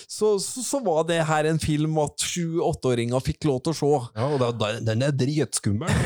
så, 0.09 0.27
så, 0.41 0.59
så 0.65 0.77
var 0.83 1.03
det 1.09 1.21
her 1.27 1.43
en 1.49 1.59
film 1.61 1.97
at 2.03 2.15
sju-åtteåringer 2.25 3.19
fikk 3.23 3.45
lov 3.49 3.59
til 3.65 3.71
å 3.73 3.75
se. 3.81 3.91
Ja, 4.17 4.25
og 4.31 4.37
det, 4.61 4.69
den 4.87 4.99
er 5.05 5.11
dritskummel. 5.15 5.89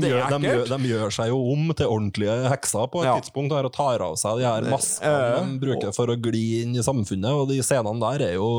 De 0.00 0.08
gjør, 0.08 0.24
de, 0.30 0.38
gjør, 0.46 0.64
de 0.70 0.78
gjør 0.90 1.10
seg 1.14 1.26
jo 1.32 1.38
om 1.52 1.62
til 1.76 1.89
ordentlige 1.90 2.38
hekser 2.52 2.86
på 2.92 3.02
et 3.02 3.10
Ja. 3.10 3.18
tidspunkt 3.20 3.52
her 3.56 3.66
og 3.68 3.74
tar 3.76 4.00
av 4.06 4.16
seg 4.20 4.38
de 4.40 4.46
her 4.48 4.66
maskene 4.70 5.44
de 5.50 5.60
bruker 5.66 5.94
for 5.96 6.06
å 6.12 6.18
gli 6.22 6.62
inn 6.62 6.74
i 6.78 6.84
samfunnet, 6.86 7.30
og 7.34 7.48
de 7.50 7.58
scenene 7.66 8.00
der 8.00 8.26
er 8.30 8.34
jo, 8.38 8.50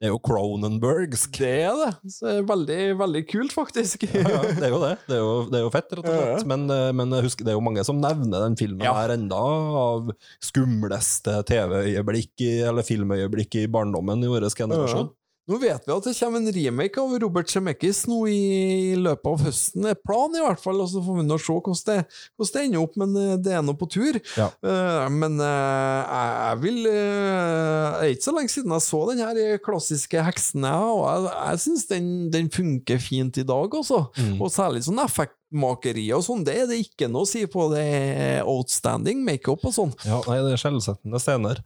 det 0.00 0.08
er 0.08 0.12
jo 0.12 0.18
Cronenbergsk. 0.26 1.38
Det 1.38 1.52
er 1.64 1.76
det. 1.78 1.90
Så 2.12 2.26
det 2.26 2.32
er 2.40 2.48
veldig, 2.48 2.78
veldig 2.98 3.22
kult, 3.30 3.52
faktisk. 3.56 4.02
Ja, 4.10 4.24
ja, 4.26 4.40
det 4.58 4.66
er 4.66 4.74
jo 4.74 4.80
det. 4.82 4.94
Det 5.06 5.16
er 5.16 5.22
jo, 5.22 5.34
det 5.48 5.58
er 5.60 5.64
jo 5.64 5.70
fett, 5.72 5.92
rett 5.96 6.08
og 6.10 6.18
slett. 6.18 6.46
Men, 6.50 6.64
eh, 6.74 6.90
men 6.92 7.14
husk, 7.24 7.38
det 7.44 7.52
er 7.54 7.56
jo 7.56 7.62
mange 7.64 7.84
som 7.86 8.00
nevner 8.02 8.44
den 8.48 8.56
filmen 8.58 8.84
her 8.84 9.14
enda 9.14 9.38
av 9.38 10.10
skumleste 10.44 11.38
TV-øyeblikk 11.48 12.44
eller 12.68 12.84
filmøyeblikk 12.86 13.60
i 13.62 13.66
barndommen 13.70 14.24
i 14.24 14.30
vår 14.32 14.48
generasjon. 14.54 15.08
Nå 15.44 15.58
vet 15.60 15.84
vi 15.84 15.92
at 15.92 16.06
det 16.06 16.14
kommer 16.16 16.40
en 16.40 16.54
remake 16.56 17.00
av 17.02 17.10
Robert 17.20 17.50
Zemeckis 17.52 18.06
nå 18.08 18.22
i 18.32 18.94
løpet 18.96 19.28
av 19.28 19.42
høsten. 19.44 19.84
Det 19.84 19.92
er 19.92 20.00
planen, 20.00 20.38
i 20.40 20.44
hvert 20.44 20.62
fall, 20.62 20.80
og 20.80 20.88
så 20.88 21.02
får 21.04 21.18
vi 21.18 21.24
nå 21.26 21.36
se 21.36 21.52
hvordan 21.52 21.82
det, 21.90 21.96
hvordan 22.32 22.54
det 22.54 22.62
ender 22.62 22.84
opp, 22.86 22.96
men 23.02 23.12
eh, 23.20 23.34
det 23.44 23.52
er 23.52 23.66
nå 23.66 23.74
på 23.76 23.90
tur. 23.92 24.18
Ja. 24.38 24.48
Eh, 24.64 25.04
men 25.12 25.36
eh, 25.44 26.16
jeg 26.16 26.62
vil 26.64 26.80
Det 26.84 26.96
er 26.96 28.14
ikke 28.14 28.28
så 28.30 28.36
lenge 28.38 28.54
siden 28.54 28.72
jeg 28.72 28.86
så 28.86 29.02
den 29.10 29.22
her 29.24 29.62
klassiske 29.64 30.24
Heksene, 30.24 30.74
og 30.94 31.04
jeg, 31.04 31.30
jeg 31.36 31.64
syns 31.66 31.88
den, 31.92 32.10
den 32.32 32.52
funker 32.54 33.04
fint 33.04 33.36
i 33.36 33.44
dag, 33.44 33.80
altså. 33.82 34.06
Mm. 34.16 34.38
Og 34.40 34.52
særlig 34.54 34.86
sånn 34.88 35.04
effektmakeri 35.04 36.08
og 36.16 36.24
sånn, 36.24 36.48
det 36.48 36.56
er 36.62 36.70
det 36.72 36.80
ikke 36.86 37.12
noe 37.12 37.28
å 37.28 37.34
si 37.34 37.44
på. 37.44 37.68
Det 37.74 37.84
er 37.84 38.48
outstanding 38.48 39.20
makeup 39.28 39.68
og 39.68 39.76
sånn. 39.76 39.92
Ja, 40.08 40.24
nei, 40.24 40.40
det 40.46 40.56
er 40.56 40.64
skjellsettende 40.64 41.20
scener. 41.20 41.60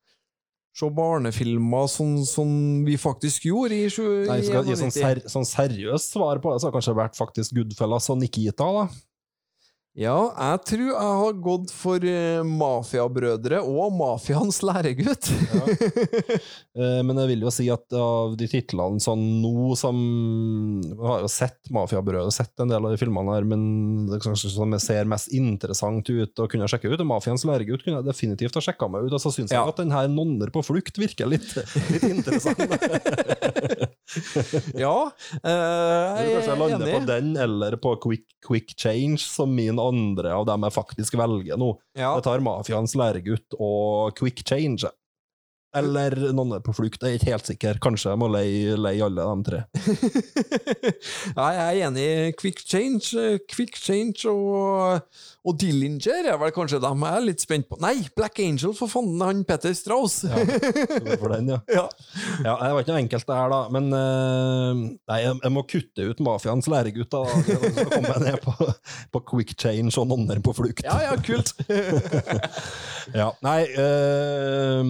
Se 0.79 0.87
barnefilmer 0.95 1.89
sånn 1.91 2.21
som 2.25 2.85
vi 2.87 2.95
faktisk 2.95 3.49
gjorde 3.49 3.75
i, 3.75 3.89
sju- 3.91 4.29
Nei, 4.29 4.37
i 4.39 4.45
skal 4.47 4.63
gi 4.63 4.77
sånn, 4.79 4.93
91. 4.93 4.95
ser, 4.95 5.21
sånn 5.33 5.49
seriøst 5.49 6.13
svar 6.15 6.39
på 6.39 6.53
det, 6.53 6.61
så 6.63 6.69
har 6.69 6.75
kanskje 6.77 6.95
vært 6.95 7.17
faktisk 7.19 7.57
Goodfellas 7.57 8.07
og 8.15 8.21
Nikita, 8.21 8.69
da. 8.77 8.85
Ja, 9.99 10.15
jeg 10.31 10.59
tror 10.69 10.83
jeg 10.93 11.15
har 11.19 11.39
gått 11.43 11.73
for 11.75 12.05
uh, 12.07 12.45
Mafiabrødre 12.47 13.59
og 13.67 13.97
Mafiaens 13.99 14.61
læregutt. 14.67 15.31
Eh, 16.79 17.01
Men 17.03 17.19
jeg 17.19 17.27
vil 17.33 17.41
jo 17.43 17.51
si 17.51 17.65
at 17.75 17.91
av 17.99 18.37
de 18.39 18.47
titlene 18.47 19.01
sånn 19.03 19.19
nå 19.43 19.73
som 19.75 19.97
Jeg 20.85 20.95
har 21.03 21.25
jo 21.25 21.31
sett 21.33 21.71
mafiabrødre, 21.75 22.31
sett 22.31 22.63
en 22.63 22.71
del 22.71 22.85
av 22.87 22.93
de 22.95 23.01
filmene 23.01 23.35
her, 23.35 23.47
men 23.51 23.65
det 24.07 24.21
kanskje 24.23 24.53
som 24.53 24.71
jeg 24.77 24.85
ser 24.85 25.11
mest 25.11 25.33
interessant 25.35 26.07
ut 26.07 26.39
å 26.39 26.47
kunne 26.53 26.69
sjekke 26.71 26.93
ut. 26.93 27.03
Og 27.03 27.09
Mafiaens 27.11 27.43
læregutt 27.49 27.83
kunne 27.83 27.99
jeg 27.99 28.07
definitivt 28.13 28.55
ha 28.61 28.63
sjekka 28.63 28.87
meg 28.93 29.09
ut, 29.09 29.17
og 29.19 29.25
så 29.25 29.35
syns 29.35 29.51
Ja. 29.51 29.65
jeg 29.65 29.75
at 29.75 29.83
den 29.83 29.91
her 29.97 30.07
Nonner 30.13 30.55
på 30.55 30.63
flukt 30.63 31.03
virker 31.03 31.27
litt, 31.35 31.51
litt 31.91 32.07
interessant. 32.07 32.63
ja, 34.85 34.95
eh, 35.43 35.51
Jeg 35.51 36.29
jeg 36.29 36.35
kanskje 36.37 36.53
er 36.55 36.61
lande 36.63 36.93
på 36.93 37.01
den 37.09 37.33
eller 37.45 37.77
på 37.83 37.95
Quick, 38.05 38.25
quick 38.45 38.73
Change 38.79 39.21
som 39.25 39.53
min 39.55 39.81
andre 39.83 40.33
av 40.37 40.47
dem 40.49 40.65
jeg 40.69 40.77
faktisk 40.77 41.19
velger 41.21 41.61
nå. 41.61 41.75
Ja. 41.99 42.15
Jeg 42.17 42.25
tar 42.29 42.45
Mafiaens 42.45 42.97
læregutt 42.99 43.59
og 43.59 44.17
Quick 44.19 44.45
Change. 44.49 44.89
Eller 45.77 46.15
noen 46.33 46.55
er 46.57 46.63
på 46.65 46.73
flukt, 46.73 47.03
jeg 47.05 47.19
er 47.19 47.19
ikke 47.19 47.35
helt 47.35 47.49
sikker. 47.51 47.81
Kanskje 47.85 48.15
jeg 48.15 48.21
må 48.23 48.31
leie, 48.33 48.77
leie 48.81 49.05
alle 49.05 49.27
de 49.29 49.45
tre. 49.45 49.59
ja, 51.37 51.49
jeg 51.59 51.67
er 51.67 51.81
enig. 51.91 52.07
Quick 52.41 52.63
Change, 52.65 53.37
Quick 53.53 53.77
Change 53.77 54.25
og, 54.33 55.05
og 55.49 55.57
Dillinger 55.61 56.27
er 56.29 56.37
vel 56.41 56.53
kanskje 56.53 56.79
dem 56.83 57.05
jeg 57.07 57.17
er 57.19 57.25
litt 57.25 57.41
spent 57.45 57.69
på. 57.71 57.79
Nei, 57.81 57.95
Black 58.17 58.39
Angel, 58.45 58.75
for 58.77 58.91
fanden, 58.93 59.23
han 59.25 59.41
Petter 59.49 59.73
Strauss. 59.77 60.19
Ja, 60.29 60.43
for 61.19 61.33
den, 61.33 61.49
ja. 61.55 61.61
Ja. 61.79 61.87
Ja, 62.45 62.55
Det 62.61 62.71
var 62.75 62.83
ikke 62.85 62.93
noe 62.95 63.03
enkelt, 63.05 63.27
det 63.29 63.39
her, 63.39 63.53
da. 63.55 63.61
Men 63.75 63.89
uh, 63.95 64.83
nei, 65.09 65.19
jeg, 65.25 65.39
jeg 65.43 65.53
må 65.55 65.63
kutte 65.71 66.09
ut 66.13 66.21
Mafiaens 66.27 66.69
læregutt. 66.71 67.11
da. 67.15 67.23
Så 67.79 67.87
kommer 67.89 68.13
jeg 68.19 68.25
ned 68.29 68.39
på, 68.45 68.55
på 69.17 69.23
Quick 69.33 69.55
Change 69.59 69.95
og 70.03 70.09
Nonner 70.13 70.43
på 70.45 70.55
flukt. 70.59 70.85
ja, 70.87 70.99
ja, 71.09 71.17
kult. 71.25 71.55
Ja, 73.17 73.31
nei 73.41 73.63
uh, 73.73 74.83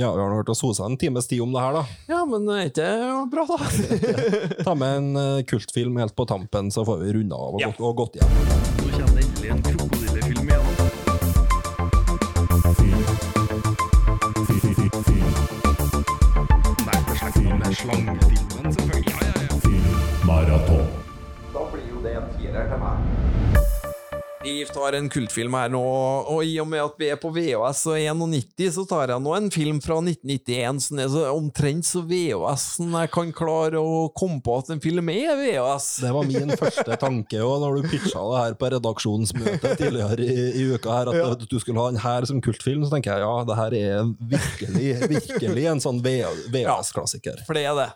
Ja, 0.00 0.08
vi 0.10 0.18
har 0.18 0.30
nå 0.32 0.40
hørt 0.40 0.48
oss 0.50 0.62
hose 0.66 0.82
en 0.82 0.96
times 0.98 1.28
tid 1.30 1.42
om 1.44 1.52
det 1.54 1.62
her, 1.62 1.76
da. 1.78 1.84
ja, 2.10 2.24
men 2.26 2.48
er 2.50 2.66
ikke 2.66 2.82
det 2.82 3.30
bra, 3.30 3.46
da? 3.46 3.58
Ta 4.66 4.74
med 4.74 4.96
en 4.98 5.10
eh, 5.22 5.44
kultfilm 5.46 6.00
helt 6.02 6.16
på 6.18 6.26
tampen, 6.30 6.72
så 6.74 6.82
får 6.88 7.04
vi 7.04 7.14
runda 7.20 7.38
av 7.38 7.54
og, 7.54 7.62
Ja. 7.62 7.70
gått, 7.70 7.84
og 7.86 7.96
gått 8.02 8.18
hjem. 8.18 8.79
Endelig 9.00 9.50
en 9.50 9.62
krokodillefilm 9.62 9.99
Vi 24.44 24.64
tar 24.72 24.92
en 24.96 25.08
kultfilm 25.12 25.52
her 25.52 25.68
nå, 25.68 25.80
og 26.32 26.38
i 26.48 26.54
og 26.62 26.68
med 26.70 26.80
at 26.80 26.94
vi 26.96 27.10
er 27.12 27.18
på 27.20 27.28
VHS 27.34 27.82
og 27.92 27.98
91, 28.00 28.70
så 28.72 28.86
tar 28.88 29.10
jeg 29.12 29.20
nå 29.20 29.34
en 29.36 29.50
film 29.52 29.82
fra 29.84 29.98
1991 30.00 30.78
som 30.86 31.00
er 31.02 31.10
så 31.12 31.24
omtrent 31.36 31.84
så 31.84 32.00
VHS 32.08 32.64
som 32.78 32.94
jeg 32.96 33.10
kan 33.12 33.34
klare 33.36 33.76
å 33.84 34.06
komme 34.16 34.38
på 34.40 34.54
at 34.62 34.70
en 34.72 34.80
film 34.80 35.10
er 35.12 35.34
VHS. 35.36 35.88
Det 36.06 36.12
var 36.16 36.24
min 36.30 36.54
første 36.56 36.96
tanke 37.02 37.42
òg, 37.44 37.58
når 37.66 37.76
du 37.82 37.88
pitcha 37.92 38.22
det 38.30 38.38
her 38.40 38.56
på 38.62 38.70
redaksjonsmøtet 38.78 39.74
tidligere 39.82 40.24
i, 40.24 40.38
i 40.62 40.64
uka, 40.72 40.88
her, 40.96 41.12
at 41.12 41.20
Ja. 41.20 41.28
du 41.44 41.58
skulle 41.60 41.84
ha 41.84 41.90
den 41.92 42.00
her 42.00 42.24
som 42.32 42.40
kultfilm. 42.40 42.86
Så 42.88 42.94
tenker 42.96 43.12
jeg 43.20 43.26
ja, 43.26 43.44
det 43.44 43.58
her 43.60 43.76
er 43.82 44.08
virkelig, 44.32 44.88
virkelig 45.18 45.68
en 45.74 45.84
sånn 45.84 46.00
VHS-klassiker. 46.08 47.44
For 47.44 47.60
det 47.60 47.66
er 47.68 47.76
det. 47.82 47.88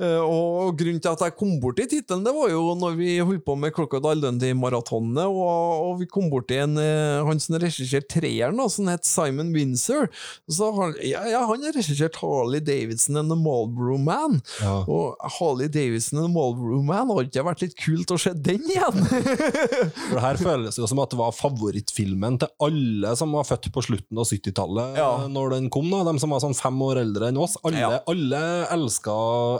Eh, 0.00 0.18
Og 0.18 0.74
grunnen 0.82 0.98
til 0.98 1.14
at 1.14 1.22
jeg 1.28 1.38
kom 1.38 1.54
borti 1.62 1.86
tittelen, 1.94 2.26
det 2.26 2.34
var 2.34 2.50
jo 2.50 2.66
når 2.82 2.98
vi 2.98 3.14
holdt 3.22 3.46
på 3.46 3.54
med 3.62 3.70
Crocodile 3.78 4.18
Dundee-maratonet, 4.26 5.30
og, 5.30 5.91
og 5.92 6.00
vi 6.02 6.06
kom 6.10 6.30
borti 6.32 6.56
en, 6.62 6.76
eh, 6.80 7.20
han 7.26 7.40
som 7.42 7.58
regisserte 7.62 8.08
treeren, 8.18 8.58
som 8.72 8.88
het 8.90 9.04
Simon 9.08 9.52
Windsor. 9.54 10.08
Så 10.50 10.70
han, 10.76 10.94
ja, 11.04 11.22
ja, 11.30 11.44
han 11.48 11.62
har 11.66 11.76
regissert 11.76 12.16
Harley 12.22 12.60
Davidson 12.64 13.16
and 13.20 13.30
The 13.30 13.36
Marlboro 13.38 13.98
Man. 14.00 14.40
Ja. 14.62 14.80
Og 14.88 15.16
Harley 15.38 15.68
Davidson 15.72 16.18
and 16.22 16.28
The 16.28 16.34
Marlboro 16.34 16.82
Man, 16.82 17.12
har 17.12 17.28
ikke 17.28 17.44
vært 17.46 17.62
litt 17.66 17.76
kult 17.78 18.10
å 18.14 18.18
se 18.20 18.32
den 18.34 18.64
igjen? 18.72 19.04
For 20.08 20.16
det 20.16 20.24
her 20.24 20.40
føles 20.40 20.78
jo 20.80 20.88
som 20.90 21.00
at 21.04 21.12
det 21.12 21.20
var 21.20 21.34
favorittfilmen 21.36 22.38
til 22.42 22.50
alle 22.64 23.14
som 23.18 23.32
var 23.36 23.46
født 23.48 23.70
på 23.74 23.84
slutten 23.86 24.18
av 24.20 24.28
70-tallet 24.28 24.98
Ja. 24.98 25.10
når 25.28 25.56
den 25.56 25.70
kom. 25.72 25.90
da, 25.92 26.02
De 26.10 26.18
som 26.22 26.30
var 26.34 26.40
sånn 26.44 26.56
fem 26.56 26.80
år 26.84 27.02
eldre 27.04 27.28
enn 27.32 27.38
oss. 27.40 27.56
Alle, 27.64 27.78
Ja. 27.82 28.00
alle 28.08 28.42
elska, 28.72 29.14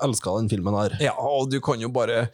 elska 0.06 0.36
den 0.40 0.48
filmen 0.52 0.74
her. 0.78 0.96
Ja, 1.00 1.14
og 1.18 1.50
du 1.50 1.60
kan 1.60 1.80
jo 1.80 1.88
bare 1.88 2.30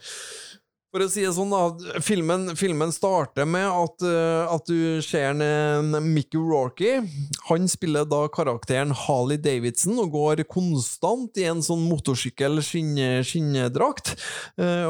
For 0.89 1.03
å 1.05 1.07
si 1.11 1.21
det 1.21 1.35
sånn, 1.35 1.51
da. 1.53 1.99
Filmen, 2.01 2.55
filmen 2.57 2.89
starter 2.89 3.45
med 3.45 3.67
at, 3.69 4.01
uh, 4.01 4.49
at 4.55 4.65
du 4.65 4.97
ser 5.05 5.35
en, 5.35 5.41
en 5.45 5.93
Mickey 6.15 6.39
Rourke. 6.41 7.03
Han 7.45 7.69
spiller 7.69 8.07
da 8.09 8.25
karakteren 8.33 8.89
Harley 9.05 9.37
Davidson 9.37 10.01
og 10.01 10.09
går 10.15 10.41
konstant 10.49 11.37
i 11.37 11.45
en 11.51 11.61
sånn 11.65 11.83
motorsykkel-skinndrakt. 11.91 14.15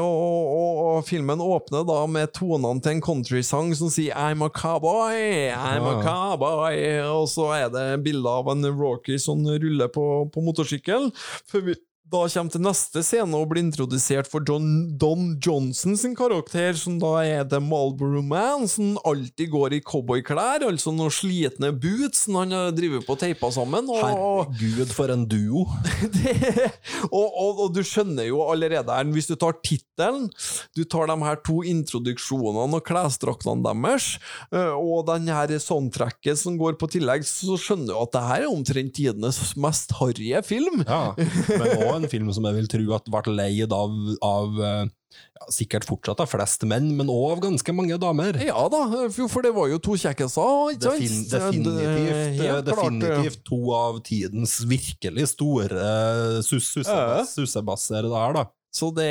og, 0.00 0.80
og 0.86 1.04
filmen 1.08 1.40
åpner 1.44 1.84
da 1.88 2.06
med 2.08 2.32
tonene 2.32 2.80
til 2.80 2.92
en 2.96 3.04
countrysang 3.04 3.74
som 3.76 3.90
sier 3.92 4.16
I'm 4.16 4.40
a 4.46 4.48
cowboy, 4.48 5.52
I'm 5.52 5.84
a 5.84 6.00
cowboy. 6.00 6.80
Og 7.10 7.28
så 7.28 7.52
er 7.58 7.68
det 7.76 8.00
bilde 8.08 8.30
av 8.40 8.48
en 8.54 8.64
Rourke 8.72 9.20
som 9.20 9.44
ruller 9.44 9.92
på, 9.92 10.32
på 10.32 10.40
motorsykkel. 10.48 11.12
Før 11.50 11.60
vi 11.68 11.74
da 12.10 12.24
kommer 12.26 12.50
til 12.50 12.62
neste 12.64 13.02
scene 13.06 13.38
og 13.38 13.52
blir 13.52 13.62
introdusert 13.62 14.26
for 14.30 14.42
John, 14.46 14.96
Don 14.98 15.36
Johnson 15.42 15.94
sin 15.98 16.16
karakter, 16.18 16.74
som 16.78 16.96
da 16.98 17.12
er 17.22 17.44
The 17.46 17.60
Malboro 17.62 18.22
Man, 18.26 18.66
som 18.70 18.96
alltid 19.06 19.52
går 19.52 19.76
i 19.76 19.80
cowboyklær, 19.86 20.64
altså 20.66 20.90
noen 20.94 21.12
slitne 21.14 21.70
boots 21.70 22.24
som 22.26 22.40
han 22.40 22.54
driver 22.74 23.04
på 23.06 23.14
teipa 23.20 23.52
sammen. 23.54 23.86
Og, 23.92 24.00
Herregud, 24.02 24.94
for 24.96 25.14
en 25.14 25.22
duo. 25.30 25.66
det, 26.16 26.72
og, 27.12 27.28
og, 27.28 27.62
og 27.66 27.76
du 27.76 27.82
skjønner 27.86 28.26
jo 28.26 28.42
allerede 28.48 28.96
her, 28.96 29.14
hvis 29.14 29.30
du 29.30 29.36
tar 29.38 29.60
tittelen, 29.62 30.26
du 30.74 30.82
tar 30.82 31.12
de 31.12 31.18
her 31.22 31.38
to 31.46 31.60
introduksjonene 31.62 32.80
og 32.80 32.84
klesdraktene 32.90 33.62
deres, 33.68 34.16
eh, 34.50 34.74
og 34.74 35.06
den 35.12 35.30
her 35.30 35.54
soundtracket 35.62 36.42
som 36.42 36.58
går 36.58 36.74
på 36.80 36.90
tillegg, 36.96 37.22
så 37.28 37.54
skjønner 37.60 37.94
du 37.94 38.02
at 38.02 38.14
det 38.18 38.26
her 38.26 38.48
er 38.48 38.50
omtrent 38.50 38.96
tidenes 38.98 39.40
mest 39.60 39.94
harry 40.00 40.34
film. 40.46 40.82
Ja, 40.88 41.14
men 41.14 41.78
òg 41.78 41.99
en 42.02 42.08
film 42.12 42.32
som 42.36 42.46
jeg 42.48 42.54
vil 42.58 42.70
tro 42.72 42.96
at 42.96 43.10
ble 43.12 43.34
leid 43.36 43.72
av, 43.76 43.94
av 44.26 44.60
eh, 44.60 44.84
ja, 45.10 45.48
sikkert 45.52 45.84
fortsatt 45.88 46.20
av 46.22 46.28
flest 46.30 46.62
menn, 46.70 46.90
men 46.96 47.10
òg 47.12 47.32
av 47.36 47.42
ganske 47.48 47.74
mange 47.74 47.98
damer. 48.00 48.38
Ja 48.44 48.68
da, 48.72 48.84
for 49.10 49.42
det 49.46 49.52
var 49.56 49.68
jo 49.72 49.78
to 49.82 49.96
kjekkiser, 50.00 50.74
ikke 50.76 50.94
sant? 50.94 51.02
Defin, 51.02 51.26
definitivt, 51.32 52.14
Det- 52.14 52.38
helt 52.40 52.70
klart, 52.70 53.00
definitivt 53.00 53.44
to 53.50 53.60
av 53.74 54.00
tidens 54.06 54.56
virkelig 54.70 55.28
store 55.34 56.42
sus 56.46 56.70
sussebass, 56.72 57.34
sussebasser 57.36 58.08
der, 58.08 58.32
da. 58.40 58.46
Så 58.70 58.90
det 58.94 59.10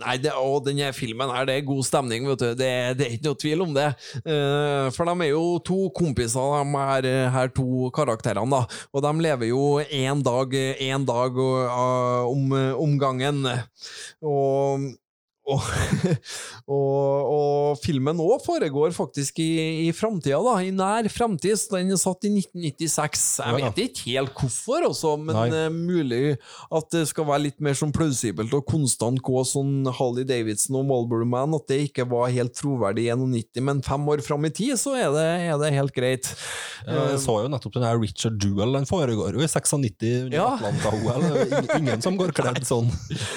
Nei, 0.00 0.16
det, 0.22 0.32
og 0.40 0.64
denne 0.64 0.88
filmen 0.96 1.32
her, 1.32 1.46
det 1.48 1.58
er 1.58 1.66
god 1.68 1.84
stemning, 1.86 2.26
vet 2.28 2.40
du. 2.40 2.48
Det, 2.56 2.70
det 2.98 3.06
er 3.06 3.14
ikke 3.16 3.28
noe 3.28 3.40
tvil 3.40 3.64
om 3.66 3.76
det. 3.76 3.90
Uh, 4.24 4.88
for 4.94 5.08
de 5.08 5.14
er 5.26 5.30
jo 5.32 5.44
to 5.64 5.78
kompiser, 5.96 6.64
de 6.64 6.84
her, 6.88 7.08
her 7.34 7.52
to 7.54 7.90
karakterene, 7.94 8.48
da. 8.48 8.80
Og 8.94 9.04
de 9.04 9.12
lever 9.26 9.50
jo 9.52 9.62
én 9.84 10.24
dag, 10.24 10.56
en 10.88 11.08
dag 11.08 11.40
uh, 11.40 12.24
om, 12.30 12.52
om 12.80 12.98
gangen. 13.00 13.44
Og 14.24 14.90
og, 15.44 15.60
og, 16.74 17.30
og 17.34 17.80
filmen 17.82 18.20
òg 18.22 18.40
foregår 18.44 18.94
faktisk 18.96 19.38
i, 19.44 19.48
i 19.86 19.90
framtida, 19.96 20.38
da. 20.40 20.54
I 20.64 20.70
nær 20.74 21.08
framtid. 21.12 21.58
Den 21.72 21.92
er 21.94 22.00
satt 22.00 22.24
i 22.28 22.30
1996. 22.38 23.24
Jeg 23.44 23.58
vet 23.60 23.80
ikke 23.84 24.06
helt 24.14 24.32
hvorfor, 24.38 24.86
også, 24.88 25.14
men 25.20 25.36
Nei. 25.36 25.46
eh, 25.64 25.68
mulig 25.74 26.22
at 26.74 26.88
det 26.94 27.04
skal 27.10 27.28
være 27.28 27.44
litt 27.48 27.60
mer 27.64 27.76
sånn 27.78 27.92
plausibelt 27.94 28.54
og 28.56 28.64
konstant 28.70 29.20
gå 29.24 29.42
sånn 29.48 29.84
Holly 29.98 30.24
Davidson 30.28 30.78
og 30.80 30.86
Marlboro 30.88 31.28
Man, 31.28 31.54
at 31.58 31.68
det 31.70 31.80
ikke 31.90 32.06
var 32.10 32.32
helt 32.34 32.54
troverdig 32.58 33.08
i 33.10 33.14
91, 33.16 33.62
men 33.68 33.82
fem 33.84 34.08
år 34.14 34.22
fram 34.24 34.48
i 34.48 34.52
tid, 34.54 34.74
så 34.80 34.94
er 34.98 35.10
det, 35.14 35.26
er 35.50 35.60
det 35.60 35.72
helt 35.76 35.94
greit. 35.96 36.30
Jeg 36.88 37.20
så 37.22 37.36
jo 37.44 37.50
nettopp 37.52 37.76
den 37.78 37.86
her 37.86 38.00
Richard 38.00 38.40
Duel, 38.42 38.74
den 38.78 38.88
foregår 38.88 39.36
jo 39.38 39.44
i 39.44 39.48
96 39.50 40.24
under 40.24 40.36
Ja. 40.38 40.48
Atlanta-OL. 40.56 41.78
Ingen 41.78 42.02
som 42.04 42.16
går 42.20 42.32
kledd 42.36 42.62
sånn. 42.68 42.88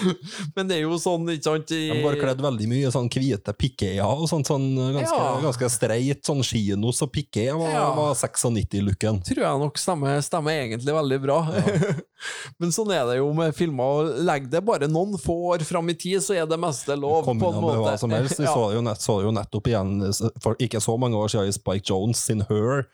Men 0.55 0.69
det 0.69 0.79
er 0.79 0.85
jo 0.87 0.97
sånn, 1.01 1.27
ikke 1.35 1.49
sant 1.51 1.71
i- 1.75 1.96
De 1.97 2.03
går 2.05 2.17
kledd 2.21 2.41
veldig 2.45 2.67
mye 2.71 2.91
sånn 2.93 3.09
hvite 3.11 3.53
pikéer 3.57 4.05
og 4.05 4.27
sånt, 4.29 4.47
sånn 4.47 4.67
ganske, 4.95 5.17
Ja. 5.17 5.41
ganske 5.43 5.69
streit, 5.73 6.21
sånn 6.23 6.43
kinos 6.45 7.01
og 7.03 7.11
piké 7.11 7.49
var, 7.57 7.69
Ja. 7.73 7.93
var 7.97 8.13
96-looken. 8.15 9.23
tror 9.25 9.43
jeg 9.43 9.59
nok 9.65 9.77
stemmer, 9.81 10.21
stemmer 10.21 10.53
egentlig 10.61 10.93
veldig 10.93 11.21
bra. 11.25 11.39
Men 12.57 12.71
sånn 12.75 12.91
er 12.95 13.03
det 13.09 13.15
jo 13.19 13.27
med 13.37 13.53
filmer. 13.57 13.93
Legg 14.25 14.43
det 14.51 14.61
bare 14.65 14.87
noen 14.89 15.17
få 15.21 15.35
år 15.53 15.59
fram 15.67 15.89
i 15.91 15.95
tid, 15.97 16.19
så 16.23 16.33
er 16.37 16.45
det 16.49 16.57
meste 16.59 16.95
lov. 16.97 17.23
Kom 17.27 17.39
på 17.41 17.51
en 17.53 17.61
måte. 17.61 17.81
hva 17.83 17.97
som 17.99 18.11
helst. 18.15 18.37
Vi 18.39 18.43
Ja. 18.47 18.53
så, 18.55 18.63
jo 18.73 18.81
nett, 18.81 19.01
så 19.03 19.19
jo 19.23 19.31
nettopp 19.35 19.67
igjen 19.67 19.91
for 20.41 20.55
ikke 20.63 20.79
så 20.81 20.97
mange 20.99 21.15
år 21.19 21.27
siden 21.29 21.47
i 21.51 21.55
Spike 21.55 21.85
Jones 21.91 22.17
sin 22.23 22.41
Her, 22.47 22.85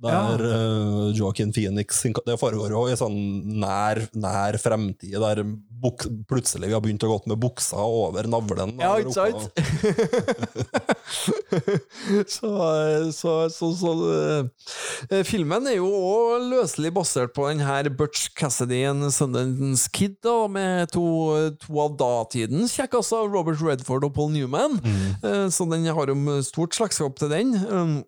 der 0.00 0.10
Ja. 0.10 0.36
uh, 0.40 1.12
Joaquin 1.14 1.52
Phoenix 1.52 2.02
Det 2.26 2.38
foregår 2.40 2.70
jo 2.70 2.86
i 2.88 2.96
sånn 2.96 3.44
nær, 3.60 4.08
nær 4.14 4.56
fremtid, 4.58 5.12
der 5.20 5.42
buk, 5.44 6.06
plutselig 6.26 6.68
vi 6.68 6.72
har 6.72 6.80
begynt 6.80 7.02
å 7.04 7.08
gå 7.12 7.20
med 7.28 7.38
buksa 7.38 7.76
over 7.76 8.22
navlen. 8.24 8.78
Ja, 8.80 8.96
ikke 8.98 9.12
sant? 9.12 9.50
så, 12.28 12.48
så, 13.12 13.48
så, 13.50 13.74
så 13.76 13.92
uh, 13.92 14.44
Filmen 15.28 15.66
er 15.68 15.76
jo 15.76 15.88
òg 15.92 16.48
løselig 16.50 16.92
basert 16.96 17.34
på 17.36 17.48
den 17.50 17.60
her 17.64 17.88
Butch 17.92 18.28
Cassidy 18.34 18.63
and 18.72 19.10
Sundance 19.12 19.90
Kid, 19.92 20.16
da, 20.24 20.46
med 20.48 20.90
to, 20.94 21.04
to 21.60 21.78
av 21.82 21.98
datidens 22.00 22.72
kjekkaser, 22.78 23.28
Robert 23.28 23.60
Redford 23.60 24.04
og 24.04 24.14
Paul 24.14 24.32
Newman. 24.32 24.80
mm. 24.80 25.50
Så 25.50 25.68
den 25.70 25.84
har 25.86 26.08
jo 26.08 26.40
stort 26.42 26.74
slektskap 26.74 27.18
til 27.18 27.28
den. 27.28 27.54
Um, 27.68 28.02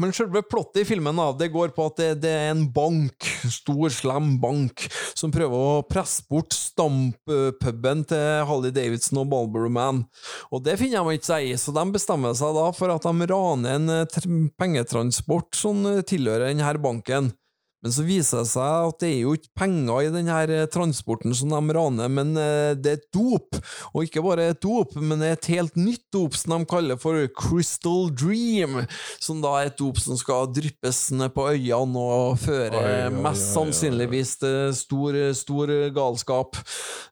Men 0.00 0.14
selve 0.16 0.40
plottet 0.46 0.80
i 0.80 0.84
filmen 0.88 1.18
da, 1.18 1.26
det 1.36 1.50
går 1.52 1.74
på 1.76 1.84
at 1.90 1.98
det, 1.98 2.22
det 2.22 2.30
er 2.32 2.50
en 2.54 2.62
bank, 2.72 3.26
stor, 3.52 3.90
slem 3.92 4.38
bank, 4.40 4.86
som 5.18 5.32
prøver 5.34 5.52
å 5.52 5.82
presse 5.84 6.22
bort 6.30 6.54
stamppuben 6.56 8.06
til 8.08 8.46
Holly 8.48 8.70
Davidson 8.72 9.20
og 9.20 9.28
Marlboro 9.28 9.68
Man. 9.68 10.06
Og 10.48 10.62
det 10.64 10.78
finner 10.80 11.04
de 11.04 11.18
ikke 11.18 11.28
seg 11.32 11.50
i, 11.50 11.58
så 11.60 11.74
de 11.76 11.84
bestemmer 11.92 12.32
seg 12.38 12.56
da 12.56 12.70
for 12.72 12.94
at 12.94 13.04
de 13.04 13.28
raner 13.28 13.76
en 13.76 13.92
eh, 13.98 14.24
pengetransport 14.56 15.58
som 15.58 15.84
eh, 15.90 16.00
tilhører 16.06 16.48
denne 16.48 16.72
banken. 16.80 17.34
Men 17.80 17.94
så 17.94 18.04
viser 18.04 18.42
det 18.42 18.50
seg 18.50 18.88
at 18.90 18.98
det 19.00 19.08
er 19.08 19.20
jo 19.22 19.32
ikke 19.38 19.54
penger 19.56 20.04
i 20.04 20.10
denne 20.12 20.38
eh, 20.52 20.66
transporten 20.68 21.32
som 21.36 21.52
de 21.54 21.76
raner, 21.76 22.10
men 22.12 22.34
eh, 22.36 22.72
det 22.76 22.90
er 22.92 22.98
et 22.98 23.06
dop. 23.14 23.56
Og 23.94 24.04
ikke 24.04 24.22
bare 24.24 24.50
et 24.52 24.60
dop, 24.60 24.92
men 25.00 25.24
et 25.24 25.48
helt 25.48 25.78
nytt 25.80 26.04
dop 26.12 26.36
som 26.36 26.58
de 26.58 26.68
kaller 26.68 27.00
for 27.00 27.24
Crystal 27.38 28.10
Dream. 28.12 28.82
Som 29.22 29.40
da 29.40 29.54
er 29.56 29.70
et 29.70 29.78
dop 29.80 30.00
som 30.02 30.18
skal 30.20 30.50
dryppes 30.52 31.06
ned 31.16 31.32
på 31.32 31.46
øynene 31.54 32.04
og 32.04 32.36
føre 32.42 32.76
Oi, 32.76 32.82
oi, 32.84 32.98
oi, 33.06 33.22
mest 33.24 33.48
oi. 33.48 33.54
sannsynligvis 33.54 34.34
til 34.42 34.58
stor, 34.76 35.16
stor 35.40 35.72
galskap. 35.96 36.60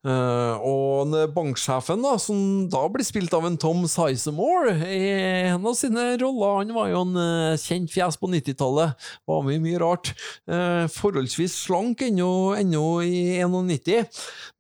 Eh, 0.05 0.69
og 0.69 1.17
banksjefen, 1.33 2.05
da, 2.05 2.13
som 2.21 2.69
da 2.69 2.85
blir 2.93 3.09
spilt 3.09 3.33
av 3.37 3.49
en 3.49 3.57
Tom 3.61 3.87
Sizemore, 3.89 4.77
i 4.85 5.01
en 5.49 5.65
av 5.65 5.75
sine 5.79 6.11
roller 6.21 6.61
Han 6.61 6.77
var 6.77 6.93
jo 6.93 7.03
en 7.07 7.57
kjent 7.61 7.91
fjes 7.93 8.21
på 8.21 8.29
90-tallet, 8.31 9.09
var 9.29 9.43
med 9.47 9.57
i 9.57 9.65
mye 9.65 9.81
rart. 9.81 10.13
Eh, 10.59 10.87
forholdsvis 10.93 11.55
slank 11.67 12.03
ennå, 12.03 13.03
i 13.05 13.39
91, 13.45 14.07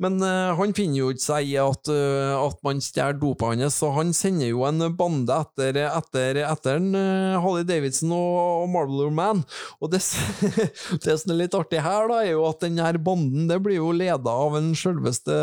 men 0.03 0.19
eh, 0.25 0.51
han 0.59 0.75
finner 0.77 1.01
jo 1.01 1.11
ikke 1.13 1.25
seg 1.25 1.51
i 1.51 1.57
at, 1.61 1.91
eh, 1.93 2.35
at 2.37 2.59
man 2.67 2.83
stjeler 2.85 3.19
dopet 3.19 3.63
hans, 3.63 3.79
så 3.81 3.91
han 3.97 4.13
sender 4.17 4.51
jo 4.51 4.65
en 4.69 4.85
bande 4.99 5.35
etter, 5.35 5.81
etter, 5.89 6.41
etter 6.45 6.79
Harley 7.43 7.67
Davidson 7.69 8.13
og, 8.15 8.69
Marble 8.73 9.09
Man. 9.15 9.43
Og 9.83 9.93
det, 9.93 10.03
det 11.05 11.19
som 11.23 11.35
er 11.35 11.41
litt 11.43 11.57
artig 11.57 11.83
her, 11.85 12.09
da, 12.11 12.21
er 12.23 12.35
jo 12.35 12.47
at 12.51 12.63
denne 12.65 12.93
banden 13.05 13.49
det 13.49 13.61
blir 13.65 13.81
jo 13.81 13.93
leda 13.97 14.33
av 14.47 14.59
en 14.59 14.73
selveste 14.77 15.35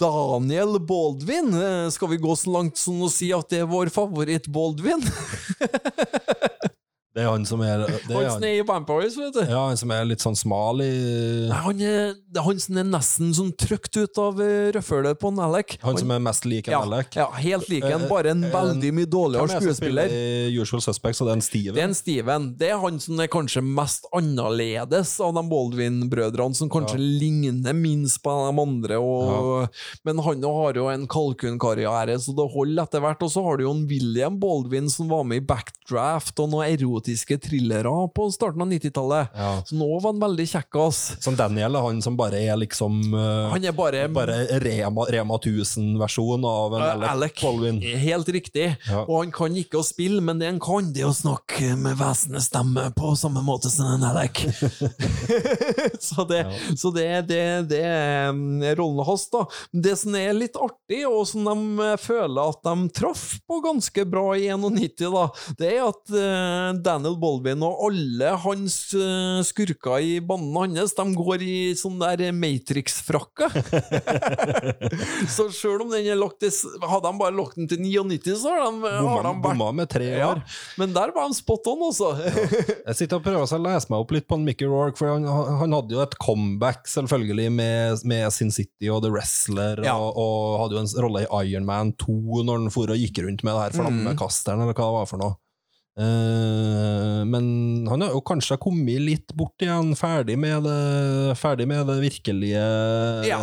Daniel 0.00 0.78
Baldwin. 0.86 1.52
Skal 1.92 2.12
vi 2.12 2.20
gå 2.22 2.36
så 2.38 2.54
langt 2.56 2.80
som 2.80 3.02
å 3.02 3.10
si 3.12 3.32
at 3.34 3.50
det 3.52 3.64
er 3.64 3.70
vår 3.70 3.92
favoritt-Baldwin? 3.94 5.02
Det 7.22 7.28
er 7.28 7.36
han 7.36 7.44
som 7.46 7.60
er, 7.62 7.84
det 7.86 8.16
Han 8.16 8.24
er 8.24 8.30
som 8.34 8.44
er 8.48 8.56
i 8.58 8.62
Vampires, 8.66 9.16
vet 9.18 9.36
du. 9.36 9.40
ja, 9.46 9.60
han 9.68 9.78
som 9.78 9.92
er 9.94 10.06
litt 10.10 10.22
sånn 10.24 10.36
smal 10.38 10.82
i 10.82 10.90
Nei, 11.46 11.60
Han 11.68 11.82
er, 11.86 12.16
han 12.42 12.62
som 12.62 12.80
er 12.80 12.88
nesten 12.88 13.30
sånn 13.36 13.52
trykt 13.54 13.94
ut 14.00 14.18
av 14.18 14.40
eh, 14.42 14.78
på 14.82 15.30
Nellek. 15.36 15.76
Han, 15.82 15.92
Han 15.92 16.00
som 16.02 16.14
er 16.16 16.22
mest 16.24 16.48
lik 16.48 16.66
en 16.68 16.74
ja, 16.74 16.82
Alec. 16.82 17.14
ja, 17.14 17.28
helt 17.38 17.68
lik 17.70 17.86
en, 17.86 18.02
Eh, 18.02 18.08
bare 18.08 18.32
en 18.32 18.42
eh, 18.44 18.50
veldig 18.50 18.90
mye 18.96 19.06
dårligere 19.10 19.58
er 19.58 19.62
skuespiller. 19.62 20.10
i 20.10 20.56
Usual 20.58 20.82
Suspects, 20.82 21.20
og 21.20 21.28
det 21.28 21.34
er 21.34 21.38
en 21.38 21.44
Steven? 21.44 21.74
Det 21.76 21.82
er 21.82 21.88
en 21.90 21.94
Steven. 21.98 22.48
Det 22.58 22.70
er 22.72 22.80
han 22.82 22.98
som 23.04 23.20
er 23.22 23.30
kanskje 23.30 23.62
mest 23.62 24.08
annerledes 24.16 25.14
av 25.22 25.34
de 25.36 25.44
Baldwin-brødrene, 25.52 26.56
som 26.58 26.70
kanskje 26.72 26.98
ligner 26.98 27.76
minst 27.76 28.22
på 28.24 28.32
de 28.32 28.64
andre. 28.64 28.98
Og, 28.98 29.68
Men 30.06 30.18
han 30.26 30.42
har 30.42 30.80
jo 30.80 30.88
en 30.90 31.06
kalkunkarriere, 31.06 32.18
så 32.18 32.34
det 32.36 32.48
holder 32.56 32.82
etter 32.86 33.04
hvert. 33.04 33.22
Og 33.22 33.30
så 33.30 33.44
har 33.46 33.60
du 33.60 33.66
jo 33.68 33.74
en 33.76 33.86
William 33.90 34.40
Baldwin 34.42 34.90
som 34.90 35.10
var 35.12 35.24
med 35.28 35.42
i 35.42 35.46
Backdraft 35.46 36.40
og 36.42 36.52
noen 36.52 36.72
erotiske 37.12 37.38
thrillere 37.38 38.08
på 38.14 38.30
starten 38.32 38.62
av 38.62 38.68
90-tallet. 38.68 39.28
Ja. 39.34 39.62
Så 39.66 39.76
nå 39.76 39.88
var 40.00 40.12
han 40.12 40.20
veldig 40.20 40.46
kjekkas. 40.48 41.16
Som 41.20 41.36
Daniel 41.36 41.76
er 41.76 41.84
han 41.84 42.02
som 42.02 42.16
bare 42.16 42.40
er 42.40 42.56
liksom 42.56 43.14
uh, 43.14 43.50
Han 43.52 43.64
er 43.64 43.72
bare, 43.72 44.08
Bare 44.08 44.58
Rema, 44.60 45.06
Rema 45.10 45.38
1000-versjon 45.38 46.44
av 46.44 46.76
en 46.76 46.82
Uh, 46.82 46.88
Alec, 46.88 47.10
Alec. 47.10 47.42
Baldwin. 47.42 47.80
Helt 47.80 48.28
riktig. 48.28 48.76
Ja. 48.88 49.04
Og 49.04 49.20
han 49.20 49.32
kan 49.32 49.54
ikke 49.56 49.78
å 49.78 49.86
spille, 49.86 50.22
men 50.24 50.40
det 50.40 50.48
han 50.48 50.60
kan, 50.62 50.90
det 50.92 51.04
er 51.04 51.10
å 51.10 51.14
snakke 51.14 51.76
med 51.78 51.98
vesenes 52.00 52.48
stemme 52.50 52.88
på 52.96 53.12
samme 53.18 53.42
måte 53.44 53.70
som 53.70 53.92
en 53.92 54.06
Alec. 54.08 54.42
så 56.08 56.26
det, 56.28 56.42
så 56.76 56.90
det, 56.94 57.06
det, 57.30 57.44
det 57.70 57.82
er 57.86 58.32
mm, 58.34 58.72
rollen 58.78 59.06
hans, 59.06 59.28
da. 59.32 59.44
Det 59.70 59.94
som 60.00 60.16
er 60.18 60.34
litt 60.34 60.58
artig, 60.58 61.04
og 61.06 61.22
som 61.28 61.46
de 61.46 61.86
eh, 61.86 61.96
føler 62.02 62.42
at 62.42 62.62
de 62.66 62.90
traff 62.98 63.24
på 63.46 63.60
ganske 63.64 64.06
bra 64.10 64.26
i 64.38 64.48
91, 64.50 65.06
da, 65.12 65.26
det 65.60 65.70
er 65.76 65.86
at 65.86 66.16
eh, 66.18 66.82
Daniel 66.92 67.16
Baldwin 67.20 67.62
og 67.64 67.80
alle 67.88 68.32
hans 68.42 68.76
eh, 68.96 69.40
skurker 69.46 70.02
i 70.04 70.16
banden 70.24 70.76
hans, 70.76 70.94
de 70.96 71.06
går 71.16 71.44
i 71.44 71.56
sånn 71.78 71.98
der 72.00 72.24
Matrix-frakke. 72.36 73.48
så 75.34 75.46
sjøl 75.54 75.84
om 75.86 75.92
den 75.92 76.08
er 76.12 76.18
lagt 76.20 76.40
til 76.42 76.52
Hadde 76.82 77.08
de 77.08 77.20
bare 77.20 77.34
lagt 77.34 77.56
den 77.58 77.68
til 77.70 77.80
99, 77.82 78.34
så 78.42 78.52
har 78.52 78.64
de, 78.66 78.92
har 79.06 79.26
de 79.26 79.32
vært 79.46 79.76
med 79.78 79.90
tre 79.92 80.08
ja, 80.10 80.30
år. 80.32 80.42
men 80.80 80.94
der 80.94 81.12
var 81.14 81.30
de 81.30 81.38
spot 81.38 81.70
on, 81.72 81.84
altså. 81.88 82.12
Jeg 82.20 82.98
sitter 82.98 83.18
og 83.18 83.24
prøver 83.24 83.46
å 83.46 83.60
lese 83.62 83.92
meg 83.92 84.04
opp 84.04 84.14
litt 84.16 84.28
på 84.30 84.38
Mickey 84.42 84.68
Rourke, 84.68 84.98
for 85.00 85.12
han, 85.14 85.26
han 85.62 85.76
hadde 85.76 85.96
jo 85.96 86.02
et 86.04 86.16
comeback 86.22 86.88
selvfølgelig 86.90 87.48
med, 87.54 88.04
med 88.08 88.28
Sin 88.34 88.52
City 88.54 88.90
og 88.92 89.04
The 89.06 89.12
Wrestler, 89.14 89.84
Ja. 89.86 89.96
og, 89.96 90.18
og 90.18 90.58
hadde 90.64 90.78
jo 90.78 90.84
en 90.84 90.92
rolle 91.06 91.24
i 91.24 91.30
Iron 91.52 91.68
Man 91.68 91.94
2 92.00 92.42
når 92.46 92.60
han 92.64 92.74
for 92.74 92.92
og 92.92 93.00
gikk 93.00 93.22
rundt 93.24 93.46
med 93.46 93.56
det 93.56 93.64
her 93.66 93.78
flammekasteren, 93.80 94.62
eller 94.64 94.76
hva 94.76 94.88
det 94.88 94.98
var 95.00 95.08
for 95.10 95.22
noe. 95.22 95.38
Eh, 95.92 97.20
men 97.28 97.46
han 97.88 98.00
har 98.00 98.14
jo 98.14 98.22
kanskje 98.24 98.56
kommet 98.62 99.02
litt 99.04 99.34
bort 99.36 99.60
igjen, 99.60 99.92
ferdig 99.98 100.38
med 100.40 100.64
det, 100.64 101.36
ferdig 101.40 101.68
med 101.68 101.84
det 101.90 101.98
virkelige 102.00 102.62
ja. 103.28 103.40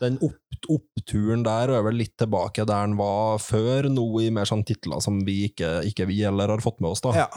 Den 0.00 0.16
opp, 0.24 0.38
oppturen 0.70 1.42
der 1.44 1.72
og 1.72 1.80
er 1.80 1.84
vel 1.90 1.98
litt 2.00 2.14
tilbake 2.20 2.64
der 2.68 2.86
han 2.86 2.96
var 2.96 3.42
før, 3.42 3.90
nå 3.92 4.06
i 4.24 4.30
mer 4.32 4.48
sånn 4.48 4.64
titler 4.66 5.02
som 5.04 5.20
vi 5.26 5.42
ikke, 5.50 5.82
ikke 5.90 6.06
vi 6.08 6.22
heller 6.22 6.54
har 6.54 6.64
fått 6.64 6.80
med 6.80 6.94
oss. 6.94 7.04
da. 7.04 7.26
ja. 7.26 7.28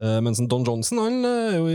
Eh, 0.00 0.20
Mens 0.24 0.40
Don 0.48 0.64
Johnson 0.64 0.98
han 1.02 1.24
er 1.28 1.58
jo, 1.58 1.66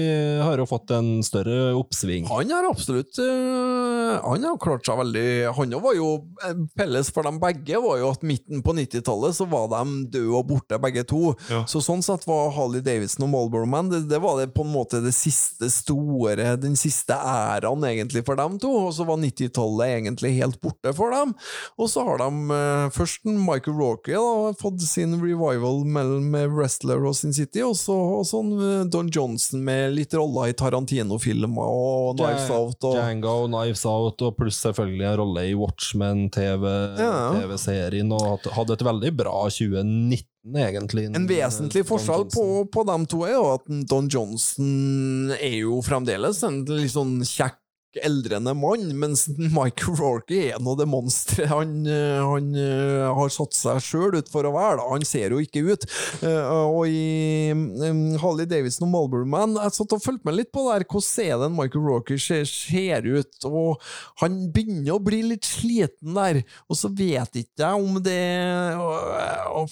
har 0.42 0.58
jo 0.58 0.66
fått 0.66 0.90
en 0.96 1.20
større 1.26 1.76
oppsving. 1.78 2.26
Han 2.32 2.50
har 2.50 2.66
absolutt 2.66 3.20
øh, 3.22 4.16
Han 4.26 4.48
har 4.48 4.58
klart 4.62 4.88
seg 4.88 4.98
veldig 4.98 5.54
Han 5.54 5.76
var 5.84 5.94
jo 5.94 6.08
eh, 6.42 6.56
Felles 6.74 7.12
for 7.14 7.28
dem 7.28 7.38
begge 7.42 7.78
var 7.84 8.00
jo 8.02 8.10
at 8.10 8.26
midten 8.26 8.64
på 8.66 8.74
90-tallet 8.74 9.38
så 9.38 9.46
var 9.50 9.68
de 9.76 10.08
døde 10.16 10.34
og 10.40 10.48
borte, 10.50 10.80
begge 10.82 11.04
to. 11.06 11.36
Ja. 11.52 11.62
Så 11.70 11.84
sånn 11.86 12.02
sett 12.06 12.26
var 12.26 12.50
Harley 12.56 12.82
Davidson 12.86 13.28
og 13.28 13.32
Marlboro 13.36 13.70
Man 13.70 13.92
det, 13.92 14.06
det 14.10 14.22
var 14.24 14.40
det 14.42 14.50
på 14.56 14.66
en 14.66 14.74
måte 14.74 15.04
det 15.06 15.14
siste 15.14 15.70
store 15.70 16.56
Den 16.62 16.74
siste 16.80 17.14
æraen 17.14 17.86
egentlig 17.86 18.26
for 18.26 18.40
dem 18.40 18.58
to. 18.62 18.72
Og 18.88 18.92
så 18.98 19.06
var 19.06 19.22
90-tallet 19.22 20.00
egentlig 20.00 20.34
helt 20.40 20.58
borte 20.64 20.96
for 20.98 21.14
dem. 21.14 21.36
Og 21.78 21.92
så 21.92 22.02
har 22.08 22.24
de 22.24 22.60
først 22.96 23.30
Michael 23.30 23.78
Rorke 23.78 24.18
da, 24.18 24.54
fått 24.58 24.82
sin 24.88 25.14
revival 25.22 25.84
mellom 25.86 26.34
Wrestler 26.56 27.06
og 27.06 27.16
Sin 27.18 27.36
City, 27.36 27.62
og 27.66 27.76
så 27.78 27.98
og 28.16 28.26
sånn 28.30 28.52
øh, 28.56 28.84
Don 28.92 29.10
Johnson 29.14 29.62
med 29.66 29.94
litt 29.96 30.14
roller 30.18 30.52
i 30.52 30.56
Tarantino-filmer 30.58 31.66
og 31.72 32.16
Knives 32.20 32.48
Ja, 32.50 32.60
Out. 32.60 32.84
og 32.88 32.96
Django, 32.98 33.34
Knives 33.50 33.84
Out, 33.90 34.22
og 34.26 34.38
pluss 34.40 34.62
selvfølgelig 34.66 35.08
en 35.10 35.18
rolle 35.22 35.44
i 35.50 35.56
Watchmen 35.60 36.26
Ja. 36.36 37.12
TV-serien, 37.36 38.12
og 38.16 38.48
hadde 38.56 38.78
et 38.78 38.86
veldig 38.88 39.12
bra 39.20 39.36
2019, 39.50 40.24
egentlig. 40.56 41.08
En 41.16 41.28
vesentlig 41.30 41.86
forskjell 41.90 42.28
på, 42.34 42.46
på 42.72 42.86
dem 42.92 43.06
to 43.10 43.24
er 43.28 43.36
jo 43.38 43.46
at 43.56 43.68
Don 43.90 44.08
Johnson 44.12 45.32
er 45.40 45.60
jo 45.64 45.82
fremdeles 45.86 46.44
en 46.48 46.64
litt 46.70 46.94
sånn 46.94 47.18
kjekk 47.26 47.60
eldrende 48.04 48.54
mann, 48.58 48.90
mens 49.00 49.26
Mike 49.58 49.92
Rourke 50.00 50.38
er 50.52 50.62
nå 50.64 50.76
det 50.80 50.88
monsteret 50.90 51.52
han, 51.52 51.74
eh, 51.88 52.22
han 52.24 52.50
eh, 52.60 53.06
har 53.16 53.32
satt 53.34 53.56
seg 53.56 53.82
sjøl 53.84 54.18
ut 54.20 54.32
for 54.32 54.48
å 54.48 54.54
være. 54.56 54.86
Han 54.92 55.06
ser 55.08 55.36
jo 55.36 55.42
ikke 55.44 55.64
ut. 55.66 55.86
Eh, 56.26 56.54
Og 56.66 56.88
i 56.90 57.52
um, 57.54 58.16
Harley 58.22 58.48
Davidson 58.50 58.88
og 58.88 58.92
Marlboro 58.94 59.28
Man 59.30 59.56
Jeg 59.60 59.74
satt 59.76 59.94
og 59.96 60.04
fulgte 60.04 60.28
med 60.28 60.38
litt 60.40 60.52
på 60.56 60.64
der 60.68 60.86
hvordan 60.86 61.26
er 61.26 61.40
det 61.42 61.50
Michael 61.54 61.86
Rourke 61.86 62.18
ser, 62.22 62.46
ser 62.50 63.06
ut, 63.06 63.48
og 63.48 63.82
han 64.22 64.38
begynner 64.54 64.96
å 64.96 65.02
bli 65.04 65.22
litt 65.26 65.48
sliten 65.48 66.16
der, 66.18 66.42
og 66.70 66.80
så 66.80 66.90
vet 66.94 67.40
ikke 67.42 67.66
jeg 67.66 67.86
om 67.86 68.00
det 68.04 68.18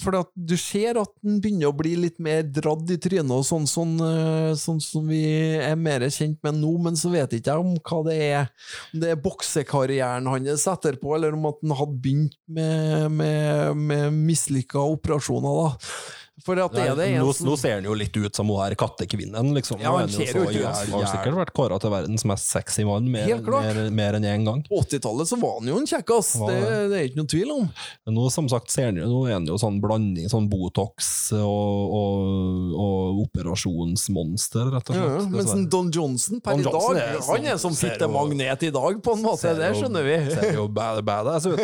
For 0.01 0.17
at 0.19 0.31
du 0.35 0.55
ser 0.59 0.99
at 1.01 1.11
han 1.23 1.39
begynner 1.43 1.71
å 1.71 1.77
bli 1.77 1.95
litt 1.99 2.19
mer 2.23 2.43
dradd 2.45 2.89
i 2.93 2.99
trynet, 3.01 3.31
og 3.33 3.45
sånn, 3.47 3.67
sånn, 3.69 3.95
sånn, 3.99 4.57
sånn 4.59 4.81
som 4.83 5.07
vi 5.09 5.23
er 5.57 5.75
mer 5.79 6.05
kjent 6.13 6.39
med 6.45 6.59
nå, 6.59 6.73
men 6.83 6.97
så 6.99 7.11
vet 7.13 7.35
ikke 7.37 7.53
jeg 7.53 7.63
om 7.63 7.75
hva 7.79 8.01
det 8.07 8.12
er 8.15 8.49
Om 8.93 9.03
det 9.03 9.11
er 9.11 9.21
boksekarrieren 9.21 10.29
hans 10.29 10.67
etterpå, 10.69 11.15
eller 11.15 11.35
om 11.35 11.47
at 11.49 11.61
han 11.63 11.77
hadde 11.79 12.01
begynt 12.03 12.37
med, 12.47 13.09
med, 13.11 13.79
med 13.89 14.19
mislykka 14.29 14.83
operasjoner. 14.95 15.63
da 15.63 16.22
For 16.43 16.59
at 16.59 16.73
er 16.75 16.91
det 16.99 17.05
nå, 17.15 17.31
nå 17.47 17.53
ser 17.55 17.77
han 17.77 17.85
jo 17.87 17.93
litt 17.95 18.15
ut 18.19 18.35
som 18.35 18.49
hun 18.51 18.59
her 18.59 18.73
kattekvinnen, 18.79 19.53
liksom. 19.55 19.79
Ja, 19.79 19.93
er 19.95 20.03
han 20.03 20.11
ser 20.11 20.27
jo 20.35 20.43
ut 20.43 20.51
ikke. 20.51 20.73
Har 20.91 21.05
sikkert 21.07 21.37
vært 21.37 21.53
kåra 21.55 21.77
til 21.79 21.93
verdens 21.93 22.25
mest 22.27 22.49
sexy 22.51 22.83
mann 22.87 23.07
mer, 23.11 23.29
mer, 23.47 23.79
mer 23.95 24.17
enn 24.19 24.27
én 24.27 24.43
gang. 24.47 24.59
På 24.67 24.81
80-tallet 24.83 25.29
så 25.29 25.37
var 25.39 25.61
han 25.61 25.69
jo 25.71 25.77
en 25.79 25.87
kjekkas, 25.87 26.33
det, 26.43 26.57
det. 26.59 26.81
det 26.91 26.97
er 26.99 27.07
ikke 27.07 27.19
noen 27.21 27.29
tvil 27.31 27.53
om. 27.55 27.69
Men 28.03 28.17
nå, 28.19 28.25
som 28.35 28.49
sagt, 28.51 28.73
ser 28.75 28.89
han 28.91 28.99
jo, 28.99 29.07
nå 29.07 29.21
er 29.29 29.37
han 29.37 29.47
jo 29.47 29.55
sånn 29.61 29.79
blanding, 29.83 30.27
sånn 30.31 30.49
Botox 30.51 31.13
og, 31.39 31.95
og, 31.95 32.75
og 32.83 33.23
operasjonsmonster, 33.23 34.67
rett 34.75 34.91
og 34.91 34.99
Ja, 34.99 35.05
slett. 35.07 35.31
mens 35.31 35.47
dessverre. 35.47 35.69
Don 35.73 35.91
Johnson 35.95 36.43
per 36.43 36.59
Don 36.59 36.59
i 36.59 36.67
dag, 36.75 36.99
er 37.05 37.23
han 37.29 37.47
er 37.53 37.61
som 37.61 37.75
fittemagnet 37.77 38.67
i 38.67 38.73
dag, 38.75 38.99
på 39.03 39.15
en 39.15 39.23
måte. 39.23 39.55
Det 39.57 39.71
skjønner 39.79 40.07
vi. 40.07 40.19
Ser 40.35 40.59
jo 40.59 40.67
bad, 40.67 40.99
badass 41.07 41.47
ut. 41.47 41.63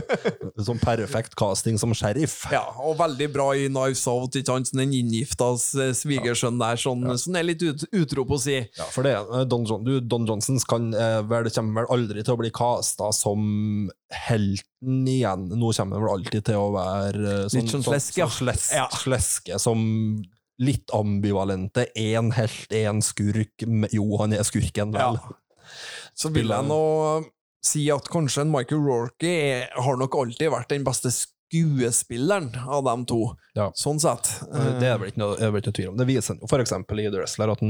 Sånn 0.68 0.80
perfekt 0.82 1.34
casting 1.40 1.78
som 1.80 1.92
sheriff. 1.96 2.42
Ja, 2.52 2.66
og 2.84 2.98
veldig 3.00 3.30
bra 3.32 3.50
i 3.56 3.66
Knives 3.72 4.04
Out, 4.10 4.36
ikke 4.38 4.50
sant? 4.50 4.72
Den 4.76 4.92
inngifta 4.96 5.52
svigersønn 5.96 6.58
der, 6.60 6.80
sånn, 6.80 7.06
sånn 7.20 7.38
er 7.40 7.46
litt 7.46 7.62
ut, 7.64 7.84
på 7.90 8.36
å 8.36 8.40
si. 8.42 8.58
Ja, 8.58 8.88
for 8.92 9.06
det, 9.06 9.14
eh, 9.18 9.44
Don, 9.50 9.64
John, 9.68 9.86
du, 9.86 10.00
Don 10.00 10.26
Johnsons 10.28 10.66
kan, 10.68 10.90
eh, 10.94 11.20
vel, 11.30 11.48
kommer 11.54 11.82
vel 11.84 11.94
aldri 11.96 12.24
til 12.26 12.34
å 12.34 12.40
bli 12.40 12.50
kasta 12.54 13.12
som 13.16 13.90
helten 14.26 15.06
igjen. 15.08 15.48
Nå 15.54 15.72
kommer 15.76 15.96
han 16.00 16.04
vel 16.04 16.14
alltid 16.18 16.44
til 16.50 16.60
å 16.60 16.68
være 16.74 17.34
sånn, 17.48 17.62
Litt 17.62 17.74
sånn 17.76 17.86
slesk, 17.86 18.20
ja. 18.20 18.28
sånn 18.28 18.38
sles, 18.44 18.68
Ja. 18.76 18.86
sleske 19.00 19.60
som 19.62 19.80
litt 20.60 20.92
ambivalente. 20.92 21.86
Én 21.96 22.32
helt, 22.36 22.68
én 22.76 23.00
skurk. 23.02 23.64
Jo, 23.94 24.06
han 24.20 24.34
er 24.36 24.44
skurken, 24.44 24.92
vel. 24.92 25.16
Ja. 25.16 25.36
Så 26.14 26.32
vil 26.34 26.50
jeg 26.52 26.66
nå 26.68 26.82
si 27.64 27.86
at 27.92 28.08
kanskje 28.12 28.44
en 28.44 28.52
Michael 28.52 28.82
Rorke 28.84 29.32
har 29.72 29.98
nok 30.00 30.16
alltid 30.16 30.52
vært 30.52 30.72
den 30.72 30.84
beste 30.86 31.12
skuespilleren 31.50 32.52
av 32.68 32.84
dem 32.84 33.04
to, 33.06 33.34
Ja. 33.54 33.70
sånn 33.74 33.98
sett. 34.00 34.28
Eh, 34.54 34.78
Det 34.78 34.86
er 34.88 34.98
vel 34.98 35.08
ikke 35.10 35.18
noe, 35.18 35.34
er 35.40 35.50
vel 35.50 35.60
ikke 35.60 35.66
noe 35.72 35.72
tvil 35.72 35.88
om. 35.90 35.96
Det 35.96 36.06
viser 36.06 36.38
jo 36.40 36.46
for 36.46 36.58
eksempel 36.62 37.00
i 37.00 37.10
The 37.10 37.18
Wrestler, 37.18 37.50
at 37.50 37.60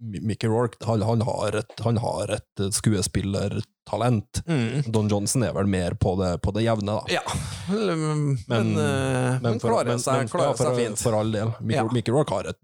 Mickey 0.00 0.48
Rourke 0.48 0.84
han, 0.84 1.00
han, 1.02 1.20
har 1.20 1.56
et, 1.56 1.70
han 1.84 1.96
har 1.96 2.30
et 2.30 2.64
skuespillertalent. 2.74 4.42
Mm. 4.46 4.90
Don 4.92 5.08
Johnson 5.08 5.42
er 5.44 5.52
vel 5.52 5.66
mer 5.70 5.94
på 5.94 6.16
det, 6.20 6.40
på 6.42 6.52
det 6.54 6.64
jevne, 6.66 6.86
da. 6.86 7.04
Ja, 7.08 7.22
men, 7.70 8.38
men, 8.48 8.72
eh, 8.78 9.38
men 9.40 9.60
for- 9.60 9.70
klarer 9.70 9.86
men- 9.94 9.98
seg, 9.98 10.28
klarer 10.30 10.50
ja, 10.50 10.52
for, 10.58 10.64
seg 10.74 10.76
fint. 10.86 10.98
For 10.98 11.14
all 11.14 11.30
del. 11.30 11.52
Mickey, 11.60 11.76
Ja. 11.82 11.88
Mickey 11.92 12.12
Rourke 12.12 12.30
har 12.30 12.46
et 12.48 12.58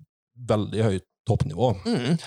veldig 0.46 0.82
høyt 0.82 1.06
toppnivå. 1.28 1.76
Mm. 1.84 2.18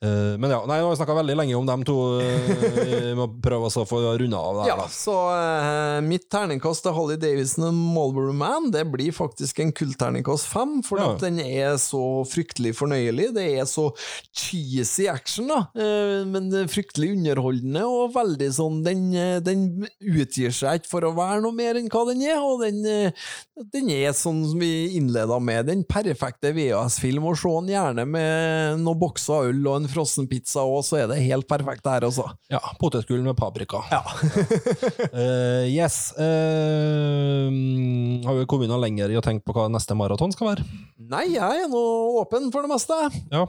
Eh, 0.00 0.38
men 0.40 0.48
ja, 0.48 0.62
nei, 0.64 0.78
nå 0.80 0.86
har 0.86 0.94
vi 0.94 0.96
snakka 0.96 1.14
veldig 1.18 1.34
lenge 1.36 1.56
om 1.58 1.66
dem 1.68 1.82
to. 1.84 1.94
eh, 2.24 2.76
Vi 3.04 3.10
må 3.18 3.26
prøve 3.44 3.68
å 3.68 3.82
få 3.84 3.98
runde 4.16 4.38
av 4.38 4.54
det 4.56 4.62
her, 4.64 4.70
Ja, 4.70 4.76
da. 4.80 4.86
så 4.88 5.16
uh, 5.28 6.00
mitt 6.00 6.24
terningkast 6.32 6.86
til 6.86 6.94
Holly 6.96 7.18
Davison 7.20 7.66
og 7.68 7.74
Marlboro 7.76 8.32
Man 8.32 8.70
Det 8.72 8.86
blir 8.88 9.12
faktisk 9.12 9.60
en 9.60 9.74
kullterningkast 9.76 10.48
fem, 10.48 10.78
for 10.86 11.02
Ja. 11.02 11.10
den 11.20 11.36
er 11.44 11.74
så 11.76 12.00
fryktelig 12.24 12.72
fornøyelig. 12.78 13.26
Det 13.36 13.44
er 13.60 13.68
så 13.68 13.90
cheesy 14.32 15.06
action, 15.12 15.48
da, 15.52 15.66
uh, 15.76 16.24
men 16.24 16.48
fryktelig 16.72 17.12
underholdende 17.18 17.84
og 17.84 18.14
veldig 18.16 18.50
sånn 18.56 18.80
Den, 18.86 19.04
den 19.44 19.66
utgir 20.00 20.48
seg 20.56 20.80
ikke 20.80 20.92
for 20.94 21.04
å 21.10 21.12
være 21.16 21.42
noe 21.44 21.52
mer 21.52 21.76
enn 21.76 21.90
hva 21.92 22.06
den 22.08 22.24
er, 22.24 22.40
og 22.40 22.64
den, 22.64 23.12
den 23.74 23.92
er 23.92 24.16
sånn 24.16 24.40
som 24.48 24.64
vi 24.64 24.96
innleda 24.96 25.36
med, 25.44 25.66
den 25.68 25.84
perfekte 25.84 26.54
VHS-film, 26.56 27.28
og 27.28 27.36
se 27.36 27.52
den 27.60 27.72
gjerne 27.74 28.08
med 28.08 28.80
noen 28.80 29.00
bokser 29.04 29.50
øl 29.52 29.60
og 29.68 29.76
en 29.82 29.89
frossen 29.92 30.28
pizza 30.30 30.64
òg, 30.66 30.82
så 30.86 31.00
er 31.00 31.10
det 31.10 31.20
helt 31.24 31.48
perfekt 31.50 31.84
der, 31.86 32.06
også. 32.08 32.28
Ja, 32.52 32.60
Potetgull 32.80 33.22
med 33.24 33.36
paprika. 33.38 33.82
Ja. 33.92 34.02
uh, 35.10 35.66
yes. 35.78 36.12
Uh, 36.18 37.50
har 38.26 38.38
vi 38.38 38.46
kommet 38.50 38.70
noe 38.70 38.80
lenger 38.82 39.12
i 39.12 39.18
å 39.18 39.24
tenke 39.24 39.46
på 39.46 39.56
hva 39.56 39.68
neste 39.72 39.96
maraton 39.98 40.34
skal 40.34 40.52
være? 40.52 40.68
Nei, 41.10 41.26
jeg 41.34 41.66
er 41.66 41.68
nå 41.70 41.84
åpen 42.22 42.50
for 42.54 42.66
det 42.66 42.72
meste. 42.72 42.96
Ja. 43.32 43.46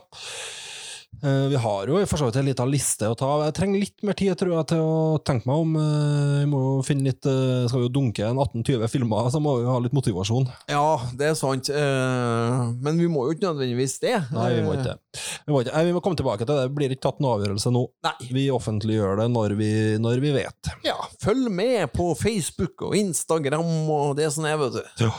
Eh, 1.24 1.48
vi 1.50 1.56
har 1.56 1.88
jo 1.88 2.00
for 2.10 2.18
så 2.18 2.28
vidt 2.30 2.38
en 2.40 2.48
liten 2.48 2.70
liste 2.72 3.06
å 3.12 3.16
ta. 3.18 3.30
Jeg 3.46 3.54
trenger 3.54 3.82
litt 3.84 4.06
mer 4.08 4.16
tid 4.18 4.34
tror 4.40 4.56
jeg, 4.56 4.68
til 4.72 4.82
å 4.82 5.20
tenke 5.22 5.46
meg 5.46 5.64
om. 5.64 5.76
Eh, 5.78 6.38
vi 6.42 6.48
må 6.50 6.62
finne 6.88 7.12
litt 7.12 7.28
eh, 7.30 7.68
Skal 7.70 7.84
vi 7.84 7.86
jo 7.86 7.94
dunke 7.94 8.26
en 8.26 8.40
18-20 8.42 8.90
filmer, 8.90 9.30
så 9.30 9.42
må 9.44 9.60
vi 9.60 9.68
ha 9.70 9.76
litt 9.84 9.94
motivasjon. 9.94 10.48
Ja, 10.72 10.98
det 11.20 11.30
er 11.30 11.38
sant. 11.38 11.70
Men 11.72 12.98
vi 12.98 13.10
må 13.12 13.28
jo 13.28 13.36
ikke 13.36 13.52
nødvendigvis 13.52 14.00
det. 14.02 14.16
Nei, 14.34 14.48
vi 14.58 14.66
må 14.66 14.74
ikke 14.78 14.88
det. 14.90 14.98
Vi 15.46 15.54
må, 15.54 15.62
ikke. 15.62 15.86
Vi 15.92 15.96
må 15.96 16.02
komme 16.06 16.20
tilbake 16.20 16.48
til 16.48 16.56
det. 16.56 16.66
Det 16.66 16.76
blir 16.80 16.96
ikke 16.96 17.06
tatt 17.06 17.22
noen 17.22 17.36
avgjørelse 17.38 17.74
nå. 17.76 17.86
Nei. 18.08 18.16
Vi 18.34 18.48
offentliggjør 18.56 19.22
det 19.22 19.30
når 19.36 19.58
vi, 19.60 19.72
når 20.02 20.24
vi 20.26 20.34
vet. 20.40 20.74
Ja, 20.88 20.98
følg 21.22 21.52
med 21.54 21.92
på 21.94 22.12
Facebook 22.18 22.88
og 22.88 22.98
Instagram 22.98 23.92
og 23.94 24.18
det 24.18 24.32
som 24.34 24.48
er, 24.50 24.58
vet 24.64 24.80
du. 24.80 25.06
Ja. 25.06 25.14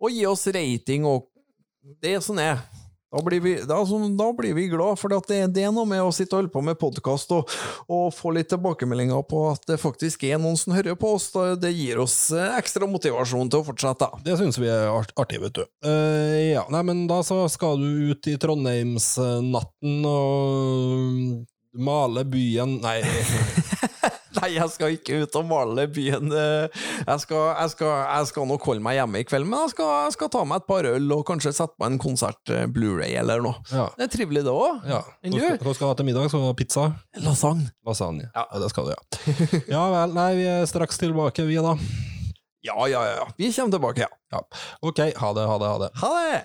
Og 0.00 0.14
gi 0.16 0.26
oss 0.26 0.46
rating 0.50 1.06
og 1.06 1.28
det 2.02 2.18
som 2.24 2.38
er. 2.42 2.64
Da 3.10 3.18
blir 3.26 3.40
vi, 3.42 3.56
da, 3.66 3.80
så- 3.86 4.16
da 4.16 4.32
blir 4.32 4.54
vi 4.54 4.68
glad, 4.70 4.98
for 4.98 5.10
det, 5.10 5.40
det 5.50 5.64
er 5.66 5.72
noe 5.74 5.84
med 5.88 5.98
å 5.98 6.12
sitte 6.14 6.36
og 6.36 6.44
holde 6.44 6.52
på 6.54 6.62
med 6.62 6.78
podkast 6.78 7.32
og, 7.34 7.50
og 7.90 8.12
få 8.14 8.30
litt 8.36 8.48
tilbakemeldinger 8.52 9.24
på 9.26 9.40
at 9.50 9.66
det 9.66 9.80
faktisk 9.82 10.22
er 10.28 10.38
noen 10.38 10.54
som 10.56 10.76
hører 10.76 10.94
på 10.94 11.16
oss. 11.16 11.26
Det 11.58 11.72
gir 11.74 11.98
oss 11.98 12.30
eh, 12.30 12.54
ekstra 12.60 12.86
motivasjon 12.86 13.50
til 13.50 13.64
å 13.64 13.66
fortsette. 13.66 14.06
Det 14.22 14.38
syns 14.38 14.60
vi 14.62 14.70
er 14.70 14.86
artig, 14.94 15.40
vet 15.42 15.58
du. 15.58 15.64
Uh, 15.82 16.52
ja, 16.52 16.62
nei, 16.70 16.84
men 16.86 17.02
da 17.10 17.18
så 17.26 17.42
skal 17.50 17.82
du 17.82 18.12
ut 18.14 18.30
i 18.30 18.36
Trondheimsnatten 18.38 20.06
og 20.06 21.46
male 21.82 22.24
byen 22.30 22.78
Nei, 22.82 23.00
Nei, 24.38 24.48
jeg 24.54 24.70
skal 24.70 24.92
ikke 24.94 25.16
ut 25.24 25.36
og 25.40 25.46
male 25.50 25.86
byen. 25.90 26.30
eh, 26.30 26.82
Jeg 27.06 27.22
skal, 27.24 27.40
jeg 27.58 27.72
skal, 27.72 27.90
jeg 28.06 28.28
skal 28.30 28.46
nok 28.46 28.66
holde 28.68 28.84
meg 28.84 28.94
hjemme 29.00 29.22
i 29.22 29.26
kveld, 29.26 29.48
men 29.50 29.64
jeg 29.64 29.72
skal, 29.74 29.90
jeg 30.06 30.14
skal 30.14 30.30
ta 30.36 30.44
meg 30.46 30.60
et 30.62 30.68
par 30.70 30.86
øl 30.90 31.14
og 31.16 31.24
kanskje 31.26 31.52
sette 31.56 31.74
på 31.80 31.88
en 31.88 31.98
konsert 32.02 32.52
eh, 32.54 32.66
Blu-ray 32.70 33.16
eller 33.18 33.42
noe. 33.42 33.58
ja. 33.72 33.88
Det 33.98 34.06
er 34.06 34.12
trivelig, 34.14 34.44
det 34.46 34.54
òg. 34.54 34.84
ja. 34.86 35.00
Hva 35.24 35.56
skal, 35.58 35.74
skal 35.74 35.86
du 35.86 35.90
ha 35.90 35.98
til 36.02 36.08
middag? 36.10 36.30
Skal 36.30 36.44
du 36.44 36.48
ha 36.50 36.54
pizza? 36.60 36.86
Lasagne. 37.26 37.72
Lasagne? 37.86 38.30
Ja. 38.34 38.46
det 38.62 38.70
skal 38.70 38.90
du, 38.90 38.94
ja. 38.94 39.02
Ja 39.76 39.82
vel. 39.96 40.14
Nei, 40.14 40.30
vi 40.38 40.46
er 40.52 40.64
straks 40.70 40.98
tilbake, 41.02 41.44
vi, 41.48 41.58
da. 41.64 41.74
Ja, 42.62 42.76
ja, 42.92 43.00
ja. 43.08 43.26
Vi 43.40 43.48
kommer 43.56 43.72
tilbake, 43.72 44.04
ja. 44.04 44.10
Ja. 44.36 44.44
Ok, 44.84 44.98
ha 45.16 45.32
det, 45.34 45.46
ha 45.48 45.58
det, 45.58 45.68
ha 45.74 45.78
det. 45.80 45.90
Ha 46.02 46.10
det! 46.20 46.40